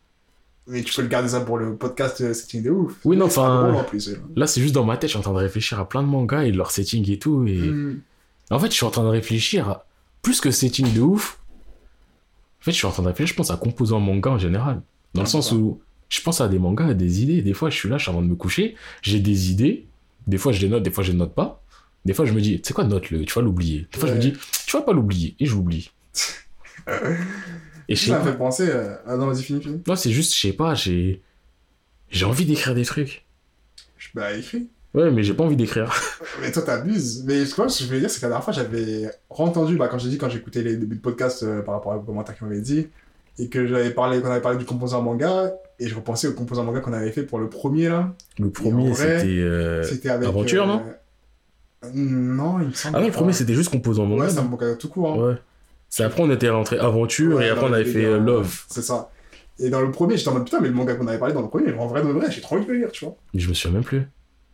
[0.68, 2.96] Mais tu peux le garder ça pour le podcast euh, Setting de ouf.
[3.06, 3.86] Oui, non, enfin, en.
[4.36, 6.08] Là, c'est juste dans ma tête, je suis en train de réfléchir à plein de
[6.08, 7.46] mangas et leur setting et tout.
[7.48, 7.58] Et...
[7.58, 8.02] Hmm.
[8.50, 9.86] En fait, je suis en train de réfléchir à
[10.22, 11.40] plus que setting de ouf.
[12.62, 14.82] En fait, je suis en train de réfléchir, je pense à composant manga en général.
[15.14, 15.80] Dans le Ah, sens où
[16.10, 17.42] je pense à des mangas, à des idées.
[17.42, 19.86] Des fois, je suis là, je suis avant de me coucher, j'ai des idées.
[20.28, 21.64] Des fois, je les note, des fois, je les note pas.
[22.04, 23.88] Des fois, je me dis, tu sais quoi, note-le, tu vas l'oublier.
[23.92, 24.34] Des fois, je me dis,
[24.66, 25.92] tu vas pas l'oublier, et je l'oublie.
[27.90, 28.68] et Ça m'a fait penser.
[28.70, 29.82] euh, Ah non, vas-y, finis, finis.
[29.88, 31.22] Non, c'est juste, je sais pas, j'ai.
[32.10, 33.26] J'ai envie d'écrire des trucs.
[33.98, 34.70] Je- Bah, écris.
[34.94, 35.94] Ouais, mais j'ai pas envie d'écrire.
[36.42, 37.24] Mais toi, t'abuses.
[37.26, 39.10] Mais je crois que ce que je voulais dire, c'est que la dernière fois, j'avais
[39.30, 42.00] entendu, bah, quand j'ai dit, quand j'écoutais les débuts de podcast euh, par rapport aux
[42.00, 42.88] commentaires qu'on m'avait dit,
[43.38, 46.64] et que j'avais parlé, qu'on avait parlé du composant manga, et je repensais au composant
[46.64, 48.16] manga qu'on avait fait pour le premier, là.
[48.40, 49.28] Le premier, c'était.
[49.28, 50.28] euh, C'était avec.
[50.30, 50.82] Aventure, non?
[51.94, 52.96] Non, il me semble.
[52.96, 54.24] Ah non, le premier, c'était juste composant manga.
[54.24, 54.50] Ouais, c'est un non?
[54.50, 55.12] manga tout court.
[55.14, 55.28] hein.
[55.34, 55.36] Ouais.
[55.90, 58.64] C'est après, on était rentré aventure Ouais, et après, on avait fait euh, Love.
[58.70, 59.10] C'est ça.
[59.60, 61.42] Et dans le premier, j'étais en mode putain, mais le manga qu'on avait parlé dans
[61.42, 63.16] le premier, en vrai de vrai, j'ai trop envie de le lire, tu vois.
[63.34, 64.04] Je me souviens même plus.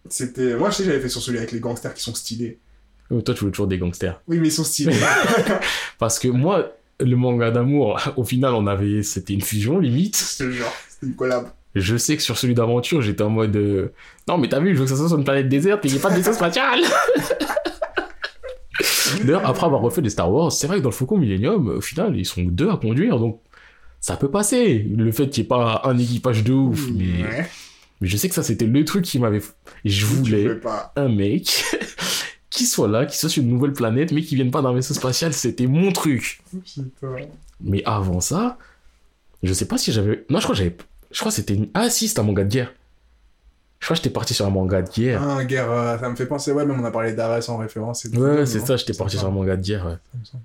[0.10, 0.55] C'était.
[0.55, 2.60] Moi, je sais, j'avais fait sur celui avec les gangsters qui sont stylés.
[3.10, 4.22] Oh, toi, tu veux toujours des gangsters.
[4.27, 4.95] Oui, mais ils sont stylés.
[5.99, 9.03] Parce que moi, le manga d'amour, au final, on avait.
[9.03, 10.15] C'était une fusion, limite.
[10.15, 11.47] C'est le genre, c'était une collab.
[11.76, 13.55] Je sais que sur celui d'aventure, j'étais en mode.
[13.55, 13.91] euh,
[14.27, 15.97] Non, mais t'as vu, je veux que ça soit sur une planète déserte et qu'il
[15.97, 16.80] n'y ait pas de vaisseau spatial.
[19.23, 21.81] D'ailleurs, après avoir refait des Star Wars, c'est vrai que dans le Faucon Millennium, au
[21.81, 23.40] final, ils sont deux à conduire, donc
[23.99, 24.80] ça peut passer.
[24.80, 27.45] Le fait qu'il n'y ait pas un équipage de ouf, mais, Ouais.
[28.02, 29.41] mais je sais que ça, c'était le truc qui m'avait.
[29.85, 30.60] Je voulais
[30.95, 31.64] un mec
[32.49, 34.94] qui soit là, qui soit sur une nouvelle planète, mais qui vienne pas d'un vaisseau
[34.94, 36.41] spatial, c'était mon truc.
[37.61, 38.57] Mais avant ça,
[39.41, 40.26] je sais pas si j'avais.
[40.30, 40.76] Non, je crois que j'avais.
[41.11, 41.53] Je crois que c'était.
[41.53, 42.73] une- Ah si, c'était un manga de guerre.
[43.84, 45.22] Je crois que j'étais parti sur un manga de guerre.
[45.22, 48.05] Ah, guerre, euh, ça me fait penser, ouais, même on a parlé d'Ares en référence.
[48.05, 49.85] et tout, ouais, c'est ça, j'étais parti sur un manga de guerre.
[49.85, 50.39] ouais.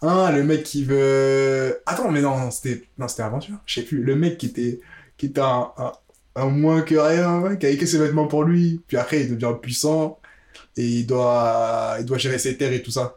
[0.00, 1.80] Ah, le mec qui veut.
[1.86, 2.84] Attends, mais non, c'était.
[2.96, 3.56] Non, c'était Aventure.
[3.66, 4.00] Je sais plus.
[4.04, 4.80] Le mec qui était.
[5.16, 5.92] Qui était un, un,
[6.36, 8.80] un moins que rien, ouais, qui avait que ses vêtements pour lui.
[8.86, 10.20] Puis après, il devient puissant.
[10.76, 11.96] Et il doit.
[11.98, 13.16] Il doit gérer ses terres et tout ça.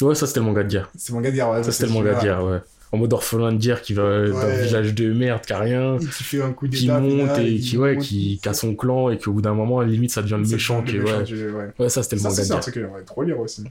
[0.00, 0.92] Ouais, ça c'était le manga de guerre.
[0.96, 1.64] C'est manga de guerre, ouais.
[1.64, 2.58] Ça c'était le manga de guerre, ouais.
[2.92, 4.62] En mode orphelin de guerre qui va d'un Ouais.
[4.66, 7.78] village de merde, qui a rien, Et qui fait un coup qui monte et qui,
[7.78, 10.10] ouais, monte, qui, qui a son clan et qu'au bout d'un moment, à la limite,
[10.10, 10.82] ça devient le méchant.
[10.82, 11.22] qui, ouais.
[11.24, 11.70] du- ouais.
[11.78, 13.64] ouais, ça, c'était le manga c'est un truc que j'aimerais trop lire aussi.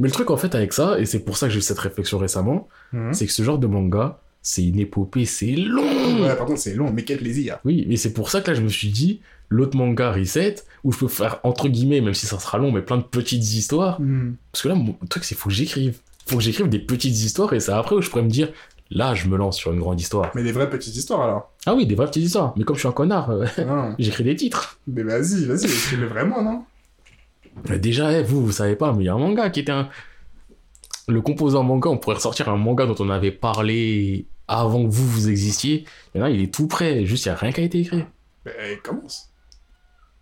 [0.00, 1.78] Mais le truc, en fait, avec ça, et c'est pour ça que j'ai eu cette
[1.78, 3.12] réflexion récemment, Mhm.
[3.12, 6.22] c'est que ce genre de manga, c'est une épopée, c'est long.
[6.22, 7.58] Ouais, par contre, c'est long, mais quel plaisir.
[7.64, 9.20] Oui, et c'est pour ça que là, je me suis dit,
[9.50, 12.80] l'autre manga Reset, où je peux faire, entre guillemets, même si ça sera long, mais
[12.82, 14.00] plein de petites histoires.
[14.00, 14.36] Mhm.
[14.50, 15.98] Parce que là, mon truc, c'est faut que j'écrive.
[16.30, 18.52] Faut que j'écrive des petites histoires, et c'est après où je pourrais me dire,
[18.90, 20.30] là, je me lance sur une grande histoire.
[20.36, 21.52] Mais des vraies petites histoires alors.
[21.66, 22.54] Ah oui, des vraies petites histoires.
[22.56, 23.94] Mais comme je suis un connard, euh, Ah.
[23.98, 24.78] j'écris des titres.
[24.86, 26.64] Mais vas-y, vas-y, écris-le vraiment, non?
[27.68, 29.72] Mais Déjà, eh, vous, vous savez pas, mais il y a un manga qui était
[29.72, 29.88] un.
[31.08, 35.08] Le composant manga, on pourrait ressortir un manga dont on avait parlé avant que vous,
[35.08, 35.84] vous existiez.
[36.14, 38.04] Et là, il est tout prêt, juste il n'y a rien qui a été écrit.
[38.46, 39.30] Mais commence.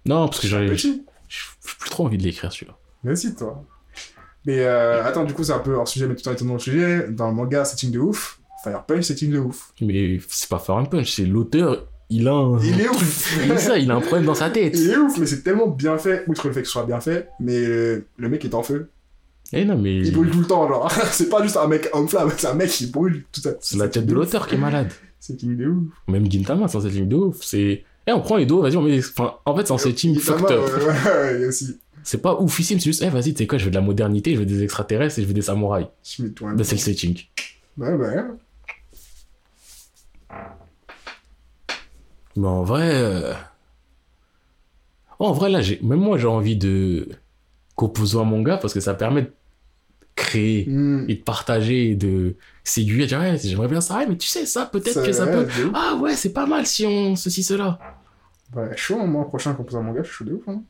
[0.07, 0.75] Non, parce que j'en ai.
[0.75, 1.41] J'ai j'ai
[1.79, 2.79] plus trop envie de l'écrire celui-là.
[3.05, 3.63] Vas-y, toi.
[4.47, 6.55] Mais euh, attends, du coup, c'est un peu hors sujet, mais tout en étant dans
[6.55, 7.07] le sujet.
[7.11, 8.41] Dans le manga, setting de ouf.
[8.65, 9.73] Fire Punch, setting de ouf.
[9.81, 12.59] Mais c'est pas faire un punch, c'est l'auteur, il a un.
[12.61, 14.75] Il est ouf Il est ça, il a un problème dans sa tête.
[14.77, 17.01] Il est ouf, mais c'est tellement bien fait, outre le fait que ce soit bien
[17.01, 18.89] fait, mais euh, le mec est en feu.
[19.53, 19.99] Eh non, mais.
[19.99, 20.91] Il brûle tout le temps, genre.
[21.13, 23.51] c'est pas juste un mec en flamme, c'est un mec qui brûle tout ça.
[23.61, 24.91] C'est la tête de l'auteur qui est malade.
[25.21, 25.85] Setting de ouf.
[26.07, 27.37] Même Gintama, c'est un setting de ouf.
[27.43, 27.85] C'est.
[28.07, 28.99] Eh, on prend les dos, vas-y, on met.
[28.99, 30.61] Enfin, en fait, c'est un setting Il- fucked up.
[30.65, 31.77] Ouais, ouais, ouais, aussi.
[32.11, 34.33] C'est pas oufissime, c'est juste, eh, vas-y, tu sais quoi, je veux de la modernité,
[34.35, 35.89] je veux des extraterrestres et je veux des samouraïs.
[36.41, 37.19] Bah, c'est le setting.
[37.77, 38.17] Ouais, ouais.
[42.37, 42.89] Mais en vrai.
[42.95, 43.35] euh,
[45.19, 45.79] En vrai, là, j'ai...
[45.83, 47.11] même moi, j'ai envie de
[47.75, 49.33] composer un manga parce que ça permet de
[50.15, 51.05] créer Hmm.
[51.09, 54.47] et de partager et de s'aiguiller, dire, ouais, j'aimerais bien ça, ouais, mais tu sais,
[54.47, 55.47] ça, peut-être que ça peut.
[55.75, 57.17] Ah ouais, c'est pas mal si on.
[57.17, 57.79] ceci, cela.
[58.57, 60.49] Ouais, chaud, hein, moi, prochain composant manga, je suis chaud de ouf.
[60.49, 60.63] Hein.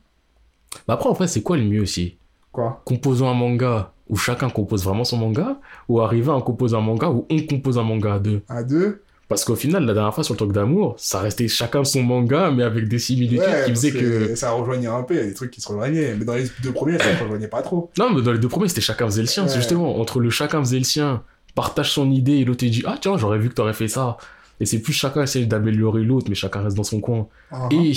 [0.87, 2.17] Bah après, en fait, c'est quoi le mieux aussi?
[2.51, 2.81] Quoi?
[2.85, 6.81] Composons un manga où chacun compose vraiment son manga ou arriver à en composer un
[6.81, 8.41] manga où on compose un manga à deux?
[8.49, 9.01] À deux?
[9.27, 12.49] Parce qu'au final, la dernière fois sur le truc d'amour, ça restait chacun son manga,
[12.49, 14.33] mais avec des similitudes Ouais, qui faisaient que...
[14.33, 16.15] Ça rejoignait un peu, il y a des trucs qui se rejoignaient.
[16.15, 17.91] Mais dans les deux premiers, ça se rejoignait pas trop.
[17.99, 19.43] Non, mais dans les deux premiers, c'était chacun faisait le sien.
[19.45, 19.53] Ouais.
[19.53, 21.21] Justement entre le chacun faisait le sien,
[21.53, 24.17] partage son idée et l'autre dit Ah tiens, j'aurais vu que t'aurais fait ça.
[24.59, 27.27] Et c'est plus chacun essaie d'améliorer l'autre, mais chacun reste dans son coin.
[27.51, 27.93] Ah, Et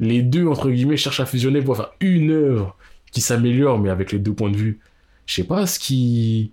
[0.00, 2.76] les deux, entre guillemets, cherchent à fusionner pour faire une œuvre
[3.12, 4.80] qui s'améliore, mais avec les deux points de vue.
[5.26, 6.52] Je sais pas ce qui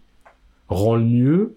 [0.70, 1.56] rend le mieux,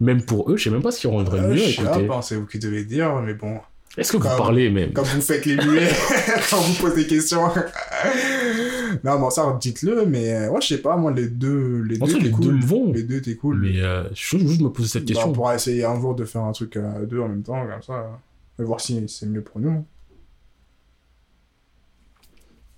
[0.00, 1.56] même pour eux, je sais même pas ce qui rendrait le euh, mieux.
[1.58, 3.58] je sais pas, c'est vous qui devez dire, mais bon.
[3.96, 4.92] est-ce que vous Comme- parlez même?
[4.92, 5.88] Quand vous faites les muets,
[6.50, 7.40] quand vous posez des questions.
[9.04, 12.06] non, bon, ça, dites-le, mais euh, ouais, je sais pas, moi, les deux, les En
[12.06, 12.44] deux, les cool.
[12.44, 12.92] deux me vont.
[12.92, 13.60] Les deux, t'es cool.
[13.60, 15.30] Mais euh, je veux juste me poser cette Bah, question.
[15.30, 17.82] on pourra essayer un jour de faire un truc à deux en même temps, comme
[17.82, 18.18] ça.
[18.60, 19.84] Et voir si c'est mieux pour nous.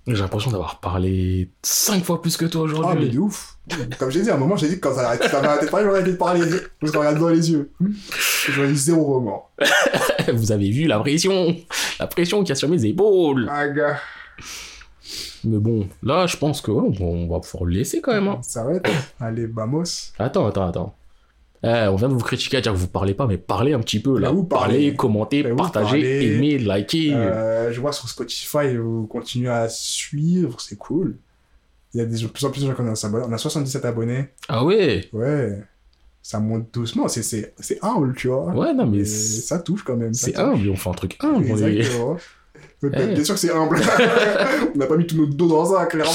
[0.09, 3.11] J'ai l'impression d'avoir parlé cinq fois plus que toi Ah, mais aujourd'hui.
[3.11, 3.59] de ouf.
[3.99, 5.85] Comme j'ai dit, à un moment, j'ai dit que quand ça arrêté, ça de parler,
[5.87, 6.43] j'aurais arrêté de parler.
[6.81, 7.73] Parce qu'on regarde dans les yeux.
[8.51, 9.51] J'aurais eu zéro remords.
[10.33, 11.57] Vous avez vu la pression
[11.99, 13.99] La pression qu'il y a sur mes épaules Ah, gars.
[15.45, 18.29] Mais bon, là, je pense que ouais, on va pouvoir le laisser quand même.
[18.29, 18.37] hein.
[18.39, 18.87] On s'arrête.
[19.21, 19.83] Allez, vamos.
[20.19, 20.95] Attends, attends, attends.
[21.67, 23.81] Eh, on vient de vous critiquer à dire que vous parlez pas, mais parlez un
[23.81, 24.31] petit peu là.
[24.31, 27.13] Mais où parler commentez, partagez, aimez, likez.
[27.13, 31.17] Euh, je vois sur Spotify, vous continuez à suivre, c'est cool.
[31.93, 33.25] Il y a des, de plus en plus de gens qui ont s'abonner.
[33.29, 34.29] On a 77 abonnés.
[34.49, 35.09] Ah ouais?
[35.13, 35.61] Ouais.
[36.23, 37.09] Ça monte doucement.
[37.09, 37.53] C'est,
[37.83, 38.47] humble, tu vois.
[38.53, 40.15] Ouais, non, mais ça touche quand même.
[40.15, 40.43] c'est touche.
[40.43, 41.47] humble, on fait un truc humble.
[41.47, 42.17] Exactement.
[42.83, 42.89] Eh.
[42.89, 43.81] Bien sûr que c'est humble.
[44.75, 46.13] on n'a pas mis tout notre dos dans ça, clairement.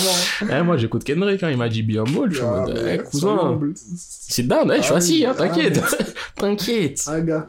[0.49, 2.31] Eh, moi, j'écoute Kendrick, hein, il m'a dit bien molle.
[2.31, 4.97] Je suis en Ah, mode, mais eh, soyons cousin, c'est down, eh, je suis Ah
[4.97, 5.81] assis, hein, ah, t'inquiète.
[6.35, 7.01] T'inquiète.
[7.07, 7.47] Ah, gars.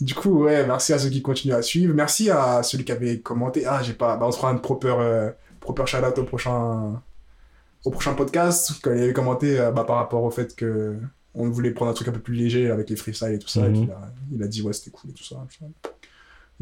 [0.00, 1.94] Du coup, ouais, merci à ceux qui continuent à suivre.
[1.94, 3.64] Merci à celui qui avait commenté.
[3.66, 4.16] Ah, j'ai pas.
[4.16, 5.30] Bah, on se fera un proper, euh,
[5.60, 7.00] proper shout-out au prochain,
[7.84, 8.72] au prochain podcast.
[8.82, 10.96] Quand il avait commenté euh, bah, par rapport au fait que
[11.34, 13.60] on voulait prendre un truc un peu plus léger avec les freestyles et tout ça.
[13.60, 13.72] Et Mhm.
[13.72, 15.36] puis, il, a, il a dit, ouais, c'était cool et tout ça.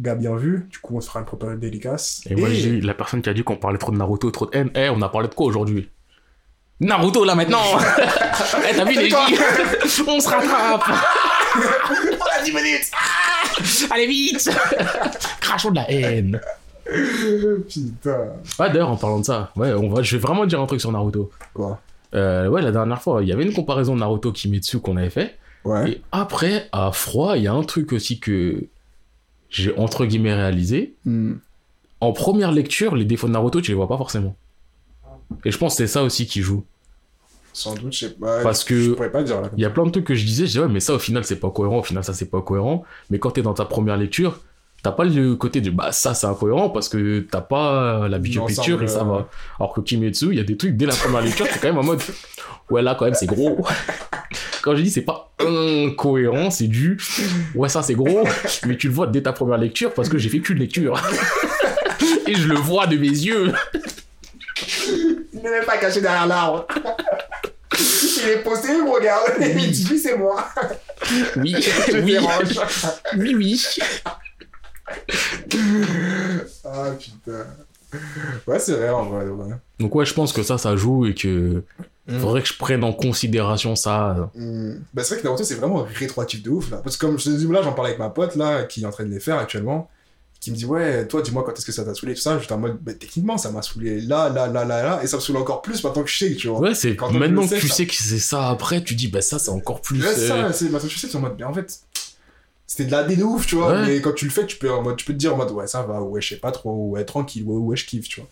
[0.01, 0.66] Gars, bien vu.
[0.70, 2.22] Du coup, on se fera une proper dédicace.
[2.28, 4.47] Et moi, j'ai dit, la personne qui a dit qu'on parlait trop de Naruto, trop
[4.47, 5.90] de haine, eh, on a parlé de quoi aujourd'hui?
[6.81, 7.59] Naruto, là, maintenant
[8.70, 10.85] Eh, t'as vu, les On se rattrape
[11.56, 12.90] On a 10 minutes
[13.90, 14.51] Allez, vite
[15.40, 16.40] Crachons de la haine
[17.68, 18.28] Putain.
[18.59, 20.81] Ouais, d'ailleurs, en parlant de ça, ouais, on va, je vais vraiment dire un truc
[20.81, 21.31] sur Naruto.
[21.52, 21.78] Quoi?
[22.14, 25.10] Euh, ouais, la dernière fois, il y avait une comparaison de Naruto Kimetsu qu'on avait
[25.10, 25.36] fait.
[25.64, 25.90] Ouais.
[25.90, 28.64] Et après, à froid, il y a un truc aussi que
[29.51, 30.94] j'ai entre guillemets réalisé.
[31.05, 31.35] Hmm.
[32.01, 34.35] En première lecture, les défauts de Naruto, tu les vois pas forcément.
[35.44, 36.64] Et je pense que c'est ça aussi qui joue.
[37.52, 38.43] Sans doute, je sais pas.
[38.43, 39.51] Parce que- Je pourrais pas dire là.
[39.56, 40.98] Il y a plein de trucs que je disais, je disais, ouais, mais ça au
[40.98, 42.85] final c'est pas cohérent, au final ça c'est pas cohérent.
[43.10, 44.40] Mais quand t'es dans ta première lecture,
[44.82, 48.44] t'as pas le côté de bah ça c'est incohérent parce que t'as pas la big
[48.47, 49.28] picture et ça va.
[49.59, 51.78] Alors que Kimetsu, il y a des trucs dès la première lecture, c'est quand même
[51.78, 52.01] en mode
[52.70, 53.59] ouais là quand même c'est gros.
[54.62, 56.99] quand je dis c'est pas incohérent, c'est du
[57.55, 58.25] ouais, ça c'est gros,
[58.67, 61.01] mais tu le vois dès ta première lecture parce que j'ai fait qu'une lecture.
[62.27, 63.53] Et je le vois de mes yeux.
[65.33, 66.67] Il n'est même pas caché derrière l'arbre.
[67.79, 70.47] Il est posté, il me regarde, et il dit, c'est moi.
[71.37, 71.55] Oui,
[71.89, 72.61] Je oui, dérange.
[73.17, 73.67] oui, oui.
[76.65, 77.47] Ah putain.
[78.47, 79.25] Ouais, c'est vrai en vrai.
[79.27, 79.55] ouais.
[79.79, 81.62] Donc ouais, je pense que ça, ça joue et que
[82.06, 82.18] Mm.
[82.18, 84.31] faudrait que je prenne en considération ça.
[84.93, 86.78] Bah, c'est vrai que Naruto, c'est vraiment rétroactif de ouf là.
[86.78, 88.86] Parce que comme je te dis, là, j'en parlais avec ma pote là, qui est
[88.86, 89.89] en train de les faire actuellement,
[90.40, 92.39] qui me dit, ouais, toi, dis-moi quand est-ce que ça t'a saoulé, tout ça.
[92.39, 95.18] J'étais en mode, bah, techniquement, ça m'a saoulé là, là, là, là, là, et ça
[95.18, 96.60] me saoule encore plus maintenant que je sais, tu vois.
[96.60, 99.20] Ouais, c'est Quand maintenant que tu ça- sais que c'est ça après, tu dis bah
[99.20, 100.02] ça c'est encore plus.
[100.02, 101.81] Ouais, c'est euh, ça, c'est maintenant que je sais, c'est en mode, mais en fait,
[102.66, 103.72] c'était de la dé de ouf, tu vois.
[103.72, 103.86] Ouais.
[103.86, 105.51] Mais quand tu le fais, tu peux, en mode, tu peux te dire en mode,
[105.51, 108.20] ouais, ça va, ouais, je sais pas trop, ouais, tranquille, ouais, ouais, je kiffe, tu
[108.20, 108.31] vois.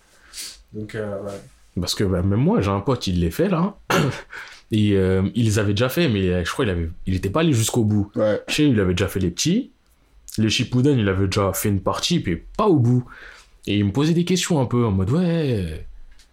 [0.72, 1.32] Donc, euh, ouais.
[1.80, 3.76] Parce que bah, même moi, j'ai un pote, il les fait là.
[4.70, 7.30] Et euh, il les avait déjà fait, mais euh, je crois qu'il avait, il était
[7.30, 8.10] pas allé jusqu'au bout.
[8.14, 8.42] Ouais.
[8.48, 9.70] Je sais, il avait déjà fait les petits.
[10.36, 13.04] Les Shippuden, il avait déjà fait une partie, puis pas au bout.
[13.66, 15.86] Et il me posait des questions un peu en mode ouais.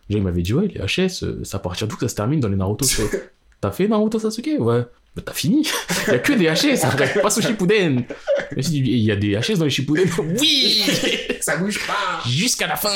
[0.10, 2.16] Déjà, il m'avait dit ouais, les HS, euh, c'est à partir d'où que ça se
[2.16, 2.86] termine dans les Naruto
[3.62, 4.60] T'as fait Naruto Sasuke?
[4.60, 4.84] Ouais.
[5.16, 5.66] Bah t'as fini.
[6.08, 8.04] Il y a que des HS, après, pas au Shippuden.
[8.58, 10.10] Il y a des HS dans les Shippuden?
[10.40, 10.84] Oui
[11.40, 12.28] ça bouge pas.
[12.28, 12.90] jusqu'à la fin.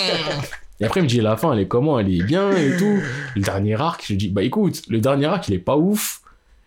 [0.80, 2.00] Et après, il me dit, la fin, elle est comment?
[2.00, 3.00] Elle est bien et tout.
[3.36, 6.22] Le dernier arc, je lui dis, bah écoute, le dernier arc, il est pas ouf.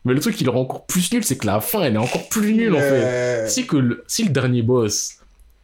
[0.05, 1.99] Mais le truc qui le rend encore plus nul, c'est que la fin, elle est
[1.99, 3.49] encore plus nulle, en fait.
[3.49, 5.19] Si, que le, si le dernier boss,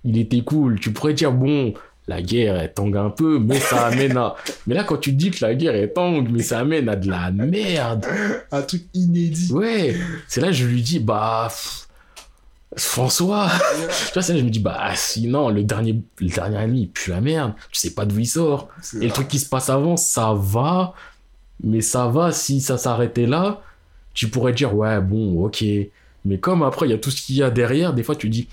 [0.05, 1.75] il était cool, tu pourrais dire, bon,
[2.07, 4.37] la guerre, elle tangue un peu, mais ça amène à...
[4.67, 7.11] Mais là, quand tu dis que la guerre, elle tangue, mais ça amène à de
[7.11, 8.07] la merde.
[8.51, 9.53] Un truc inédit.
[9.53, 9.97] Ouais,
[10.27, 11.49] c'est là que je lui dis, bah...
[11.49, 11.88] pff,
[12.79, 13.51] François,
[14.13, 17.21] tu vois, je me dis, bah, sinon, le dernier, le dernier ami, il pue la
[17.21, 18.69] merde, tu sais pas d'où il sort.
[19.01, 20.95] Et le truc qui se passe avant, ça va,
[21.63, 23.61] mais ça va, si ça s'arrêtait là,
[24.15, 25.65] tu pourrais dire, ouais, bon, ok.
[26.25, 28.29] Mais comme après, il y a tout ce qu'il y a derrière, des fois, tu
[28.29, 28.49] dis.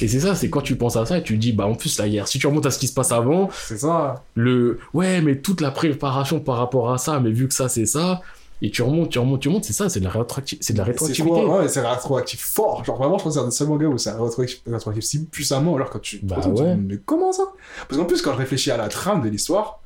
[0.00, 1.98] Et c'est ça, c'est quand tu penses à ça et tu dis, bah, en plus,
[1.98, 4.22] la guerre, si tu remontes à ce qui se passe avant, C'est ça.
[4.34, 4.78] le.
[4.94, 8.20] Ouais, mais toute la préparation par rapport à ça, mais vu que ça, c'est ça,
[8.60, 10.12] et tu remontes, tu remontes, tu remontes, c'est ça, c'est de la,
[10.60, 11.44] c'est de la rétroactivité.
[11.44, 12.84] Ouais, c'est rétroactif fort.
[12.84, 15.24] Genre vraiment, je pense que c'est un des seuls mangas où c'est rétroactif, rétroactif si
[15.26, 15.76] puissamment.
[15.76, 16.18] Alors quand tu.
[16.22, 16.76] Bah tu te dis, ouais.
[16.76, 17.44] Mais comment ça?
[17.88, 19.80] Parce qu'en plus, quand je réfléchis à la trame de l'histoire,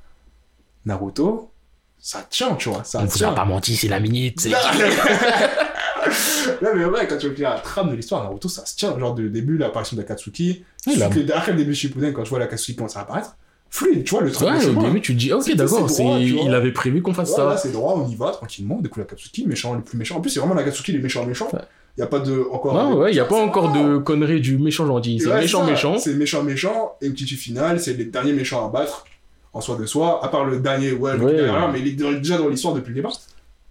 [0.86, 1.50] Naruto,
[1.98, 2.82] ça tient, tu vois.
[2.84, 3.30] Ça On vous tient.
[3.30, 4.40] a pas menti, c'est la minute.
[4.40, 4.52] c'est-
[6.62, 8.98] Non mais ouais, quand tu réfléchis à la trame de l'histoire, Naruto, ça se tient.
[8.98, 10.64] Genre, du début, l'apparition d'Akatsuki.
[10.86, 13.02] Ouais, la- Suite, le- Après le début de Shippuden, quand tu vois l'Akatsuki commencer à
[13.02, 13.36] apparaître,
[13.72, 14.48] fluide, tu vois, le truc.
[14.48, 15.88] Ouais, au début, tu te dis, ok, d'accord,
[16.20, 17.56] il avait prévu qu'on fasse ça.
[17.56, 18.78] c'est droit, on y va tranquillement.
[18.80, 20.16] Du coup, l'Akatsuki, méchant, le plus méchant.
[20.18, 21.48] En plus, c'est vraiment l'Akatsuki, les méchants méchants.
[21.52, 21.60] Ouais.
[21.96, 22.46] Il y a pas de.
[22.50, 22.74] Encore.
[22.74, 23.82] Non, ouais, il y a pas Ça encore va.
[23.82, 25.18] de conneries du méchant gentil.
[25.20, 25.98] C'est Ouais, méchant, méchant.
[25.98, 26.92] C'est méchant, méchant.
[27.02, 29.04] Et au petit final, c'est les derniers méchants à battre
[29.52, 30.24] en soi de soi.
[30.24, 31.32] À part le dernier, ouais, le Ouais.
[31.34, 33.12] derrière, mais il est déjà dans l'histoire depuis le départ.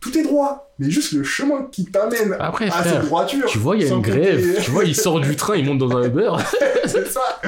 [0.01, 0.73] Tout est droit.
[0.79, 3.45] Mais juste le chemin qui t'amène Après, à frère, cette droiture.
[3.47, 4.59] tu vois, il y a une grève.
[4.63, 6.31] Tu vois, il sort du train, il monte dans un Uber.
[6.85, 7.39] c'est ça.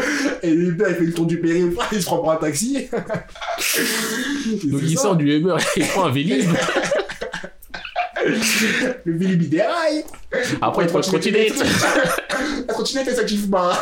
[0.43, 2.87] Et Uber, il fait le tour du périph', il se prend pour un taxi.
[4.65, 5.01] Donc il ça.
[5.01, 6.47] sort du Uber, il prend un Vélib.
[9.03, 10.05] Le Billy déraille.
[10.61, 11.55] Après, il prend une trottinette.
[12.67, 13.81] La trottinette, elle s'active pas.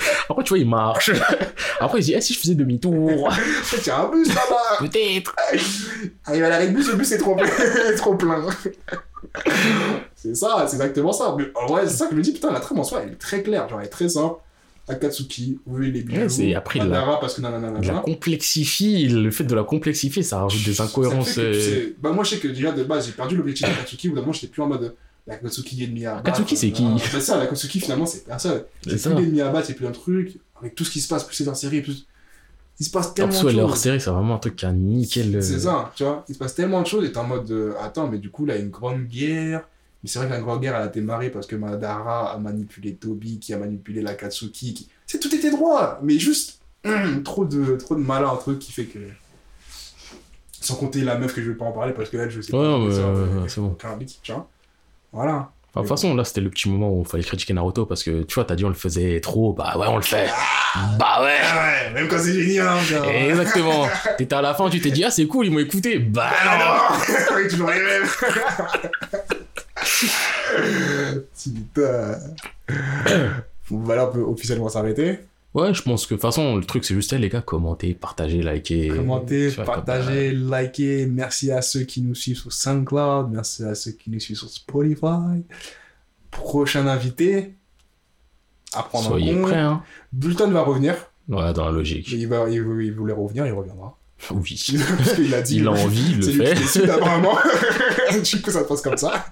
[0.28, 1.10] Après, tu vois, il marche.
[1.80, 3.10] Après, il dit, eh, si je faisais demi-tour
[3.72, 4.78] Il y a un bus là-bas.
[4.78, 5.34] Peut-être.
[6.26, 7.46] Arrive à l'arrêt de bus, le bus est trop plein.
[7.46, 8.46] est trop plein.
[10.14, 11.34] c'est ça, c'est exactement ça.
[11.38, 13.12] Mais en vrai, c'est ça que je me dis, putain, la trame en soi, elle
[13.12, 14.36] est très claire, genre, elle est très simple.
[14.88, 16.42] Akatsuki, vous voyez les bijoux.
[16.42, 17.78] Ouais, après, Madara, parce que nanana.
[17.80, 19.06] Il la complexifie.
[19.06, 21.34] Le fait de la complexifier, ça rajoute des incohérences.
[21.34, 24.08] Que euh, Bah, moi, je sais que déjà, de base, j'ai perdu l'objectif d'Akatsuki.
[24.08, 24.94] Bout d'un moment, j'étais plus en mode.
[25.26, 26.28] L'Akatsuki ennemi à battre.
[26.28, 28.64] Akatsuki, c'est qui Bah, ça, l'Akatsuki, finalement, c'est personne.
[28.82, 30.38] C'est C'est plus l'ennemi à battre, c'est plus un truc.
[30.60, 32.06] Avec tout ce qui se passe, plus c'est dans la série, plus.
[32.80, 33.76] Il se passe En tellement de choses.
[33.78, 35.36] série, c'est vraiment un truc qui a nickel.
[35.36, 36.24] euh, C'est ça, tu vois.
[36.28, 37.50] Il se passe tellement de choses et t'es en mode.
[37.50, 39.62] euh, attends, mais du coup, là, il y a une grande guerre.
[40.02, 42.94] Mais c'est vrai que la grande guerre, elle a démarré parce que Madara a manipulé
[42.96, 44.74] Tobi, qui a manipulé l'Akatsuki.
[44.74, 44.88] Qui...
[45.06, 46.58] C'est tout était droit, mais juste.
[46.84, 48.98] hum, trop de trop de malin, un truc qui fait que.
[50.60, 52.52] Sans compter la meuf que je vais pas en parler parce que elle, je sais
[52.54, 52.78] Ouais, pas.
[52.78, 53.76] ouais, ouais, ouais, c'est bon.
[53.98, 54.48] bit, tu vois.
[55.12, 55.50] Voilà.
[55.74, 58.02] Enfin, de toute façon, là, c'était le petit moment où il fallait critiquer Naruto parce
[58.02, 60.28] que, tu vois, t'as dit on le faisait trop, bah ouais, on le fait.
[60.98, 61.38] Bah ouais.
[61.42, 62.76] Ah ouais, même quand c'est génial, hein.
[63.08, 63.88] Exactement.
[64.18, 65.98] T'étais à la fin, tu t'es dit, ah, c'est cool, ils m'ont écouté.
[65.98, 66.50] Bah non.
[66.50, 68.06] Ah non Oui, toujours les mêmes
[71.42, 72.18] Putain
[73.70, 75.20] Bon, Voilà, on peut officiellement s'arrêter.
[75.54, 78.42] Ouais, je pense que, de toute façon, le truc, c'est juste, les gars, commentez, partagez,
[78.42, 78.88] likez.
[78.88, 81.06] Commentez, vois, partagez, likez.
[81.06, 83.30] Merci à ceux qui nous suivent sur SoundCloud.
[83.30, 85.44] Merci à ceux qui nous suivent sur Spotify.
[86.30, 87.54] Prochain invité.
[88.72, 89.50] À prendre Soyez en compte.
[89.50, 89.82] prêts, hein.
[90.12, 90.94] Bulletin va revenir.
[91.28, 92.10] Ouais, dans la logique.
[92.10, 93.96] Il, va, il, il voulait revenir, il reviendra.
[94.30, 94.64] Oui.
[94.96, 95.56] Parce qu'il a dit.
[95.58, 96.54] Il a envie, il le fait.
[96.54, 97.36] décide, apparemment.
[98.12, 99.26] du coup, ça se passe comme ça.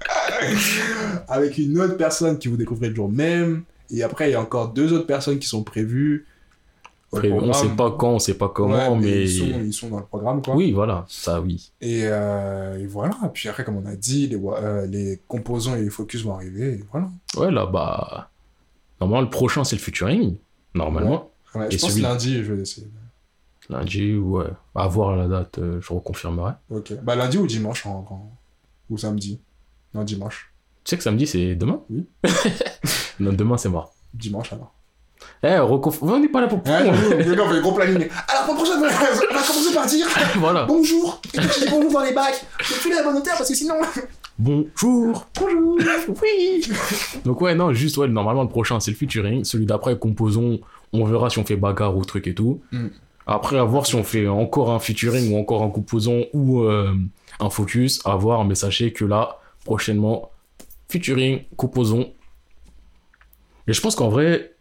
[1.28, 3.62] Avec une autre personne qui vous découvrez le jour même.
[3.92, 6.26] Et après, il y a encore deux autres personnes qui sont prévues.
[7.12, 9.22] Après, on sait pas quand, on sait pas comment, Ouais, mais.
[9.24, 10.54] Ils sont, ils sont dans le programme, quoi.
[10.54, 11.72] Oui, voilà, ça oui.
[11.80, 13.16] Et, euh, et voilà.
[13.34, 16.74] Puis après, comme on a dit, les, euh, les composants et les focus vont arriver.
[16.74, 17.08] Et voilà.
[17.36, 18.30] Ouais, là, bah.
[19.00, 20.36] Normalement, le prochain, c'est le featuring.
[20.74, 21.30] Normalement.
[21.56, 22.86] Ouais, Et je pense celui- lundi, je vais essayer.
[23.68, 24.46] Lundi, ouais.
[24.76, 26.52] À voir la date, euh, je reconfirmerai.
[26.70, 26.92] Ok.
[27.02, 28.30] Bah, lundi ou dimanche, en-
[28.88, 29.40] ou samedi.
[29.94, 30.49] Non, dimanche.
[30.84, 32.06] Tu sais que samedi, c'est demain Oui.
[33.20, 33.92] non, demain, c'est mort.
[34.14, 34.72] Dimanche, alors.
[35.42, 36.02] Eh, reconf...
[36.02, 36.60] on n'est pas là pour.
[36.66, 36.90] Mais non,
[37.44, 38.08] on fait le gros planning.
[38.28, 40.64] Alors, pour le prochain, on va commencer par dire voilà.
[40.64, 41.20] bonjour.
[41.34, 42.44] Et puis, tu dis bonjour dans les bacs.
[42.58, 43.74] Je fais la bonne hauteur parce que sinon.
[44.38, 45.26] Bonjour.
[45.38, 45.78] Bonjour.
[46.22, 46.66] Oui.
[47.26, 50.60] Donc ouais, non, juste ouais, normalement le prochain c'est le featuring, celui d'après composons,
[50.94, 52.62] on verra si on fait bagarre ou truc et tout.
[52.72, 52.86] Mm.
[53.26, 56.94] Après à voir si on fait encore un featuring ou encore un composant ou euh,
[57.38, 60.30] un focus, à voir, mais sachez que là prochainement
[60.90, 62.12] featuring, composons.
[63.66, 64.52] Et je pense qu'en vrai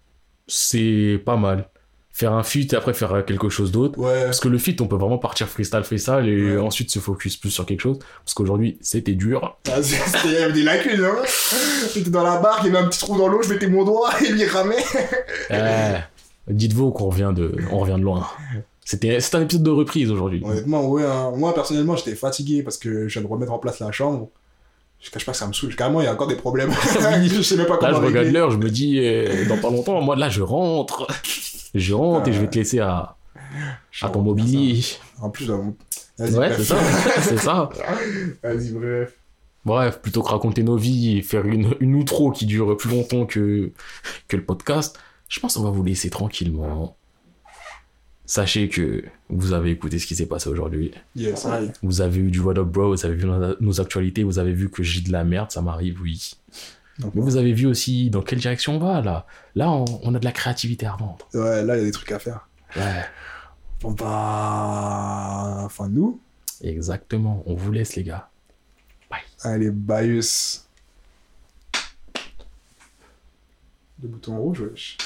[0.48, 1.70] c'est pas mal
[2.12, 3.98] faire un feat et après faire quelque chose d'autre.
[3.98, 4.26] Ouais.
[4.26, 6.58] Parce que le feat, on peut vraiment partir freestyle, freestyle et Ouais.
[6.58, 8.00] ensuite se focus plus sur quelque chose.
[8.26, 9.58] Parce qu'aujourd'hui, c'était dur.
[9.72, 9.78] Ah,
[10.26, 11.16] il y avait des lacunes, hein.
[11.94, 13.86] J'étais dans la barque, il y avait un petit trou dans l'eau, je mettais mon
[13.86, 14.84] doigt et il ramait.
[15.52, 16.00] Eh,
[16.54, 18.28] Dites-vous qu'on revient de, on revient de loin.
[18.84, 20.42] C'était, c'est un épisode de reprise aujourd'hui.
[20.44, 21.32] Honnêtement, ouais, hein.
[21.38, 24.30] moi personnellement, j'étais fatigué parce que je viens de remettre en place la chambre.
[25.02, 25.76] Je cache pas que ça me saoule.
[25.76, 26.72] Carrément, il y a encore des problèmes.
[27.24, 29.70] je sais même pas Là, comment je regarde l'heure, je me dis, euh, dans pas
[29.70, 31.08] longtemps, moi, là, je rentre.
[31.74, 33.16] Je rentre et je vais te laisser à,
[34.02, 34.82] à ton mobilier.
[35.22, 35.58] En plus, là,
[36.18, 36.78] vas-y, Ouais, c'est ça.
[37.22, 37.70] c'est ça.
[38.44, 39.14] Vas-y, bref.
[39.66, 43.26] Bref, plutôt que raconter nos vies et faire une, une outro qui dure plus longtemps
[43.26, 43.72] que,
[44.28, 44.98] que le podcast,
[45.28, 46.98] je pense qu'on va vous laisser tranquillement.
[48.30, 50.92] Sachez que vous avez écouté ce qui s'est passé aujourd'hui.
[51.16, 51.72] Yes, aïe.
[51.82, 54.54] Vous avez eu du What Up Bro, vous avez vu nos- nos actualités, vous avez
[54.54, 56.34] vu que j'ai de la merde, ça m'arrive, oui.
[57.00, 59.26] Donc, Mais vous avez vu aussi dans quelle direction on va, là?
[59.56, 61.28] Là, on, on a de la créativité à vendre.
[61.34, 62.48] Ouais, là, il y a des trucs à faire.
[62.76, 63.04] Ouais,
[63.82, 65.62] Bon, bah.
[65.66, 66.20] Enfin, nous.
[66.62, 67.42] exactement.
[67.48, 68.30] On vous laisse, les gars.
[69.42, 70.66] Allez, Bayus.
[74.04, 74.98] Le bouton rouge, wesh.